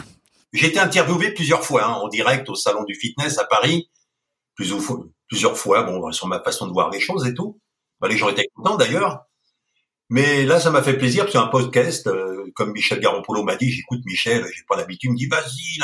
J'ai 0.52 0.68
été 0.68 0.80
interviewé 0.80 1.32
plusieurs 1.34 1.64
fois 1.64 1.86
hein, 1.86 1.94
en 1.94 2.08
direct 2.10 2.50
au 2.50 2.56
salon 2.56 2.84
du 2.84 2.96
fitness 2.96 3.38
à 3.38 3.46
Paris, 3.46 3.90
plus 4.56 4.74
ou, 4.74 4.80
plusieurs 5.28 5.58
fois, 5.58 5.84
bon, 5.84 6.12
sur 6.12 6.28
ma 6.28 6.42
façon 6.42 6.68
de 6.68 6.74
voir 6.74 6.90
les 6.90 7.00
choses 7.00 7.26
et 7.28 7.34
tout. 7.34 7.60
les 8.08 8.18
gens 8.18 8.30
étaient 8.30 8.48
contents 8.56 8.78
d'ailleurs. 8.78 9.26
Mais 10.10 10.46
là, 10.46 10.60
ça 10.60 10.72
m'a 10.72 10.82
fait 10.82 10.98
plaisir 10.98 11.26
parce 11.26 11.34
qu'un 11.34 11.48
podcast, 11.48 12.08
euh, 12.08 12.46
comme 12.56 12.72
Michel 12.72 13.00
Garoppolo 13.00 13.44
m'a 13.44 13.58
dit, 13.58 13.70
j'écoute 13.70 14.00
Michel, 14.06 14.46
j'ai 14.56 14.64
pas 14.68 14.78
l'habitude, 14.78 15.10
il 15.10 15.14
me 15.14 15.18
dit 15.18 15.28
vas-y, 15.28 15.80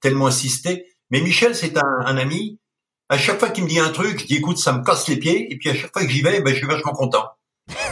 tellement 0.00 0.26
insisté. 0.26 0.86
Mais 1.10 1.20
Michel, 1.20 1.54
c'est 1.54 1.76
un, 1.78 2.16
ami. 2.16 2.58
À 3.08 3.18
chaque 3.18 3.38
fois 3.38 3.50
qu'il 3.50 3.64
me 3.64 3.68
dit 3.68 3.78
un 3.78 3.90
truc, 3.90 4.18
je 4.18 4.26
dis 4.26 4.36
écoute, 4.36 4.58
ça 4.58 4.72
me 4.72 4.82
casse 4.82 5.06
les 5.08 5.16
pieds. 5.16 5.52
Et 5.52 5.58
puis 5.58 5.70
à 5.70 5.74
chaque 5.74 5.92
fois 5.92 6.02
que 6.02 6.08
j'y 6.08 6.22
vais, 6.22 6.40
ben, 6.40 6.52
je 6.52 6.58
suis 6.58 6.66
vachement 6.66 6.92
content. 6.92 7.28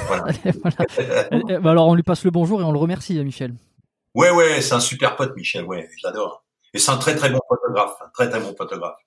Voilà. 0.07 0.25
Bah, 1.61 1.71
alors 1.71 1.87
on 1.87 1.95
lui 1.95 2.03
passe 2.03 2.25
le 2.25 2.31
bonjour 2.31 2.61
et 2.61 2.65
on 2.65 2.73
le 2.73 2.79
remercie, 2.79 3.19
hein, 3.19 3.25
Michel. 3.25 3.55
Ouais, 4.15 4.31
ouais, 4.31 4.61
c'est 4.61 4.75
un 4.75 4.81
super 4.81 5.15
pote, 5.15 5.37
Michel. 5.37 5.65
Ouais, 5.65 5.89
j'adore. 6.03 6.45
Et 6.75 6.79
c'est 6.79 6.91
un 6.91 6.97
très 6.97 7.15
très 7.15 7.31
bon 7.31 7.41
photographe, 7.49 7.97
un 8.05 8.09
très 8.13 8.29
très 8.29 8.41
bon 8.41 8.55
photographe. 8.57 8.99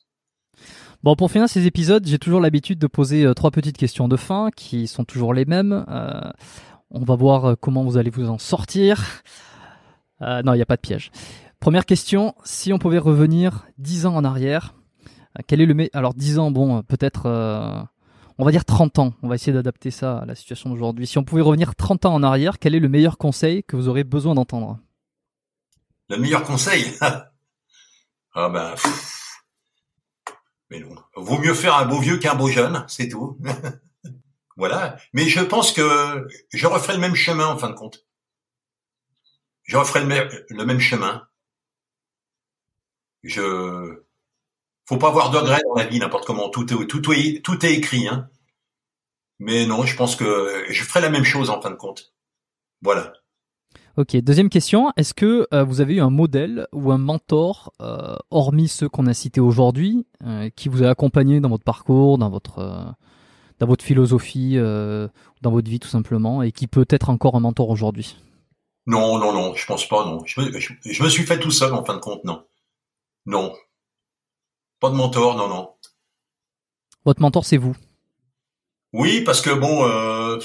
Bon, 1.04 1.18
pour 1.18 1.30
finir 1.30 1.50
ces 1.50 1.68
épisodes, 1.68 2.08
j'ai 2.08 2.18
toujours 2.18 2.40
l'habitude 2.40 2.80
de 2.80 2.88
poser 2.88 3.26
euh, 3.26 3.34
trois 3.34 3.52
petites 3.52 3.76
questions 3.76 4.08
de 4.08 4.16
fin 4.16 4.52
qui 4.56 4.88
sont 4.88 5.04
toujours 5.04 5.34
les 5.34 5.44
mêmes. 5.44 5.84
Euh, 5.90 6.32
on 6.92 7.04
va 7.04 7.18
voir 7.18 7.44
euh, 7.44 7.56
comment 7.60 7.84
vous 7.84 7.98
allez 7.98 8.10
vous 8.10 8.30
en 8.30 8.38
sortir. 8.38 9.22
non, 10.22 10.54
il 10.54 10.56
n'y 10.56 10.62
a 10.62 10.66
pas 10.66 10.78
de 10.78 10.82
piège. 10.82 11.12
Première 11.60 11.86
question, 11.86 12.36
si 12.46 12.72
on 12.72 12.80
pouvait 12.80 13.00
revenir 13.00 13.66
dix 13.78 14.06
ans 14.06 14.16
en 14.16 14.24
arrière, 14.24 14.76
quel 15.46 15.60
est 15.60 15.66
le 15.66 15.74
meilleur... 15.74 15.90
Alors 15.94 16.14
dix 16.14 16.40
ans, 16.40 16.52
bon, 16.52 16.84
peut-être... 16.84 17.28
on 18.38 18.46
va 18.46 18.52
dire 18.52 18.64
30 18.64 19.00
ans. 19.00 19.14
On 19.24 19.28
va 19.28 19.36
essayer 19.36 19.52
d'adapter 19.52 19.92
ça 19.92 20.20
à 20.20 20.26
la 20.26 20.36
situation 20.36 20.70
d'aujourd'hui. 20.70 21.06
Si 21.06 21.18
on 21.18 21.26
pouvait 21.26 21.42
revenir 21.42 21.76
30 21.76 22.06
ans 22.06 22.14
en 22.14 22.24
arrière, 22.24 22.60
quel 22.60 22.76
est 22.76 22.80
le 22.80 22.88
meilleur 22.88 23.18
conseil 23.18 23.66
que 23.66 23.76
vous 23.76 23.90
aurez 23.90 24.06
besoin 24.06 24.36
d'entendre? 24.36 24.80
Le 26.10 26.18
meilleur 26.18 26.44
conseil? 26.44 26.86
Ah 28.36 28.50
ben... 28.50 28.74
Mais. 30.82 30.96
Vaut 31.16 31.38
mieux 31.38 31.54
faire 31.54 31.76
un 31.76 31.86
beau 31.86 32.00
vieux 32.00 32.18
qu'un 32.18 32.36
beau 32.36 32.48
jeune, 32.48 32.86
c'est 32.88 33.10
tout. 33.10 33.38
voilà. 34.58 34.98
Mais 35.14 35.28
je 35.28 35.42
pense 35.42 35.72
que 35.72 36.28
je 36.52 36.68
referai 36.68 36.94
le 36.94 37.00
même 37.00 37.16
chemin 37.16 37.48
en 37.48 37.58
fin 37.58 37.70
de 37.70 37.76
compte. 37.76 38.06
Je 39.64 39.78
referai 39.78 40.02
le, 40.02 40.66
même 40.66 40.80
chemin. 40.80 41.28
Je, 43.24 44.04
faut 44.88 44.98
pas 44.98 45.08
avoir 45.08 45.30
de 45.30 45.38
regrets 45.38 45.62
dans 45.66 45.76
la 45.76 45.86
vie, 45.86 46.00
n'importe 46.00 46.26
comment. 46.26 46.50
Tout 46.50 46.66
est 47.14 47.74
écrit, 47.74 48.08
hein. 48.08 48.30
Mais 49.40 49.66
non, 49.66 49.86
je 49.86 49.96
pense 49.96 50.16
que 50.16 50.66
je 50.70 50.84
ferai 50.84 51.02
la 51.02 51.10
même 51.10 51.24
chose 51.24 51.50
en 51.50 51.62
fin 51.62 51.72
de 51.72 51.76
compte. 51.76 52.14
Voilà. 52.82 53.14
Ok, 53.96 54.16
deuxième 54.16 54.50
question. 54.50 54.92
Est-ce 54.98 55.14
que 55.14 55.48
euh, 55.54 55.64
vous 55.64 55.80
avez 55.80 55.94
eu 55.94 56.02
un 56.02 56.10
modèle 56.10 56.68
ou 56.72 56.92
un 56.92 56.98
mentor, 56.98 57.72
euh, 57.80 58.16
hormis 58.32 58.68
ceux 58.68 58.90
qu'on 58.90 59.06
a 59.06 59.14
cités 59.14 59.40
aujourd'hui, 59.40 60.08
euh, 60.26 60.50
qui 60.56 60.68
vous 60.68 60.82
a 60.82 60.90
accompagné 60.90 61.40
dans 61.40 61.50
votre 61.50 61.64
parcours, 61.64 62.18
dans 62.18 62.32
votre, 62.32 62.96
dans 63.60 63.68
votre 63.68 63.86
philosophie, 63.86 64.56
dans 64.56 65.52
votre 65.52 65.70
vie 65.70 65.80
tout 65.80 65.90
simplement, 65.90 66.42
et 66.42 66.52
qui 66.52 66.66
peut 66.66 66.88
être 66.90 67.12
encore 67.12 67.36
un 67.36 67.42
mentor 67.42 67.70
aujourd'hui? 67.70 68.18
Non, 68.88 69.20
non, 69.20 69.32
non, 69.32 69.54
je 69.54 69.64
pense 69.68 69.88
pas, 69.88 70.04
non. 70.06 70.26
Je 70.26 70.42
me, 70.42 70.60
je 70.60 71.04
me, 71.04 71.10
suis 71.10 71.24
fait 71.24 71.40
tout 71.40 71.52
seul 71.52 71.72
en 71.72 71.86
fin 71.86 71.94
de 71.94 72.00
compte, 72.00 72.24
non. 72.24 72.44
Non. 73.28 73.54
Pas 74.80 74.90
de 74.90 74.96
mentor, 74.96 75.38
non, 75.38 75.48
non. 75.48 75.70
Votre 77.06 77.22
mentor, 77.22 77.46
c'est 77.46 77.58
vous? 77.58 77.76
Oui, 78.92 79.22
parce 79.22 79.42
que 79.42 79.52
bon... 79.52 80.40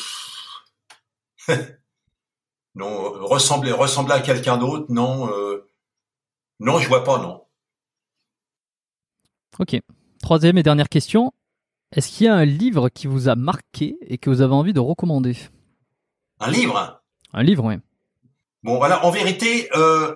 Non, 2.78 3.10
ressembler, 3.26 3.72
ressembler 3.72 4.14
à 4.14 4.20
quelqu'un 4.20 4.56
d'autre, 4.56 4.86
non. 4.88 5.28
Euh, 5.32 5.68
non, 6.60 6.78
je 6.78 6.86
vois 6.86 7.02
pas, 7.02 7.18
non. 7.18 7.42
Ok. 9.58 9.76
Troisième 10.22 10.58
et 10.58 10.62
dernière 10.62 10.88
question. 10.88 11.32
Est-ce 11.90 12.08
qu'il 12.08 12.26
y 12.26 12.28
a 12.28 12.36
un 12.36 12.44
livre 12.44 12.88
qui 12.88 13.08
vous 13.08 13.28
a 13.28 13.34
marqué 13.34 13.98
et 14.02 14.16
que 14.16 14.30
vous 14.30 14.42
avez 14.42 14.54
envie 14.54 14.72
de 14.72 14.78
recommander? 14.78 15.36
Un 16.38 16.52
livre? 16.52 17.02
Un 17.32 17.42
livre, 17.42 17.64
oui. 17.64 17.74
Bon, 18.62 18.76
voilà. 18.76 19.04
En 19.04 19.10
vérité, 19.10 19.68
euh, 19.74 20.14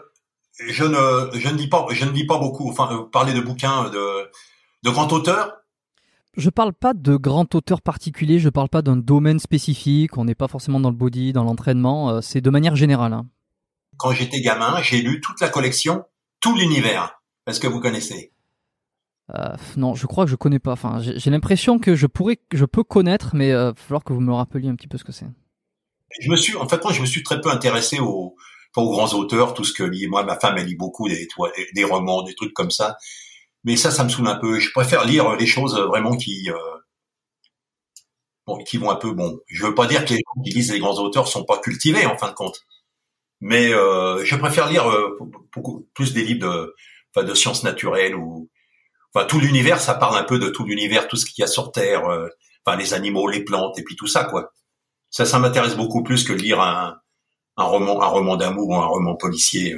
je 0.61 0.85
ne, 0.85 1.37
je 1.37 1.49
ne 1.49 1.57
lis 1.57 1.69
pas, 1.69 1.89
je 1.91 2.05
ne 2.05 2.13
lis 2.13 2.27
pas 2.27 2.39
beaucoup. 2.39 2.71
Enfin, 2.71 2.89
euh, 2.93 3.03
parler 3.07 3.35
de 3.35 3.41
bouquins 3.41 3.91
de, 3.91 4.31
de 4.85 4.91
grands 4.91 5.09
auteurs. 5.09 5.62
Je 6.37 6.49
parle 6.49 6.72
pas 6.72 6.95
de 6.95 7.16
grand 7.16 7.55
auteur 7.55 7.83
particulier, 7.83 8.39
je 8.39 8.49
parle 8.49 8.70
pas 8.70 8.80
d'un 8.80 8.97
domaine 8.97 9.39
spécifique, 9.39 10.16
on 10.16 10.24
n'est 10.24 10.35
pas 10.35 10.49
forcément 10.49 10.80
dans 10.80 10.91
le 10.91 10.97
body, 10.97 11.33
dans 11.35 11.45
l'entraînement, 11.45 12.09
euh, 12.09 12.20
c'est 12.22 12.41
de 12.41 12.49
manière 12.49 12.74
générale. 12.74 13.12
Hein. 13.12 13.26
Quand 13.99 14.12
j'étais 14.12 14.41
gamin, 14.41 14.80
j'ai 14.80 15.03
lu 15.03 15.20
toute 15.20 15.41
la 15.41 15.51
collection, 15.51 16.05
tout 16.41 16.57
l'univers. 16.57 17.22
Est-ce 17.47 17.61
que 17.61 17.66
vous 17.66 17.80
connaissez? 17.80 18.33
Euh, 19.35 19.55
Non, 19.76 19.95
je 19.95 20.07
crois 20.07 20.24
que 20.24 20.30
je 20.30 20.37
connais 20.37 20.59
pas. 20.59 20.72
Enfin, 20.72 21.01
j'ai 21.01 21.30
l'impression 21.30 21.78
que 21.78 21.95
je 21.95 22.07
pourrais, 22.07 22.39
je 22.53 22.64
peux 22.64 22.83
connaître, 22.83 23.35
mais 23.35 23.49
il 23.49 23.53
euh, 23.53 23.70
va 23.72 23.74
falloir 23.74 24.03
que 24.03 24.14
vous 24.14 24.20
me 24.20 24.33
rappeliez 24.33 24.70
un 24.70 24.74
petit 24.74 24.89
peu 24.89 24.97
ce 24.97 25.05
que 25.05 25.12
c'est. 25.12 25.28
Je 26.20 26.30
me 26.30 26.37
suis, 26.37 26.57
en 26.57 26.68
fait, 26.68 26.83
moi, 26.83 26.93
je 26.93 27.03
me 27.03 27.07
suis 27.07 27.22
très 27.22 27.41
peu 27.41 27.51
intéressé 27.51 27.99
aux, 27.99 28.37
aux 28.76 28.91
grands 28.91 29.12
auteurs, 29.12 29.53
tout 29.53 29.64
ce 29.64 29.72
que 29.72 29.83
lit. 29.83 30.09
Moi, 30.09 30.24
ma 30.24 30.39
femme, 30.39 30.57
elle 30.57 30.66
lit 30.66 30.76
beaucoup 30.76 31.09
des, 31.09 31.28
des 31.74 31.85
romans, 31.85 32.22
des 32.22 32.35
trucs 32.35 32.55
comme 32.55 32.70
ça. 32.70 32.97
Mais 33.65 33.77
ça, 33.77 33.91
ça 33.91 34.05
me 34.05 34.09
saoule 34.09 34.29
un 34.29 34.37
peu. 34.37 34.59
Je 34.61 34.71
préfère 34.73 35.05
lire 35.05 35.37
les 35.37 35.47
choses 35.47 35.79
vraiment 35.79 36.17
qui, 36.17 36.51
euh, 36.51 36.57
bon, 38.47 38.59
qui 38.65 38.79
vont 38.79 38.91
un 38.91 38.97
peu 38.97 39.13
bon. 39.13 39.41
Je 39.49 39.65
veux 39.67 39.75
pas 39.75 39.87
dire 39.87 40.05
que 40.05 40.11
les 40.15 40.21
gens 40.21 40.43
qui 40.43 40.51
lisent 40.53 40.73
les 40.73 40.79
grands 40.81 40.99
auteurs 40.99 41.29
sont 41.29 41.45
pas 41.45 41.59
cultivés 41.59 42.07
en 42.07 42.17
fin 42.19 42.29
de 42.29 42.35
compte, 42.35 42.61
mais 43.41 43.73
euh, 43.75 44.25
je 44.25 44.37
préfère 44.37 44.69
lire 44.69 44.91
euh, 44.91 45.19
beaucoup 45.55 45.89
plus 45.95 46.13
des 46.15 46.25
livres 46.25 46.49
de, 46.49 46.75
enfin, 47.15 47.27
de 47.27 47.35
sciences 47.35 47.65
naturelles 47.65 48.17
ou, 48.17 48.51
enfin, 49.15 49.27
tout 49.27 49.41
l'univers. 49.41 49.81
Ça 49.81 49.95
parle 49.95 50.19
un 50.19 50.25
peu 50.25 50.39
de 50.39 50.49
tout 50.51 50.65
l'univers, 50.67 51.09
tout 51.09 51.17
ce 51.17 51.27
qu'il 51.27 51.43
y 51.43 51.45
a 51.45 51.49
sur 51.49 51.73
Terre, 51.73 52.07
euh, 52.09 52.29
enfin, 52.67 52.79
les 52.79 52.95
animaux, 52.95 53.29
les 53.29 53.45
plantes 53.45 53.79
et 53.79 53.85
puis 53.85 53.97
tout 53.97 54.09
ça, 54.09 54.25
quoi. 54.25 54.53
Ça, 55.11 55.27
ça 55.27 55.39
m'intéresse 55.39 55.77
beaucoup 55.77 56.03
plus 56.05 56.25
que 56.25 56.33
lire 56.35 56.61
un, 56.61 56.97
un 57.59 57.65
roman, 57.65 58.03
un 58.03 58.09
roman 58.09 58.37
d'amour 58.37 58.71
ou 58.71 58.77
un 58.77 58.87
roman 58.87 59.17
policier. 59.17 59.77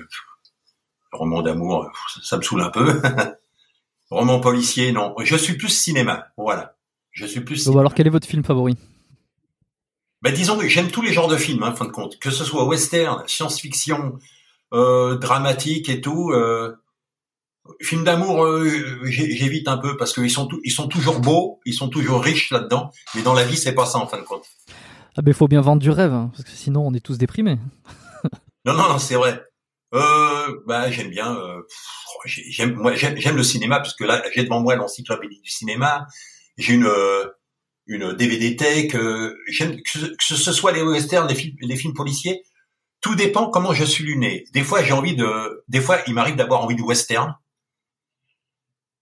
roman 1.12 1.43
d'amour, 1.43 1.91
ça 2.22 2.37
me 2.37 2.43
saoule 2.43 2.62
un 2.62 2.70
peu. 2.70 3.01
roman 4.14 4.40
policier, 4.40 4.92
non. 4.92 5.14
Je 5.22 5.36
suis 5.36 5.56
plus 5.56 5.68
cinéma, 5.68 6.28
voilà. 6.36 6.76
Je 7.10 7.26
suis 7.26 7.40
plus. 7.40 7.66
Bon, 7.66 7.78
alors 7.78 7.94
quel 7.94 8.06
est 8.06 8.10
votre 8.10 8.26
film 8.26 8.44
favori? 8.44 8.76
Bah, 10.22 10.30
disons 10.30 10.56
que 10.56 10.66
j'aime 10.66 10.90
tous 10.90 11.02
les 11.02 11.12
genres 11.12 11.28
de 11.28 11.36
films, 11.36 11.62
hein, 11.62 11.72
en 11.72 11.76
fin 11.76 11.84
de 11.84 11.90
compte, 11.90 12.18
que 12.18 12.30
ce 12.30 12.44
soit 12.44 12.64
western, 12.64 13.22
science-fiction, 13.26 14.18
euh, 14.72 15.16
dramatique 15.18 15.88
et 15.88 16.00
tout. 16.00 16.30
Euh, 16.30 16.74
film 17.82 18.04
d'amour, 18.04 18.44
euh, 18.44 18.68
j'évite 19.04 19.68
un 19.68 19.76
peu 19.76 19.96
parce 19.96 20.12
qu'ils 20.12 20.30
sont 20.30 20.48
ils 20.64 20.72
sont 20.72 20.88
toujours 20.88 21.20
beaux, 21.20 21.60
ils 21.64 21.74
sont 21.74 21.88
toujours 21.88 22.22
riches 22.22 22.50
là-dedans, 22.50 22.90
mais 23.14 23.22
dans 23.22 23.34
la 23.34 23.44
vie 23.44 23.56
c'est 23.56 23.74
pas 23.74 23.86
ça 23.86 23.98
en 23.98 24.06
fin 24.06 24.18
de 24.18 24.24
compte. 24.24 24.46
Ah 25.16 25.22
ben 25.22 25.32
faut 25.32 25.46
bien 25.46 25.60
vendre 25.60 25.80
du 25.80 25.90
rêve, 25.90 26.12
hein, 26.12 26.30
parce 26.32 26.44
que 26.44 26.50
sinon 26.50 26.86
on 26.86 26.94
est 26.94 27.00
tous 27.00 27.18
déprimés. 27.18 27.58
non 28.64 28.74
non 28.74 28.88
non 28.88 28.98
c'est 28.98 29.14
vrai. 29.14 29.42
Euh, 29.95 30.61
bah 30.66 30.90
j'aime 30.90 31.11
bien, 31.11 31.36
euh, 31.36 31.62
j'aime 32.26 32.74
moi 32.74 32.95
j'aime 32.95 33.36
le 33.36 33.42
cinéma 33.45 33.78
parce 33.78 33.95
que 33.95 34.05
là 34.05 34.22
j'ai 34.34 34.42
devant 34.42 34.61
moi 34.61 34.74
l'encyclopédie 34.74 35.40
du 35.40 35.51
cinéma. 35.51 36.07
J'ai 36.57 36.74
une 36.74 36.90
une 37.86 38.12
DVD 38.14 38.57
tech, 38.57 38.95
euh, 38.95 39.36
que, 39.59 40.07
ce 40.20 40.53
soit 40.53 40.72
les 40.72 40.82
westerns, 40.82 41.28
les 41.28 41.34
films, 41.34 41.57
les 41.61 41.76
films 41.76 41.95
policiers, 41.95 42.42
tout 43.01 43.14
dépend 43.14 43.51
comment 43.51 43.74
je 43.74 43.84
suis 43.84 44.05
luné. 44.05 44.47
Des 44.53 44.62
fois, 44.62 44.82
j'ai 44.82 44.92
envie 44.92 45.14
de, 45.14 45.64
des 45.68 45.80
fois, 45.80 45.99
il 46.07 46.14
m'arrive 46.14 46.36
d'avoir 46.36 46.62
envie 46.62 46.76
de 46.76 46.82
western. 46.82 47.34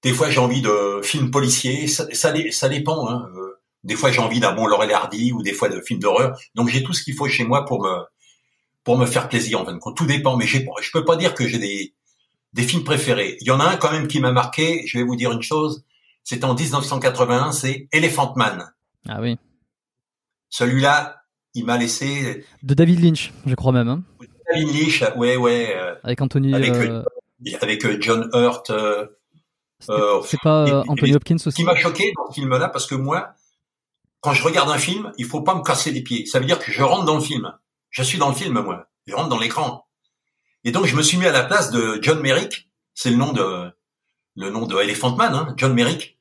Des 0.03 0.13
fois, 0.13 0.31
j'ai 0.31 0.41
envie 0.41 0.63
de 0.63 1.01
films 1.05 1.31
policiers. 1.31 1.87
Ça, 1.87 2.13
ça, 2.13 2.35
ça 2.51 2.69
dépend. 2.69 3.09
Hein. 3.09 3.29
Euh, 3.37 3.61
des 3.85 3.95
fois, 3.95 4.11
j'ai 4.11 4.19
envie 4.19 4.41
d'un 4.41 4.53
bon 4.53 4.67
Laurel 4.67 4.93
Hardy 4.93 5.33
ou 5.33 5.43
des 5.43 5.53
fois 5.53 5.69
de 5.69 5.81
films 5.81 6.01
d'horreur. 6.01 6.37
Donc, 6.57 6.69
j'ai 6.69 6.83
tout 6.83 6.93
ce 6.93 7.05
qu'il 7.05 7.15
faut 7.15 7.29
chez 7.29 7.45
moi 7.45 7.65
pour 7.65 7.85
me, 7.85 7.97
pour 8.85 8.99
me 8.99 9.07
faire 9.07 9.29
plaisir. 9.29 9.61
En 9.61 9.65
fin 9.65 9.73
de 9.73 9.79
compte, 9.79 9.97
tout 9.97 10.07
dépend. 10.07 10.37
Mais 10.37 10.47
j'ai, 10.47 10.67
je 10.81 10.91
peux 10.93 11.05
pas 11.05 11.17
dire 11.17 11.35
que 11.35 11.47
j'ai 11.47 11.59
des, 11.59 11.95
des 12.53 12.63
films 12.63 12.85
préférés. 12.85 13.37
Il 13.41 13.47
y 13.47 13.51
en 13.51 13.61
a 13.61 13.65
un 13.65 13.77
quand 13.77 13.93
même 13.93 14.09
qui 14.09 14.21
m'a 14.21 14.33
marqué. 14.33 14.83
Je 14.87 14.99
vais 14.99 15.05
vous 15.05 15.17
dire 15.17 15.33
une 15.33 15.43
chose. 15.43 15.85
C'était 16.25 16.45
en 16.45 16.55
1981, 16.55 17.53
c'est 17.53 17.89
Elephant 17.93 18.35
Man. 18.37 18.73
Ah 19.09 19.21
oui. 19.21 19.37
Celui-là, 20.51 21.23
il 21.55 21.65
m'a 21.65 21.79
laissé. 21.79 22.45
De 22.63 22.75
David 22.75 23.01
Lynch, 23.01 23.33
je 23.47 23.55
crois 23.55 23.73
même. 23.73 23.89
Hein. 23.89 24.03
David 24.53 24.69
Lynch, 24.69 25.03
ouais, 25.17 25.37
ouais. 25.37 25.75
Euh, 25.75 25.95
avec 26.05 26.21
Anthony. 26.21 26.55
Avec, 26.55 26.75
euh, 26.75 27.03
avec 27.61 27.85
euh, 27.85 27.97
John 28.01 28.31
Hurt. 28.33 28.71
c'est 29.81 30.41
pas 30.43 30.85
Anthony 30.87 31.15
Hopkins 31.15 31.37
aussi. 31.45 31.57
Qui 31.57 31.65
m'a 31.65 31.75
choqué 31.75 32.13
dans 32.17 32.31
ce 32.31 32.35
film-là, 32.35 32.69
parce 32.69 32.87
que 32.87 32.95
moi, 32.95 33.35
quand 34.21 34.33
je 34.33 34.45
regarde 34.45 34.71
un 34.71 34.79
film, 34.79 35.13
il 35.19 35.25
faut 35.25 35.41
pas 35.41 35.55
me 35.55 35.63
casser 35.63 35.91
les 35.91 36.03
pieds. 36.03 36.27
Ça 36.27 36.39
veut 36.39 36.47
dire 36.47 36.61
que 36.61 36.71
je 36.71 36.83
rentre 36.83 37.05
dans 37.05 37.17
le 37.17 37.21
film. 37.23 37.53
Je 37.93 38.03
suis 38.03 38.19
dans 38.19 38.29
le 38.29 38.35
film, 38.35 38.59
moi. 38.59 38.89
Je 39.07 39.15
rentre 39.15 39.29
dans 39.29 39.39
l'écran. 39.39 39.87
Et 40.65 40.73
donc, 40.73 40.87
je 40.87 40.97
me 40.97 41.03
suis 41.03 41.19
mis 41.19 41.27
à 41.27 41.33
la 41.33 41.45
place 41.45 41.71
de 41.71 42.01
John 42.03 42.21
Merrick. 42.21 42.69
C'est 42.95 43.11
le 43.11 43.17
nom 43.17 43.33
de 43.33 43.71
le 44.35 44.51
nom 44.51 44.67
de 44.67 44.77
Elephant 44.81 45.15
Man, 45.15 45.35
hein, 45.35 45.55
John 45.57 45.75
Merrick. 45.75 46.19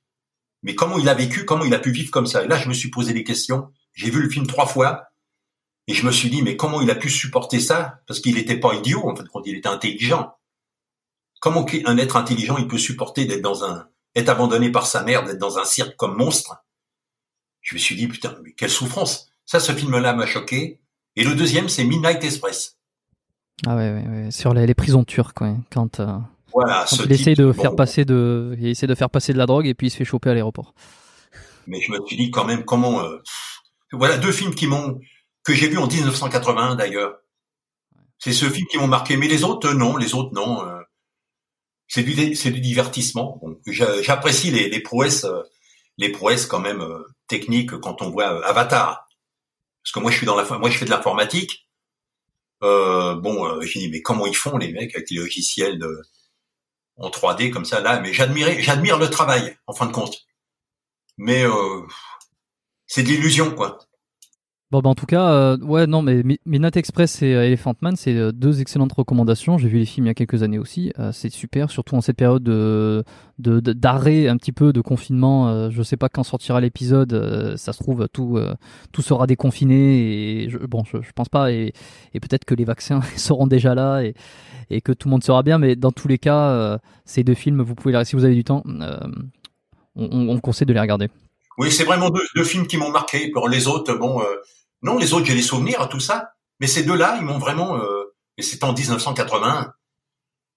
Mais 0.63 0.76
comment 0.76 0.97
il 0.97 1.07
a 1.09 1.13
vécu, 1.13 1.45
comment 1.45 1.63
il 1.63 1.74
a 1.74 1.80
pu 1.80 1.91
vivre 1.91 2.11
comme 2.11 2.28
ça? 2.28 2.43
Et 2.43 2.47
là, 2.47 2.57
je 2.57 2.67
me 2.67 2.74
suis 2.74 2.89
posé 2.89 3.13
des 3.13 3.24
questions. 3.24 3.72
J'ai 3.93 4.11
vu 4.11 4.22
le 4.22 4.30
film 4.30 4.45
trois 4.45 4.67
fois 4.67 5.07
et 5.88 5.93
je 5.93 6.05
me 6.05 6.11
suis 6.11 6.30
dit, 6.30 6.43
mais 6.43 6.55
comment 6.55 6.82
il 6.82 6.91
a 6.91 6.95
pu 6.95 7.09
supporter 7.09 7.59
ça? 7.59 8.01
Parce 8.07 8.19
qu'il 8.19 8.36
n'était 8.36 8.59
pas 8.59 8.76
idiot, 8.76 9.09
en 9.09 9.15
fait, 9.15 9.28
quand 9.32 9.41
il 9.45 9.55
était 9.55 9.69
intelligent. 9.69 10.36
Comment 11.39 11.65
un 11.86 11.97
être 11.97 12.17
intelligent, 12.17 12.57
il 12.57 12.67
peut 12.67 12.78
supporter 12.78 13.26
d'être 13.26 13.41
dans 13.41 13.63
un, 13.63 13.89
être 14.15 14.30
abandonné 14.30 14.72
par 14.72 14.86
sa 14.86 15.03
mère, 15.03 15.24
d'être 15.24 15.39
dans 15.39 15.57
un 15.57 15.65
cirque 15.65 15.95
comme 15.95 16.15
monstre? 16.15 16.63
Je 17.61 17.76
me 17.76 17.80
suis 17.80 17.95
dit, 17.95 18.07
putain, 18.07 18.38
mais 18.43 18.53
quelle 18.53 18.69
souffrance 18.69 19.32
Ça, 19.45 19.59
ce 19.59 19.72
film-là 19.72 20.13
m'a 20.13 20.28
choqué. 20.28 20.80
Et 21.16 21.24
le 21.24 21.36
deuxième, 21.36 21.68
c'est 21.68 21.84
Midnight 21.84 22.24
Express. 22.24 22.78
Ah 23.68 23.76
ouais, 23.76 23.91
ouais, 23.91 24.07
ouais. 24.07 24.32
sur 24.32 24.53
les, 24.53 24.74
prisons 24.74 25.03
turques, 25.03 25.41
ouais. 25.41 25.53
quand 25.72 25.99
euh, 25.99 26.18
voilà, 26.53 26.86
il 27.05 27.12
essaye 27.12 27.36
de 27.36 27.51
faire 27.51 27.76
passer 27.76 28.05
de, 28.05 28.55
il 28.59 28.68
essaie 28.68 28.88
de 28.88 28.95
faire 28.95 29.09
passer 29.09 29.34
de 29.34 29.38
la 29.38 29.45
drogue 29.45 29.68
et 29.68 29.74
puis 29.74 29.88
il 29.88 29.89
se 29.91 29.97
fait 29.97 30.05
choper 30.05 30.30
à 30.30 30.34
l'aéroport. 30.34 30.74
Mais 31.68 31.80
je 31.80 31.91
me 31.91 31.99
suis 32.05 32.18
dit 32.18 32.32
quand 32.32 32.45
même 32.45 32.66
comment, 32.66 33.03
euh, 33.03 33.18
voilà 33.91 34.18
deux 34.18 34.32
films 34.32 34.55
qui 34.55 34.66
m'ont, 34.66 34.99
que 35.43 35.53
j'ai 35.53 35.68
vus 35.68 35.78
en 35.78 35.88
1981 35.88 36.76
d'ailleurs. 36.76 37.18
C'est 38.18 38.34
ce 38.34 38.49
film 38.49 38.68
qui 38.68 38.78
m'ont 38.78 38.88
marqué, 38.88 39.18
mais 39.18 39.28
les 39.28 39.43
autres 39.43 39.72
non, 39.74 39.97
les 39.97 40.16
autres 40.16 40.34
non. 40.34 40.66
Euh, 40.66 40.80
c'est 41.88 42.03
du, 42.03 42.36
c'est 42.36 42.51
du 42.51 42.62
divertissement. 42.62 43.38
Bon, 43.41 43.59
J'apprécie 43.68 44.49
les, 44.49 44.70
les 44.70 44.80
prouesses, 44.80 45.28
les 45.97 46.09
prouesses 46.09 46.45
quand 46.45 46.62
même 46.62 46.84
techniques 47.28 47.78
quand 47.80 48.01
on 48.01 48.09
voit 48.09 48.43
Avatar. 48.45 49.07
Parce 49.84 49.91
que 49.93 49.99
moi 49.99 50.11
je 50.11 50.17
suis 50.17 50.25
dans 50.25 50.36
la, 50.36 50.43
moi 50.57 50.69
je 50.69 50.77
fais 50.77 50.86
de 50.86 50.89
l'informatique. 50.89 51.67
Euh, 52.63 53.15
bon, 53.15 53.61
j'ai 53.61 53.79
dit 53.79 53.89
mais 53.89 54.01
comment 54.01 54.25
ils 54.27 54.36
font 54.36 54.57
les 54.57 54.71
mecs 54.71 54.95
avec 54.95 55.09
les 55.09 55.17
logiciels 55.17 55.79
de 55.79 56.01
en 56.97 57.09
3D 57.09 57.49
comme 57.51 57.65
ça 57.65 57.82
là, 57.82 57.99
mais 57.99 58.13
j'admirais, 58.13 58.61
j'admire 58.61 58.97
le 58.97 59.09
travail 59.09 59.57
en 59.67 59.73
fin 59.73 59.88
de 59.88 59.91
compte. 59.91 60.25
Mais 61.17 61.43
euh, 61.45 61.82
c'est 62.88 63.03
de 63.03 63.09
l'illusion 63.09 63.51
quoi. 63.55 63.79
Bon, 64.72 64.80
bah 64.80 64.89
en 64.89 64.95
tout 64.95 65.05
cas, 65.05 65.30
euh, 65.34 65.57
ouais, 65.57 65.86
non, 65.86 66.01
mais 66.01 66.24
Midnight 66.45 66.78
Express 66.78 67.22
et 67.24 67.34
euh, 67.36 67.45
Elephant 67.45 67.74
Man, 67.82 67.97
c'est 67.97 68.15
euh, 68.15 68.32
deux 68.32 68.61
excellentes 68.61 68.93
recommandations. 68.93 69.57
J'ai 69.57 69.67
vu 69.67 69.80
les 69.80 69.86
films 69.86 70.05
il 70.05 70.09
y 70.09 70.11
a 70.11 70.13
quelques 70.13 70.43
années 70.43 70.59
aussi. 70.59 70.93
c'est 71.11 71.30
super, 71.30 71.69
surtout 71.69 71.95
en 71.95 72.01
cette 72.01 72.15
période 72.15 72.43
de 72.43 73.03
d'arrêt, 73.38 74.30
un 74.30 74.38
petit 74.38 74.53
peu 74.53 74.72
de 74.72 74.80
confinement. 74.80 75.69
je 75.69 75.84
sais 75.84 75.97
pas 75.97 76.07
quand 76.07 76.24
sortira 76.24 76.61
l'épisode. 76.61 77.55
ça 77.57 77.74
se 77.74 77.84
trouve, 77.84 78.07
tout 78.13 78.39
tout 78.93 79.01
sera 79.01 79.28
déconfiné 79.28 80.43
et 80.43 80.49
je, 80.49 80.57
bon, 80.57 80.84
je, 80.86 81.01
je 81.01 81.11
pense 81.11 81.28
pas. 81.28 81.51
Et, 81.51 81.74
et 82.13 82.19
peut-être 82.22 82.45
que 82.45 82.55
les 82.55 82.65
vaccins 82.65 83.01
seront 83.17 83.47
déjà 83.47 83.76
là 83.76 84.01
et, 84.03 84.13
et 84.69 84.80
que 84.80 84.93
tout 84.93 85.09
le 85.09 85.11
monde 85.11 85.24
sera 85.24 85.43
bien. 85.43 85.57
Mais 85.57 85.76
dans 85.76 85.91
tous 85.91 86.07
les 86.07 86.17
cas, 86.17 86.80
ces 87.03 87.26
deux 87.26 87.34
films, 87.34 87.61
vous 87.61 87.76
pouvez, 87.76 88.01
si 88.05 88.15
vous 88.15 88.24
avez 88.24 88.36
du 88.36 88.45
temps, 88.45 88.63
on, 89.95 90.30
on, 90.30 90.39
conseille 90.39 90.67
de 90.67 90.74
les 90.74 90.80
regarder. 90.80 91.09
Oui, 91.57 91.69
c'est 91.72 91.84
vraiment 91.84 92.09
deux, 92.09 92.24
deux, 92.36 92.45
films 92.45 92.67
qui 92.67 92.78
m'ont 92.78 92.91
marqué. 92.91 93.30
Pour 93.32 93.49
les 93.49 93.67
autres, 93.67 93.93
bon 93.95 94.22
non, 94.82 94.97
les 94.97 95.13
autres, 95.13 95.25
j'ai 95.25 95.36
des 95.36 95.41
souvenirs 95.41 95.82
à 95.82 95.88
tout 95.88 95.99
ça. 95.99 96.34
Mais 96.59 96.67
ces 96.67 96.84
deux-là, 96.84 97.17
ils 97.19 97.25
m'ont 97.25 97.39
vraiment... 97.39 97.77
Euh, 97.77 98.15
et 98.38 98.41
c'était 98.41 98.63
en 98.63 98.73
1981. 98.73 99.73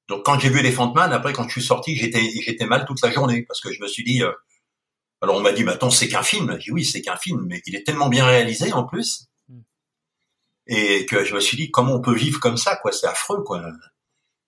Donc 0.08 0.24
quand 0.24 0.38
j'ai 0.38 0.50
vu 0.50 0.60
Elephant 0.60 0.92
Man, 0.92 1.12
après 1.12 1.32
quand 1.32 1.44
je 1.44 1.52
suis 1.52 1.62
sorti, 1.62 1.96
j'étais 1.96 2.22
j'étais 2.42 2.66
mal 2.66 2.84
toute 2.86 3.00
la 3.02 3.10
journée 3.10 3.42
parce 3.42 3.60
que 3.60 3.72
je 3.72 3.80
me 3.80 3.88
suis 3.88 4.04
dit. 4.04 4.22
Euh, 4.22 4.32
alors 5.20 5.36
on 5.36 5.40
m'a 5.40 5.52
dit, 5.52 5.64
mais 5.64 5.72
attends, 5.72 5.90
c'est 5.90 6.08
qu'un 6.08 6.22
film. 6.22 6.52
J'ai 6.58 6.64
dit 6.64 6.70
oui, 6.72 6.84
c'est 6.84 7.00
qu'un 7.00 7.16
film, 7.16 7.46
mais 7.48 7.62
il 7.66 7.74
est 7.74 7.84
tellement 7.84 8.08
bien 8.08 8.26
réalisé 8.26 8.72
en 8.72 8.84
plus, 8.84 9.28
hmm. 9.48 9.60
et 10.66 11.06
que 11.06 11.24
je 11.24 11.34
me 11.34 11.40
suis 11.40 11.56
dit, 11.56 11.70
comment 11.70 11.94
on 11.94 12.00
peut 12.00 12.14
vivre 12.14 12.40
comme 12.40 12.58
ça, 12.58 12.76
quoi? 12.76 12.92
C'est 12.92 13.06
affreux, 13.06 13.42
quoi. 13.42 13.62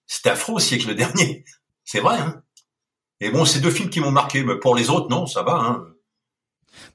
C'était 0.07 0.31
affreux 0.31 0.55
au 0.55 0.59
siècle 0.59 0.95
dernier. 0.95 1.45
C'est 1.85 2.01
vrai. 2.01 2.18
Hein 2.18 2.43
et 3.20 3.31
bon, 3.31 3.47
ces 3.47 3.61
deux 3.61 3.70
films 3.70 3.89
qui 3.89 4.01
m'ont 4.01 4.11
marqué. 4.11 4.43
Mais 4.43 4.59
pour 4.59 4.77
les 4.77 4.91
autres, 4.91 5.09
non, 5.09 5.27
ça 5.27 5.43
va. 5.43 5.55
Hein 5.55 5.87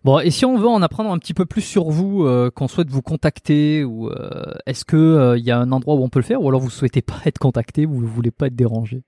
Bon, 0.03 0.19
et 0.19 0.31
si 0.31 0.45
on 0.45 0.57
veut 0.57 0.67
en 0.67 0.81
apprendre 0.81 1.11
un 1.11 1.19
petit 1.19 1.35
peu 1.35 1.45
plus 1.45 1.61
sur 1.61 1.89
vous, 1.89 2.25
euh, 2.25 2.49
qu'on 2.49 2.67
souhaite 2.67 2.89
vous 2.89 3.03
contacter, 3.03 3.83
ou 3.83 4.09
euh, 4.09 4.53
est-ce 4.65 4.83
que 4.83 4.97
il 4.97 4.99
euh, 4.99 5.37
y 5.37 5.51
a 5.51 5.59
un 5.59 5.71
endroit 5.71 5.93
où 5.93 6.03
on 6.03 6.09
peut 6.09 6.19
le 6.19 6.25
faire, 6.25 6.41
ou 6.41 6.49
alors 6.49 6.59
vous 6.59 6.71
souhaitez 6.71 7.03
pas 7.03 7.19
être 7.25 7.37
contacté, 7.37 7.85
vous 7.85 8.01
ne 8.01 8.07
voulez 8.07 8.31
pas 8.31 8.47
être 8.47 8.55
dérangé? 8.55 9.03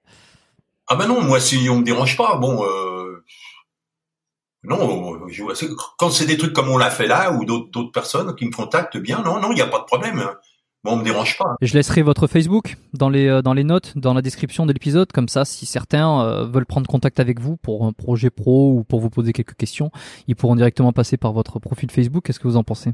Ah 0.88 0.96
ben 0.96 1.08
non, 1.08 1.22
moi 1.22 1.40
si 1.40 1.68
on 1.70 1.80
me 1.80 1.84
dérange 1.84 2.16
pas, 2.16 2.38
bon, 2.38 2.64
non, 4.64 5.20
quand 5.98 6.10
c'est 6.10 6.26
des 6.26 6.38
trucs 6.38 6.54
comme 6.54 6.70
on 6.70 6.78
l'a 6.78 6.92
fait 6.92 7.08
là, 7.08 7.32
ou 7.34 7.44
d'autres 7.44 7.92
personnes 7.92 8.36
qui 8.36 8.46
me 8.46 8.52
contactent 8.52 8.98
bien, 8.98 9.24
non, 9.24 9.40
non, 9.40 9.52
il 9.52 9.56
n'y 9.56 9.62
a 9.62 9.68
pas 9.68 9.80
de 9.80 9.86
problème. 9.86 10.24
Hein. 10.84 10.90
Bon, 10.90 10.94
on 10.94 10.98
me 10.98 11.04
dérange 11.04 11.38
pas. 11.38 11.56
Je 11.62 11.74
laisserai 11.74 12.02
votre 12.02 12.28
Facebook 12.28 12.78
dans 12.94 13.10
les 13.10 13.28
euh, 13.28 13.42
dans 13.42 13.54
les 13.54 13.64
notes, 13.64 13.98
dans 13.98 14.14
la 14.14 14.22
description 14.22 14.66
de 14.66 14.74
l'épisode, 14.74 15.12
comme 15.12 15.30
ça, 15.30 15.46
si 15.46 15.66
certains 15.66 16.22
euh, 16.22 16.46
veulent 16.46 16.66
prendre 16.66 16.88
contact 16.88 17.20
avec 17.20 17.40
vous 17.40 17.58
pour 17.58 17.86
un 17.86 17.94
projet 17.94 18.30
pro 18.30 18.72
ou 18.72 18.84
pour 18.84 19.00
vous 19.00 19.10
poser 19.10 19.34
quelques 19.34 19.56
questions, 19.56 19.92
ils 20.28 20.36
pourront 20.36 20.56
directement 20.56 20.94
passer 20.94 21.18
par 21.18 21.34
votre 21.34 21.60
profil 21.60 21.90
Facebook. 21.92 22.26
Qu'est-ce 22.26 22.40
que 22.40 22.48
vous 22.48 22.58
en 22.58 22.64
pensez? 22.64 22.92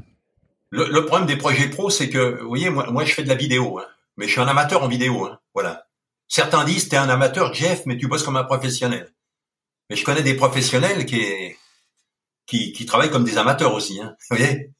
Le, 0.70 0.88
le, 0.88 1.04
problème 1.04 1.26
des 1.26 1.36
projets 1.36 1.68
pro, 1.68 1.90
c'est 1.90 2.08
que, 2.08 2.40
vous 2.40 2.48
voyez, 2.48 2.70
moi, 2.70 2.88
moi, 2.92 3.04
je 3.04 3.12
fais 3.12 3.24
de 3.24 3.28
la 3.28 3.34
vidéo, 3.34 3.80
hein, 3.80 3.86
mais 4.16 4.26
je 4.26 4.32
suis 4.32 4.40
un 4.40 4.46
amateur 4.46 4.84
en 4.84 4.88
vidéo, 4.88 5.24
hein, 5.24 5.40
voilà. 5.52 5.86
Certains 6.28 6.64
disent, 6.64 6.88
t'es 6.88 6.96
un 6.96 7.08
amateur, 7.08 7.52
Jeff, 7.54 7.86
mais 7.86 7.96
tu 7.96 8.06
bosses 8.06 8.22
comme 8.22 8.36
un 8.36 8.44
professionnel. 8.44 9.12
Mais 9.88 9.96
je 9.96 10.04
connais 10.04 10.22
des 10.22 10.34
professionnels 10.34 11.04
qui 11.06 11.20
qui, 12.46 12.72
qui 12.72 12.86
travaillent 12.86 13.10
comme 13.10 13.24
des 13.24 13.38
amateurs 13.38 13.74
aussi, 13.74 14.00
hein, 14.00 14.16
vous 14.28 14.36
voyez? 14.36 14.72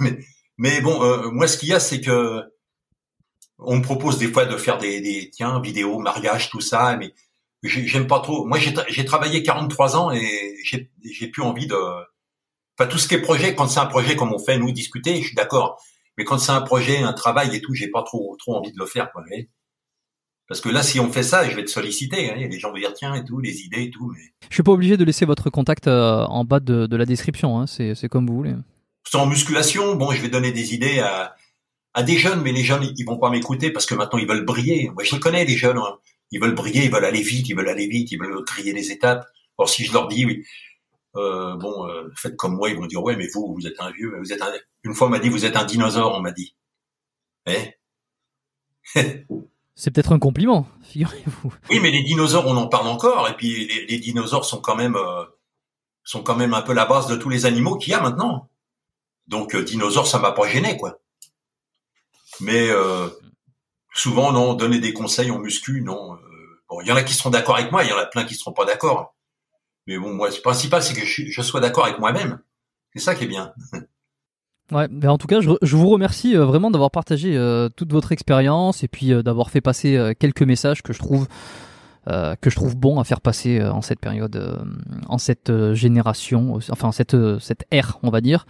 Mais 0.00 0.18
mais 0.58 0.80
bon, 0.80 1.02
euh, 1.02 1.30
moi, 1.30 1.48
ce 1.48 1.58
qu'il 1.58 1.68
y 1.70 1.74
a, 1.74 1.80
c'est 1.80 2.00
que 2.00 2.42
on 3.58 3.76
me 3.76 3.82
propose 3.82 4.18
des 4.18 4.28
fois 4.28 4.46
de 4.46 4.56
faire 4.56 4.78
des, 4.78 5.00
des 5.00 5.30
tiens, 5.30 5.60
vidéos, 5.60 5.98
mariage, 5.98 6.50
tout 6.50 6.60
ça, 6.60 6.96
mais 6.96 7.14
j'aime 7.62 8.06
pas 8.06 8.20
trop. 8.20 8.44
Moi, 8.46 8.58
j'ai 8.58 9.04
travaillé 9.04 9.42
43 9.42 9.96
ans 9.96 10.10
et 10.12 10.56
j'ai 10.64 11.28
plus 11.28 11.42
envie 11.42 11.66
de. 11.66 11.76
Enfin, 12.76 12.88
tout 12.88 12.98
ce 12.98 13.06
qui 13.08 13.14
est 13.14 13.20
projet, 13.20 13.54
quand 13.54 13.68
c'est 13.68 13.80
un 13.80 13.86
projet 13.86 14.16
comme 14.16 14.32
on 14.32 14.38
fait 14.38 14.58
nous 14.58 14.72
discuter, 14.72 15.20
je 15.20 15.28
suis 15.28 15.34
d'accord. 15.34 15.80
Mais 16.18 16.24
quand 16.24 16.38
c'est 16.38 16.52
un 16.52 16.60
projet, 16.60 16.98
un 16.98 17.12
travail 17.12 17.54
et 17.54 17.60
tout, 17.60 17.74
j'ai 17.74 17.88
pas 17.88 18.02
trop 18.02 18.36
trop 18.38 18.56
envie 18.56 18.72
de 18.72 18.78
le 18.78 18.86
faire, 18.86 19.10
quoi. 19.12 19.22
Parce 20.46 20.60
que 20.60 20.68
là, 20.68 20.82
si 20.82 21.00
on 21.00 21.10
fait 21.10 21.22
ça, 21.22 21.48
je 21.48 21.56
vais 21.56 21.64
te 21.64 21.70
solliciter. 21.70 22.30
Hein. 22.30 22.36
Les 22.36 22.58
gens 22.58 22.70
vont 22.70 22.78
dire 22.78 22.92
tiens 22.92 23.14
et 23.14 23.24
tout, 23.24 23.40
les 23.40 23.62
idées 23.62 23.84
et 23.84 23.90
tout. 23.90 24.12
Mais 24.14 24.32
je 24.50 24.54
suis 24.54 24.62
pas 24.62 24.72
obligé 24.72 24.96
de 24.96 25.04
laisser 25.04 25.24
votre 25.24 25.48
contact 25.48 25.88
euh, 25.88 26.24
en 26.24 26.44
bas 26.44 26.60
de, 26.60 26.86
de 26.86 26.96
la 26.96 27.06
description. 27.06 27.58
Hein. 27.58 27.66
C'est 27.66 28.08
comme 28.08 28.26
vous 28.26 28.36
voulez 28.36 28.54
en 29.12 29.26
musculation, 29.26 29.94
bon, 29.96 30.12
je 30.12 30.20
vais 30.20 30.28
donner 30.28 30.52
des 30.52 30.74
idées 30.74 31.00
à, 31.00 31.36
à 31.94 32.02
des 32.02 32.18
jeunes, 32.18 32.42
mais 32.42 32.52
les 32.52 32.64
jeunes, 32.64 32.92
ils 32.96 33.04
vont 33.04 33.18
pas 33.18 33.30
m'écouter 33.30 33.70
parce 33.70 33.86
que 33.86 33.94
maintenant 33.94 34.18
ils 34.18 34.26
veulent 34.26 34.44
briller. 34.44 34.90
Moi, 34.90 35.04
je 35.04 35.14
les 35.14 35.20
connais, 35.20 35.44
les 35.44 35.56
jeunes. 35.56 35.78
Hein. 35.78 35.98
ils 36.30 36.40
veulent 36.40 36.54
briller, 36.54 36.84
ils 36.84 36.90
veulent 36.90 37.04
aller 37.04 37.22
vite, 37.22 37.48
ils 37.48 37.56
veulent 37.56 37.68
aller 37.68 37.86
vite, 37.86 38.10
ils 38.12 38.18
veulent 38.18 38.42
griller 38.44 38.72
les 38.72 38.90
étapes. 38.90 39.26
Or 39.56 39.68
si 39.68 39.84
je 39.84 39.92
leur 39.92 40.08
dis 40.08 40.26
oui, 40.26 40.44
euh, 41.16 41.54
bon, 41.56 41.86
euh, 41.88 42.10
faites 42.16 42.36
comme 42.36 42.56
moi, 42.56 42.70
ils 42.70 42.76
vont 42.76 42.86
dire 42.86 43.02
ouais, 43.02 43.16
mais 43.16 43.28
vous, 43.32 43.54
vous 43.54 43.66
êtes 43.66 43.80
un 43.80 43.92
vieux, 43.92 44.12
vous 44.18 44.32
êtes 44.32 44.42
un. 44.42 44.52
Une 44.82 44.94
fois 44.94 45.06
on 45.06 45.10
m'a 45.10 45.20
dit 45.20 45.28
vous 45.28 45.44
êtes 45.44 45.56
un 45.56 45.64
dinosaure, 45.64 46.14
on 46.16 46.20
m'a 46.20 46.32
dit. 46.32 46.56
Eh? 47.46 47.74
C'est 49.76 49.90
peut-être 49.90 50.12
un 50.12 50.18
compliment, 50.18 50.66
figurez-vous. 50.82 51.54
Oui, 51.70 51.80
mais 51.80 51.90
les 51.90 52.02
dinosaures, 52.02 52.46
on 52.46 52.56
en 52.56 52.68
parle 52.68 52.88
encore, 52.88 53.28
et 53.28 53.36
puis 53.36 53.66
les, 53.66 53.86
les 53.86 53.98
dinosaures 53.98 54.44
sont 54.44 54.60
quand 54.60 54.76
même 54.76 54.96
euh, 54.96 55.24
sont 56.02 56.22
quand 56.22 56.36
même 56.36 56.54
un 56.54 56.62
peu 56.62 56.72
la 56.72 56.84
base 56.84 57.06
de 57.06 57.16
tous 57.16 57.28
les 57.28 57.46
animaux 57.46 57.76
qu'il 57.76 57.92
y 57.92 57.94
a 57.94 58.00
maintenant. 58.00 58.48
Donc 59.26 59.54
euh, 59.54 59.62
dinosaures, 59.62 60.06
ça 60.06 60.18
m'a 60.18 60.32
pas 60.32 60.46
gêné, 60.48 60.76
quoi. 60.76 60.98
Mais 62.40 62.68
euh, 62.70 63.08
souvent, 63.94 64.32
non, 64.32 64.54
donner 64.54 64.80
des 64.80 64.92
conseils 64.92 65.30
en 65.30 65.38
muscu, 65.38 65.82
non. 65.82 66.18
bon, 66.68 66.80
il 66.80 66.88
y 66.88 66.92
en 66.92 66.96
a 66.96 67.02
qui 67.02 67.14
seront 67.14 67.30
d'accord 67.30 67.56
avec 67.56 67.70
moi, 67.70 67.84
il 67.84 67.90
y 67.90 67.92
en 67.92 67.98
a 67.98 68.06
plein 68.06 68.24
qui 68.24 68.34
seront 68.34 68.52
pas 68.52 68.64
d'accord. 68.64 69.14
Mais 69.86 69.98
bon, 69.98 70.14
moi, 70.14 70.30
le 70.30 70.40
principal, 70.40 70.82
c'est 70.82 70.94
que 70.94 71.04
je, 71.04 71.42
sois 71.42 71.60
d'accord 71.60 71.84
avec 71.84 71.98
moi-même. 71.98 72.40
C'est 72.94 73.02
ça 73.02 73.14
qui 73.14 73.24
est 73.24 73.28
bien. 73.28 73.52
Ouais, 74.72 74.88
mais 74.90 75.08
en 75.08 75.18
tout 75.18 75.26
cas, 75.26 75.40
je, 75.42 75.76
vous 75.76 75.88
remercie 75.90 76.34
euh, 76.34 76.46
vraiment 76.46 76.70
d'avoir 76.70 76.90
partagé 76.90 77.36
euh, 77.36 77.68
toute 77.68 77.92
votre 77.92 78.12
expérience 78.12 78.82
et 78.82 78.88
puis 78.88 79.12
euh, 79.12 79.22
d'avoir 79.22 79.50
fait 79.50 79.60
passer 79.60 80.14
quelques 80.18 80.40
messages 80.40 80.82
que 80.82 80.94
je 80.94 80.98
trouve 80.98 81.28
que 82.06 82.50
je 82.50 82.54
trouve 82.54 82.76
bon 82.76 83.00
à 83.00 83.04
faire 83.04 83.20
passer 83.20 83.62
en 83.62 83.82
cette 83.82 84.00
période, 84.00 84.64
en 85.08 85.18
cette 85.18 85.72
génération, 85.72 86.58
enfin 86.70 86.92
cette 86.92 87.16
cette 87.38 87.64
ère, 87.70 87.98
on 88.02 88.10
va 88.10 88.20
dire. 88.20 88.46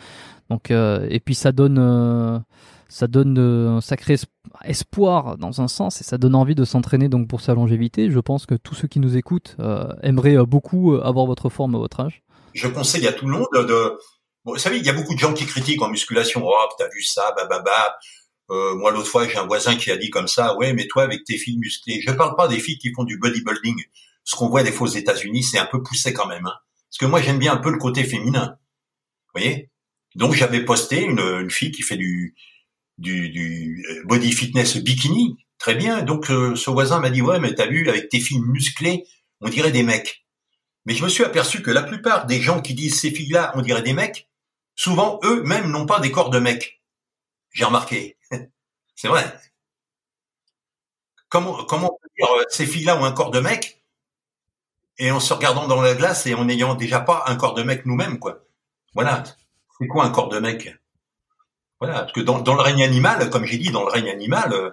Donc 0.51 0.71
et 0.71 1.21
puis 1.25 1.35
ça 1.35 1.53
donne 1.53 2.45
ça 2.89 3.07
donne 3.07 3.39
un 3.39 3.81
sacré 3.81 4.17
espoir 4.65 5.37
dans 5.37 5.61
un 5.61 5.69
sens 5.69 6.01
et 6.01 6.05
ça 6.05 6.19
donne 6.19 6.35
envie 6.35 6.55
de 6.55 6.65
s'entraîner 6.65 7.09
donc 7.09 7.29
pour 7.29 7.41
sa 7.41 7.55
longévité. 7.55 8.11
Je 8.11 8.21
pense 8.21 8.47
que 8.47 8.55
tous 8.55 8.75
ceux 8.75 8.89
qui 8.89 9.01
nous 9.01 9.17
écoutent 9.17 9.57
aimeraient 10.03 10.37
beaucoup 10.47 10.95
avoir 10.95 11.27
votre 11.27 11.49
forme 11.49 11.75
à 11.75 11.79
votre 11.79 12.01
âge. 12.01 12.23
Je 12.53 12.69
conseille 12.69 13.07
à 13.07 13.13
tout 13.13 13.27
le 13.27 13.33
monde 13.33 13.49
de 13.55 13.99
vous 14.47 14.59
savez, 14.59 14.77
il 14.77 14.85
y 14.85 14.91
a 14.91 14.93
beaucoup 14.93 15.15
de 15.15 15.19
gens 15.19 15.33
qui 15.33 15.47
critiquent 15.47 15.81
en 15.81 15.89
musculation. 15.89 16.43
Oh, 16.45 16.69
t'as 16.79 16.89
vu 16.95 17.01
ça, 17.03 17.33
bababa. 17.35 17.97
Euh, 18.51 18.75
moi, 18.75 18.91
l'autre 18.91 19.09
fois, 19.09 19.27
j'ai 19.27 19.39
un 19.39 19.47
voisin 19.47 19.77
qui 19.77 19.91
a 19.91 19.97
dit 19.97 20.11
comme 20.11 20.29
ça, 20.29 20.57
ouais, 20.57 20.73
mais 20.73 20.87
toi, 20.87 21.03
avec 21.03 21.25
tes 21.25 21.39
filles 21.39 21.59
musclées, 21.59 22.03
je 22.07 22.13
parle 22.13 22.37
pas 22.37 22.49
des 22.49 22.59
filles 22.59 22.79
qui 22.79 22.93
font 22.93 23.05
du 23.05 23.19
bodybuilding. 23.19 23.83
Ce 24.25 24.37
qu'on 24.37 24.49
voit 24.49 24.63
des 24.63 24.73
fois 24.73 24.87
aux 24.89 24.93
États-Unis, 24.93 25.43
c'est 25.43 25.59
un 25.59 25.67
peu 25.67 25.83
poussé 25.83 26.13
quand 26.13 26.27
même. 26.27 26.47
Hein. 26.47 26.55
Parce 26.91 26.99
que 26.99 27.07
moi, 27.07 27.21
j'aime 27.23 27.39
bien 27.39 27.53
un 27.53 27.59
peu 27.59 27.71
le 27.71 27.79
côté 27.79 28.05
féminin. 28.05 28.57
Vous 29.27 29.41
voyez? 29.41 29.71
Donc, 30.15 30.35
j'avais 30.35 30.65
posté 30.65 31.03
une, 31.03 31.51
fille 31.51 31.73
qui 31.73 31.83
fait 31.83 31.97
du, 31.97 32.35
du, 32.99 33.31
du 33.31 33.85
euh, 33.91 34.03
body 34.05 34.33
fitness 34.33 34.77
bikini. 34.77 35.37
Très 35.59 35.75
bien. 35.75 36.03
Donc, 36.03 36.31
euh, 36.31 36.55
ce 36.57 36.71
voisin 36.71 37.01
m'a 37.01 37.11
dit, 37.11 37.23
ouais, 37.23 37.41
mais 37.41 37.55
t'as 37.55 37.67
vu, 37.67 37.89
avec 37.89 38.09
tes 38.09 38.21
filles 38.21 38.41
musclées, 38.41 39.05
on 39.41 39.49
dirait 39.49 39.73
des 39.73 39.83
mecs. 39.83 40.25
Mais 40.87 40.95
je 40.95 41.03
me 41.03 41.09
suis 41.09 41.25
aperçu 41.25 41.63
que 41.63 41.71
la 41.71 41.83
plupart 41.83 42.27
des 42.27 42.41
gens 42.41 42.61
qui 42.61 42.75
disent 42.75 43.01
ces 43.01 43.11
filles-là, 43.11 43.53
on 43.55 43.63
dirait 43.63 43.83
des 43.83 43.95
mecs, 43.95 44.29
souvent 44.75 45.19
eux-mêmes 45.25 45.71
n'ont 45.71 45.87
pas 45.87 46.01
des 46.01 46.11
corps 46.11 46.31
de 46.31 46.39
mecs. 46.39 46.83
J'ai 47.53 47.65
remarqué. 47.65 48.17
C'est 48.95 49.09
vrai. 49.09 49.25
Comment, 51.29 51.65
comment 51.65 51.93
on 51.93 51.99
peut 52.01 52.09
dire 52.17 52.29
euh, 52.39 52.45
ces 52.49 52.67
filles-là 52.67 53.01
ont 53.01 53.05
un 53.05 53.13
corps 53.13 53.31
de 53.31 53.41
mec? 53.41 53.83
Et 54.99 55.11
en 55.11 55.19
se 55.19 55.33
regardant 55.33 55.67
dans 55.67 55.81
la 55.81 55.95
glace 55.95 56.27
et 56.27 56.35
en 56.35 56.45
n'ayant 56.45 56.75
déjà 56.75 57.01
pas 57.01 57.25
un 57.27 57.37
corps 57.37 57.55
de 57.55 57.63
mec 57.63 57.85
nous-mêmes, 57.85 58.19
quoi. 58.19 58.45
Voilà. 58.95 59.25
C'est 59.79 59.89
quoi 59.89 60.05
un 60.05 60.11
corps 60.11 60.29
de 60.29 60.39
mec? 60.39 60.77
Voilà. 61.81 62.01
Parce 62.01 62.13
que 62.13 62.21
dans, 62.21 62.39
le 62.39 62.63
règne 62.63 62.85
animal, 62.85 63.29
comme 63.31 63.45
j'ai 63.45 63.59
dit, 63.59 63.71
dans 63.71 63.83
le 63.83 63.91
règne 63.91 64.09
animal, 64.09 64.53
euh, 64.53 64.71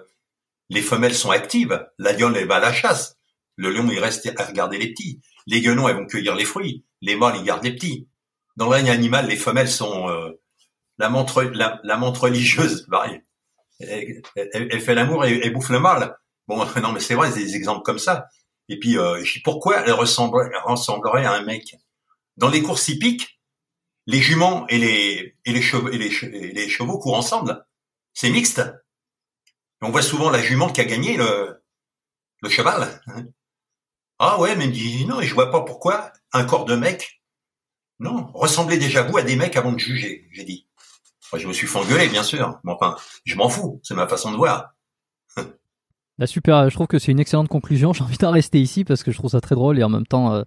les 0.70 0.82
femelles 0.82 1.14
sont 1.14 1.30
actives. 1.30 1.84
La 1.98 2.12
lionne, 2.12 2.36
elle 2.36 2.46
va 2.46 2.56
à 2.56 2.60
la 2.60 2.72
chasse. 2.72 3.18
Le 3.56 3.70
lion, 3.70 3.88
il 3.90 3.98
reste 3.98 4.32
à 4.38 4.44
regarder 4.44 4.78
les 4.78 4.92
petits. 4.92 5.20
Les 5.46 5.60
guenons, 5.60 5.88
elles 5.88 5.96
vont 5.96 6.06
cueillir 6.06 6.36
les 6.36 6.44
fruits. 6.44 6.84
Les 7.00 7.16
mâles, 7.16 7.36
ils 7.36 7.44
gardent 7.44 7.64
les 7.64 7.74
petits 7.74 8.08
dans 8.56 8.66
le 8.66 8.72
règne 8.72 8.90
animal, 8.90 9.26
les 9.26 9.36
femelles 9.36 9.70
sont 9.70 10.08
euh, 10.08 10.30
la 10.98 11.08
montre 11.08 11.42
la, 11.42 11.80
la 11.84 11.96
montre 11.96 12.22
religieuse. 12.22 12.86
Pareil. 12.90 13.22
Elle, 13.82 14.22
elle, 14.52 14.80
fait 14.80 14.94
l'amour 14.94 15.24
et 15.24 15.40
elle 15.42 15.52
bouffe 15.52 15.70
le 15.70 15.80
mâle. 15.80 16.16
Bon, 16.48 16.64
non, 16.82 16.92
mais 16.92 17.00
c'est 17.00 17.14
vrai, 17.14 17.32
des 17.32 17.56
exemples 17.56 17.82
comme 17.82 17.98
ça. 17.98 18.26
Et 18.68 18.78
puis, 18.78 18.98
euh, 18.98 19.22
pourquoi 19.44 19.80
elle, 19.80 19.92
ressemble, 19.92 20.50
ressemblerait 20.64 21.24
à 21.24 21.32
un 21.32 21.42
mec? 21.42 21.76
Dans 22.36 22.48
les 22.48 22.62
courses 22.62 22.88
hippiques, 22.88 23.40
les 24.06 24.20
juments 24.20 24.66
et 24.68 24.78
les 24.78 25.36
et 25.44 25.60
chevaux 25.60 25.88
et 25.90 27.00
courent 27.00 27.16
ensemble. 27.16 27.64
C'est 28.14 28.30
mixte. 28.30 28.62
on 29.80 29.90
voit 29.90 30.02
souvent 30.02 30.30
la 30.30 30.42
jument 30.42 30.68
qui 30.68 30.80
a 30.80 30.84
gagné 30.84 31.16
le 31.16 31.62
le 32.40 32.48
cheval. 32.48 33.00
Ah 34.18 34.40
ouais, 34.40 34.56
mais 34.56 34.68
dit 34.68 35.04
non, 35.06 35.20
je 35.20 35.34
vois 35.34 35.50
pas 35.50 35.62
pourquoi 35.62 36.12
un 36.32 36.44
corps 36.44 36.64
de 36.64 36.74
mec 36.74 37.22
non, 38.02 38.32
ressemblez 38.34 38.78
déjà 38.78 39.02
vous 39.02 39.16
à 39.16 39.22
des 39.22 39.36
mecs 39.36 39.56
avant 39.56 39.70
de 39.70 39.78
juger, 39.78 40.26
j'ai 40.32 40.42
dit. 40.42 40.66
Je 41.38 41.46
me 41.46 41.52
suis 41.52 41.66
fait 41.66 41.78
engueuler, 41.78 42.08
bien 42.08 42.22
sûr. 42.22 42.58
Mais 42.64 42.72
enfin, 42.72 42.96
je 43.24 43.36
m'en 43.36 43.48
fous, 43.48 43.80
c'est 43.82 43.94
ma 43.94 44.06
façon 44.06 44.30
de 44.30 44.36
voir. 44.36 44.74
Bah 46.18 46.26
super, 46.26 46.68
je 46.68 46.74
trouve 46.74 46.86
que 46.86 46.98
c'est 46.98 47.10
une 47.10 47.20
excellente 47.20 47.48
conclusion. 47.48 47.92
J'ai 47.94 48.04
envie 48.04 48.18
d'en 48.18 48.30
rester 48.30 48.60
ici 48.60 48.84
parce 48.84 49.02
que 49.02 49.10
je 49.10 49.18
trouve 49.18 49.30
ça 49.30 49.40
très 49.40 49.54
drôle 49.54 49.78
et 49.78 49.82
en 49.82 49.88
même 49.88 50.06
temps, 50.06 50.34
euh, 50.34 50.42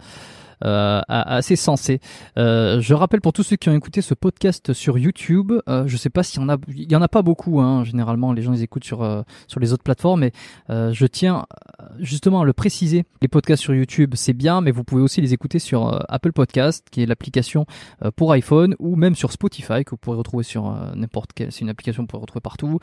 assez 0.62 1.56
sensé. 1.56 2.00
Euh, 2.38 2.80
je 2.82 2.94
rappelle 2.94 3.22
pour 3.22 3.34
tous 3.34 3.44
ceux 3.44 3.56
qui 3.56 3.70
ont 3.70 3.76
écouté 3.76 4.02
ce 4.02 4.14
podcast 4.14 4.74
sur 4.74 4.98
YouTube, 4.98 5.54
euh, 5.68 5.88
je 5.88 5.98
sais 5.98 6.10
pas 6.10 6.24
s'il 6.24 6.42
y 6.42 6.44
en 6.44 6.50
a, 6.50 6.58
il 6.68 6.92
y 6.92 6.96
en 6.96 7.02
a 7.02 7.08
pas 7.08 7.22
beaucoup. 7.22 7.62
Hein, 7.62 7.84
généralement, 7.84 8.34
les 8.34 8.42
gens 8.42 8.52
les 8.52 8.64
écoutent 8.64 8.84
sur 8.84 9.26
sur 9.48 9.60
les 9.60 9.74
autres 9.74 9.84
plateformes, 9.84 10.22
mais 10.22 10.32
je 10.70 11.06
tiens 11.06 11.46
justement 12.00 12.42
à 12.42 12.46
le 12.46 12.54
préciser. 12.54 13.06
Les 13.22 13.28
podcasts 13.28 13.62
sur 13.62 13.74
YouTube, 13.74 14.14
c'est 14.16 14.34
bien, 14.34 14.62
mais 14.62 14.72
vous 14.72 14.84
pouvez 14.84 15.02
aussi 15.02 15.22
les 15.22 15.34
écouter 15.34 15.60
sur 15.60 16.04
Apple 16.10 16.32
Podcast, 16.32 16.88
qui 16.92 17.02
est 17.02 17.06
l'application 17.06 17.66
pour 18.16 18.32
iPhone, 18.32 18.76
ou 18.80 18.96
même 18.96 19.16
sur 19.16 19.32
Spotify 19.32 19.84
que 19.84 19.92
vous 19.92 19.98
pourrez 19.98 20.18
retrouver 20.18 20.44
sur 20.44 20.72
n'importe 20.96 21.34
quelle. 21.34 21.52
C'est 21.52 21.62
une 21.62 21.70
application 21.70 22.04
que 22.04 22.06
vous 22.06 22.12
pourrez 22.12 22.22
retrouver 22.22 22.42
partout. 22.42 22.80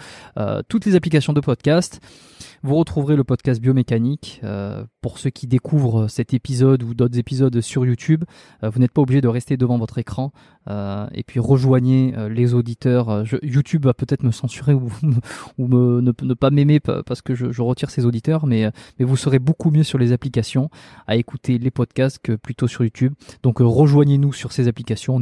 toutes 0.68 0.86
les 0.86 0.94
applications 0.94 1.32
de 1.32 1.40
podcast. 1.40 2.00
Vous 2.62 2.76
retrouverez 2.76 3.16
le 3.16 3.24
podcast 3.24 3.60
biomécanique 3.60 4.40
pour 5.00 5.18
ceux 5.18 5.30
qui 5.30 5.46
découvrent 5.46 6.08
cet 6.08 6.34
épisode 6.34 6.82
ou 6.82 6.94
d'autres 6.94 7.18
épisodes 7.18 7.60
sur 7.62 7.86
YouTube. 7.86 8.24
Euh, 8.62 8.70
vous 8.70 8.80
n'êtes 8.80 8.92
pas 8.92 9.02
obligé 9.02 9.20
de 9.20 9.28
rester 9.28 9.56
devant 9.56 9.78
votre 9.78 9.98
écran. 9.98 10.32
Euh, 10.68 11.06
et 11.12 11.22
puis 11.22 11.40
rejoignez 11.40 12.14
euh, 12.16 12.28
les 12.28 12.54
auditeurs. 12.54 13.24
YouTube 13.42 13.86
va 13.86 13.94
peut-être 13.94 14.22
me 14.22 14.30
censurer 14.30 14.74
ou, 15.58 15.68
ne, 15.68 16.34
pas 16.34 16.50
m'aimer 16.50 16.80
parce 16.80 17.22
que 17.22 17.34
je, 17.34 17.62
retire 17.62 17.90
ces 17.90 18.04
auditeurs, 18.04 18.46
mais, 18.46 18.70
vous 18.98 19.16
serez 19.16 19.38
beaucoup 19.38 19.70
mieux 19.70 19.82
sur 19.82 19.98
les 19.98 20.12
applications 20.12 20.70
à 21.06 21.16
écouter 21.16 21.58
les 21.58 21.70
podcasts 21.70 22.18
que 22.18 22.32
plutôt 22.32 22.66
sur 22.66 22.82
YouTube. 22.82 23.14
Donc 23.42 23.58
rejoignez-nous 23.60 24.32
sur 24.32 24.52
ces 24.52 24.68
applications. 24.68 25.20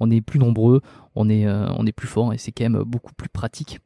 On 0.00 0.10
est, 0.10 0.20
plus 0.20 0.38
nombreux, 0.38 0.80
on 1.14 1.28
est, 1.28 1.92
plus 1.92 2.08
fort 2.08 2.32
et 2.32 2.38
c'est 2.38 2.52
quand 2.52 2.64
même 2.64 2.82
beaucoup 2.84 3.12
plus 3.14 3.28
pratique. 3.28 3.80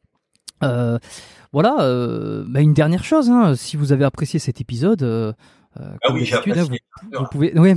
voilà, 0.61 2.45
bah, 2.49 2.61
une 2.61 2.75
dernière 2.75 3.05
chose, 3.05 3.31
hein. 3.31 3.55
si 3.57 3.77
vous 3.77 3.93
avez 3.93 4.05
apprécié 4.05 4.39
cet 4.39 4.61
épisode, 4.61 5.35
ah 6.03 6.13
oui, 6.13 6.31
vous, 7.13 7.25
pouvez. 7.31 7.53
Oui, 7.59 7.75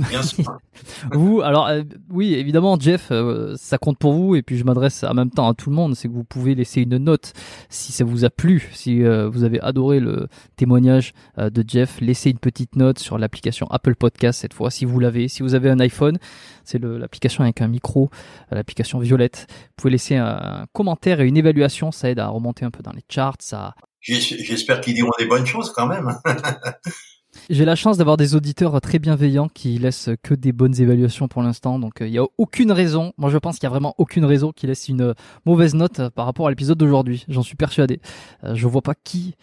vous, 1.12 1.40
alors 1.40 1.68
euh, 1.68 1.82
oui, 2.10 2.34
évidemment, 2.34 2.78
Jeff, 2.78 3.08
euh, 3.10 3.54
ça 3.56 3.78
compte 3.78 3.98
pour 3.98 4.12
vous. 4.12 4.34
Et 4.34 4.42
puis 4.42 4.58
je 4.58 4.64
m'adresse 4.64 5.04
en 5.04 5.14
même 5.14 5.30
temps 5.30 5.48
à 5.48 5.54
tout 5.54 5.70
le 5.70 5.76
monde, 5.76 5.94
c'est 5.94 6.08
que 6.08 6.12
vous 6.12 6.24
pouvez 6.24 6.54
laisser 6.54 6.82
une 6.82 6.96
note 6.98 7.32
si 7.68 7.92
ça 7.92 8.04
vous 8.04 8.24
a 8.24 8.30
plu, 8.30 8.68
si 8.72 9.02
vous 9.02 9.44
avez 9.44 9.60
adoré 9.60 10.00
le 10.00 10.28
témoignage 10.56 11.12
de 11.38 11.64
Jeff, 11.66 12.00
laissez 12.00 12.30
une 12.30 12.38
petite 12.38 12.76
note 12.76 12.98
sur 12.98 13.18
l'application 13.18 13.66
Apple 13.70 13.94
Podcast 13.94 14.40
cette 14.40 14.54
fois, 14.54 14.70
si 14.70 14.84
vous 14.84 14.98
l'avez. 14.98 15.28
Si 15.28 15.42
vous 15.42 15.54
avez 15.54 15.70
un 15.70 15.80
iPhone, 15.80 16.18
c'est 16.64 16.82
l'application 16.82 17.44
avec 17.44 17.60
un 17.60 17.68
micro, 17.68 18.10
l'application 18.50 18.98
violette. 18.98 19.46
Vous 19.48 19.74
pouvez 19.76 19.92
laisser 19.92 20.16
un 20.16 20.66
commentaire 20.72 21.20
et 21.20 21.26
une 21.26 21.36
évaluation, 21.36 21.92
ça 21.92 22.10
aide 22.10 22.18
à 22.18 22.28
remonter 22.28 22.64
un 22.64 22.70
peu 22.70 22.82
dans 22.82 22.92
les 22.92 23.04
charts. 23.08 23.36
Ça. 23.40 23.74
J'espère 24.00 24.80
qu'ils 24.80 24.94
diront 24.94 25.12
des 25.18 25.26
bonnes 25.26 25.46
choses 25.46 25.72
quand 25.72 25.86
même. 25.86 26.18
J'ai 27.50 27.64
la 27.64 27.74
chance 27.74 27.96
d'avoir 27.96 28.16
des 28.16 28.34
auditeurs 28.34 28.80
très 28.80 28.98
bienveillants 28.98 29.48
qui 29.48 29.78
laissent 29.78 30.10
que 30.22 30.34
des 30.34 30.52
bonnes 30.52 30.78
évaluations 30.80 31.28
pour 31.28 31.42
l'instant, 31.42 31.78
donc 31.78 31.94
il 32.00 32.06
euh, 32.06 32.10
n'y 32.10 32.18
a 32.18 32.24
aucune 32.38 32.72
raison. 32.72 33.12
Moi, 33.16 33.30
je 33.30 33.38
pense 33.38 33.58
qu'il 33.58 33.64
y 33.64 33.66
a 33.66 33.70
vraiment 33.70 33.94
aucune 33.98 34.24
raison 34.24 34.52
qui 34.52 34.66
laisse 34.66 34.88
une 34.88 35.14
mauvaise 35.44 35.74
note 35.74 36.00
euh, 36.00 36.10
par 36.10 36.26
rapport 36.26 36.46
à 36.46 36.50
l'épisode 36.50 36.78
d'aujourd'hui. 36.78 37.24
J'en 37.28 37.42
suis 37.42 37.56
persuadé. 37.56 38.00
Euh, 38.44 38.54
je 38.54 38.66
vois 38.66 38.82
pas 38.82 38.94
qui 38.94 39.34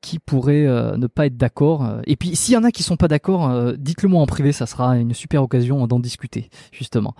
qui 0.00 0.18
pourrait 0.18 0.66
ne 0.98 1.06
pas 1.06 1.26
être 1.26 1.36
d'accord. 1.36 1.88
Et 2.08 2.16
puis, 2.16 2.34
s'il 2.34 2.54
y 2.54 2.56
en 2.56 2.64
a 2.64 2.72
qui 2.72 2.82
sont 2.82 2.96
pas 2.96 3.06
d'accord, 3.06 3.72
dites-le 3.78 4.08
moi 4.08 4.20
en 4.20 4.26
privé, 4.26 4.50
ça 4.50 4.66
sera 4.66 4.96
une 4.96 5.14
super 5.14 5.44
occasion 5.44 5.86
d'en 5.86 6.00
discuter, 6.00 6.50
justement. 6.72 7.14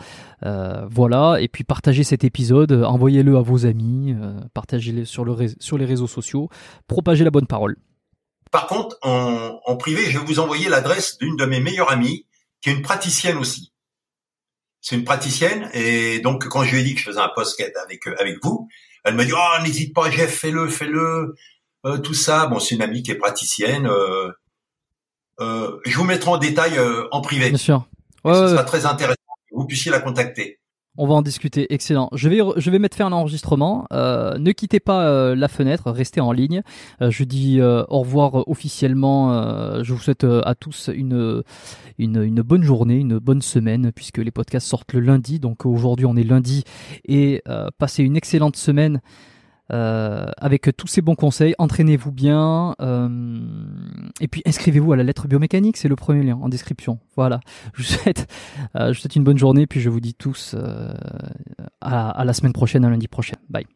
voilà. 0.91 1.37
Et 1.41 1.47
puis, 1.47 1.63
partagez 1.63 2.03
cet 2.03 2.25
épisode, 2.25 2.73
envoyez-le 2.73 3.37
à 3.37 3.41
vos 3.41 3.67
amis, 3.67 4.17
partagez-le 4.53 5.05
sur, 5.05 5.25
le 5.25 5.37
sur 5.61 5.79
les 5.79 5.85
réseaux 5.85 6.09
sociaux, 6.09 6.49
propagez 6.89 7.23
la 7.23 7.31
bonne 7.31 7.47
parole. 7.47 7.77
Par 8.53 8.69
contre, 8.69 8.97
en, 9.03 9.77
privé, 9.77 10.05
je 10.11 10.19
vais 10.19 10.25
vous 10.25 10.39
envoyer 10.39 10.69
l'adresse 10.69 11.19
d'une 11.19 11.37
de 11.37 11.47
mes 11.47 11.59
meilleures 11.59 11.91
amies, 11.91 12.27
qui 12.61 12.71
est 12.71 12.75
une 12.75 12.83
praticienne 12.83 13.39
aussi. 13.39 13.73
C'est 14.81 14.95
une 14.95 15.05
praticienne, 15.05 15.71
et 15.73 16.21
donc 16.21 16.47
quand 16.49 16.63
je 16.63 16.73
lui 16.73 16.81
ai 16.83 16.85
dit 16.85 16.95
que 16.95 17.01
je 17.01 17.07
faisais 17.07 17.21
un 17.21 17.31
podcast 17.35 17.73
avec 17.85 18.07
avec 18.07 18.37
vous, 18.43 18.69
elle 19.05 19.15
m'a 19.15 19.25
dit 19.25 19.33
oh 19.35 19.63
n'hésite 19.63 19.95
pas 19.95 20.11
Jeff, 20.11 20.39
fais-le, 20.39 20.69
fais-le, 20.69 21.35
euh, 21.87 21.99
tout 21.99 22.15
ça. 22.15 22.47
Bon, 22.47 22.59
c'est 22.59 22.75
une 22.75 22.83
amie 22.83 23.03
qui 23.03 23.11
est 23.11 23.17
praticienne. 23.17 23.87
Euh, 23.87 24.31
euh, 25.41 25.79
je 25.85 25.97
vous 25.97 26.05
mettrai 26.05 26.31
en 26.31 26.37
détail 26.37 26.79
euh, 26.79 27.09
en 27.11 27.21
privé. 27.21 27.49
Bien 27.49 27.59
sûr. 27.59 27.89
Ouais, 28.25 28.35
ce 28.35 28.49
sera 28.49 28.65
très 28.65 28.87
intéressant 28.87 29.17
que 29.49 29.55
vous 29.57 29.67
puissiez 29.67 29.91
la 29.91 30.01
contacter. 30.01 30.61
On 30.99 31.07
va 31.07 31.15
en 31.15 31.23
discuter, 31.23 31.73
excellent. 31.73 32.11
Je 32.13 32.29
vais, 32.29 32.41
je 32.57 32.71
vais 32.71 32.79
mettre 32.79 32.99
fin 32.99 33.07
à 33.07 33.09
l'enregistrement. 33.09 33.87
Euh, 33.95 34.37
ne 34.37 34.53
quittez 34.53 34.79
pas 34.79 35.07
euh, 35.07 35.35
la 35.35 35.49
fenêtre, 35.49 35.91
restez 35.91 36.21
en 36.21 36.33
ligne. 36.33 36.61
Euh, 37.01 37.11
je 37.11 37.25
dis 37.25 37.63
au 37.63 38.01
revoir 38.01 38.47
officiellement. 38.47 39.83
je 39.83 39.93
vous 39.93 39.99
souhaite 39.99 40.25
à 40.25 40.55
tous 40.55 40.91
une, 40.95 41.43
une, 41.99 42.23
une, 42.23 42.43
bonne 42.43 42.63
journée, 42.63 42.97
une 42.97 43.19
bonne 43.19 43.41
semaine, 43.41 43.91
puisque 43.91 44.19
les 44.19 44.31
podcasts 44.31 44.67
sortent 44.67 44.93
le 44.93 45.01
lundi. 45.01 45.41
Donc 45.41 45.65
aujourd'hui 45.65 46.05
on 46.05 46.17
est 46.17 46.25
lundi 46.25 46.65
et 47.09 47.43
passez 47.79 48.03
une 48.03 48.17
excellente 48.17 48.57
semaine. 48.57 49.01
Euh, 49.73 50.27
avec 50.37 50.69
tous 50.77 50.87
ces 50.87 51.01
bons 51.01 51.15
conseils, 51.15 51.55
entraînez-vous 51.59 52.13
bien 52.13 52.75
euh, 52.83 53.41
et 54.21 54.29
puis 54.29 54.43
inscrivez-vous 54.45 54.93
à 54.93 54.97
la 54.97 55.03
lettre 55.03 55.29
biomécanique, 55.29 55.79
c'est 55.79 55.89
le 55.89 55.97
premier 55.97 56.23
lien 56.23 56.39
en 56.43 56.49
description. 56.49 56.99
Voilà. 57.17 57.41
Je 57.75 57.83
vous 57.83 57.89
souhaite, 57.89 58.29
euh, 58.77 58.93
une 59.17 59.25
bonne 59.25 59.39
journée, 59.39 59.67
puis 59.67 59.81
je 59.81 59.89
vous 59.89 60.01
dis 60.01 60.15
tous 60.15 60.55
à 61.81 62.25
la 62.25 62.33
semaine 62.33 62.53
prochaine, 62.53 62.85
à 62.85 62.91
lundi 62.91 63.09
prochain. 63.09 63.37
Bye. 63.49 63.67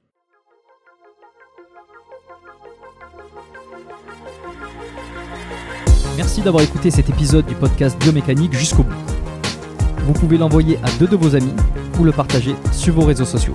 Merci 6.16 6.40
d'avoir 6.40 6.62
écouté 6.62 6.90
cet 6.90 7.10
épisode 7.10 7.44
du 7.44 7.55
podcast 7.55 7.98
Biomécanique 8.01 8.55
jusqu'au 8.55 8.85
bout. 8.85 8.94
Vous 10.06 10.14
pouvez 10.14 10.39
l'envoyer 10.39 10.78
à 10.82 10.90
deux 10.98 11.06
de 11.06 11.16
vos 11.16 11.35
amis 11.35 11.52
ou 12.01 12.05
le 12.05 12.12
partager 12.12 12.55
sur 12.73 12.94
vos 12.94 13.05
réseaux 13.05 13.27
sociaux. 13.27 13.55